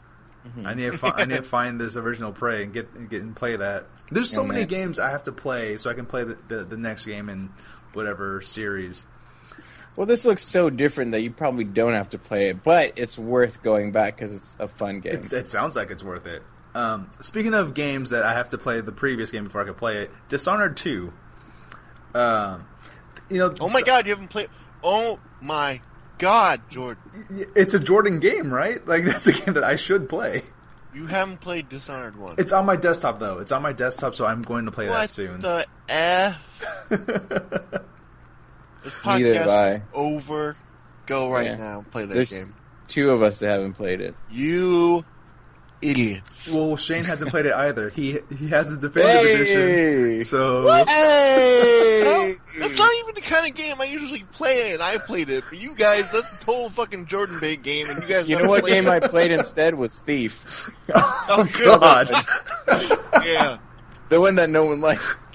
I 0.64 0.72
need 0.72 0.93
to 0.93 0.97
fi- 0.99 1.11
I 1.14 1.26
need 1.26 1.36
to 1.36 1.43
find 1.43 1.78
this 1.78 1.97
original 1.97 2.32
Prey 2.32 2.62
and 2.64 2.72
get 2.72 2.88
and 2.95 3.11
get 3.11 3.20
and 3.20 3.36
play 3.36 3.57
that. 3.57 3.84
There's 4.11 4.30
so 4.30 4.42
many 4.44 4.61
man. 4.61 4.68
games 4.68 4.98
I 4.98 5.11
have 5.11 5.22
to 5.24 5.32
play 5.32 5.76
so 5.76 5.88
I 5.90 5.94
can 5.94 6.06
play 6.06 6.24
the, 6.24 6.36
the, 6.48 6.64
the 6.64 6.76
next 6.76 7.06
game 7.06 7.28
in 7.28 7.50
whatever 7.92 8.40
series. 8.42 9.06
Well, 9.96 10.06
this 10.06 10.24
looks 10.24 10.42
so 10.42 10.70
different 10.70 11.12
that 11.12 11.20
you 11.20 11.30
probably 11.30 11.64
don't 11.64 11.92
have 11.94 12.11
to 12.11 12.18
play 12.18 12.48
it, 12.48 12.62
but 12.62 12.92
it's 12.96 13.18
worth 13.18 13.62
going 13.62 13.92
back 13.92 14.16
because 14.16 14.34
it's 14.34 14.56
a 14.61 14.68
fun 14.68 15.00
game. 15.00 15.14
It's, 15.14 15.32
it 15.32 15.48
sounds 15.48 15.76
like 15.76 15.90
it's 15.90 16.02
worth 16.04 16.26
it. 16.26 16.42
Um, 16.74 17.11
speaking 17.20 17.54
of 17.54 17.74
games 17.74 18.11
that 18.11 18.22
I 18.22 18.32
have 18.34 18.48
to 18.50 18.58
play 18.58 18.80
the 18.80 18.92
previous 18.92 19.30
game 19.32 19.44
before 19.44 19.62
I 19.62 19.64
can 19.64 19.74
play 19.74 19.98
it, 20.02 20.11
Dishonored 20.28 20.76
two. 20.76 21.12
Um, 22.14 22.66
you 23.28 23.38
know, 23.38 23.54
Oh 23.61 23.68
my 23.68 23.80
so- 23.80 23.86
god, 23.86 24.06
you 24.06 24.12
haven't 24.12 24.28
played. 24.28 24.48
Oh 24.82 25.18
my 25.40 25.80
god, 26.18 26.61
Jordan, 26.70 27.02
it's 27.54 27.74
a 27.74 27.80
Jordan 27.80 28.20
game, 28.20 28.52
right? 28.52 28.84
Like 28.86 29.04
that's 29.06 29.26
a 29.26 29.32
game 29.32 29.54
that 29.54 29.64
I 29.64 29.76
should 29.76 30.08
play. 30.08 30.42
You 30.95 31.07
haven't 31.07 31.41
played 31.41 31.68
Dishonored 31.68 32.16
one. 32.16 32.34
It's 32.38 32.53
on 32.53 32.66
my 32.66 32.76
desktop 32.76 33.18
though. 33.18 33.38
It's 33.38 33.53
on 33.53 33.62
my 33.62 33.72
desktop, 33.72 34.14
so 34.14 34.26
I'm 34.26 34.43
going 34.43 34.64
to 34.66 34.70
play 34.70 34.86
that 34.86 34.93
what 34.93 35.11
soon. 35.11 35.41
the 35.41 35.66
f? 35.88 36.36
This 38.82 38.95
Neither 39.05 39.34
have 39.34 39.47
podcast 39.47 39.74
is 39.76 39.82
over. 39.93 40.57
Go 41.07 41.30
right 41.30 41.45
Yeah. 41.47 41.57
now, 41.59 41.78
and 41.80 41.91
play 41.91 42.07
that 42.07 42.14
There's- 42.14 42.32
game. 42.32 42.55
Two 42.88 43.11
of 43.11 43.22
us 43.22 43.38
that 43.41 43.51
haven't 43.51 43.74
played 43.74 44.01
it. 44.01 44.14
You 44.30 45.05
idiots. 45.82 46.50
well, 46.52 46.76
Shane 46.76 47.04
hasn't 47.04 47.30
played 47.30 47.46
it 47.46 47.54
either. 47.54 47.88
He 47.90 48.18
he 48.38 48.48
has 48.48 48.70
the 48.70 48.76
definitive 48.76 49.46
Hey! 49.46 50.04
edition. 50.14 50.24
So 50.24 50.62
No, 50.62 50.84
Hey! 50.84 52.34
that's 52.58 52.76
not 52.78 52.90
even 53.00 53.14
the 53.14 53.20
kind 53.20 53.48
of 53.50 53.54
game 53.56 53.80
I 53.80 53.84
usually 53.84 54.22
play, 54.32 54.72
and 54.72 54.82
I 54.82 54.98
played 54.98 55.30
it. 55.30 55.44
But 55.48 55.58
you 55.58 55.74
guys, 55.74 56.10
that's 56.12 56.32
a 56.32 56.36
total 56.44 56.70
fucking 56.70 57.06
Jordan 57.06 57.38
bait 57.40 57.62
game, 57.62 57.88
and 57.88 58.02
you 58.02 58.08
guys. 58.08 58.28
You 58.28 58.36
know 58.38 58.48
what 58.48 58.66
game 58.66 58.86
it. 58.86 58.90
I 58.90 59.00
played 59.00 59.30
instead 59.32 59.74
was 59.74 59.98
Thief, 59.98 60.68
oh, 60.94 61.24
oh 61.30 61.44
god. 61.64 62.10
Yeah. 63.24 63.58
the 64.08 64.20
one 64.20 64.34
that 64.36 64.50
no 64.50 64.64
one 64.66 64.80
liked. 64.80 65.02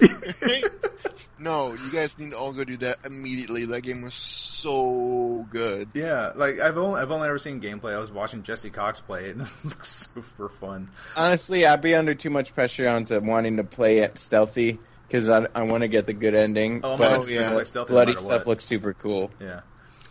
no, 1.38 1.74
you 1.74 1.90
guys 1.92 2.18
need 2.18 2.30
to 2.30 2.38
all 2.38 2.52
go 2.52 2.64
do 2.64 2.76
that 2.78 2.98
immediately. 3.04 3.66
That 3.66 3.82
game 3.82 4.02
was 4.02 4.14
so 4.14 5.46
good. 5.50 5.90
yeah, 5.94 6.32
like 6.34 6.60
I've 6.60 6.78
only 6.78 7.00
I've 7.00 7.10
only 7.10 7.28
ever 7.28 7.38
seen 7.38 7.60
gameplay. 7.60 7.94
I 7.94 7.98
was 7.98 8.10
watching 8.10 8.42
Jesse 8.42 8.70
Cox 8.70 9.00
play 9.00 9.26
it, 9.26 9.36
and 9.36 9.42
it 9.64 9.64
looks 9.64 10.08
super 10.14 10.48
fun. 10.48 10.90
Honestly, 11.16 11.66
I'd 11.66 11.82
be 11.82 11.94
under 11.94 12.14
too 12.14 12.30
much 12.30 12.54
pressure 12.54 12.88
onto 12.88 13.18
wanting 13.20 13.58
to 13.58 13.64
play 13.64 13.98
it 13.98 14.18
stealthy 14.18 14.78
because 15.06 15.28
I, 15.28 15.46
I 15.54 15.62
want 15.62 15.82
to 15.82 15.88
get 15.88 16.06
the 16.06 16.14
good 16.14 16.34
ending. 16.34 16.80
Oh, 16.82 16.96
but 16.96 17.26
my 17.26 17.26
yeah. 17.26 17.52
play 17.52 17.64
stealth 17.64 17.88
no 17.88 17.94
bloody 17.94 18.12
matter 18.12 18.20
stuff 18.24 18.40
what. 18.40 18.46
looks 18.48 18.64
super 18.64 18.94
cool. 18.94 19.30
Yeah, 19.40 19.60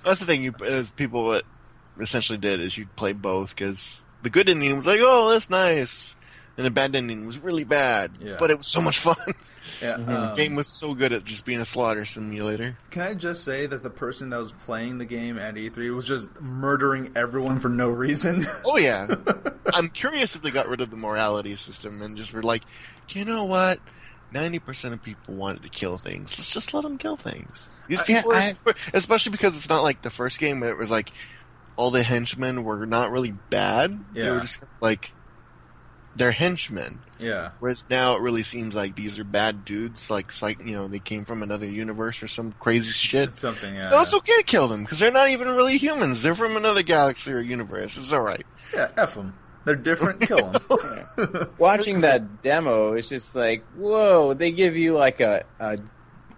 That's 0.03 0.19
the 0.19 0.25
thing. 0.25 0.43
You 0.43 0.53
as 0.65 0.91
people 0.91 1.25
what 1.25 1.43
essentially 1.99 2.37
did 2.37 2.59
is 2.59 2.77
you 2.77 2.87
play 2.95 3.13
both 3.13 3.55
because 3.55 4.05
the 4.21 4.29
good 4.29 4.49
ending 4.49 4.75
was 4.75 4.87
like, 4.87 4.99
oh, 5.01 5.29
that's 5.29 5.49
nice, 5.49 6.14
and 6.57 6.65
the 6.65 6.71
bad 6.71 6.95
ending 6.95 7.25
was 7.25 7.39
really 7.39 7.63
bad. 7.63 8.11
Yeah. 8.21 8.35
But 8.39 8.51
it 8.51 8.57
was 8.57 8.67
so 8.67 8.81
much 8.81 8.99
fun. 8.99 9.15
yeah. 9.81 9.97
Mhm. 9.97 10.07
um, 10.07 10.29
the 10.29 10.35
game 10.35 10.55
was 10.55 10.67
so 10.67 10.93
good 10.93 11.11
at 11.13 11.23
just 11.25 11.45
being 11.45 11.59
a 11.59 11.65
slaughter 11.65 12.05
simulator. 12.05 12.77
Can 12.91 13.01
I 13.01 13.13
just 13.13 13.43
say 13.43 13.65
that 13.65 13.83
the 13.83 13.89
person 13.89 14.29
that 14.29 14.37
was 14.37 14.51
playing 14.51 14.97
the 14.97 15.05
game 15.05 15.37
at 15.37 15.55
E3 15.55 15.93
was 15.93 16.07
just 16.07 16.29
murdering 16.39 17.11
everyone 17.15 17.59
for 17.59 17.69
no 17.69 17.89
reason? 17.89 18.45
Oh 18.65 18.77
yeah. 18.77 19.07
I'm 19.73 19.89
curious 19.89 20.35
if 20.35 20.41
they 20.41 20.51
got 20.51 20.67
rid 20.67 20.81
of 20.81 20.91
the 20.91 20.97
morality 20.97 21.55
system 21.55 22.01
and 22.01 22.15
just 22.15 22.33
were 22.33 22.43
like, 22.43 22.63
you 23.09 23.25
know 23.25 23.43
what? 23.45 23.79
Ninety 24.31 24.59
percent 24.59 24.93
of 24.93 25.01
people 25.03 25.35
wanted 25.35 25.63
to 25.63 25.69
kill 25.69 25.97
things. 25.97 26.37
Let's 26.37 26.51
just 26.51 26.73
let 26.73 26.83
them 26.83 26.97
kill 26.97 27.15
things. 27.15 27.69
These 27.87 28.01
I- 28.01 28.05
people, 28.05 28.31
I- 28.33 28.53
are, 28.65 28.73
especially 28.93 29.31
because 29.31 29.55
it's 29.55 29.69
not 29.69 29.83
like 29.83 30.01
the 30.01 30.09
first 30.09 30.39
game 30.39 30.59
where 30.59 30.71
it 30.71 30.77
was 30.77 30.89
like 30.91 31.11
all 31.77 31.91
the 31.91 32.03
henchmen 32.03 32.63
were 32.63 32.85
not 32.85 33.11
really 33.11 33.31
bad. 33.31 33.97
They 34.13 34.29
were 34.31 34.39
just 34.39 34.63
like 34.81 35.11
they're 36.15 36.31
henchmen. 36.31 36.99
yeah, 37.19 37.51
Whereas 37.59 37.85
now 37.89 38.15
it 38.15 38.21
really 38.21 38.43
seems 38.43 38.73
like 38.73 38.95
these 38.95 39.19
are 39.19 39.23
bad 39.23 39.65
dudes. 39.65 40.09
Like, 40.09 40.41
like 40.41 40.59
you 40.65 40.73
know, 40.73 40.87
they 40.87 40.99
came 40.99 41.25
from 41.25 41.43
another 41.43 41.65
universe 41.67 42.23
or 42.23 42.27
some 42.27 42.53
crazy 42.59 42.91
shit. 42.91 43.29
it's 43.29 43.39
something. 43.39 43.75
Yeah, 43.75 43.89
No, 43.89 44.01
it's 44.01 44.13
okay 44.13 44.37
to 44.37 44.43
kill 44.43 44.67
them 44.67 44.83
because 44.83 44.99
they're 44.99 45.11
not 45.11 45.29
even 45.29 45.47
really 45.49 45.77
humans. 45.77 46.21
They're 46.21 46.35
from 46.35 46.55
another 46.57 46.83
galaxy 46.83 47.31
or 47.31 47.39
universe. 47.41 47.97
It's 47.97 48.13
all 48.13 48.21
right. 48.21 48.45
yeah. 48.73 48.89
F 48.97 49.15
them. 49.15 49.35
They're 49.65 49.75
different. 49.75 50.21
Kill 50.27 50.51
them. 50.51 51.49
Watching 51.57 52.01
that 52.01 52.43
demo, 52.43 52.93
it's 52.93 53.09
just 53.09 53.35
like, 53.35 53.63
whoa! 53.75 54.33
They 54.35 54.51
give 54.51 54.77
you 54.77 54.93
like 54.93 55.21
a 55.21 55.43
a, 55.59 55.79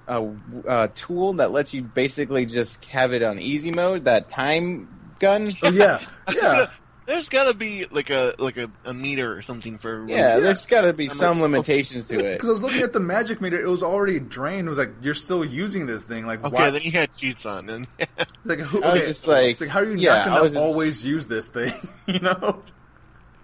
a 0.08 0.30
a 0.66 0.88
tool 0.96 1.34
that 1.34 1.52
lets 1.52 1.74
you 1.74 1.82
basically 1.82 2.46
just 2.46 2.86
have 2.86 3.12
it 3.14 3.22
on 3.24 3.38
easy 3.38 3.70
mode. 3.72 4.06
That 4.06 4.30
time 4.30 4.88
gun. 5.20 5.52
yeah, 5.74 6.00
yeah. 6.32 6.68
There's 7.08 7.30
gotta 7.30 7.54
be 7.54 7.86
like 7.90 8.10
a 8.10 8.34
like 8.38 8.58
a, 8.58 8.70
a 8.86 8.94
meter 8.94 9.34
or 9.36 9.42
something 9.42 9.78
for 9.78 10.06
Yeah, 10.08 10.40
there's 10.40 10.66
got 10.66 10.82
to 10.82 10.92
be 10.94 11.06
I'm 11.06 11.10
some 11.10 11.40
like, 11.40 11.50
limitations 11.52 12.10
to 12.10 12.20
it. 12.20 12.34
Because 12.36 12.50
I 12.50 12.52
was 12.52 12.62
looking 12.62 12.82
at 12.82 12.92
the 12.94 13.00
magic 13.00 13.40
meter, 13.42 13.60
it 13.60 13.68
was 13.70 13.82
already 13.82 14.20
drained. 14.20 14.68
It 14.68 14.70
was 14.70 14.78
like 14.78 14.92
you're 15.02 15.14
still 15.14 15.46
using 15.46 15.86
this 15.86 16.04
thing. 16.04 16.26
Like 16.28 16.44
Okay, 16.44 16.54
why? 16.54 16.70
then 16.70 16.82
you 16.84 16.92
had 16.92 17.16
cheats 17.16 17.46
on, 17.46 17.70
and 17.70 17.88
like 18.46 18.60
who, 18.60 18.84
I 18.84 18.92
was 18.92 18.98
okay, 19.00 19.08
just 19.08 19.26
like, 19.26 19.52
it's 19.52 19.62
like 19.62 19.70
how 19.70 19.80
are 19.80 19.86
you 19.86 19.96
yeah, 19.98 20.26
not 20.26 20.28
I 20.28 20.30
going 20.32 20.42
was 20.44 20.52
to 20.52 20.56
just- 20.58 20.66
always 20.66 21.04
use 21.06 21.28
this 21.28 21.48
thing? 21.48 21.72
you 22.08 22.20
know, 22.20 22.62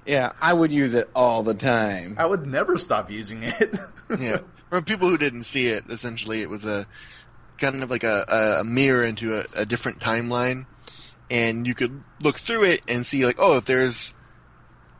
Yeah, 0.06 0.34
I 0.42 0.52
would 0.52 0.74
use 0.74 0.94
it 0.94 1.10
all 1.16 1.42
the 1.44 1.54
time. 1.54 2.16
I 2.20 2.26
would 2.26 2.46
never 2.46 2.78
stop 2.78 3.10
using 3.10 3.44
it. 3.44 3.76
yeah. 4.20 4.40
For 4.70 4.82
people 4.82 5.08
who 5.08 5.18
didn't 5.18 5.44
see 5.44 5.68
it, 5.68 5.86
essentially 5.90 6.42
it 6.42 6.50
was 6.50 6.66
a 6.66 6.86
kind 7.60 7.82
of 7.82 7.90
like 7.90 8.04
a, 8.04 8.26
a, 8.28 8.60
a 8.60 8.64
mirror 8.66 9.06
into 9.06 9.40
a, 9.40 9.46
a 9.56 9.66
different 9.66 10.00
timeline, 10.00 10.66
and 11.30 11.66
you 11.66 11.74
could 11.76 12.02
look 12.22 12.38
through 12.40 12.64
it 12.64 12.82
and 12.88 13.06
see 13.06 13.26
like, 13.26 13.38
oh, 13.40 13.58
if 13.58 13.66
there's, 13.66 14.14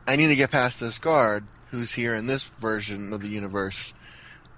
I 0.06 0.16
need 0.16 0.28
to 0.28 0.36
get 0.36 0.50
past 0.50 0.80
this 0.80 0.98
guard 0.98 1.44
who's 1.70 1.92
here 1.92 2.14
in 2.14 2.26
this 2.26 2.44
version 2.44 3.12
of 3.12 3.20
the 3.20 3.28
universe, 3.28 3.92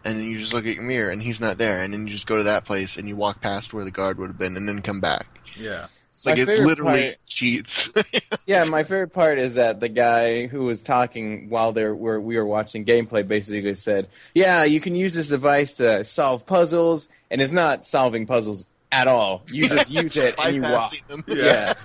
and 0.04 0.18
then 0.18 0.24
you 0.30 0.38
just 0.38 0.52
look 0.54 0.66
at 0.66 0.74
your 0.74 0.84
mirror 0.84 1.10
and 1.10 1.22
he's 1.22 1.40
not 1.40 1.58
there, 1.58 1.82
and 1.82 1.92
then 1.92 2.06
you 2.06 2.12
just 2.12 2.26
go 2.26 2.36
to 2.36 2.44
that 2.44 2.64
place 2.64 2.96
and 2.96 3.08
you 3.08 3.16
walk 3.16 3.40
past 3.40 3.72
where 3.74 3.84
the 3.84 3.90
guard 3.90 4.18
would 4.18 4.28
have 4.30 4.38
been, 4.38 4.56
and 4.56 4.68
then 4.68 4.82
come 4.82 5.00
back. 5.00 5.26
yeah, 5.58 5.86
It's 6.12 6.26
like 6.26 6.36
My 6.36 6.42
it's 6.44 6.64
literally 6.64 7.02
part- 7.06 7.16
cheats. 7.26 7.90
Yeah, 8.46 8.62
my 8.62 8.84
favorite 8.84 9.12
part 9.12 9.40
is 9.40 9.56
that 9.56 9.80
the 9.80 9.88
guy 9.88 10.46
who 10.46 10.62
was 10.64 10.80
talking 10.84 11.48
while 11.50 11.72
there 11.72 11.92
were 11.96 12.20
we 12.20 12.36
were 12.36 12.46
watching 12.46 12.84
gameplay 12.84 13.26
basically 13.26 13.74
said, 13.74 14.08
"Yeah, 14.36 14.62
you 14.62 14.78
can 14.78 14.94
use 14.94 15.14
this 15.14 15.26
device 15.28 15.72
to 15.78 16.04
solve 16.04 16.46
puzzles, 16.46 17.08
and 17.28 17.42
it's 17.42 17.52
not 17.52 17.86
solving 17.86 18.24
puzzles 18.26 18.66
at 18.92 19.08
all. 19.08 19.42
You 19.50 19.68
just 19.68 19.90
use 19.90 20.16
it 20.16 20.34
and 20.38 20.56
you 20.56 20.62
walk." 20.62 20.92
Them. 21.08 21.24
yeah. 21.28 21.72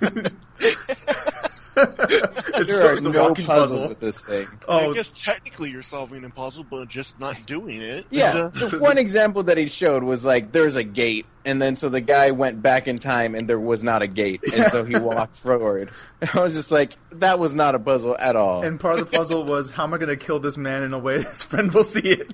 it's, 1.76 2.68
There 2.68 2.86
are 2.86 2.96
it's 2.96 3.06
a 3.06 3.10
no 3.10 3.22
walking 3.28 3.46
puzzles 3.46 3.70
puzzle. 3.80 3.88
with 3.88 4.00
this 4.00 4.20
thing. 4.20 4.46
Oh. 4.68 4.90
I 4.90 4.94
guess 4.94 5.10
technically 5.14 5.70
you're 5.70 5.82
solving 5.82 6.24
a 6.24 6.30
puzzle, 6.30 6.64
but 6.64 6.88
just 6.88 7.18
not 7.18 7.44
doing 7.46 7.80
it. 7.80 8.06
Yeah, 8.10 8.46
a- 8.46 8.50
the 8.50 8.78
one 8.78 8.98
example 8.98 9.42
that 9.44 9.56
he 9.58 9.66
showed 9.66 10.02
was 10.02 10.24
like 10.24 10.52
there's 10.52 10.76
a 10.76 10.84
gate, 10.84 11.26
and 11.44 11.60
then 11.60 11.76
so 11.76 11.88
the 11.88 12.00
guy 12.00 12.30
went 12.30 12.62
back 12.62 12.88
in 12.88 12.98
time, 12.98 13.34
and 13.34 13.48
there 13.48 13.58
was 13.58 13.82
not 13.82 14.02
a 14.02 14.06
gate, 14.06 14.42
and 14.54 14.70
so 14.70 14.84
he 14.84 14.98
walked 14.98 15.36
forward. 15.38 15.90
And 16.20 16.30
I 16.34 16.40
was 16.42 16.54
just 16.54 16.70
like, 16.70 16.96
that 17.12 17.38
was 17.38 17.54
not 17.54 17.74
a 17.74 17.78
puzzle 17.78 18.16
at 18.18 18.36
all. 18.36 18.64
and 18.64 18.78
part 18.78 19.00
of 19.00 19.10
the 19.10 19.16
puzzle 19.16 19.44
was 19.46 19.70
how 19.70 19.84
am 19.84 19.94
I 19.94 19.98
going 19.98 20.16
to 20.16 20.22
kill 20.22 20.38
this 20.38 20.56
man 20.56 20.82
in 20.82 20.94
a 20.94 20.98
way 20.98 21.22
his 21.22 21.42
friend 21.42 21.72
will 21.72 21.84
see 21.84 22.00
it? 22.00 22.32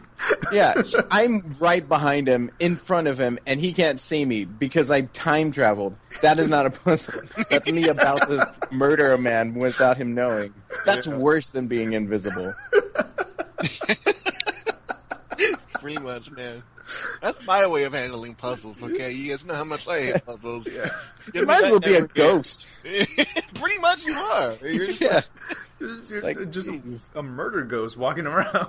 Yeah, 0.53 0.83
I'm 1.11 1.55
right 1.61 1.87
behind 1.87 2.29
him, 2.29 2.51
in 2.59 2.77
front 2.77 3.07
of 3.07 3.19
him, 3.19 3.39
and 3.47 3.61
he 3.61 3.73
can't 3.73 4.01
see 4.01 4.25
me 4.25 4.45
because 4.45 4.91
I 4.91 5.03
time 5.03 5.53
traveled. 5.53 5.97
That 6.23 6.39
is 6.39 6.49
not 6.49 6.67
a 6.67 6.71
puzzle. 6.71 7.23
That's 7.51 7.71
me 7.71 7.89
about 7.89 8.23
to 8.29 8.53
murder 8.71 9.13
a 9.13 9.19
man 9.19 9.55
without 9.55 9.97
him 9.97 10.15
knowing. 10.15 10.53
That's 10.85 11.07
worse 11.07 11.51
than 11.51 11.67
being 11.69 11.93
invisible. 11.93 12.55
Pretty 15.81 16.01
much, 16.01 16.31
man. 16.31 16.63
That's 17.21 17.45
my 17.45 17.67
way 17.67 17.85
of 17.85 17.93
handling 17.93 18.35
puzzles. 18.35 18.83
Okay, 18.83 19.13
you 19.13 19.31
guys 19.31 19.45
know 19.45 19.55
how 19.55 19.65
much 19.65 19.87
I 19.87 20.01
hate 20.07 20.25
puzzles. 20.27 20.67
Yeah. 20.67 20.89
You 21.35 21.45
might 21.47 21.65
as 21.65 21.71
well 21.71 21.81
be 21.81 21.95
a 21.95 22.07
ghost. 22.07 22.67
Pretty 23.55 23.79
much, 23.81 24.05
you 24.07 24.15
are. 24.15 24.55
You're 24.63 24.87
just 24.89 25.01
Yeah. 25.01 25.21
You're 25.81 26.23
like, 26.23 26.51
just 26.51 26.69
jeez. 26.69 27.15
a 27.15 27.23
murder 27.23 27.63
ghost 27.63 27.97
walking 27.97 28.27
around. 28.27 28.69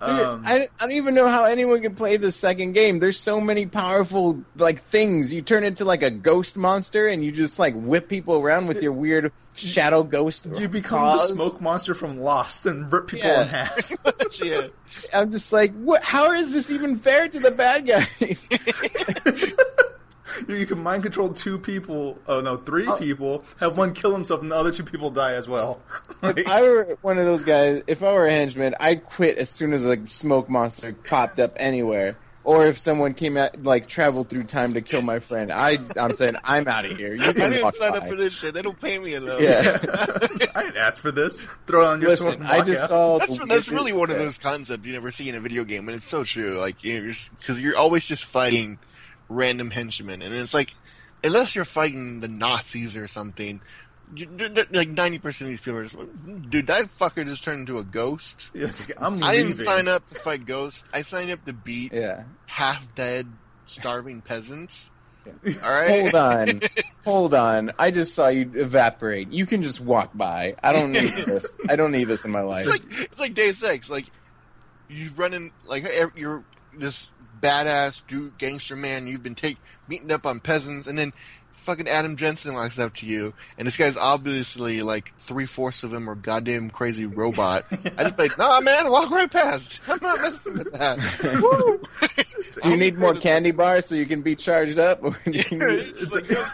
Um, 0.00 0.42
I, 0.46 0.60
I 0.62 0.68
don't 0.78 0.92
even 0.92 1.14
know 1.14 1.28
how 1.28 1.44
anyone 1.44 1.80
can 1.82 1.94
play 1.96 2.16
the 2.18 2.30
second 2.30 2.72
game. 2.72 3.00
There's 3.00 3.18
so 3.18 3.40
many 3.40 3.66
powerful 3.66 4.42
like 4.56 4.80
things. 4.84 5.32
You 5.32 5.42
turn 5.42 5.64
into 5.64 5.84
like 5.84 6.02
a 6.04 6.10
ghost 6.10 6.56
monster 6.56 7.08
and 7.08 7.24
you 7.24 7.32
just 7.32 7.58
like 7.58 7.74
whip 7.74 8.08
people 8.08 8.36
around 8.36 8.68
with 8.68 8.80
your 8.82 8.92
weird 8.92 9.32
shadow 9.54 10.04
ghost. 10.04 10.46
you 10.56 10.68
become 10.68 11.16
the 11.28 11.34
smoke 11.34 11.60
monster 11.60 11.94
from 11.94 12.20
Lost 12.20 12.64
and 12.66 12.92
rip 12.92 13.08
people 13.08 13.28
Yeah. 13.28 13.42
in 13.42 13.48
half. 13.48 13.92
yeah. 14.42 14.66
I'm 15.12 15.32
just 15.32 15.52
like, 15.52 15.72
what? 15.74 16.04
How 16.04 16.32
is 16.32 16.52
this 16.52 16.70
even 16.70 16.98
fair 16.98 17.26
to 17.28 17.38
the 17.40 17.50
bad 17.50 17.86
guys? 17.86 18.48
you, 20.48 20.56
you 20.56 20.66
can 20.66 20.82
mind 20.82 21.02
control 21.04 21.32
two 21.32 21.58
people. 21.58 22.18
Oh 22.26 22.40
no, 22.40 22.56
three 22.56 22.86
Oh. 22.88 22.96
people. 22.96 23.44
Have 23.60 23.78
one 23.78 23.94
kill 23.94 24.12
himself, 24.12 24.40
and 24.42 24.50
the 24.50 24.56
other 24.56 24.72
two 24.72 24.82
people 24.84 25.10
die 25.10 25.34
as 25.34 25.46
well. 25.48 25.80
Like, 26.22 26.38
if 26.40 26.48
I 26.48 26.62
were 26.62 26.98
one 27.02 27.18
of 27.18 27.24
those 27.26 27.44
guys, 27.44 27.82
if 27.86 28.02
I 28.02 28.12
were 28.12 28.26
a 28.26 28.32
henchman, 28.32 28.74
I'd 28.80 29.04
quit 29.04 29.38
as 29.38 29.50
soon 29.50 29.72
as 29.72 29.84
a 29.84 30.04
smoke 30.06 30.48
monster 30.48 30.92
popped 30.92 31.38
up 31.38 31.52
anywhere. 31.56 32.16
or 32.44 32.64
if 32.66 32.78
someone 32.78 33.12
came 33.12 33.36
at 33.36 33.62
like 33.62 33.86
traveled 33.88 34.30
through 34.30 34.44
time 34.44 34.72
to 34.72 34.80
kill 34.80 35.02
my 35.02 35.18
friend. 35.18 35.52
I 35.52 35.76
I'm 35.98 36.14
saying 36.14 36.36
I'm 36.42 36.66
out 36.66 36.86
of 36.86 36.96
here. 36.96 37.14
You 37.14 37.22
I 37.28 37.32
didn't 37.32 37.74
sign 37.74 37.92
by. 37.92 37.98
up 37.98 38.08
for 38.08 38.16
this 38.16 38.32
shit. 38.32 38.54
They 38.54 38.62
don't 38.62 38.80
pay 38.80 38.98
me 38.98 39.14
enough. 39.14 39.38
Yeah. 39.40 39.76
I 40.54 40.62
didn't 40.62 40.78
ask 40.78 40.96
for 40.96 41.12
this. 41.12 41.42
Throw 41.66 41.82
it 41.82 41.86
on 41.88 42.00
your 42.00 42.16
sword 42.16 42.38
Listen, 42.38 42.46
and 42.46 42.62
I 42.62 42.64
just 42.64 42.82
out. 42.84 42.88
saw. 42.88 43.18
That's 43.18 43.38
the 43.38 43.44
that's 43.46 43.68
really 43.68 43.92
one 43.92 44.10
of 44.10 44.16
those 44.16 44.38
concepts 44.38 44.86
you 44.86 44.94
never 44.94 45.10
see 45.12 45.28
in 45.28 45.34
a 45.34 45.40
video 45.40 45.64
game, 45.64 45.88
and 45.88 45.96
it's 45.96 46.06
so 46.06 46.24
true. 46.24 46.56
Like 46.58 46.82
you 46.82 47.02
know, 47.02 47.12
because 47.38 47.60
you're 47.60 47.76
always 47.76 48.06
just 48.06 48.24
fighting 48.24 48.78
random 49.28 49.70
henchmen, 49.70 50.22
and 50.22 50.34
it's 50.34 50.54
like 50.54 50.74
unless 51.24 51.54
you're 51.54 51.64
fighting 51.64 52.20
the 52.20 52.28
Nazis 52.28 52.96
or 52.96 53.06
something, 53.08 53.60
you, 54.14 54.26
like 54.70 54.88
ninety 54.88 55.18
percent 55.18 55.48
of 55.48 55.52
these 55.52 55.60
people 55.60 55.78
are 55.80 55.84
just, 55.84 55.96
like, 55.96 56.50
dude, 56.50 56.66
that 56.68 56.90
fucker 56.94 57.26
just 57.26 57.44
turned 57.44 57.60
into 57.60 57.78
a 57.78 57.84
ghost. 57.84 58.50
Yeah, 58.54 58.66
like, 59.00 59.22
I 59.22 59.34
didn't 59.36 59.54
sign 59.54 59.88
up 59.88 60.06
to 60.08 60.14
fight 60.14 60.46
ghosts. 60.46 60.84
I 60.92 61.02
signed 61.02 61.30
up 61.30 61.44
to 61.46 61.52
beat 61.52 61.92
Yeah. 61.92 62.24
half 62.46 62.86
dead, 62.94 63.26
starving 63.66 64.20
peasants. 64.22 64.90
All 65.62 65.70
right, 65.70 66.10
Hold 66.10 66.14
on. 66.14 66.60
Hold 67.04 67.34
on. 67.34 67.72
I 67.78 67.90
just 67.90 68.14
saw 68.14 68.28
you 68.28 68.50
evaporate. 68.54 69.30
You 69.30 69.44
can 69.44 69.62
just 69.62 69.78
walk 69.78 70.10
by. 70.16 70.54
I 70.62 70.72
don't 70.72 70.90
need 70.90 71.12
this. 71.12 71.58
I 71.68 71.76
don't 71.76 71.92
need 71.92 72.04
this 72.04 72.24
in 72.24 72.30
my 72.30 72.40
life. 72.40 72.66
It's 72.66 72.70
like 72.70 73.00
it's 73.10 73.20
like 73.20 73.34
Deus 73.34 73.62
Ex. 73.62 73.90
Like 73.90 74.06
you 74.88 75.10
running 75.16 75.52
like 75.66 75.86
you're 76.16 76.44
this 76.78 77.08
badass 77.40 78.02
dude, 78.06 78.36
gangster 78.38 78.76
man. 78.76 79.06
You've 79.06 79.22
been 79.22 79.34
take 79.34 79.56
beating 79.88 80.10
up 80.12 80.26
on 80.26 80.40
peasants, 80.40 80.86
and 80.86 80.98
then 80.98 81.12
fucking 81.52 81.88
Adam 81.88 82.16
Jensen 82.16 82.54
walks 82.54 82.78
up 82.78 82.94
to 82.96 83.06
you, 83.06 83.34
and 83.58 83.66
this 83.66 83.76
guy's 83.76 83.96
obviously 83.96 84.80
like 84.82 85.12
three 85.20 85.44
fourths 85.46 85.82
of 85.82 85.92
him 85.92 86.08
are 86.08 86.14
goddamn 86.14 86.70
crazy 86.70 87.04
robot. 87.06 87.64
I 87.98 88.04
just 88.04 88.16
be 88.16 88.22
like, 88.24 88.38
nah, 88.38 88.60
man, 88.60 88.90
walk 88.90 89.10
right 89.10 89.30
past. 89.30 89.78
I'm 89.88 89.98
not 90.00 90.20
messing 90.22 90.54
with 90.58 90.72
that. 90.72 90.98
Do 92.62 92.70
you 92.70 92.76
need 92.76 92.98
more 92.98 93.14
candy 93.14 93.50
bars 93.52 93.86
so 93.86 93.94
you 93.94 94.06
can 94.06 94.22
be 94.22 94.34
charged 94.34 94.78
up? 94.78 95.04
Or 95.04 95.10
do 95.26 95.30
you 95.50 95.58
need- 95.58 95.94
It's 95.96 96.12
like, 96.12 96.28
yo, 96.28 96.44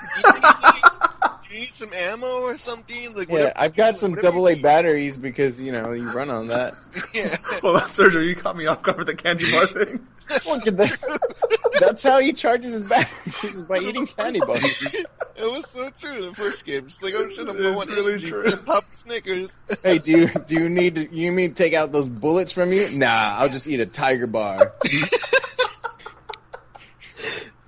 you 1.54 1.60
need- 1.60 1.68
some 1.70 1.92
ammo 1.92 2.40
or 2.42 2.58
something? 2.58 3.14
Like, 3.14 3.30
yeah, 3.30 3.52
I've 3.56 3.74
got 3.74 3.96
some 3.98 4.14
double 4.14 4.48
A 4.48 4.54
batteries 4.60 5.16
because 5.16 5.60
you 5.60 5.72
know 5.72 5.92
you 5.92 6.10
run 6.12 6.30
on 6.30 6.48
that. 6.48 6.74
Yeah. 7.14 7.36
Well, 7.62 7.74
that's 7.74 7.94
surgery. 7.94 8.28
You 8.28 8.34
caught 8.36 8.56
me 8.56 8.66
off 8.66 8.82
guard 8.82 8.98
with 8.98 9.06
the 9.06 9.14
candy 9.14 9.50
bar 9.52 9.66
thing. 9.66 10.06
Look 10.48 10.66
at 10.66 10.76
that. 10.78 11.78
That's 11.80 12.02
how 12.02 12.18
he 12.18 12.32
charges 12.32 12.72
his 12.74 12.82
batteries 12.82 13.62
by 13.62 13.78
eating 13.82 14.06
candy 14.06 14.40
bars. 14.40 14.62
It 14.94 15.06
was 15.38 15.68
so 15.70 15.90
true 15.90 16.12
in 16.12 16.26
the 16.30 16.34
first 16.34 16.64
game. 16.64 16.88
Just 16.88 17.02
like, 17.04 17.14
oh 17.14 17.28
shit, 17.28 17.48
I'm 17.48 17.56
It's 17.56 17.62
going 17.62 17.88
really 17.88 18.12
energy. 18.14 18.28
true. 18.28 18.56
Pop 18.56 18.84
Snickers. 18.92 19.54
Hey, 19.82 19.98
do 19.98 20.10
you 20.12 20.28
do 20.46 20.54
you 20.54 20.68
need 20.68 20.94
to, 20.96 21.14
you 21.14 21.30
mean 21.32 21.54
take 21.54 21.72
out 21.74 21.92
those 21.92 22.08
bullets 22.08 22.52
from 22.52 22.72
you? 22.72 22.88
Nah, 22.96 23.36
I'll 23.38 23.48
just 23.48 23.66
eat 23.68 23.80
a 23.80 23.86
tiger 23.86 24.26
bar. 24.26 24.72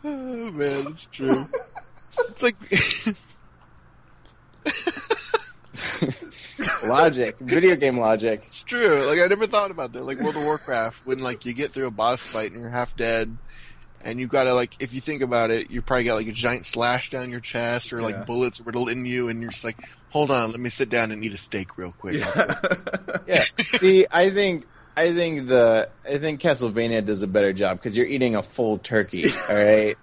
Oh 0.05 0.51
man, 0.53 0.87
it's 0.89 1.07
true. 1.07 1.47
It's 2.31 2.43
like 2.43 2.57
logic, 6.85 7.37
video 7.41 7.77
game 7.77 7.99
logic. 7.99 8.43
it's 8.47 8.63
true. 8.63 9.05
Like 9.07 9.21
I 9.21 9.27
never 9.27 9.47
thought 9.47 9.71
about 9.71 9.93
that. 9.93 10.05
Like 10.05 10.19
World 10.21 10.37
of 10.37 10.43
Warcraft, 10.45 11.07
when 11.07 11.19
like 11.21 11.45
you 11.45 11.55
get 11.55 11.73
through 11.73 11.87
a 11.87 11.91
boss 11.91 12.21
fight 12.21 12.53
and 12.53 12.61
you're 12.61 12.71
half 12.71 12.97
dead, 12.97 13.37
and 14.03 14.21
you 14.21 14.27
gotta 14.27 14.55
like, 14.55 14.75
if 14.81 14.93
you 14.95 15.01
think 15.01 15.23
about 15.23 15.51
it, 15.51 15.71
you 15.71 15.83
probably 15.83 16.05
got 16.05 16.15
like 16.15 16.29
a 16.29 16.33
giant 16.33 16.65
slash 16.65 17.11
down 17.11 17.31
your 17.31 17.41
chest 17.41 17.93
or 17.93 18.03
like 18.03 18.15
Yeah. 18.15 18.25
bullets 18.25 18.61
riddled 18.61 18.89
in 18.91 19.05
you, 19.05 19.29
and 19.29 19.41
you're 19.41 19.51
just 19.51 19.65
like, 19.65 19.79
hold 20.11 20.31
on, 20.31 20.51
let 20.51 20.61
me 20.61 20.71
sit 20.71 20.89
down 20.89 21.11
and 21.13 21.25
eat 21.25 21.35
a 21.35 21.39
steak 21.39 21.77
real 21.79 21.93
quick. 21.99 22.23
Yeah. 23.27 23.43
See, 23.79 24.07
I 24.11 24.31
think 24.31 24.67
I 24.99 25.13
think 25.13 25.49
the 25.49 25.91
I 26.09 26.17
think 26.17 26.41
Castlevania 26.41 27.05
does 27.05 27.23
a 27.23 27.27
better 27.27 27.53
job 27.53 27.77
because 27.77 27.95
you're 27.97 28.07
eating 28.07 28.35
a 28.35 28.43
full 28.43 28.79
turkey. 28.79 29.27
All 29.51 29.55
right, 29.55 29.95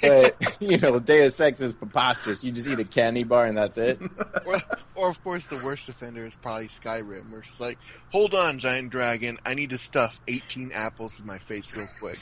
but 0.00 0.36
you 0.60 0.78
know 0.78 1.00
Deus 1.00 1.40
Ex 1.40 1.60
is 1.60 1.72
preposterous. 1.72 2.44
You 2.44 2.52
just 2.52 2.68
eat 2.68 2.78
a 2.78 2.84
candy 2.84 3.24
bar 3.24 3.46
and 3.46 3.58
that's 3.58 3.76
it. 3.76 3.98
or, 4.46 4.56
or 4.94 5.08
of 5.08 5.22
course, 5.24 5.48
the 5.48 5.56
worst 5.64 5.88
offender 5.88 6.24
is 6.24 6.36
probably 6.36 6.68
Skyrim, 6.68 7.28
where 7.30 7.40
it's 7.40 7.58
like, 7.58 7.76
hold 8.10 8.34
on, 8.34 8.60
giant 8.60 8.90
dragon, 8.90 9.36
I 9.44 9.54
need 9.54 9.70
to 9.70 9.78
stuff 9.78 10.20
18 10.28 10.70
apples 10.72 11.18
in 11.18 11.26
my 11.26 11.38
face 11.38 11.74
real 11.76 11.88
quick. 11.98 12.18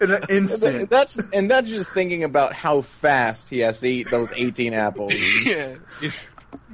In 0.00 0.10
an 0.10 0.22
instant. 0.30 0.88
That's 0.88 1.18
and 1.34 1.50
that's 1.50 1.68
just 1.68 1.92
thinking 1.92 2.24
about 2.24 2.54
how 2.54 2.80
fast 2.80 3.50
he 3.50 3.58
has 3.58 3.80
to 3.80 3.88
eat 3.88 4.08
those 4.10 4.32
18 4.32 4.72
apples. 4.72 5.12
yeah. 5.44 5.74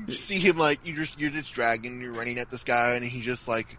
You 0.06 0.14
see 0.14 0.38
him 0.38 0.58
like 0.58 0.78
you 0.86 0.94
just 0.94 1.18
you're 1.18 1.30
just 1.30 1.52
dragging, 1.52 2.00
you're 2.00 2.12
running 2.12 2.38
at 2.38 2.52
this 2.52 2.62
guy, 2.62 2.94
and 2.94 3.04
he 3.04 3.20
just 3.20 3.48
like 3.48 3.76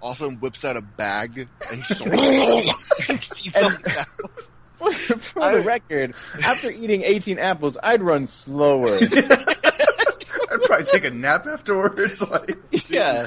also 0.00 0.30
whips 0.30 0.64
out 0.64 0.76
a 0.76 0.82
bag 0.82 1.48
and 1.70 1.82
he 1.82 1.94
just, 1.94 2.00
and 3.08 3.20
just 3.20 3.46
eats 3.46 3.62
all 3.62 3.70
the 3.70 3.96
apples. 3.98 4.50
For, 4.78 4.92
for 4.92 5.52
the 5.52 5.60
record, 5.60 6.14
after 6.42 6.70
eating 6.70 7.02
18 7.02 7.38
apples, 7.38 7.76
I'd 7.82 8.00
run 8.00 8.24
slower. 8.24 8.88
I'd 9.02 10.60
probably 10.62 10.86
take 10.86 11.04
a 11.04 11.10
nap 11.10 11.46
afterwards. 11.46 12.22
Like, 12.22 12.56
yeah. 12.88 13.26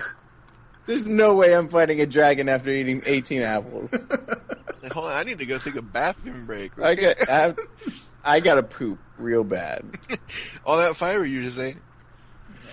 There's 0.87 1.07
no 1.07 1.35
way 1.35 1.55
I'm 1.55 1.69
fighting 1.69 2.01
a 2.01 2.07
dragon 2.07 2.49
after 2.49 2.71
eating 2.71 3.03
18 3.05 3.43
apples. 3.43 3.93
Like, 4.83 4.91
hold 4.91 5.05
on, 5.05 5.13
I 5.13 5.23
need 5.23 5.39
to 5.39 5.45
go 5.45 5.59
take 5.59 5.75
a 5.75 5.81
bathroom 5.81 6.45
break. 6.45 6.77
I 6.79 6.95
got 6.95 7.29
I, 7.29 7.53
I 8.23 8.39
gotta 8.39 8.63
poop 8.63 8.99
real 9.17 9.43
bad. 9.43 9.85
all 10.65 10.77
that 10.77 10.97
fire 10.97 11.23
you 11.23 11.43
just 11.43 11.59
ate. 11.59 11.77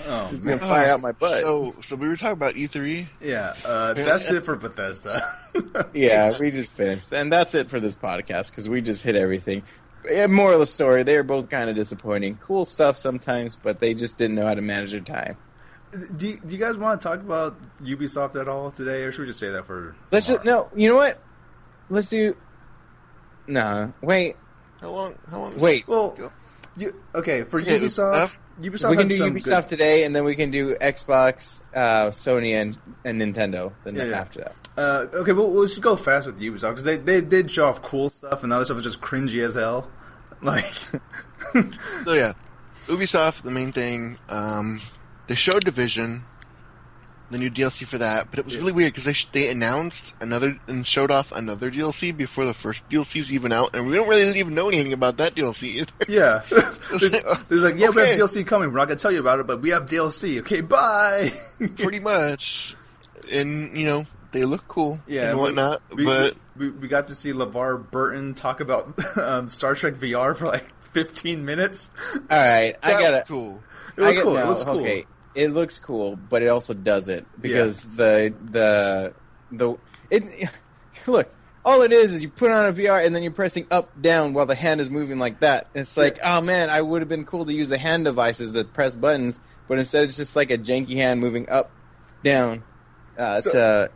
Oh, 0.06 0.30
It's 0.32 0.44
gonna 0.44 0.58
fire 0.58 0.90
out 0.92 1.00
my 1.00 1.12
butt. 1.12 1.40
So, 1.42 1.74
so 1.82 1.96
we 1.96 2.08
were 2.08 2.16
talking 2.16 2.32
about 2.32 2.56
E 2.56 2.68
E3. 2.68 3.06
yeah, 3.20 3.54
uh, 3.64 3.94
that's 3.94 4.30
it 4.30 4.44
for 4.44 4.56
Bethesda. 4.56 5.28
yeah, 5.94 6.38
we 6.38 6.50
just 6.50 6.72
finished, 6.72 7.12
and 7.12 7.32
that's 7.32 7.54
it 7.54 7.68
for 7.70 7.80
this 7.80 7.94
podcast 7.96 8.50
because 8.50 8.68
we 8.68 8.80
just 8.80 9.02
hit 9.02 9.16
everything. 9.16 9.62
Yeah, 10.10 10.26
moral 10.28 10.54
of 10.54 10.60
the 10.60 10.66
story: 10.66 11.02
they 11.02 11.16
are 11.16 11.22
both 11.22 11.50
kind 11.50 11.68
of 11.68 11.76
disappointing. 11.76 12.38
Cool 12.42 12.64
stuff 12.64 12.96
sometimes, 12.96 13.56
but 13.56 13.80
they 13.80 13.94
just 13.94 14.16
didn't 14.18 14.36
know 14.36 14.46
how 14.46 14.54
to 14.54 14.62
manage 14.62 14.92
their 14.92 15.00
time. 15.00 15.36
do, 16.16 16.28
you, 16.28 16.38
do 16.38 16.54
you 16.54 16.58
guys 16.58 16.78
want 16.78 17.00
to 17.00 17.06
talk 17.08 17.20
about 17.20 17.56
Ubisoft 17.82 18.40
at 18.40 18.48
all 18.48 18.70
today, 18.70 19.02
or 19.02 19.12
should 19.12 19.22
we 19.22 19.26
just 19.26 19.40
say 19.40 19.50
that 19.50 19.66
for? 19.66 19.94
Let's 20.10 20.26
just 20.26 20.44
no. 20.44 20.68
You 20.74 20.88
know 20.88 20.96
what? 20.96 21.20
Let's 21.90 22.08
do. 22.08 22.36
Nah, 23.46 23.88
wait, 24.00 24.36
How 24.80 24.90
long? 24.90 25.18
How 25.28 25.40
long? 25.40 25.54
was 25.54 25.62
wait. 25.62 25.88
Well, 25.88 26.16
you, 26.76 26.94
okay, 27.14 27.42
for 27.42 27.60
Okay, 27.60 27.80
Ubisoft, 27.80 28.36
Ubisoft 28.60 28.90
we 28.90 28.96
can 28.96 29.08
do 29.08 29.18
Ubisoft 29.18 29.62
good- 29.62 29.68
today, 29.68 30.04
and 30.04 30.14
then 30.14 30.24
we 30.24 30.34
can 30.34 30.50
do 30.50 30.74
Xbox, 30.76 31.62
uh, 31.74 32.06
Sony, 32.10 32.52
and, 32.52 32.76
and 33.04 33.20
Nintendo. 33.20 33.72
Then 33.84 33.94
Yeah, 33.96 34.04
yeah. 34.04 34.20
after 34.20 34.40
that. 34.40 34.54
Uh, 34.76 35.06
okay, 35.14 35.32
well, 35.32 35.50
let's 35.52 35.72
just 35.72 35.82
go 35.82 35.96
fast 35.96 36.26
with 36.26 36.38
Ubisoft 36.40 36.70
because 36.70 36.82
they, 36.84 36.96
they 36.96 37.20
did 37.20 37.50
show 37.50 37.66
off 37.66 37.82
cool 37.82 38.10
stuff, 38.10 38.42
and 38.42 38.52
the 38.52 38.56
other 38.56 38.64
stuff 38.64 38.76
was 38.76 38.84
just 38.84 39.00
cringy 39.00 39.42
as 39.44 39.54
hell. 39.54 39.88
Like, 40.42 40.64
So 42.04 42.12
yeah, 42.14 42.32
Ubisoft, 42.86 43.42
the 43.42 43.50
main 43.50 43.72
thing. 43.72 44.16
Um, 44.30 44.80
they 45.26 45.34
showed 45.34 45.64
Division, 45.64 46.24
the 47.30 47.38
new 47.38 47.50
DLC 47.50 47.86
for 47.86 47.98
that, 47.98 48.28
but 48.30 48.38
it 48.40 48.44
was 48.44 48.56
really 48.56 48.72
weird 48.72 48.92
because 48.92 49.04
they 49.04 49.12
sh- 49.12 49.28
they 49.32 49.48
announced 49.50 50.14
another 50.20 50.58
and 50.68 50.86
showed 50.86 51.10
off 51.10 51.30
another 51.32 51.70
DLC 51.70 52.16
before 52.16 52.44
the 52.44 52.54
first 52.54 52.88
DLC's 52.90 53.32
even 53.32 53.52
out, 53.52 53.74
and 53.74 53.86
we 53.86 53.94
don't 53.94 54.08
really 54.08 54.38
even 54.38 54.54
know 54.54 54.68
anything 54.68 54.92
about 54.92 55.16
that 55.18 55.34
DLC 55.34 55.64
either. 55.64 55.92
yeah, 56.08 56.42
it's 56.50 57.52
like, 57.52 57.76
yeah, 57.76 57.88
we 57.90 58.00
Okay. 58.02 58.16
have 58.16 58.20
DLC 58.20 58.46
coming. 58.46 58.70
We're 58.72 58.78
not 58.78 58.88
gonna 58.88 58.98
tell 59.00 59.12
you 59.12 59.20
about 59.20 59.40
it, 59.40 59.46
but 59.46 59.60
we 59.62 59.70
have 59.70 59.86
DLC. 59.86 60.40
Okay, 60.40 60.60
bye. 60.60 61.32
Pretty 61.76 62.00
much, 62.00 62.74
and 63.30 63.76
you 63.76 63.86
know 63.86 64.06
they 64.32 64.44
look 64.44 64.66
cool 64.68 64.98
Yeah, 65.06 65.30
and 65.30 65.38
whatnot, 65.38 65.82
we, 65.94 66.04
but 66.04 66.36
we, 66.56 66.70
we 66.70 66.88
got 66.88 67.08
to 67.08 67.14
see 67.14 67.32
LeVar 67.32 67.90
Burton 67.90 68.34
talk 68.34 68.60
about 68.60 68.98
um, 69.18 69.48
Star 69.48 69.74
Trek 69.74 69.94
VR 69.94 70.36
for 70.36 70.46
like 70.46 70.66
15 70.92 71.44
minutes. 71.44 71.90
All 72.14 72.20
right, 72.30 72.74
I 72.82 72.92
gotta. 72.92 73.10
was 73.12 73.22
cool. 73.28 73.62
It 73.96 74.00
was 74.00 74.08
I 74.08 74.12
get- 74.14 74.22
cool. 74.24 74.34
no, 74.34 74.40
it 74.40 74.46
looks 74.48 74.64
cool. 74.64 74.80
Okay, 74.80 75.06
it 75.34 75.48
looks 75.48 75.78
cool, 75.78 76.16
but 76.16 76.42
it 76.42 76.48
also 76.48 76.74
doesn't 76.74 77.26
because 77.40 77.88
the 77.90 78.34
the 78.50 79.14
the 79.52 79.76
it. 80.10 80.30
Look, 81.06 81.32
all 81.64 81.80
it 81.82 81.92
is 81.92 82.12
is 82.12 82.22
you 82.22 82.28
put 82.28 82.50
on 82.50 82.66
a 82.66 82.72
VR 82.72 83.04
and 83.04 83.14
then 83.14 83.22
you're 83.22 83.32
pressing 83.32 83.66
up 83.70 84.00
down 84.00 84.34
while 84.34 84.44
the 84.46 84.54
hand 84.54 84.80
is 84.80 84.90
moving 84.90 85.18
like 85.18 85.40
that. 85.40 85.66
It's 85.74 85.96
like, 85.96 86.18
oh 86.22 86.40
man, 86.42 86.68
I 86.68 86.82
would 86.82 87.00
have 87.00 87.08
been 87.08 87.24
cool 87.24 87.46
to 87.46 87.52
use 87.52 87.70
the 87.70 87.78
hand 87.78 88.04
devices 88.04 88.52
that 88.52 88.72
press 88.74 88.94
buttons, 88.94 89.40
but 89.66 89.78
instead 89.78 90.04
it's 90.04 90.16
just 90.16 90.36
like 90.36 90.50
a 90.50 90.58
janky 90.58 90.96
hand 90.96 91.20
moving 91.20 91.48
up, 91.48 91.70
down, 92.22 92.62
uh, 93.18 93.40
So- 93.40 93.52
to 93.52 93.90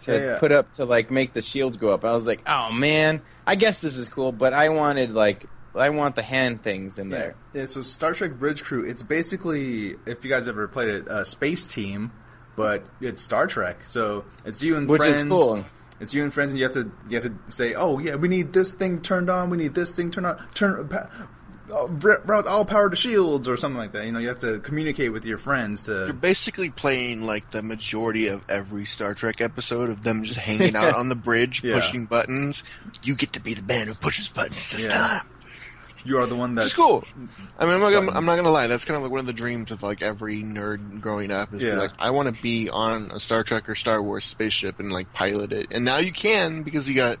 to 0.00 0.12
Yeah, 0.12 0.18
yeah. 0.32 0.38
put 0.40 0.50
up 0.50 0.72
to 0.74 0.84
like 0.84 1.12
make 1.12 1.32
the 1.32 1.42
shields 1.42 1.76
go 1.76 1.90
up. 1.90 2.04
I 2.04 2.12
was 2.12 2.26
like, 2.26 2.42
oh 2.46 2.72
man, 2.72 3.22
I 3.46 3.54
guess 3.54 3.80
this 3.80 3.96
is 3.96 4.08
cool, 4.08 4.32
but 4.32 4.52
I 4.52 4.70
wanted 4.70 5.12
like 5.12 5.46
I 5.74 5.88
want 5.90 6.16
the 6.16 6.22
hand 6.22 6.62
things 6.62 6.98
in 6.98 7.08
there. 7.08 7.34
Yeah, 7.54 7.64
so 7.66 7.82
Star 7.82 8.12
Trek 8.12 8.32
Bridge 8.32 8.62
Crew, 8.62 8.84
it's 8.84 9.02
basically, 9.02 9.96
if 10.06 10.24
you 10.24 10.30
guys 10.30 10.46
ever 10.48 10.68
played 10.68 10.88
it, 10.88 11.06
a 11.08 11.24
space 11.24 11.64
team, 11.64 12.12
but 12.56 12.84
it's 13.00 13.22
Star 13.22 13.46
Trek. 13.46 13.78
So 13.86 14.24
it's 14.44 14.62
you 14.62 14.76
and 14.76 14.86
Which 14.88 15.00
is 15.02 15.16
friends. 15.18 15.28
cool. 15.30 15.64
It's 16.00 16.12
you 16.12 16.22
and 16.24 16.34
friends, 16.34 16.50
and 16.50 16.58
you 16.58 16.64
have 16.64 16.74
to 16.74 16.90
you 17.08 17.20
have 17.20 17.24
to 17.24 17.34
say, 17.52 17.74
oh 17.74 17.98
yeah, 18.00 18.16
we 18.16 18.28
need 18.28 18.52
this 18.52 18.72
thing 18.72 19.00
turned 19.00 19.30
on, 19.30 19.50
we 19.50 19.56
need 19.56 19.74
this 19.74 19.92
thing 19.92 20.10
turned 20.10 20.26
on, 20.26 20.46
turn 20.52 20.88
pa- 20.88 21.08
uh, 21.72 21.86
route 21.86 22.46
all 22.46 22.64
power 22.64 22.90
to 22.90 22.96
shields 22.96 23.48
or 23.48 23.56
something 23.56 23.78
like 23.78 23.92
that. 23.92 24.04
You 24.04 24.12
know, 24.12 24.18
you 24.18 24.26
have 24.28 24.40
to 24.40 24.58
communicate 24.58 25.12
with 25.12 25.24
your 25.24 25.38
friends 25.38 25.84
to. 25.84 25.92
You're 26.06 26.12
basically 26.12 26.70
playing 26.70 27.22
like 27.22 27.50
the 27.52 27.62
majority 27.62 28.26
of 28.26 28.44
every 28.50 28.84
Star 28.84 29.14
Trek 29.14 29.40
episode 29.40 29.88
of 29.90 30.02
them 30.02 30.24
just 30.24 30.38
hanging 30.40 30.74
out 30.82 30.94
on 30.94 31.08
the 31.08 31.14
bridge 31.14 31.62
Yeah. 31.64 31.76
pushing 31.76 32.06
buttons. 32.06 32.64
You 33.04 33.14
get 33.14 33.32
to 33.34 33.40
be 33.40 33.54
the 33.54 33.62
man 33.62 33.86
who 33.86 33.94
pushes 33.94 34.28
buttons 34.28 34.70
this 34.72 34.84
Yeah. 34.86 34.90
time. 34.90 35.26
You 36.04 36.18
are 36.18 36.26
the 36.26 36.34
one 36.36 36.54
that. 36.56 36.64
is 36.64 36.74
cool. 36.74 37.04
I 37.58 37.64
mean, 37.64 37.74
I'm 37.74 37.80
not, 37.80 37.92
gonna, 37.92 38.10
I'm 38.12 38.24
not 38.24 38.36
gonna 38.36 38.50
lie. 38.50 38.66
That's 38.66 38.84
kind 38.84 38.96
of 38.96 39.02
like 39.02 39.10
one 39.12 39.20
of 39.20 39.26
the 39.26 39.32
dreams 39.32 39.70
of 39.70 39.82
like 39.82 40.02
every 40.02 40.42
nerd 40.42 41.00
growing 41.00 41.30
up. 41.30 41.54
Is 41.54 41.62
Yeah. 41.62 41.76
like, 41.76 41.92
I 41.98 42.10
want 42.10 42.34
to 42.34 42.42
be 42.42 42.68
on 42.70 43.10
a 43.12 43.20
Star 43.20 43.44
Trek 43.44 43.68
or 43.68 43.74
Star 43.76 44.02
Wars 44.02 44.24
spaceship 44.24 44.80
and 44.80 44.90
like 44.92 45.12
pilot 45.12 45.52
it. 45.52 45.68
And 45.70 45.84
now 45.84 45.98
you 45.98 46.12
can 46.12 46.62
because 46.62 46.88
you 46.88 46.94
got 46.94 47.18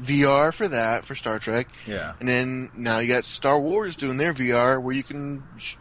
VR 0.00 0.54
for 0.54 0.68
that 0.68 1.04
for 1.04 1.14
Star 1.14 1.38
Trek, 1.38 1.68
Yeah. 1.86 2.14
and 2.18 2.26
then 2.28 2.70
now 2.74 2.98
you 3.00 3.08
got 3.08 3.24
Star 3.26 3.60
Wars 3.60 3.94
doing 3.96 4.16
their 4.16 4.32
VR 4.32 4.80
where 4.80 4.94
you 4.94 5.02
can 5.02 5.42
sh- 5.58 5.76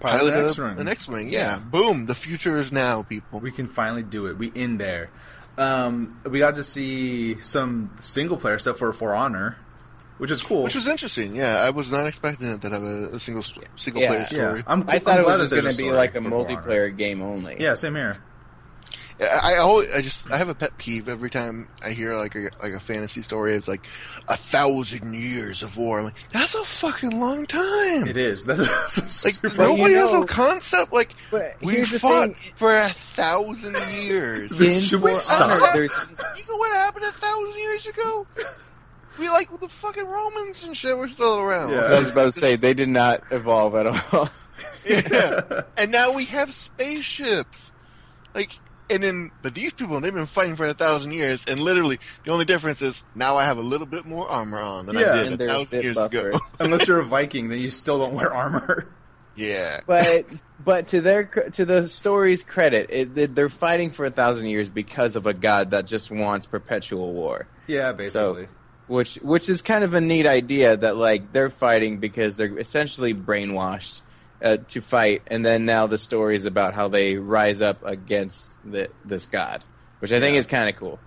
Pilot 0.00 0.32
pilot 0.32 0.44
X-wing. 0.50 0.78
an 0.78 0.88
X-wing. 0.88 1.32
Yeah. 1.32 1.38
Yeah. 1.54 1.58
boom. 1.60 2.04
The 2.06 2.14
future 2.14 2.58
is 2.58 2.72
now, 2.72 3.02
people. 3.04 3.40
We 3.40 3.50
can 3.50 3.64
finally 3.66 4.02
do 4.02 4.26
it. 4.26 4.36
We 4.36 4.48
in 4.48 4.76
there. 4.78 5.10
Um, 5.56 6.20
we 6.28 6.40
got 6.40 6.56
to 6.56 6.64
see 6.64 7.40
some 7.40 7.96
single 8.00 8.36
player 8.36 8.58
stuff 8.58 8.76
for 8.78 8.92
For 8.92 9.14
Honor, 9.14 9.56
which 10.18 10.30
is 10.30 10.42
cool. 10.42 10.62
Which 10.64 10.74
was 10.74 10.86
interesting. 10.86 11.34
Yeah, 11.36 11.60
I 11.60 11.70
was 11.70 11.90
not 11.92 12.06
expecting 12.06 12.48
it 12.48 12.60
to 12.62 12.70
have 12.70 12.82
a, 12.82 13.06
a 13.14 13.20
single 13.20 13.42
single 13.76 14.02
Yeah. 14.02 14.08
player 14.08 14.20
yeah, 14.20 14.26
story. 14.26 14.62
I'm, 14.66 14.84
I 14.88 14.98
thought 14.98 15.18
I'm 15.18 15.24
it 15.24 15.26
was 15.26 15.40
just 15.40 15.52
going 15.52 15.70
to 15.74 15.76
be 15.76 15.90
like 15.90 16.14
a 16.14 16.20
for 16.22 16.28
For 16.30 16.34
Honor. 16.36 16.44
multiplayer 16.56 16.96
game 16.96 17.22
only. 17.22 17.56
Yeah, 17.60 17.74
same 17.74 17.94
here. 17.94 18.18
I, 19.20 19.54
I 19.54 19.58
always, 19.58 19.92
I 19.92 20.00
just, 20.02 20.28
I 20.32 20.38
have 20.38 20.48
a 20.48 20.56
pet 20.56 20.76
peeve 20.76 21.08
every 21.08 21.30
time 21.30 21.68
I 21.80 21.90
hear 21.90 22.16
like 22.16 22.34
a 22.34 22.50
like 22.60 22.72
a 22.72 22.80
fantasy 22.80 23.22
story. 23.22 23.54
It's 23.54 23.68
like 23.68 23.82
a 24.28 24.36
thousand 24.36 25.14
years 25.14 25.62
of 25.62 25.76
war. 25.76 25.98
I'm 26.00 26.06
like, 26.06 26.14
that's 26.32 26.56
a 26.56 26.64
fucking 26.64 27.20
long 27.20 27.46
time. 27.46 28.08
It 28.08 28.16
is. 28.16 28.44
That's 28.46 29.24
Like 29.24 29.34
super- 29.34 29.50
But 29.56 29.70
you 29.70 29.76
nobody 29.76 29.94
has 29.94 30.12
a 30.12 30.24
concept. 30.26 30.92
Like 30.92 31.14
we 31.62 31.84
fought 31.84 32.34
thing. 32.34 32.52
for 32.56 32.74
a 32.76 32.88
thousand 32.88 33.76
years. 34.02 34.60
In 34.60 34.80
Should 34.80 35.02
we 35.02 35.14
stop? 35.14 35.62
Honor, 35.62 35.82
you 35.84 35.88
know 36.48 36.56
what 36.56 36.72
happened 36.76 37.04
a 37.04 37.12
thousand 37.12 37.56
years 37.56 37.86
ago? 37.86 38.26
We 39.18 39.28
like 39.28 39.60
the 39.60 39.68
fucking 39.68 40.06
Romans 40.06 40.64
and 40.64 40.76
shit 40.76 40.96
were 40.96 41.08
still 41.08 41.38
around. 41.38 41.70
Yeah. 41.70 41.82
I 41.84 41.98
was 41.98 42.10
about 42.10 42.24
to 42.26 42.32
say 42.40 42.56
they 42.56 42.74
did 42.74 42.88
not 42.88 43.22
evolve 43.30 43.74
at 43.74 43.86
all. 43.86 44.28
Yeah. 44.86 45.62
and 45.76 45.90
now 45.90 46.12
we 46.12 46.26
have 46.26 46.54
spaceships. 46.54 47.72
Like, 48.34 48.50
and 48.90 49.02
then, 49.02 49.30
but 49.42 49.54
these 49.54 49.72
people, 49.72 49.98
they've 50.00 50.12
been 50.12 50.26
fighting 50.26 50.56
for 50.56 50.66
a 50.66 50.74
thousand 50.74 51.12
years, 51.12 51.46
and 51.46 51.58
literally, 51.58 51.98
the 52.24 52.30
only 52.32 52.44
difference 52.44 52.82
is 52.82 53.02
now 53.14 53.36
I 53.36 53.46
have 53.46 53.56
a 53.56 53.62
little 53.62 53.86
bit 53.86 54.04
more 54.04 54.28
armor 54.28 54.58
on 54.60 54.86
than 54.86 54.96
Yeah. 54.96 55.06
I 55.12 55.18
And 55.22 55.38
did 55.38 55.40
a 55.40 55.44
a 55.44 55.48
thousand 55.48 55.78
bit 55.78 55.84
years 55.84 55.96
buffer. 55.96 56.28
ago. 56.30 56.38
Unless 56.60 56.86
you're 56.86 57.00
a 57.00 57.04
Viking, 57.04 57.48
then 57.48 57.58
you 57.60 57.70
still 57.70 57.98
don't 57.98 58.14
wear 58.14 58.32
armor. 58.32 58.86
yeah. 59.36 59.80
but 59.86 60.26
but 60.62 60.88
to 60.88 61.00
their 61.00 61.24
to 61.24 61.64
the 61.64 61.86
story's 61.86 62.44
credit, 62.44 62.90
it, 62.90 63.14
they- 63.14 63.26
they're 63.26 63.48
fighting 63.48 63.90
for 63.90 64.04
a 64.04 64.10
thousand 64.10 64.46
years 64.46 64.68
because 64.68 65.16
of 65.16 65.26
a 65.26 65.32
god 65.34 65.70
that 65.72 65.86
just 65.86 66.10
wants 66.10 66.44
perpetual 66.46 67.12
war. 67.14 67.46
yeah, 67.66 67.92
basically. 67.92 68.48
Which 68.86 69.16
which 69.16 69.48
is 69.48 69.62
kind 69.62 69.84
of 69.84 69.94
a 69.94 70.00
neat 70.00 70.26
idea 70.26 70.76
that 70.76 70.96
like 70.96 71.32
they're 71.32 71.50
fighting 71.50 71.98
because 71.98 72.36
they're 72.36 72.58
essentially 72.58 73.14
brainwashed 73.14 74.00
uh, 74.42 74.58
to 74.68 74.80
fight, 74.80 75.22
and 75.28 75.44
then 75.44 75.64
now 75.64 75.86
the 75.86 75.98
story 75.98 76.36
is 76.36 76.44
about 76.44 76.74
how 76.74 76.88
they 76.88 77.16
rise 77.16 77.62
up 77.62 77.84
against 77.84 78.58
the, 78.70 78.90
this 79.04 79.26
god, 79.26 79.64
which 80.00 80.12
I 80.12 80.20
think 80.20 80.34
Yeah. 80.34 80.40
is 80.40 80.46
kind 80.46 80.68
of 80.68 80.76
cool. 80.76 80.98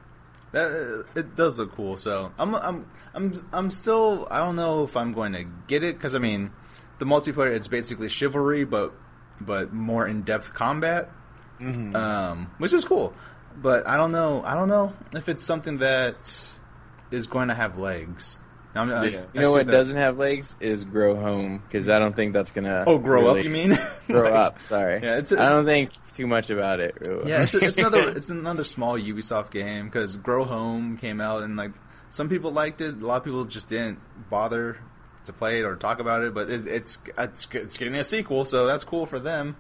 That 0.53 1.05
it 1.15 1.35
does 1.35 1.59
look 1.59 1.73
cool. 1.75 1.97
So 1.97 2.31
I'm 2.39 2.55
I'm 2.55 2.89
I'm 3.13 3.33
I'm 3.53 3.69
still 3.71 4.27
I 4.31 4.39
don't 4.39 4.55
know 4.55 4.83
if 4.83 4.95
I'm 4.97 5.13
going 5.13 5.33
to 5.33 5.43
get 5.67 5.83
it 5.83 5.95
because 5.97 6.15
I 6.15 6.19
mean 6.19 6.51
the 6.99 7.05
multiplayer 7.05 7.53
it's 7.55 7.67
basically 7.67 8.09
chivalry 8.09 8.63
but 8.63 8.93
but 9.41 9.71
more 9.73 10.07
in 10.07 10.23
depth 10.23 10.53
combat, 10.53 11.09
Mhm. 11.59 11.93
um, 11.95 12.49
which 12.57 12.73
is 12.73 12.85
cool. 12.85 13.13
But 13.61 13.85
I 13.85 13.97
don't 13.97 14.11
know 14.11 14.41
I 14.45 14.55
don't 14.55 14.69
know 14.69 14.93
if 15.13 15.27
it's 15.29 15.43
something 15.45 15.77
that 15.79 16.17
is 17.11 17.27
going 17.27 17.47
to 17.49 17.53
have 17.53 17.77
legs. 17.77 18.39
I'm- 18.75 18.91
I- 18.91 19.05
Yeah. 19.05 19.19
I 19.19 19.21
You 19.33 19.41
know 19.41 19.51
what 19.51 19.65
that- 19.65 19.71
doesn't 19.71 19.97
have 19.97 20.17
legs 20.17 20.55
is 20.59 20.85
grow 20.85 21.15
home 21.15 21.63
because 21.67 21.89
I 21.89 21.97
don't 21.99 22.15
think 22.15 22.33
that's 22.33 22.51
gonna. 22.51 22.83
Oh, 22.85 22.99
grow 22.99 23.21
really 23.21 23.39
up? 23.39 23.43
You 23.45 23.49
mean 23.49 23.79
grow 24.07 24.23
Like- 24.23 24.33
up? 24.33 24.61
Sorry, 24.61 24.99
Yeah, 25.01 25.17
it's 25.17 25.31
I 25.31 25.45
a, 25.47 25.49
don't 25.49 25.65
think 25.65 25.91
too 26.13 26.27
much 26.27 26.49
about 26.51 26.79
it. 26.79 26.95
really. 27.07 27.29
yeah, 27.29 27.41
it's, 27.43 27.55
a, 27.55 27.59
it's 27.65 27.77
another 27.79 28.09
it's 28.15 28.29
another 28.29 28.63
small 28.63 28.99
Ubisoft 28.99 29.49
game 29.51 29.85
because 29.85 30.15
Grow 30.17 30.43
Home 30.43 30.97
came 30.97 31.19
out 31.21 31.41
and 31.43 31.55
like 31.55 31.71
some 32.11 32.29
people 32.29 32.51
liked 32.51 32.79
it, 32.81 33.01
a 33.01 33.05
lot 33.05 33.17
of 33.17 33.23
people 33.23 33.45
just 33.45 33.67
didn't 33.67 33.99
bother 34.29 34.77
to 35.25 35.33
play 35.33 35.59
it 35.59 35.63
or 35.63 35.75
talk 35.75 35.99
about 35.99 36.23
it. 36.23 36.33
But 36.35 36.49
it, 36.49 36.67
it's 36.67 36.99
it's 37.17 37.47
it's 37.53 37.77
getting 37.77 37.95
a 37.95 38.03
sequel, 38.03 38.45
so 38.45 38.67
that's 38.67 38.83
cool 38.83 39.07
for 39.07 39.17
them. 39.19 39.55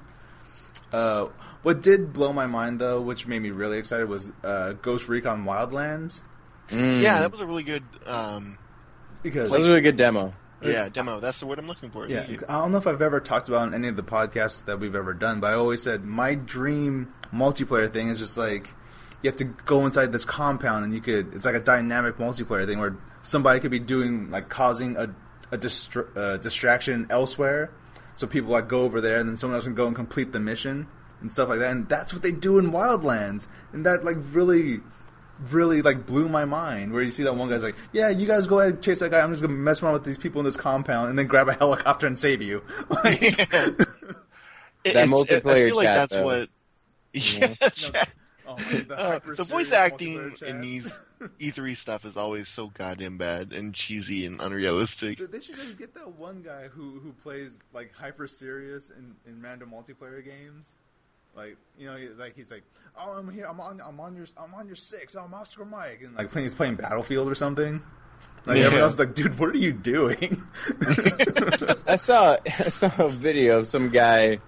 Uh, 0.93 1.27
what 1.63 1.81
did 1.81 2.13
blow 2.13 2.31
my 2.31 2.45
mind 2.45 2.79
though, 2.79 3.01
which 3.01 3.25
made 3.25 3.41
me 3.41 3.49
really 3.49 3.79
excited, 3.79 4.07
was 4.07 4.31
uh, 4.43 4.73
Ghost 4.73 5.09
Recon 5.09 5.43
Wildlands 5.43 6.21
Mm. 6.69 7.01
Yeah, 7.01 7.19
that 7.21 7.31
was 7.31 7.39
a 7.39 7.45
really 7.47 7.63
good, 7.63 7.83
um, 8.05 8.57
because 9.23 9.49
that 9.51 9.57
was 9.57 9.65
a 9.65 9.69
really 9.69 9.81
good 9.81 9.95
demo. 9.95 10.33
yeah, 10.61 10.89
demo. 10.89 11.19
That's 11.19 11.39
the 11.39 11.45
word 11.45 11.59
I'm 11.59 11.67
looking 11.67 11.91
for. 11.91 12.07
Yeah, 12.07 12.25
I 12.49 12.53
don't 12.59 12.71
know 12.71 12.77
if 12.77 12.87
I've 12.87 13.01
ever 13.01 13.19
talked 13.19 13.47
about 13.47 13.67
in 13.67 13.73
any 13.73 13.87
of 13.87 13.95
the 13.95 14.03
podcasts 14.03 14.65
that 14.65 14.79
we've 14.79 14.95
ever 14.95 15.13
done, 15.13 15.39
but 15.39 15.47
I 15.47 15.53
always 15.53 15.81
said 15.83 16.03
my 16.03 16.35
dream 16.35 17.13
multiplayer 17.33 17.91
thing 17.91 18.09
is 18.09 18.19
just 18.19 18.37
like 18.37 18.73
you 19.21 19.29
have 19.29 19.37
to 19.37 19.45
go 19.45 19.85
inside 19.85 20.11
this 20.11 20.25
compound 20.25 20.83
and 20.83 20.93
you 20.93 21.01
could. 21.01 21.33
It's 21.35 21.45
like 21.45 21.55
a 21.55 21.59
dynamic 21.59 22.17
multiplayer 22.17 22.65
thing 22.65 22.79
where 22.79 22.97
somebody 23.21 23.59
could 23.59 23.71
be 23.71 23.79
doing 23.79 24.29
like 24.31 24.49
causing 24.49 24.97
a 24.97 25.13
a 25.51 25.57
distra- 25.57 26.15
uh, 26.17 26.37
distraction 26.37 27.07
elsewhere, 27.09 27.71
so 28.13 28.27
people 28.27 28.51
like 28.51 28.67
go 28.67 28.81
over 28.81 28.99
there 28.99 29.19
and 29.19 29.29
then 29.29 29.37
someone 29.37 29.55
else 29.55 29.63
can 29.63 29.75
go 29.75 29.87
and 29.87 29.95
complete 29.95 30.33
the 30.33 30.39
mission 30.39 30.87
and 31.21 31.31
stuff 31.31 31.47
like 31.49 31.59
that. 31.59 31.71
And 31.71 31.87
that's 31.87 32.13
what 32.13 32.21
they 32.23 32.31
do 32.33 32.59
in 32.59 32.71
Wildlands, 32.71 33.47
and 33.71 33.85
that 33.85 34.03
like 34.03 34.17
really. 34.33 34.81
Really 35.51 35.81
like 35.81 36.05
blew 36.05 36.27
my 36.27 36.45
mind. 36.45 36.91
Where 36.93 37.03
you 37.03 37.11
see 37.11 37.23
that 37.23 37.35
one 37.35 37.49
guy's 37.49 37.61
like, 37.63 37.75
"Yeah, 37.93 38.09
you 38.09 38.25
guys 38.25 38.47
go 38.47 38.59
ahead 38.59 38.73
and 38.75 38.83
chase 38.83 38.99
that 38.99 39.11
guy. 39.11 39.19
I'm 39.19 39.31
just 39.31 39.41
gonna 39.41 39.53
mess 39.53 39.83
around 39.83 39.93
with 39.93 40.03
these 40.03 40.17
people 40.17 40.39
in 40.41 40.45
this 40.45 40.57
compound, 40.57 41.09
and 41.09 41.19
then 41.19 41.27
grab 41.27 41.47
a 41.47 41.53
helicopter 41.53 42.07
and 42.07 42.17
save 42.17 42.41
you." 42.41 42.63
Like, 42.89 43.21
It- 43.21 43.49
That 44.93 45.03
it's- 45.03 45.07
multiplayer 45.09 45.47
I 45.51 45.65
feel 45.65 45.75
like 45.75 45.85
chat, 45.87 45.95
that's 45.97 46.13
though. 46.13 46.23
what. 46.23 46.49
Yeah, 47.13 47.47
chat. 47.73 48.09
Oh, 48.47 48.55
man, 48.57 48.85
the 48.87 48.97
Uh, 48.97 49.19
the 49.35 49.43
voice 49.43 49.71
acting 49.73 50.35
chat. 50.37 50.47
in 50.49 50.61
these 50.61 50.97
E3 51.41 51.75
stuff 51.75 52.05
is 52.05 52.15
always 52.15 52.47
so 52.47 52.67
goddamn 52.67 53.17
bad 53.17 53.51
and 53.53 53.73
cheesy 53.73 54.25
and 54.25 54.39
unrealistic. 54.41 55.17
Dude, 55.17 55.31
They 55.31 55.39
should 55.41 55.55
just 55.57 55.77
get 55.77 55.93
that 55.95 56.13
one 56.13 56.41
guy 56.41 56.67
who 56.69 56.99
who 56.99 57.11
plays 57.11 57.57
like 57.73 57.93
hyper 57.93 58.27
serious 58.27 58.89
in, 58.91 59.15
in 59.29 59.41
random 59.41 59.71
multiplayer 59.71 60.23
games. 60.23 60.71
Like 61.37 61.55
you 61.77 61.85
know, 61.85 61.97
like 62.17 62.35
he's 62.35 62.49
like, 62.49 62.63
"Oh, 62.99 63.11
I'm 63.11 63.29
here. 63.31 63.45
I'm 63.45 63.59
on. 63.61 63.79
I'm 63.79 63.99
on 63.99 64.15
your. 64.15 64.25
I'm 64.37 64.55
on 64.55 64.65
your 64.65 64.75
six. 64.75 65.13
I'm 65.15 65.31
Oscar 65.35 65.65
Mike." 65.65 66.01
And 66.03 66.15
like 66.15 66.33
he's 66.33 66.55
playing 66.55 66.75
Battlefield 66.75 67.29
or 67.29 67.35
something. 67.35 67.79
Like 68.47 68.57
Yeah. 68.57 68.63
everyone 68.65 68.83
else 68.85 68.93
is 68.93 68.99
like, 68.99 69.13
"Dude, 69.13 69.37
what 69.37 69.49
are 69.49 69.57
you 69.57 69.71
doing?" 69.71 70.41
I 71.87 71.95
saw 71.95 72.37
I 72.45 72.69
saw 72.69 72.89
a 73.05 73.09
video 73.09 73.59
of 73.59 73.67
some 73.67 73.89
guy 73.89 74.39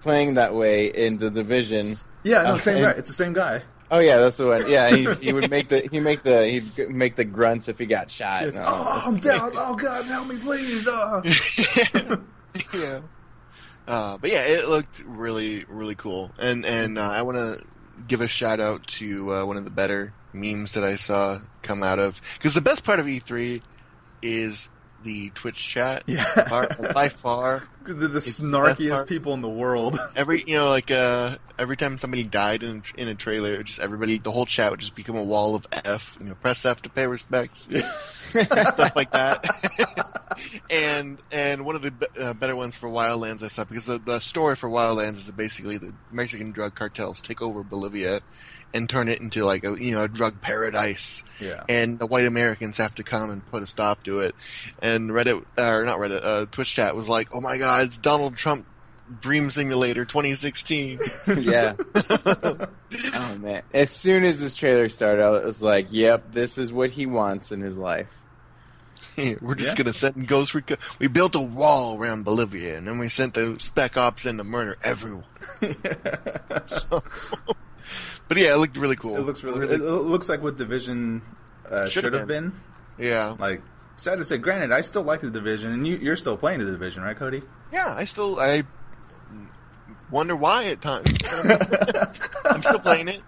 playing 0.00 0.34
that 0.34 0.54
way 0.54 0.86
in 0.86 1.18
the 1.18 1.30
division. 1.30 1.98
yeah, 2.22 2.44
no, 2.44 2.54
Uh, 2.54 2.58
same 2.58 2.82
guy. 2.82 2.90
It's 2.92 3.08
the 3.08 3.14
same 3.14 3.34
guy. 3.34 3.62
Oh 3.90 3.98
yeah, 3.98 4.16
that's 4.16 4.36
the 4.38 4.46
one. 4.46 4.70
Yeah, 4.70 4.94
he's, 4.94 5.18
he 5.18 5.32
would 5.34 5.50
make 5.50 5.68
the 5.68 5.80
he 5.90 6.00
make 6.00 6.22
the 6.22 6.46
he'd 6.46 6.90
make 6.90 7.16
the 7.16 7.24
grunts 7.26 7.68
if 7.68 7.78
he 7.78 7.84
got 7.86 8.10
shot. 8.10 8.54
No, 8.54 8.62
oh, 8.64 9.02
I'm 9.04 9.16
down. 9.18 9.52
Oh 9.56 9.74
God, 9.76 10.06
help 10.06 10.28
me, 10.28 10.38
please. 10.38 10.86
Oh. 10.88 11.22
yeah. 12.74 13.00
Uh, 13.88 14.18
but 14.18 14.30
yeah, 14.30 14.44
it 14.44 14.68
looked 14.68 15.00
really, 15.00 15.64
really 15.66 15.94
cool. 15.94 16.30
And 16.38 16.66
and 16.66 16.98
uh, 16.98 17.08
I 17.08 17.22
want 17.22 17.38
to 17.38 17.64
give 18.06 18.20
a 18.20 18.28
shout 18.28 18.60
out 18.60 18.86
to 18.86 19.32
uh, 19.32 19.46
one 19.46 19.56
of 19.56 19.64
the 19.64 19.70
better 19.70 20.12
memes 20.34 20.72
that 20.72 20.84
I 20.84 20.96
saw 20.96 21.40
come 21.62 21.82
out 21.82 21.98
of 21.98 22.20
because 22.34 22.52
the 22.52 22.60
best 22.60 22.84
part 22.84 23.00
of 23.00 23.06
E3 23.06 23.62
is 24.20 24.68
the 25.02 25.30
Twitch 25.30 25.56
chat. 25.56 26.04
Yeah. 26.06 26.24
By, 26.48 26.66
by 26.92 27.08
far, 27.08 27.62
the, 27.84 27.94
the 27.94 28.16
It's 28.18 28.36
the 28.36 28.50
best 28.50 28.78
snarkiest 28.78 29.06
people 29.06 29.34
in 29.34 29.42
the 29.42 29.48
world. 29.48 29.98
every 30.16 30.42
you 30.46 30.56
know 30.56 30.68
like 30.68 30.90
uh 30.90 31.36
every 31.58 31.76
time 31.76 31.98
somebody 31.98 32.24
died 32.24 32.62
in 32.62 32.82
in 32.96 33.08
a 33.08 33.14
trailer, 33.14 33.62
just 33.62 33.78
everybody 33.78 34.18
the 34.18 34.32
whole 34.32 34.46
chat 34.46 34.70
would 34.70 34.80
just 34.80 34.94
become 34.94 35.16
a 35.16 35.22
wall 35.22 35.54
of 35.54 35.66
F. 35.72 36.16
You 36.20 36.26
know, 36.26 36.34
press 36.34 36.64
F 36.64 36.82
to 36.82 36.88
pay 36.88 37.06
respects. 37.06 37.68
stuff 38.30 38.92
like 38.96 39.12
that. 39.12 39.44
and 40.70 41.18
and 41.30 41.64
one 41.64 41.76
of 41.76 41.82
the 41.82 41.90
be- 41.90 42.20
uh, 42.20 42.34
better 42.34 42.56
ones 42.56 42.76
for 42.76 42.88
Wildlands 42.88 43.42
I 43.42 43.48
saw 43.48 43.64
because 43.64 43.86
the, 43.86 43.98
the 43.98 44.20
story 44.20 44.56
for 44.56 44.68
Wildlands 44.68 45.14
is 45.14 45.30
basically 45.30 45.78
the 45.78 45.92
Mexican 46.12 46.52
drug 46.52 46.74
cartels 46.74 47.20
take 47.20 47.40
over 47.42 47.62
Bolivia 47.62 48.20
and 48.74 48.88
turn 48.88 49.08
it 49.08 49.20
into 49.20 49.44
like 49.44 49.64
a 49.64 49.76
you 49.82 49.92
know 49.92 50.02
a 50.04 50.08
drug 50.08 50.40
paradise, 50.40 51.22
yeah. 51.40 51.64
and 51.68 51.98
the 51.98 52.06
white 52.06 52.26
Americans 52.26 52.76
have 52.78 52.94
to 52.96 53.02
come 53.02 53.30
and 53.30 53.44
put 53.50 53.62
a 53.62 53.66
stop 53.66 54.02
to 54.04 54.20
it. 54.20 54.34
And 54.82 55.10
Reddit 55.10 55.44
or 55.58 55.84
not 55.84 55.98
Reddit, 55.98 56.20
uh, 56.22 56.46
Twitch 56.50 56.74
chat 56.74 56.94
was 56.96 57.08
like, 57.08 57.28
"Oh 57.34 57.40
my 57.40 57.58
God, 57.58 57.82
it's 57.86 57.98
Donald 57.98 58.36
Trump." 58.36 58.66
Dream 59.22 59.50
Simulator 59.50 60.04
2016. 60.04 61.00
yeah. 61.40 61.74
Oh 63.14 63.36
man! 63.38 63.62
As 63.74 63.90
soon 63.90 64.24
as 64.24 64.40
this 64.40 64.54
trailer 64.54 64.88
started, 64.88 65.22
I 65.22 65.28
was 65.30 65.62
like, 65.62 65.86
"Yep, 65.90 66.32
this 66.32 66.56
is 66.58 66.72
what 66.72 66.90
he 66.90 67.04
wants 67.06 67.52
in 67.52 67.60
his 67.60 67.76
life." 67.78 68.06
We're 69.40 69.54
just 69.54 69.72
Yeah. 69.72 69.84
gonna 69.84 69.92
send 69.94 70.26
Ghost 70.28 70.54
Recon. 70.54 70.78
We 70.98 71.06
built 71.08 71.34
a 71.34 71.40
wall 71.40 71.98
around 71.98 72.24
Bolivia, 72.24 72.76
and 72.78 72.86
then 72.86 72.98
we 72.98 73.08
sent 73.10 73.34
the 73.34 73.56
Spec 73.60 73.96
Ops 73.98 74.24
in 74.26 74.38
to 74.38 74.44
murder 74.44 74.76
everyone. 74.82 75.24
So, 76.66 77.02
but 78.28 78.36
yeah, 78.38 78.54
it 78.54 78.58
looked 78.58 78.76
really 78.76 78.96
cool. 78.96 79.16
It 79.16 79.20
looks 79.20 79.42
really. 79.42 79.66
It 79.74 79.80
looks 79.80 80.28
like 80.28 80.42
what 80.42 80.56
Division 80.56 81.22
uh, 81.70 81.86
should 81.86 82.12
have 82.14 82.26
been. 82.26 82.52
yeah, 82.98 83.36
Like, 83.38 83.62
sad 83.96 84.16
to 84.18 84.24
say. 84.24 84.38
Granted, 84.38 84.72
I 84.72 84.80
still 84.82 85.02
like 85.02 85.20
the 85.20 85.30
Division, 85.30 85.72
and 85.72 85.86
you, 85.86 85.96
you're 85.96 86.16
still 86.16 86.36
playing 86.36 86.58
the 86.60 86.66
Division, 86.70 87.02
right, 87.02 87.16
Cody? 87.16 87.42
yeah. 87.72 87.94
I 87.96 88.04
still 88.04 88.38
I 88.40 88.62
wonder 90.10 90.34
why 90.36 90.66
at 90.66 90.80
times. 90.80 91.10
I'm 92.44 92.62
still 92.62 92.78
playing 92.78 93.08
it, 93.08 93.20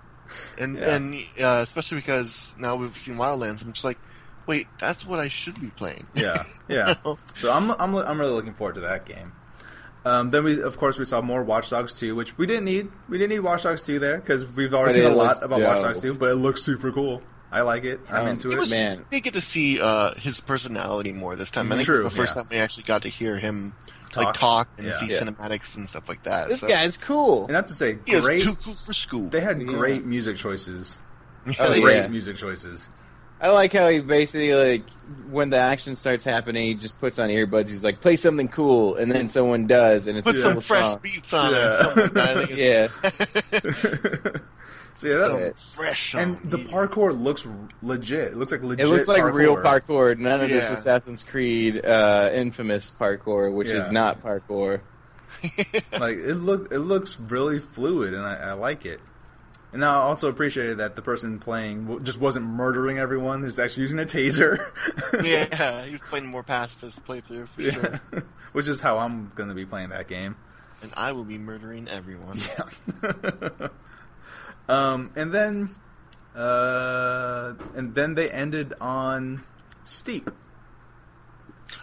and 0.59 0.77
Yeah. 0.79 0.95
and 0.95 1.15
uh, 1.41 1.61
especially 1.63 1.99
because 1.99 2.55
now 2.59 2.77
we've 2.77 2.97
seen 2.97 3.17
Wildlands. 3.17 3.63
I'm 3.63 3.73
just 3.73 3.85
like, 3.85 3.99
wait, 4.47 4.67
that's 4.79 5.05
what 5.07 5.19
I 5.19 5.29
should 5.29 5.61
be 5.61 5.69
playing. 5.69 6.07
Yeah, 6.15 6.45
yeah. 6.69 6.95
So 7.35 7.53
I'm 7.53 7.71
I'm 7.73 7.95
I'm 7.95 8.19
really 8.21 8.33
looking 8.33 8.55
forward 8.55 8.75
to 8.77 8.81
that 8.83 9.05
game. 9.05 9.33
Um, 10.05 10.31
then 10.31 10.45
we, 10.45 10.63
of 10.63 10.79
course, 10.79 10.99
we 10.99 11.05
saw 11.05 11.21
more 11.21 11.43
Watch 11.43 11.71
Dogs 11.71 11.95
2, 11.99 12.15
which 12.15 12.37
we 12.39 12.47
didn't 12.47 12.65
need. 12.65 12.91
We 13.09 13.19
didn't 13.19 13.31
need 13.31 13.41
Watch 13.41 13.65
Dogs 13.65 13.83
2 13.83 13.99
there 13.99 14.19
because 14.19 14.47
we've 14.47 14.73
already 14.73 14.95
seen 14.95 15.03
it 15.05 15.11
a 15.13 15.15
lot 15.15 15.27
looks 15.29 15.43
about 15.43 15.61
Watch 15.61 15.77
dope. 15.77 15.85
Dogs 15.85 16.01
2. 16.03 16.15
But 16.15 16.31
it 16.31 16.35
looks 16.37 16.63
super 16.63 16.91
cool. 16.91 17.23
I 17.53 17.63
like 17.63 17.85
it. 17.85 18.01
I'm 18.09 18.23
Um, 18.23 18.29
into 18.29 18.49
It 18.49 18.55
it. 18.55 18.59
was, 18.61 18.71
Man. 18.71 19.05
we 19.11 19.21
get 19.21 19.35
to 19.35 19.41
see 19.41 19.81
uh, 19.81 20.15
his 20.15 20.41
personality 20.41 21.13
more 21.13 21.35
this 21.37 21.51
time. 21.51 21.71
I 21.73 21.75
think 21.77 21.87
True, 21.87 22.01
it 22.01 22.03
the 22.05 22.11
first 22.11 22.35
yeah. 22.37 22.43
time 22.43 22.49
we 22.51 22.57
actually 22.59 22.85
got 22.85 23.03
to 23.03 23.09
hear 23.09 23.39
him 23.39 23.75
Talk. 24.13 24.25
like 24.25 24.35
talk 24.35 24.69
and 24.79 24.87
Yeah. 24.87 24.95
see 24.95 25.07
Yeah. 25.07 25.19
cinematics 25.21 25.77
and 25.77 25.89
stuff 25.89 26.09
like 26.09 26.23
that. 26.23 26.49
This 26.49 26.61
so, 26.61 26.69
guy's 26.69 26.97
cool. 26.97 27.47
and 27.49 27.57
I 27.57 27.59
have 27.59 27.67
to 27.67 27.75
say, 27.75 27.99
he 28.07 28.21
great. 28.21 28.43
too 28.43 28.55
cool 28.55 28.75
for 28.75 28.93
school. 28.95 29.29
They 29.29 29.41
had 29.41 29.61
Yeah. 29.61 29.67
great 29.67 30.07
music 30.07 30.37
choices. 30.37 30.99
Oh, 31.59 31.81
great 31.81 31.97
yeah. 31.97 32.07
music 32.09 32.37
choices. 32.37 32.89
I 33.41 33.51
like 33.51 33.73
how 33.73 33.89
he 33.89 34.01
basically 34.01 34.53
like 34.55 34.83
when 35.31 35.49
the 35.51 35.57
action 35.57 35.95
starts 35.95 36.25
happening, 36.25 36.65
he 36.65 36.75
just 36.75 37.01
puts 37.01 37.19
on 37.19 37.31
earbuds. 37.31 37.69
He's 37.69 37.83
like, 37.83 38.01
"Play 38.01 38.17
something 38.17 38.49
cool," 38.49 38.97
and 38.97 39.11
then 39.11 39.29
someone 39.29 39.67
does, 39.67 40.07
and 40.09 40.19
it's 40.19 40.25
Put 40.27 40.37
a 40.37 40.41
some 40.41 40.61
fresh 40.61 40.87
song. 40.89 40.99
beats 41.03 41.33
on 41.33 41.53
Yeah. 41.53 41.81
it. 41.91 41.97
like 41.97 42.13
that. 42.13 42.37
I 42.37 42.45
think 42.45 42.59
Yeah, 42.59 44.31
so 44.95 45.07
yeah, 45.09 45.17
that's 45.17 45.31
some 45.31 45.41
Yeah. 45.41 45.51
fresh. 45.75 46.15
and 46.15 46.37
song. 46.37 46.51
the 46.51 46.59
parkour 46.59 47.19
looks 47.19 47.47
legit. 47.83 48.33
It 48.33 48.37
looks 48.37 48.53
like 48.53 48.63
legit. 48.63 48.87
it 48.87 48.91
looks 48.91 49.09
like 49.09 49.23
parkour. 49.23 49.33
real 49.35 49.57
parkour. 49.57 50.19
None 50.19 50.41
of 50.43 50.49
this 50.49 50.71
Assassin's 50.71 51.23
Creed 51.23 51.85
uh, 51.85 52.31
infamous 52.35 52.93
parkour, 52.99 53.53
which 53.53 53.69
is 53.69 53.91
not 53.91 54.23
parkour. 54.23 54.81
like 55.99 56.19
it 56.19 56.35
look 56.35 56.71
it 56.71 56.81
looks 56.81 57.19
really 57.19 57.59
fluid 57.59 58.13
and 58.13 58.23
I, 58.23 58.35
I 58.35 58.53
like 58.53 58.85
it 58.85 59.01
and 59.73 59.85
I 59.85 59.95
also 59.95 60.29
appreciated 60.29 60.79
that 60.79 60.97
the 60.97 61.03
person 61.03 61.39
playing 61.39 62.03
just 62.05 62.19
wasn't 62.19 62.47
murdering 62.47 62.99
everyone 62.99 63.41
he 63.41 63.47
was 63.47 63.59
actually 63.59 63.83
using 63.85 63.99
a 63.99 64.05
taser 64.05 64.59
yeah, 65.25 65.83
he 65.87 65.93
was 65.93 66.03
playing 66.03 66.27
more 66.27 66.43
pacifist 66.43 67.05
playthrough 67.05 67.49
for 67.49 67.63
Yeah. 67.63 67.73
sure. 67.73 68.25
which 68.53 68.67
is 68.69 68.81
how 68.81 68.99
I'm 68.99 69.31
gonna 69.35 69.55
be 69.55 69.65
playing 69.67 69.91
that 69.91 70.09
game 70.09 70.37
And 70.83 70.93
I 70.97 71.13
will 71.13 71.25
be 71.25 71.39
murdering 71.39 71.89
everyone. 71.89 72.39
Yeah. 73.03 73.69
um 74.69 75.11
and 75.17 75.33
then 75.33 75.75
uh 76.35 77.55
and 77.75 77.95
then 77.95 78.15
they 78.15 78.31
ended 78.31 78.75
on 78.81 79.43
steep 79.85 80.31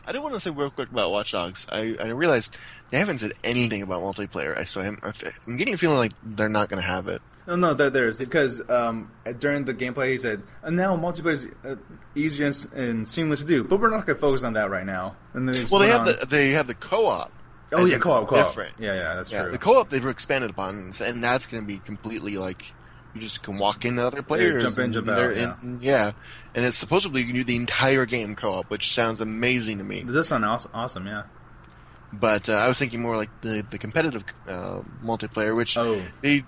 I 0.06 0.12
do 0.12 0.22
want 0.22 0.34
to 0.36 0.40
say 0.42 0.50
real 0.50 0.70
quick 0.70 0.90
about 0.90 1.12
Watch 1.12 1.32
Dogs. 1.32 1.66
I, 1.70 1.96
I 2.00 2.08
realized 2.08 2.58
they 2.92 2.98
haven't 2.98 3.20
said 3.20 3.32
anything 3.44 3.82
about 3.82 4.02
multiplayer. 4.02 4.58
I 4.58 4.66
so 4.66 4.82
I'm, 4.82 4.98
I'm 5.02 5.56
getting 5.56 5.74
a 5.74 5.78
feeling 5.78 5.98
like 5.98 6.12
they're 6.24 6.50
not 6.50 6.68
going 6.70 6.82
to 6.82 6.88
have 6.88 7.08
it. 7.08 7.22
No, 7.48 7.56
no, 7.56 7.74
there, 7.74 7.90
there's 7.90 8.18
because 8.20 8.62
um, 8.70 9.10
during 9.40 9.64
the 9.66 9.74
gameplay 9.74 10.12
he 10.12 10.18
said, 10.18 10.44
and 10.64 10.76
now 10.76 10.98
multiplayer 10.98 11.32
is 11.32 11.48
uh, 11.66 11.76
easier 12.14 12.48
and, 12.48 12.68
and 12.74 13.08
seamless 13.08 13.40
to 13.40 13.46
do, 13.46 13.64
but 13.64 13.80
we're 13.80 13.90
not 13.90 14.06
going 14.06 14.18
to 14.18 14.22
focus 14.22 14.44
on 14.44 14.54
that 14.54 14.70
right 14.70 14.86
now. 14.86 15.16
And 15.34 15.48
Well, 15.72 15.80
they 15.80 15.88
have 15.88 16.02
on- 16.02 16.08
the 16.08 16.26
they 16.30 16.50
have 16.52 16.68
the 16.68 16.76
co-op. 16.76 17.32
oh 17.72 17.86
yeah, 17.86 18.00
co-op, 18.00 18.28
co-op. 18.28 18.48
different. 18.48 18.74
Yeah, 18.80 18.94
yeah, 18.96 19.16
that's 19.16 19.32
Yeah, 19.32 19.44
true. 19.44 19.52
the 19.54 19.58
co-op 19.58 19.90
they've 19.90 20.06
expanded 20.06 20.50
upon, 20.50 20.92
and 21.02 21.24
that's 21.24 21.46
going 21.46 21.64
to 21.64 21.68
be 21.68 21.78
completely 21.80 22.36
like 22.38 22.74
you 23.16 23.22
just 23.22 23.44
can 23.44 23.58
walk 23.58 23.86
into 23.86 24.06
other 24.06 24.22
players, 24.22 24.62
jump 24.64 24.78
in, 24.80 24.84
and 24.84 24.94
jump 24.94 25.08
out, 25.10 25.36
yeah. 25.36 25.56
in- 25.64 25.80
yeah, 25.82 26.12
and 26.54 26.66
it's 26.66 26.78
supposedly 26.78 27.22
you 27.22 27.28
can 27.28 27.36
do 27.38 27.44
the 27.46 27.56
entire 27.56 28.06
game 28.06 28.36
co-op, 28.36 28.70
which 28.70 28.94
sounds 28.94 29.22
amazing 29.22 29.78
to 29.78 29.86
me. 29.86 30.00
It 30.00 30.08
does 30.12 30.28
sound 30.28 30.44
awesome, 30.44 30.72
awesome 30.74 31.08
yeah. 31.08 31.24
But 32.12 32.50
uh, 32.50 32.54
I 32.54 32.68
was 32.68 32.78
thinking 32.78 33.02
more 33.02 33.16
like 33.16 33.30
the 33.42 33.66
the 33.70 33.78
competitive 33.78 34.24
uh, 34.50 34.82
multiplayer, 35.04 35.56
which 35.56 35.78
Oh, 35.78 36.02
they 36.22 36.44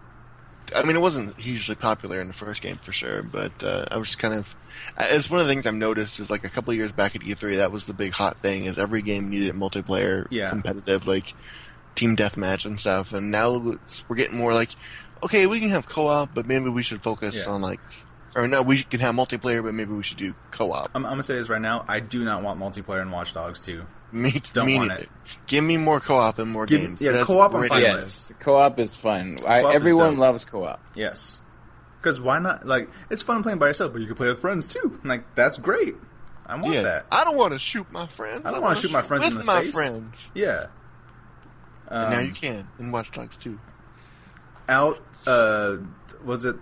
I 0.76 0.84
mean, 0.84 0.96
it 0.96 1.00
wasn't 1.02 1.38
hugely 1.40 1.76
popular 1.76 2.22
in 2.22 2.28
the 2.28 2.34
first 2.34 2.62
game 2.62 2.78
for 2.78 2.92
sure, 2.92 3.24
but 3.24 3.52
uh, 3.64 3.86
I 3.92 3.98
was 3.98 4.16
kind 4.16 4.34
of. 4.34 4.56
It's 5.00 5.30
one 5.30 5.40
of 5.40 5.48
the 5.48 5.52
things 5.54 5.66
I've 5.66 5.74
noticed 5.74 6.20
is 6.20 6.30
like 6.30 6.44
a 6.44 6.50
couple 6.50 6.72
of 6.72 6.78
years 6.78 6.92
back 6.92 7.16
at 7.16 7.22
E3, 7.22 7.58
that 7.58 7.72
was 7.72 7.86
the 7.86 7.94
big 7.94 8.12
hot 8.14 8.38
thing. 8.42 8.64
Is 8.66 8.80
every 8.80 9.02
game 9.02 9.30
needed 9.30 9.54
multiplayer, 9.56 10.26
Yeah. 10.30 10.50
competitive, 10.50 11.06
like 11.08 11.34
team 11.96 12.16
deathmatch 12.16 12.66
and 12.66 12.80
stuff. 12.80 13.12
And 13.14 13.30
now 13.32 13.58
we're 14.08 14.16
getting 14.16 14.38
more 14.38 14.54
like, 14.54 14.70
okay, 15.24 15.48
we 15.48 15.60
can 15.60 15.70
have 15.72 15.88
co-op, 15.88 16.34
but 16.34 16.46
maybe 16.48 16.70
we 16.70 16.84
should 16.84 17.02
focus 17.04 17.44
Yeah. 17.46 17.52
on 17.54 17.62
like, 17.62 17.80
or 18.36 18.48
no, 18.48 18.62
we 18.62 18.84
can 18.84 19.00
have 19.02 19.16
multiplayer, 19.16 19.62
but 19.64 19.74
maybe 19.74 19.94
we 19.94 20.04
should 20.04 20.18
do 20.18 20.34
co-op. 20.52 20.92
I'm, 20.96 21.06
I'm 21.06 21.14
gonna 21.14 21.24
say 21.24 21.36
this 21.36 21.50
right 21.50 21.62
now. 21.62 21.84
I 21.88 22.00
do 22.00 22.24
not 22.24 22.42
want 22.44 22.60
multiplayer 22.60 23.02
in 23.02 23.12
Watch 23.12 23.34
Dogs 23.34 23.60
2. 23.62 23.84
Me, 24.12 24.42
Don't 24.54 24.66
me 24.66 24.78
want 24.78 24.90
neither. 24.90 25.04
it. 25.04 25.10
Give 25.48 25.64
me 25.64 25.78
more 25.78 26.00
co-op 26.00 26.40
and 26.40 26.52
more 26.52 26.66
Give- 26.66 26.82
games. 26.82 27.02
yeah, 27.02 27.12
That's 27.12 27.26
co-op 27.26 27.54
I'm 27.54 27.60
great. 27.60 27.70
fine 27.70 27.82
with. 27.84 27.92
Yes, 27.92 28.34
co-op 28.40 28.80
is 28.80 28.96
fun. 28.96 29.38
I, 29.48 29.62
Co-op 29.62 29.70
is 29.70 29.76
everyone 29.76 30.10
dope. 30.12 30.20
loves 30.20 30.46
co-op. 30.46 30.80
Yes, 30.96 31.40
because 32.02 32.20
why 32.20 32.40
not? 32.40 32.66
Like, 32.66 32.90
it's 33.10 33.22
fun 33.22 33.44
playing 33.44 33.60
by 33.60 33.68
yourself, 33.68 33.92
but 33.94 34.02
you 34.02 34.08
can 34.08 34.16
play 34.16 34.28
with 34.28 34.40
friends 34.42 34.68
too. 34.74 35.00
Like, 35.04 35.36
that's 35.36 35.58
great. 35.58 35.96
I 36.46 36.56
want 36.56 36.74
Yeah, 36.74 36.82
that. 36.82 37.06
I 37.12 37.24
don't 37.24 37.38
want 37.38 37.54
to 37.54 37.60
shoot 37.60 37.92
my 37.92 38.08
friends. 38.08 38.42
I 38.46 38.52
don't 38.52 38.62
wanna 38.62 38.74
wanna 38.74 38.80
shoot 38.80 38.92
my 38.92 39.04
friends 39.04 39.26
with 39.26 39.34
in 39.34 39.40
the 39.40 39.44
my 39.46 39.62
face. 39.62 39.74
friends. 39.74 40.32
Yeah. 40.34 40.68
Um, 41.88 42.02
And 42.04 42.12
now 42.12 42.20
you 42.22 42.32
can 42.32 42.68
in 42.80 42.92
Watch 42.92 43.12
Dogs 43.12 43.38
2. 43.38 43.60
out. 44.68 45.00
Uh, 45.28 45.78
was 46.24 46.46
it? 46.46 46.56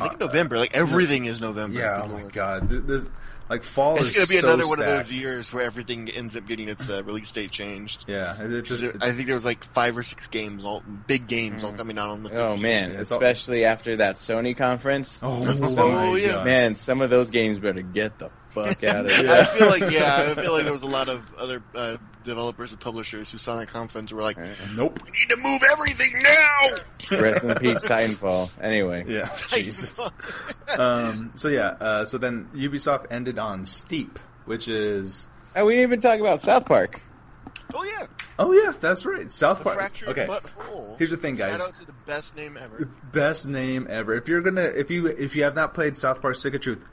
I 0.00 0.08
think 0.08 0.20
November. 0.20 0.58
Like 0.58 0.74
everything 0.76 1.24
is 1.24 1.40
November. 1.40 1.78
Yeah. 1.78 2.02
Oh 2.04 2.08
my 2.08 2.22
god. 2.22 2.68
This, 2.68 3.08
like 3.48 3.62
fall 3.62 3.96
It's 3.96 4.08
is 4.10 4.12
gonna 4.14 4.26
be 4.26 4.38
so 4.38 4.48
another 4.48 4.66
one 4.66 4.78
of 4.80 4.86
those 4.86 5.12
years 5.12 5.52
where 5.52 5.64
everything 5.64 6.08
ends 6.10 6.34
up 6.36 6.46
getting 6.46 6.68
its 6.68 6.88
uh, 6.88 7.02
release 7.04 7.30
date 7.32 7.50
changed. 7.50 8.04
Yeah, 8.06 8.40
it- 8.42 8.52
it's 8.52 8.68
'Cause 8.70 8.80
just, 8.80 8.98
there- 8.98 9.08
I 9.08 9.12
think 9.12 9.26
there 9.26 9.34
was 9.34 9.44
like 9.44 9.62
five 9.64 9.96
or 9.98 10.02
six 10.02 10.26
games, 10.28 10.64
all 10.64 10.82
big 11.06 11.26
games, 11.28 11.62
all 11.64 11.72
coming 11.74 11.98
out 11.98 12.08
on 12.10 12.22
the. 12.22 12.30
15th. 12.30 12.38
Oh 12.38 12.56
man, 12.56 12.92
It's 12.92 13.12
all- 13.12 13.18
especially 13.18 13.64
after 13.64 13.96
that 13.96 14.16
Sony 14.16 14.56
conference. 14.56 15.18
oh, 15.22 15.44
Oh, 15.78 15.90
my 15.90 16.16
yeah. 16.18 16.28
God. 16.32 16.44
Man, 16.46 16.74
some 16.74 17.00
of 17.02 17.10
those 17.10 17.30
games 17.30 17.58
better 17.58 17.82
get 17.82 18.18
the 18.18 18.30
fuck 18.54 18.82
out 18.84 19.04
of 19.06 19.10
I 19.12 19.44
feel 19.44 19.66
like 19.68 19.90
yeah, 19.90 20.32
I 20.36 20.40
feel 20.40 20.52
like 20.52 20.64
there 20.64 20.72
was 20.72 20.82
a 20.82 20.86
lot 20.86 21.08
of 21.08 21.22
other 21.36 21.62
uh, 21.74 21.96
developers 22.24 22.72
and 22.72 22.80
publishers 22.80 23.30
who 23.30 23.38
saw 23.38 23.56
that 23.56 23.68
conference 23.68 24.12
were 24.12 24.22
like, 24.22 24.38
Nope. 24.74 25.00
"We 25.04 25.10
need 25.10 25.28
to 25.30 25.36
move 25.36 25.62
everything 25.70 26.12
now." 26.22 27.18
Rest 27.20 27.44
in 27.44 27.54
peace, 27.56 27.86
Titanfall. 27.86 28.50
Anyway, 28.62 29.04
Yeah. 29.06 29.28
Jesus. 29.48 29.98
um. 30.78 31.32
So 31.34 31.48
yeah. 31.48 31.68
Uh. 31.80 32.04
So 32.04 32.18
then 32.18 32.48
Ubisoft 32.54 33.06
ended 33.10 33.38
on 33.38 33.66
Steep, 33.66 34.18
which 34.46 34.68
is. 34.68 35.26
oh, 35.56 35.64
we 35.66 35.74
didn't 35.74 35.88
even 35.88 36.00
talk 36.00 36.20
about 36.20 36.40
South 36.42 36.66
Park. 36.66 37.02
oh 37.74 37.84
yeah, 37.84 38.06
Oh 38.38 38.52
yeah, 38.52 38.72
that's 38.80 39.04
right. 39.06 39.30
South 39.30 39.58
the 39.58 39.64
Park. 39.64 39.76
fractured 39.76 40.08
Okay. 40.10 40.26
butthole. 40.26 40.96
Here's 40.98 41.10
the 41.10 41.16
thing, 41.16 41.36
guys. 41.36 41.58
Shout 41.58 41.68
out 41.68 41.80
to 41.80 41.86
the 41.86 41.92
best 42.06 42.36
name 42.36 42.56
ever. 42.60 42.78
The 42.78 42.86
best 43.12 43.46
name 43.46 43.86
ever. 43.88 44.14
If 44.16 44.28
you're 44.28 44.40
gonna, 44.40 44.62
if 44.62 44.90
you 44.90 45.06
if 45.06 45.36
you 45.36 45.44
have 45.44 45.54
not 45.54 45.74
played 45.74 45.96
South 45.96 46.20
Park: 46.22 46.34
Stick 46.36 46.54
of 46.54 46.60
Truth, 46.60 46.84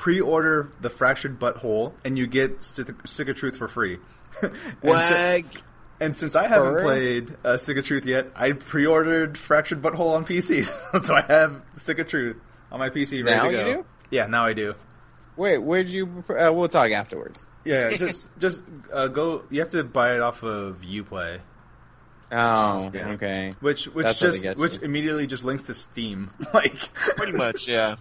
pre-order 0.00 0.72
the 0.80 0.88
Fractured 0.88 1.38
Butthole, 1.38 1.92
and 2.06 2.16
you 2.16 2.26
get 2.26 2.64
Stick 2.64 2.88
Stick 3.04 3.28
of 3.28 3.36
Truth 3.36 3.56
for 3.58 3.68
free. 3.68 3.98
And 4.82 5.44
si- 5.44 5.60
And 6.00 6.16
since 6.16 6.34
I 6.34 6.46
haven't 6.48 6.72
real? 6.74 6.82
played 6.84 7.36
uh, 7.44 7.58
Stick 7.58 7.76
of 7.76 7.84
Truth 7.84 8.06
yet, 8.06 8.28
I 8.34 8.52
pre-ordered 8.52 9.36
Fractured 9.36 9.82
Butthole 9.82 10.14
on 10.14 10.24
PC, 10.24 10.64
so 11.04 11.14
I 11.14 11.20
have 11.20 11.60
Stick 11.76 11.98
of 11.98 12.08
Truth 12.08 12.36
on 12.72 12.78
my 12.78 12.88
PC 12.88 13.22
ready 13.24 13.36
Now 13.36 13.44
to 13.44 13.50
you 13.68 13.74
do? 13.74 13.84
Yeah, 14.10 14.26
now 14.26 14.46
I 14.46 14.54
do. 14.54 14.74
Wait, 15.36 15.58
where'd 15.58 15.88
you? 15.90 16.06
prefer- 16.06 16.38
Uh, 16.48 16.52
we'll 16.52 16.68
talk 16.70 16.90
afterwards. 16.92 17.44
Yeah, 17.66 17.90
just 17.96 18.26
just 18.38 18.62
uh, 18.90 19.08
go. 19.08 19.44
You 19.50 19.60
have 19.60 19.68
to 19.70 19.84
buy 19.84 20.14
it 20.14 20.20
off 20.22 20.42
of 20.42 20.80
UPlay, 20.80 21.40
Oh, 22.32 22.90
Yeah. 22.94 23.10
okay. 23.10 23.52
which 23.60 23.84
which 23.88 24.04
That's 24.04 24.18
just 24.20 24.58
which 24.58 24.74
you. 24.76 24.80
immediately 24.82 25.26
just 25.26 25.44
links 25.44 25.64
to 25.64 25.74
Steam. 25.74 26.30
like 26.54 26.72
Pretty 27.16 27.32
much, 27.32 27.68
yeah. 27.68 27.96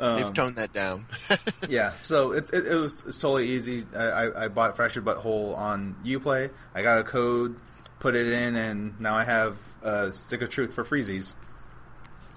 They've 0.00 0.26
um, 0.26 0.34
toned 0.34 0.56
that 0.56 0.72
down. 0.72 1.06
Yeah, 1.68 1.92
so 2.02 2.32
it, 2.32 2.48
it, 2.52 2.66
it 2.66 2.74
was 2.74 3.00
totally 3.02 3.48
easy. 3.48 3.84
I, 3.94 4.02
I, 4.04 4.44
I 4.44 4.48
bought 4.48 4.74
Fractured 4.74 5.04
Butthole 5.04 5.56
on 5.56 5.94
UPlay. 6.04 6.50
I 6.74 6.82
got 6.82 6.98
a 6.98 7.04
code, 7.04 7.56
put 8.00 8.16
it 8.16 8.26
in, 8.26 8.56
and 8.56 8.98
now 9.00 9.14
I 9.14 9.24
have 9.24 9.56
uh, 9.84 10.10
Stick 10.10 10.42
of 10.42 10.48
Truth 10.50 10.72
for 10.74 10.84
freezies. 10.84 11.34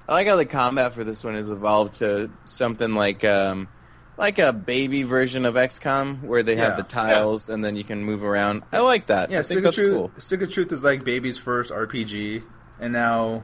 I 0.07 0.13
like 0.13 0.27
how 0.27 0.35
the 0.35 0.45
combat 0.45 0.93
for 0.93 1.03
this 1.05 1.23
one 1.23 1.33
has 1.35 1.49
evolved 1.49 1.95
to 1.95 2.29
something 2.45 2.93
like 2.93 3.23
um, 3.23 3.69
like 4.17 4.37
a 4.37 4.51
baby 4.53 5.03
version 5.03 5.45
of 5.45 5.55
XCOM, 5.55 6.21
where 6.23 6.43
they 6.43 6.55
Yeah. 6.55 6.65
have 6.65 6.77
the 6.77 6.83
tiles 6.83 7.47
and 7.49 7.63
then 7.63 7.75
you 7.77 7.83
can 7.85 8.03
move 8.03 8.23
around. 8.23 8.63
I 8.71 8.79
like 8.79 9.07
that. 9.07 9.31
Yeah, 9.31 9.39
I 9.39 9.41
Stick 9.43 9.55
think 9.55 9.57
of 9.59 9.63
that's 9.63 9.77
Truth. 9.77 9.95
cool. 9.95 10.11
Stick 10.21 10.41
of 10.41 10.51
Truth 10.51 10.71
is 10.73 10.83
like 10.83 11.03
baby's 11.05 11.37
first 11.37 11.71
RPG, 11.71 12.43
and 12.79 12.91
now 12.93 13.43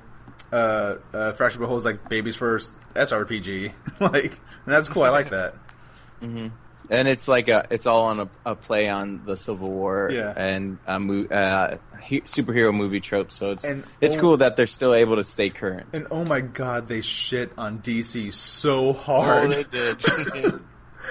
uh, 0.51 0.95
uh, 1.13 1.33
is 1.77 1.85
like 1.85 2.07
baby's 2.09 2.35
first 2.35 2.71
SRPG. 2.95 3.71
like, 3.99 4.25
and 4.33 4.73
that's 4.73 4.87
cool. 4.89 5.03
I 5.03 5.09
like 5.09 5.29
that. 5.29 5.53
hmm 6.19 6.47
and 6.91 7.07
it's 7.07 7.27
like 7.27 7.49
a 7.49 7.67
it's 7.69 7.85
all 7.85 8.05
on 8.05 8.19
a, 8.21 8.29
a 8.47 8.55
play 8.55 8.89
on 8.89 9.21
the 9.25 9.37
Civil 9.37 9.69
War 9.69 10.09
Yeah. 10.11 10.33
and 10.35 10.79
a 10.87 10.99
mo- 10.99 11.27
uh, 11.29 11.77
he, 12.01 12.21
superhero 12.21 12.73
movie 12.73 12.99
tropes. 12.99 13.35
So 13.35 13.51
it's 13.51 13.63
And- 13.63 13.85
it's 14.01 14.17
oh- 14.17 14.21
cool 14.21 14.37
that 14.37 14.55
they're 14.55 14.65
still 14.65 14.95
able 14.95 15.17
to 15.17 15.23
stay 15.23 15.49
current. 15.51 15.85
And 15.93 16.07
oh 16.09 16.25
my 16.25 16.41
god, 16.41 16.87
they 16.87 17.01
shit 17.01 17.51
on 17.59 17.79
DC 17.79 18.33
so 18.33 18.87
Oh, 18.89 18.93
hard. 18.93 19.51
they 19.51 19.63
did. 19.65 20.03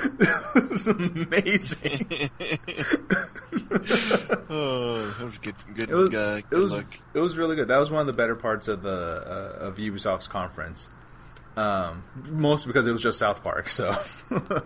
it 0.03 0.71
was 0.71 0.87
amazing. 0.87 2.07
oh, 4.51 5.15
that 5.19 5.25
was 5.25 5.39
good. 5.39 5.55
Good. 5.75 5.91
It 5.91 5.95
was 5.95 6.15
uh, 6.15 6.37
it 6.39 6.51
good 6.51 6.61
was 6.61 6.71
look. 6.71 6.87
it 7.15 7.19
was 7.21 7.37
really 7.37 7.57
good. 7.57 7.69
That 7.69 7.79
was 7.79 7.91
one 7.91 8.01
of 8.01 8.07
the 8.07 8.13
better 8.13 8.35
parts 8.35 8.69
of 8.69 8.83
the 8.83 8.91
uh, 8.91 9.67
of 9.67 9.77
Ubisoft's 9.77 10.29
conference. 10.29 10.91
Um, 11.57 12.05
mostly 12.31 12.69
because 12.69 12.87
it 12.87 12.93
was 12.93 13.03
just 13.03 13.19
South 13.19 13.43
Park. 13.43 13.69
So, 13.69 13.97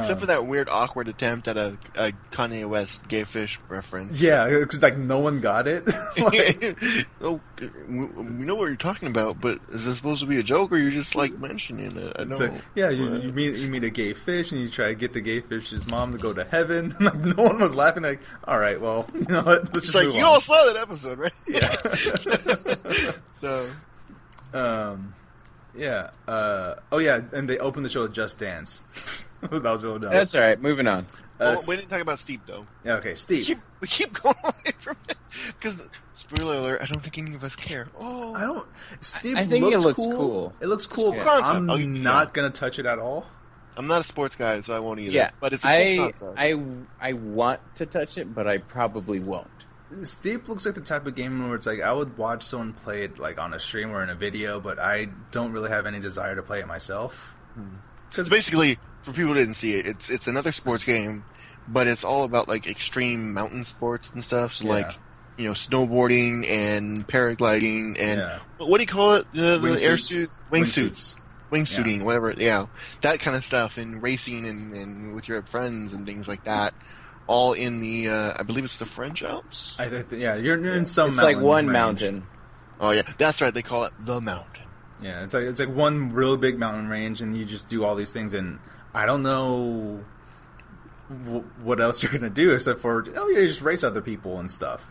Except 0.00 0.20
for 0.20 0.26
that 0.26 0.46
weird, 0.46 0.68
awkward 0.68 1.08
attempt 1.08 1.48
at 1.48 1.56
a, 1.56 1.76
a 1.96 2.12
Kanye 2.30 2.68
West 2.68 3.06
gay 3.08 3.24
fish 3.24 3.60
reference. 3.68 4.20
yeah, 4.22 4.48
because 4.48 4.80
like 4.82 4.96
no 4.96 5.18
one 5.18 5.40
got 5.40 5.66
it. 5.66 5.84
Like, 6.22 6.76
oh, 7.20 7.40
we 7.88 8.04
we 8.06 8.44
know 8.44 8.54
what 8.54 8.66
you're 8.66 8.76
talking 8.76 9.08
about, 9.08 9.40
but 9.40 9.58
is 9.70 9.84
this 9.84 9.96
supposed 9.96 10.20
to 10.20 10.26
be 10.26 10.38
a 10.38 10.42
joke, 10.42 10.72
or 10.72 10.78
you're 10.78 10.90
just 10.90 11.14
like 11.14 11.38
mentioning 11.38 11.96
it? 11.96 12.16
I 12.18 12.24
don't. 12.24 12.38
like, 12.38 12.52
yeah, 12.74 12.90
you, 12.90 13.16
you 13.16 13.32
meet 13.32 13.54
you 13.54 13.68
meet 13.68 13.84
a 13.84 13.90
gay 13.90 14.14
fish 14.14 14.52
and 14.52 14.60
you 14.60 14.68
try 14.68 14.88
to 14.88 14.94
get 14.94 15.12
the 15.12 15.20
gay 15.20 15.40
fish's 15.40 15.86
mom 15.86 16.12
to 16.12 16.18
go 16.18 16.32
to 16.32 16.44
heaven. 16.44 16.94
like 17.00 17.14
no 17.18 17.42
one 17.42 17.58
was 17.58 17.74
laughing. 17.74 18.02
Like, 18.02 18.20
all 18.44 18.58
right, 18.58 18.80
well, 18.80 19.06
you 19.14 19.26
know 19.26 19.42
what? 19.42 19.64
Let's 19.74 19.76
It's 19.78 19.92
just 19.92 19.94
like 19.94 20.14
you 20.14 20.20
on. 20.20 20.26
all 20.26 20.40
saw 20.40 20.64
that 20.72 20.76
episode, 20.76 21.18
right? 21.18 21.32
Yeah. 21.48 21.76
so 23.40 23.68
Um, 24.52 25.14
yeah. 25.76 26.10
Uh, 26.28 26.76
oh 26.90 26.98
yeah, 26.98 27.20
and 27.32 27.48
they 27.48 27.58
opened 27.58 27.84
the 27.84 27.90
show 27.90 28.02
with 28.02 28.12
Just 28.14 28.38
Dance. 28.38 28.82
that 29.50 29.62
was 29.62 29.82
really 29.82 29.98
dumb. 29.98 30.12
That's 30.12 30.34
all 30.34 30.40
right. 30.40 30.60
Moving 30.60 30.86
on. 30.88 31.06
Uh, 31.40 31.56
oh, 31.58 31.62
we 31.68 31.76
didn't 31.76 31.88
talk 31.90 32.00
about 32.00 32.18
Steep 32.18 32.40
though. 32.46 32.66
yeah, 32.84 32.94
okay, 32.96 33.10
We 33.10 33.14
Steve. 33.16 33.44
keep, 33.44 33.58
we 33.80 33.88
keep 33.88 34.12
going 34.22 34.34
away 34.44 34.72
from 34.78 34.96
it 35.08 35.16
because 35.58 35.82
spoiler 36.14 36.56
alert. 36.56 36.80
I 36.82 36.86
don't 36.86 37.00
think 37.02 37.18
any 37.18 37.34
of 37.34 37.42
us 37.42 37.56
care. 37.56 37.88
Oh, 38.00 38.34
I 38.34 38.42
don't. 38.42 38.66
Steve. 39.00 39.36
I 39.36 39.44
think 39.44 39.64
it 39.64 39.78
looks 39.80 39.98
looks 39.98 40.02
cool. 40.02 40.16
cool. 40.16 40.52
It 40.60 40.66
looks 40.66 40.86
cool. 40.86 41.12
Cool. 41.12 41.22
I'm 41.28 41.68
Oh, 41.68 41.74
yeah. 41.76 41.86
not 41.86 42.32
gonna 42.34 42.50
touch 42.50 42.78
it 42.78 42.86
at 42.86 42.98
all. 42.98 43.26
I'm 43.76 43.86
not 43.86 44.02
a 44.02 44.04
sports 44.04 44.36
guy, 44.36 44.60
so 44.60 44.76
I 44.76 44.78
won't 44.80 45.00
either. 45.00 45.12
Yeah, 45.12 45.30
but 45.40 45.52
it's 45.54 45.64
a 45.64 45.68
cool 45.96 46.04
I 46.04 46.10
concept. 46.10 46.34
I 46.38 47.08
I 47.08 47.12
want 47.14 47.60
to 47.76 47.86
touch 47.86 48.18
it, 48.18 48.34
but 48.34 48.46
I 48.46 48.58
probably 48.58 49.18
won't. 49.18 49.48
Steep 50.04 50.48
looks 50.48 50.64
like 50.64 50.74
the 50.74 50.80
type 50.80 51.06
of 51.06 51.14
game 51.14 51.44
where 51.46 51.54
it's 51.56 51.66
like 51.66 51.80
I 51.80 51.92
would 51.92 52.16
watch 52.16 52.44
someone 52.44 52.72
play 52.74 53.04
it 53.04 53.18
like 53.18 53.38
on 53.40 53.52
a 53.52 53.58
stream 53.60 53.90
or 53.90 54.02
in 54.02 54.10
a 54.10 54.14
video, 54.14 54.60
but 54.60 54.78
I 54.78 55.08
don't 55.32 55.52
really 55.52 55.70
have 55.70 55.86
any 55.86 56.00
desire 56.00 56.36
to 56.36 56.42
play 56.42 56.60
it 56.60 56.66
myself. 56.66 57.32
Because 58.10 58.28
basically, 58.28 58.78
for 59.02 59.12
people 59.12 59.32
who 59.34 59.38
didn't 59.40 59.54
see 59.54 59.74
it, 59.74 59.86
it's 59.86 60.10
it's 60.10 60.26
another 60.26 60.52
sports 60.52 60.84
game, 60.84 61.24
but 61.68 61.86
it's 61.86 62.04
all 62.04 62.24
about 62.24 62.48
like 62.48 62.66
extreme 62.66 63.32
mountain 63.32 63.64
sports 63.64 64.10
and 64.14 64.22
stuff. 64.24 64.54
So 64.54 64.64
Yeah. 64.64 64.70
like, 64.72 64.98
you 65.36 65.46
know, 65.46 65.52
snowboarding 65.54 66.48
and 66.48 67.06
paragliding 67.08 67.96
and 67.98 68.20
Yeah. 68.20 68.38
what, 68.58 68.68
what 68.70 68.78
do 68.78 68.82
you 68.82 68.88
call 68.88 69.14
it? 69.16 69.26
The, 69.32 69.58
the 69.58 69.68
Wingsuits. 69.68 69.82
airsuit, 69.88 70.28
wingsuits, 70.50 71.14
wingsuiting, 71.50 71.98
Yeah. 71.98 72.04
whatever. 72.04 72.34
Yeah, 72.36 72.66
that 73.02 73.20
kind 73.20 73.36
of 73.36 73.44
stuff, 73.44 73.76
and 73.78 74.02
racing 74.02 74.46
and, 74.46 74.72
and 74.76 75.14
with 75.14 75.28
your 75.28 75.42
friends 75.42 75.92
and 75.92 76.06
things 76.06 76.28
like 76.28 76.44
that. 76.44 76.74
All 77.28 77.52
in 77.52 77.80
the, 77.80 78.08
uh, 78.08 78.34
I 78.38 78.42
believe 78.42 78.64
it's 78.64 78.78
the 78.78 78.84
French 78.84 79.22
Alps. 79.22 79.76
I 79.78 79.88
think 79.88 80.10
yeah, 80.10 80.34
you're, 80.34 80.58
you're 80.62 80.74
in 80.74 80.84
some. 80.84 81.10
it's 81.10 81.22
like 81.22 81.38
one 81.38 81.66
range. 81.66 81.72
mountain. 81.72 82.26
Oh 82.80 82.90
yeah, 82.90 83.02
that's 83.16 83.40
right. 83.40 83.54
They 83.54 83.62
call 83.62 83.84
it 83.84 83.92
the 84.00 84.20
mountain. 84.20 84.64
Yeah, 85.00 85.22
it's 85.24 85.32
like 85.32 85.44
it's 85.44 85.60
like 85.60 85.68
one 85.68 86.12
real 86.12 86.36
big 86.36 86.58
mountain 86.58 86.88
range, 86.88 87.22
and 87.22 87.36
you 87.36 87.44
just 87.44 87.68
do 87.68 87.84
all 87.84 87.94
these 87.94 88.12
things, 88.12 88.34
and 88.34 88.58
I 88.94 89.06
don't 89.06 89.22
know 89.22 90.00
w- 91.24 91.44
what 91.62 91.80
else 91.80 92.02
you're 92.02 92.12
gonna 92.12 92.30
do 92.30 92.52
except 92.54 92.80
for 92.80 93.04
oh 93.16 93.28
yeah, 93.28 93.40
you 93.40 93.48
just 93.48 93.62
race 93.62 93.84
other 93.84 94.00
people 94.00 94.38
and 94.38 94.50
stuff. 94.50 94.84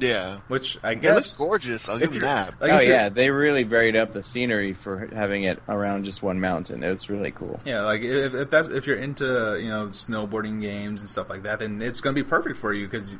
Yeah, 0.00 0.38
Which 0.46 0.78
I 0.84 0.92
it 0.92 1.02
looks 1.02 1.02
guess 1.02 1.36
gorgeous. 1.36 1.88
I'll 1.88 1.98
give 1.98 2.14
you 2.14 2.20
that. 2.20 2.60
like, 2.60 2.70
oh 2.70 2.78
yeah, 2.78 3.08
they 3.08 3.30
really 3.30 3.64
varied 3.64 3.96
up 3.96 4.12
the 4.12 4.22
scenery 4.22 4.72
for 4.72 5.08
having 5.12 5.42
it 5.42 5.60
around 5.68 6.04
just 6.04 6.22
one 6.22 6.38
mountain. 6.40 6.84
It 6.84 6.88
was 6.88 7.10
really 7.10 7.32
cool. 7.32 7.58
Yeah, 7.64 7.82
like 7.82 8.02
if, 8.02 8.32
if 8.32 8.48
that's 8.48 8.68
if 8.68 8.86
you're 8.86 8.96
into 8.96 9.58
you 9.60 9.68
know 9.68 9.88
snowboarding 9.88 10.60
games 10.60 11.00
and 11.00 11.10
stuff 11.10 11.28
like 11.28 11.42
that, 11.42 11.58
then 11.58 11.82
it's 11.82 12.00
gonna 12.00 12.14
be 12.14 12.22
perfect 12.22 12.58
for 12.58 12.72
you 12.72 12.86
because 12.86 13.18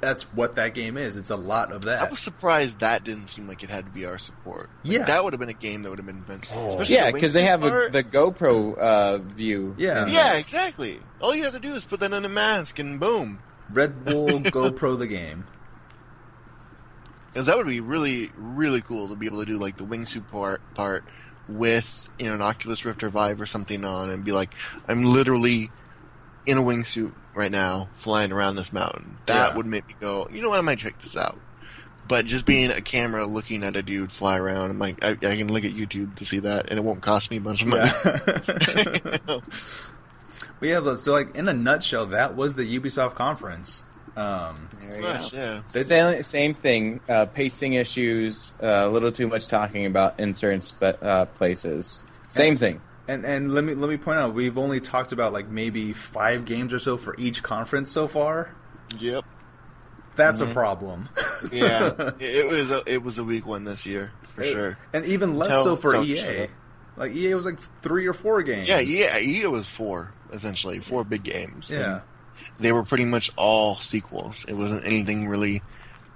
that's 0.00 0.22
what 0.34 0.56
that 0.56 0.74
game 0.74 0.96
is. 0.96 1.16
It's 1.16 1.30
a 1.30 1.36
lot 1.36 1.70
of 1.72 1.82
that. 1.82 2.02
I 2.02 2.10
was 2.10 2.20
surprised 2.20 2.80
that 2.80 3.04
didn't 3.04 3.28
seem 3.28 3.46
like 3.46 3.62
it 3.62 3.70
had 3.70 3.84
to 3.86 3.90
be 3.90 4.04
our 4.04 4.18
support. 4.18 4.68
Like, 4.84 4.92
Yeah. 4.94 5.04
that 5.04 5.22
would 5.22 5.32
have 5.32 5.40
been 5.40 5.48
a 5.48 5.52
game 5.54 5.82
that 5.82 5.90
would 5.90 5.98
have 5.98 6.06
been 6.06 6.22
fun. 6.22 6.40
Oh. 6.54 6.68
Especially 6.70 6.94
Yeah, 6.96 7.06
the 7.06 7.12
because 7.12 7.32
they 7.34 7.44
have 7.44 7.62
a, 7.62 7.88
the 7.90 8.02
GoPro 8.02 8.76
uh, 8.76 9.18
view. 9.18 9.74
Yeah. 9.78 10.06
Yeah, 10.06 10.30
there. 10.30 10.38
exactly. 10.40 10.98
All 11.20 11.34
you 11.34 11.44
have 11.44 11.52
to 11.52 11.60
do 11.60 11.74
is 11.74 11.84
put 11.84 12.00
that 12.00 12.12
on 12.12 12.24
a 12.24 12.28
mask 12.28 12.78
and 12.78 12.98
boom. 12.98 13.38
Red 13.72 14.04
Bull 14.04 14.28
GoPro 14.40 14.98
the 14.98 15.06
game. 15.06 15.44
Because 17.32 17.46
that 17.46 17.56
would 17.56 17.66
be 17.68 17.80
really, 17.80 18.30
really 18.36 18.80
cool 18.80 19.08
to 19.08 19.14
be 19.14 19.26
able 19.26 19.38
to 19.44 19.46
do 19.50 19.56
like 19.58 19.76
the 19.76 19.84
wingsuit 19.84 20.28
part 20.30 20.60
part 20.74 21.04
with 21.48 22.08
you 22.18 22.26
know 22.26 22.34
an 22.34 22.42
Oculus 22.42 22.84
Rift 22.84 23.02
or 23.04 23.08
Vive 23.08 23.40
or 23.40 23.46
something 23.46 23.84
on, 23.84 24.10
and 24.10 24.24
be 24.24 24.32
like, 24.32 24.50
I'm 24.88 25.04
literally 25.04 25.70
in 26.46 26.58
a 26.58 26.62
wingsuit 26.62 27.12
right 27.34 27.50
now, 27.50 27.88
flying 27.96 28.32
around 28.32 28.56
this 28.56 28.72
mountain. 28.72 29.16
That 29.26 29.50
Yeah. 29.50 29.54
would 29.56 29.66
make 29.66 29.86
me 29.88 29.94
go, 30.00 30.28
you 30.32 30.42
know 30.42 30.48
what? 30.50 30.58
I 30.58 30.62
might 30.62 30.78
check 30.78 31.00
this 31.00 31.16
out. 31.16 31.38
But 32.08 32.26
just 32.26 32.44
being 32.44 32.70
a 32.72 32.80
camera 32.80 33.24
looking 33.24 33.62
at 33.62 33.76
a 33.76 33.82
dude 33.82 34.10
fly 34.10 34.36
around, 34.36 34.70
I'm 34.70 34.78
like, 34.80 35.04
I, 35.04 35.10
I 35.12 35.36
can 35.36 35.46
look 35.52 35.64
at 35.64 35.72
YouTube 35.72 36.16
to 36.16 36.26
see 36.26 36.40
that, 36.40 36.68
and 36.70 36.78
it 36.78 36.84
won't 36.84 37.02
cost 37.02 37.30
me 37.30 37.36
a 37.36 37.40
bunch 37.40 37.62
of 37.62 37.68
money. 37.68 37.90
Yeah. 38.04 39.38
But 40.58 40.68
yeah, 40.68 40.94
so 40.96 41.12
like 41.12 41.36
in 41.36 41.48
a 41.48 41.54
nutshell, 41.54 42.06
that 42.06 42.36
was 42.36 42.54
the 42.54 42.78
Ubisoft 42.78 43.14
conference. 43.14 43.82
Um, 44.14 44.50
There 44.78 44.96
you 44.96 45.02
Gosh, 45.02 45.30
go. 45.30 45.36
yeah. 45.38 45.62
Same, 45.66 46.22
same 46.22 46.54
thing. 46.54 47.00
Uh, 47.08 47.24
pacing 47.26 47.72
issues. 47.74 48.52
uh, 48.62 48.66
A 48.84 48.88
little 48.88 49.10
too 49.10 49.26
much 49.26 49.46
talking 49.46 49.86
about 49.86 50.20
in 50.20 50.34
certain 50.34 50.60
spe- 50.60 51.00
uh, 51.02 51.24
places. 51.26 52.02
Same 52.26 52.56
thing. 52.56 52.82
And 53.10 53.24
and 53.24 53.52
let 53.52 53.64
me 53.64 53.74
let 53.74 53.90
me 53.90 53.96
point 53.96 54.18
out, 54.18 54.34
we've 54.34 54.56
only 54.56 54.80
talked 54.80 55.12
about 55.12 55.32
like 55.32 55.48
maybe 55.48 55.92
five 55.92 56.44
games 56.44 56.72
or 56.72 56.78
so 56.78 56.96
for 56.96 57.14
each 57.18 57.42
conference 57.42 57.90
so 57.90 58.06
far. 58.06 58.54
Yep. 58.98 59.24
That's 60.16 60.40
a 60.40 60.44
mm-hmm. 60.44 60.54
problem. 60.54 61.08
Yeah. 61.52 61.92
it, 62.20 62.22
it 62.22 62.50
was 62.50 62.70
a, 62.70 62.82
it 62.86 63.02
was 63.02 63.18
a 63.18 63.24
weak 63.24 63.46
one 63.46 63.64
this 63.64 63.86
year 63.86 64.12
for 64.34 64.42
It- 64.42 64.52
sure. 64.52 64.78
and 64.92 65.04
even 65.06 65.36
less 65.36 65.50
Tell- 65.50 65.64
so 65.64 65.76
for 65.76 65.96
EA. 65.96 66.16
sure. 66.16 66.46
Like 66.96 67.12
EA 67.12 67.34
was 67.34 67.46
like 67.46 67.58
three 67.82 68.06
or 68.06 68.12
four 68.12 68.42
games. 68.42 68.68
Yeah, 68.68 68.80
yeah. 68.80 69.18
EA 69.18 69.46
was 69.46 69.68
four 69.68 70.12
essentially, 70.32 70.80
four 70.80 71.04
big 71.04 71.22
games. 71.22 71.70
yeah. 71.70 71.94
And 71.94 72.02
they 72.58 72.72
were 72.72 72.84
pretty 72.84 73.06
much 73.06 73.30
all 73.36 73.76
sequels. 73.76 74.44
It 74.46 74.54
wasn't 74.54 74.84
anything 74.84 75.28
really. 75.28 75.62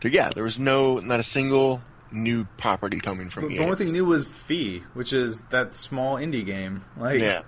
Yeah, 0.03 0.29
there 0.35 0.45
was 0.45 0.59
no 0.59 0.99
not 0.99 1.19
a 1.19 1.23
single 1.23 1.81
new 2.15 2.45
property 2.57 2.99
coming 3.01 3.29
from 3.31 3.45
The, 3.49 3.55
EA. 3.55 3.59
the 3.59 3.65
only 3.65 3.77
thing 3.77 3.93
new 3.93 4.05
was 4.05 4.25
Fe, 4.25 4.83
which 4.95 5.13
is 5.13 5.41
that 5.51 5.75
small 5.75 6.17
indie 6.17 6.45
game. 6.47 6.85
Like, 6.97 7.21
Yeah, 7.21 7.43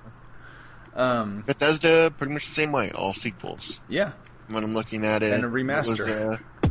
um, 0.95 1.43
Bethesda 1.47 2.13
pretty 2.17 2.33
much 2.35 2.45
the 2.47 2.53
same 2.53 2.73
way, 2.73 2.91
all 2.93 3.15
sequels. 3.15 3.81
yeah, 3.89 4.13
When 4.49 4.63
I'm 4.65 4.75
looking 4.75 5.05
at 5.05 5.23
it, 5.23 5.33
And 5.33 5.45
a 5.45 5.47
it 5.47 5.51
was, 5.51 5.63
remaster. 6.01 6.35
uh, 6.35 6.69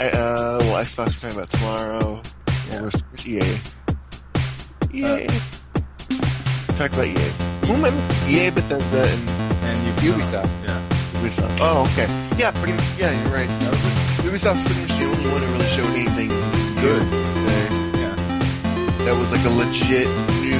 I- 0.00 0.08
uh, 0.10 0.58
well, 0.62 0.82
Xbox 0.82 1.06
we're 1.22 1.30
talking 1.30 1.38
about 1.38 1.50
tomorrow. 1.50 2.22
Yeah. 2.70 2.90
EA? 3.24 3.58
EA. 4.94 5.26
Talk 6.78 6.92
about 6.92 7.06
EA. 7.06 7.30
Who 7.66 7.74
am 7.74 7.84
I? 7.84 8.28
EA, 8.28 8.50
Bethesda, 8.50 9.04
and 9.08 9.30
and 9.62 9.98
Ubisoft. 10.00 10.50
Yeah, 10.66 10.80
Ubisoft. 11.20 11.58
Oh, 11.60 11.88
okay. 11.92 12.06
Yeah, 12.38 12.50
pretty 12.52 12.72
much. 12.72 12.84
Yeah, 12.98 13.12
you're 13.22 13.32
right. 13.32 13.48
Ubisoft's 14.26 14.64
pretty 14.66 14.80
much 14.82 14.98
the 14.98 15.04
only 15.04 15.30
one 15.30 15.40
that 15.40 15.50
really 15.52 15.70
showed 15.76 15.94
anything 15.94 16.30
good. 16.82 17.02
there. 17.46 17.70
yeah, 18.02 18.14
That 19.06 19.14
was 19.14 19.30
like 19.30 19.46
a 19.46 19.54
legit 19.54 20.10
new, 20.42 20.58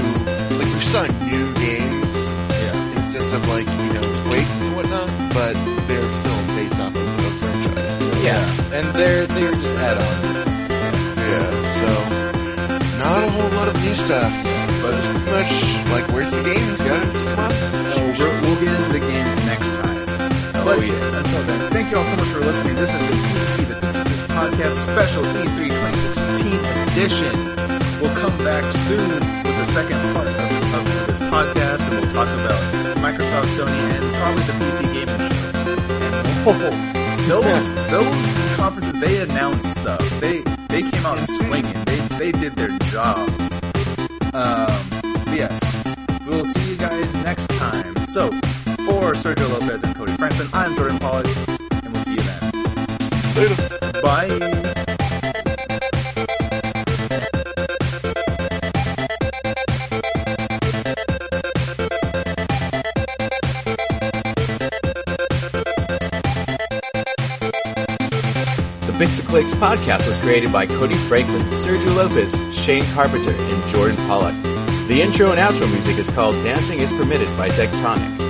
like 0.55 0.71
we 0.71 0.83
saw 0.87 1.03
new 1.27 1.47
games 1.59 2.13
yeah. 2.63 2.71
in 2.71 2.95
the 2.95 3.03
sense 3.03 3.33
of 3.35 3.43
like 3.51 3.67
you 3.67 3.91
know 3.91 4.07
Quake 4.31 4.47
and 4.63 4.77
whatnot, 4.79 5.11
but 5.35 5.59
they're 5.91 6.11
still 6.23 6.41
based 6.55 6.79
off 6.79 6.95
of 6.95 7.27
a 7.27 7.31
franchise. 7.43 8.23
Yeah, 8.23 8.39
and 8.71 8.87
they're 8.95 9.27
they're 9.35 9.51
just 9.51 9.77
add-ons. 9.83 10.47
Yeah. 11.27 11.51
So 11.83 11.91
not 13.03 13.27
a 13.27 13.31
whole 13.35 13.51
lot 13.59 13.67
of 13.67 13.75
new 13.83 13.95
stuff, 13.99 14.31
but 14.79 14.95
it's 14.95 15.11
pretty 15.11 15.27
much 15.27 15.51
like 15.91 16.07
where's 16.15 16.31
the 16.31 16.45
games, 16.47 16.79
guys? 16.87 17.19
Come 17.35 17.51
on. 17.51 17.51
So 17.51 17.99
we're, 18.15 18.31
we'll 18.47 18.61
get 18.63 18.71
into 18.71 18.93
the 18.95 19.03
games 19.03 19.35
next 19.51 19.75
time. 19.75 20.07
But 20.63 20.79
oh, 20.79 20.87
yeah. 20.87 21.19
until 21.19 21.43
then, 21.51 21.61
thank 21.75 21.91
you 21.91 21.99
all 21.99 22.07
so 22.07 22.15
much 22.15 22.31
for 22.31 22.47
listening. 22.47 22.77
This 22.79 22.95
is 22.95 23.03
the 23.11 23.17
PCP, 23.27 23.43
the 23.43 23.43
Pacifist 23.43 23.52
Podcast 24.43 24.75
Special 24.91 25.23
E 25.23 25.47
E3 25.47 25.71
2016 25.71 26.51
edition. 26.91 27.33
We'll 28.03 28.11
come 28.19 28.37
back 28.39 28.65
soon 28.91 29.09
with 29.47 29.55
the 29.55 29.67
second 29.67 30.03
part 30.13 30.27
of, 30.27 30.35
of 30.75 30.83
this 31.07 31.21
podcast, 31.31 31.83
and 31.87 32.01
we'll 32.01 32.11
talk 32.11 32.27
about 32.27 32.59
Microsoft, 32.99 33.55
Sony, 33.55 33.79
and 33.95 34.03
probably 34.19 34.43
the 34.43 34.55
PC 34.59 34.83
gaming 34.91 35.31
show. 35.31 36.89
Those 37.29 37.91
those 37.93 38.57
conferences 38.57 39.01
they 39.01 39.21
announced 39.23 39.77
stuff. 39.77 40.03
They 40.19 40.41
they 40.67 40.83
came 40.91 41.07
out 41.07 41.21
swinging. 41.21 41.79
They 41.85 42.01
they 42.19 42.33
did 42.33 42.57
their 42.57 42.77
jobs. 42.91 43.61
Um, 44.35 44.75
yes, 45.31 45.95
we'll 46.27 46.45
see 46.47 46.73
you 46.73 46.77
guys 46.77 47.15
next 47.23 47.47
time. 47.51 47.95
So, 48.09 48.33
For 48.89 49.15
Sergio 49.15 49.49
Lopez 49.53 49.85
and 49.85 49.95
Cody 49.95 50.13
Franklin, 50.15 50.49
I'm 50.53 50.75
Jordan 50.75 50.99
Pollock, 50.99 51.27
Later. 53.37 54.01
Bye. 54.03 54.29
The 68.81 68.93
Pixelclicks 68.99 69.53
podcast 69.55 70.07
was 70.07 70.19
created 70.19 70.53
by 70.53 70.67
Cody 70.67 70.95
Franklin, 71.09 71.41
Sergio 71.65 71.97
Lopez, 71.97 72.35
Shane 72.55 72.85
Carpenter, 72.93 73.33
and 73.33 73.75
Jordan 73.75 73.97
Pollock. 74.09 74.35
The 74.89 75.01
intro 75.01 75.31
and 75.31 75.41
outro 75.41 75.71
music 75.71 75.97
is 75.97 76.11
called 76.11 76.35
Dancing 76.45 76.81
is 76.81 76.93
Permitted 76.93 77.29
by 77.39 77.49
Tectonic. 77.49 78.22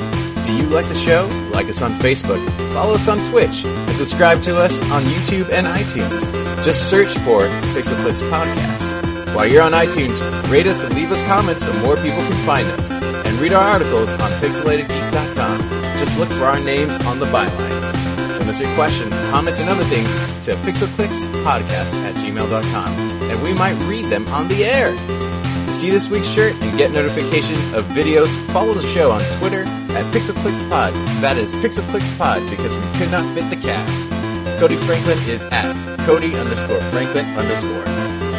Do 0.53 0.59
you 0.59 0.67
like 0.67 0.87
the 0.87 0.95
show? 0.95 1.27
Like 1.51 1.69
us 1.71 1.81
on 1.81 1.93
Facebook, 1.93 2.39
follow 2.75 2.93
us 2.93 3.09
on 3.09 3.17
Twitch, 3.31 3.65
and 3.65 3.97
subscribe 3.97 4.43
to 4.43 4.55
us 4.59 4.83
on 4.91 5.03
YouTube 5.05 5.51
and 5.51 5.67
iTunes. 5.67 6.31
Just 6.63 6.91
search 6.91 7.17
for 7.21 7.41
Pixel 7.73 7.97
Pixelclicks 7.97 8.21
Podcast. 8.31 9.35
While 9.35 9.47
you're 9.47 9.63
on 9.63 9.73
iTunes, 9.73 10.21
rate 10.51 10.67
us 10.67 10.83
and 10.83 10.95
leave 10.95 11.11
us 11.11 11.23
comments 11.23 11.65
so 11.65 11.73
more 11.79 11.97
people 11.97 12.19
can 12.19 12.45
find 12.45 12.69
us. 12.69 12.91
And 12.91 13.39
read 13.39 13.55
our 13.55 13.65
articles 13.65 14.13
on 14.13 14.31
pixelatedgeek.com. 14.43 15.59
Just 15.99 16.19
look 16.19 16.29
for 16.29 16.45
our 16.45 16.61
names 16.61 17.03
on 17.07 17.19
the 17.19 17.27
bylines. 17.27 18.37
Send 18.37 18.51
us 18.51 18.61
your 18.61 18.75
questions, 18.75 19.15
comments, 19.31 19.59
and 19.59 19.71
other 19.71 19.85
things 19.85 20.11
to 20.45 20.53
pixelclickspodcast 20.67 21.95
at 22.05 22.15
gmail.com, 22.17 22.89
and 23.31 23.43
we 23.43 23.55
might 23.55 23.83
read 23.89 24.05
them 24.05 24.27
on 24.29 24.49
the 24.49 24.65
air. 24.65 24.91
To 24.91 25.73
see 25.73 25.89
this 25.89 26.11
week's 26.11 26.29
shirt 26.29 26.53
and 26.61 26.77
get 26.77 26.93
notifications 26.93 27.73
of 27.73 27.87
videos, 27.87 28.29
follow 28.53 28.75
the 28.75 28.87
show 28.89 29.13
on 29.13 29.23
Twitter 29.39 29.65
at 30.03 30.15
PixelClicksPod. 30.15 30.93
That 31.21 31.37
is 31.37 31.53
PixelClicksPod 31.55 32.51
because 32.51 32.75
we 32.75 32.99
could 32.99 33.11
not 33.11 33.23
fit 33.35 33.49
the 33.51 33.57
cast. 33.57 34.11
Cody 34.59 34.77
Franklin 34.77 35.19
is 35.29 35.45
at 35.47 35.75
Cody 36.07 36.35
underscore 36.35 36.81
Franklin 36.91 37.27
underscore. 37.39 37.85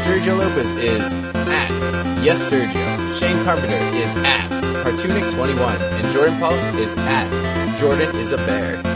Sergio 0.03 0.38
Lopez 0.38 0.72
is 0.72 1.14
at 1.14 1.72
Yes 2.23 2.52
Sergio. 2.52 3.19
Shane 3.19 3.41
Carpenter 3.45 3.80
is 3.95 4.15
at 4.18 4.49
Cartoonic21. 4.84 5.80
And 5.80 6.14
Jordan 6.14 6.38
Pollock 6.40 6.76
is 6.76 6.95
at 6.98 7.80
Jordan 7.80 8.14
is 8.18 8.31
a 8.31 8.38
Bear. 8.38 8.93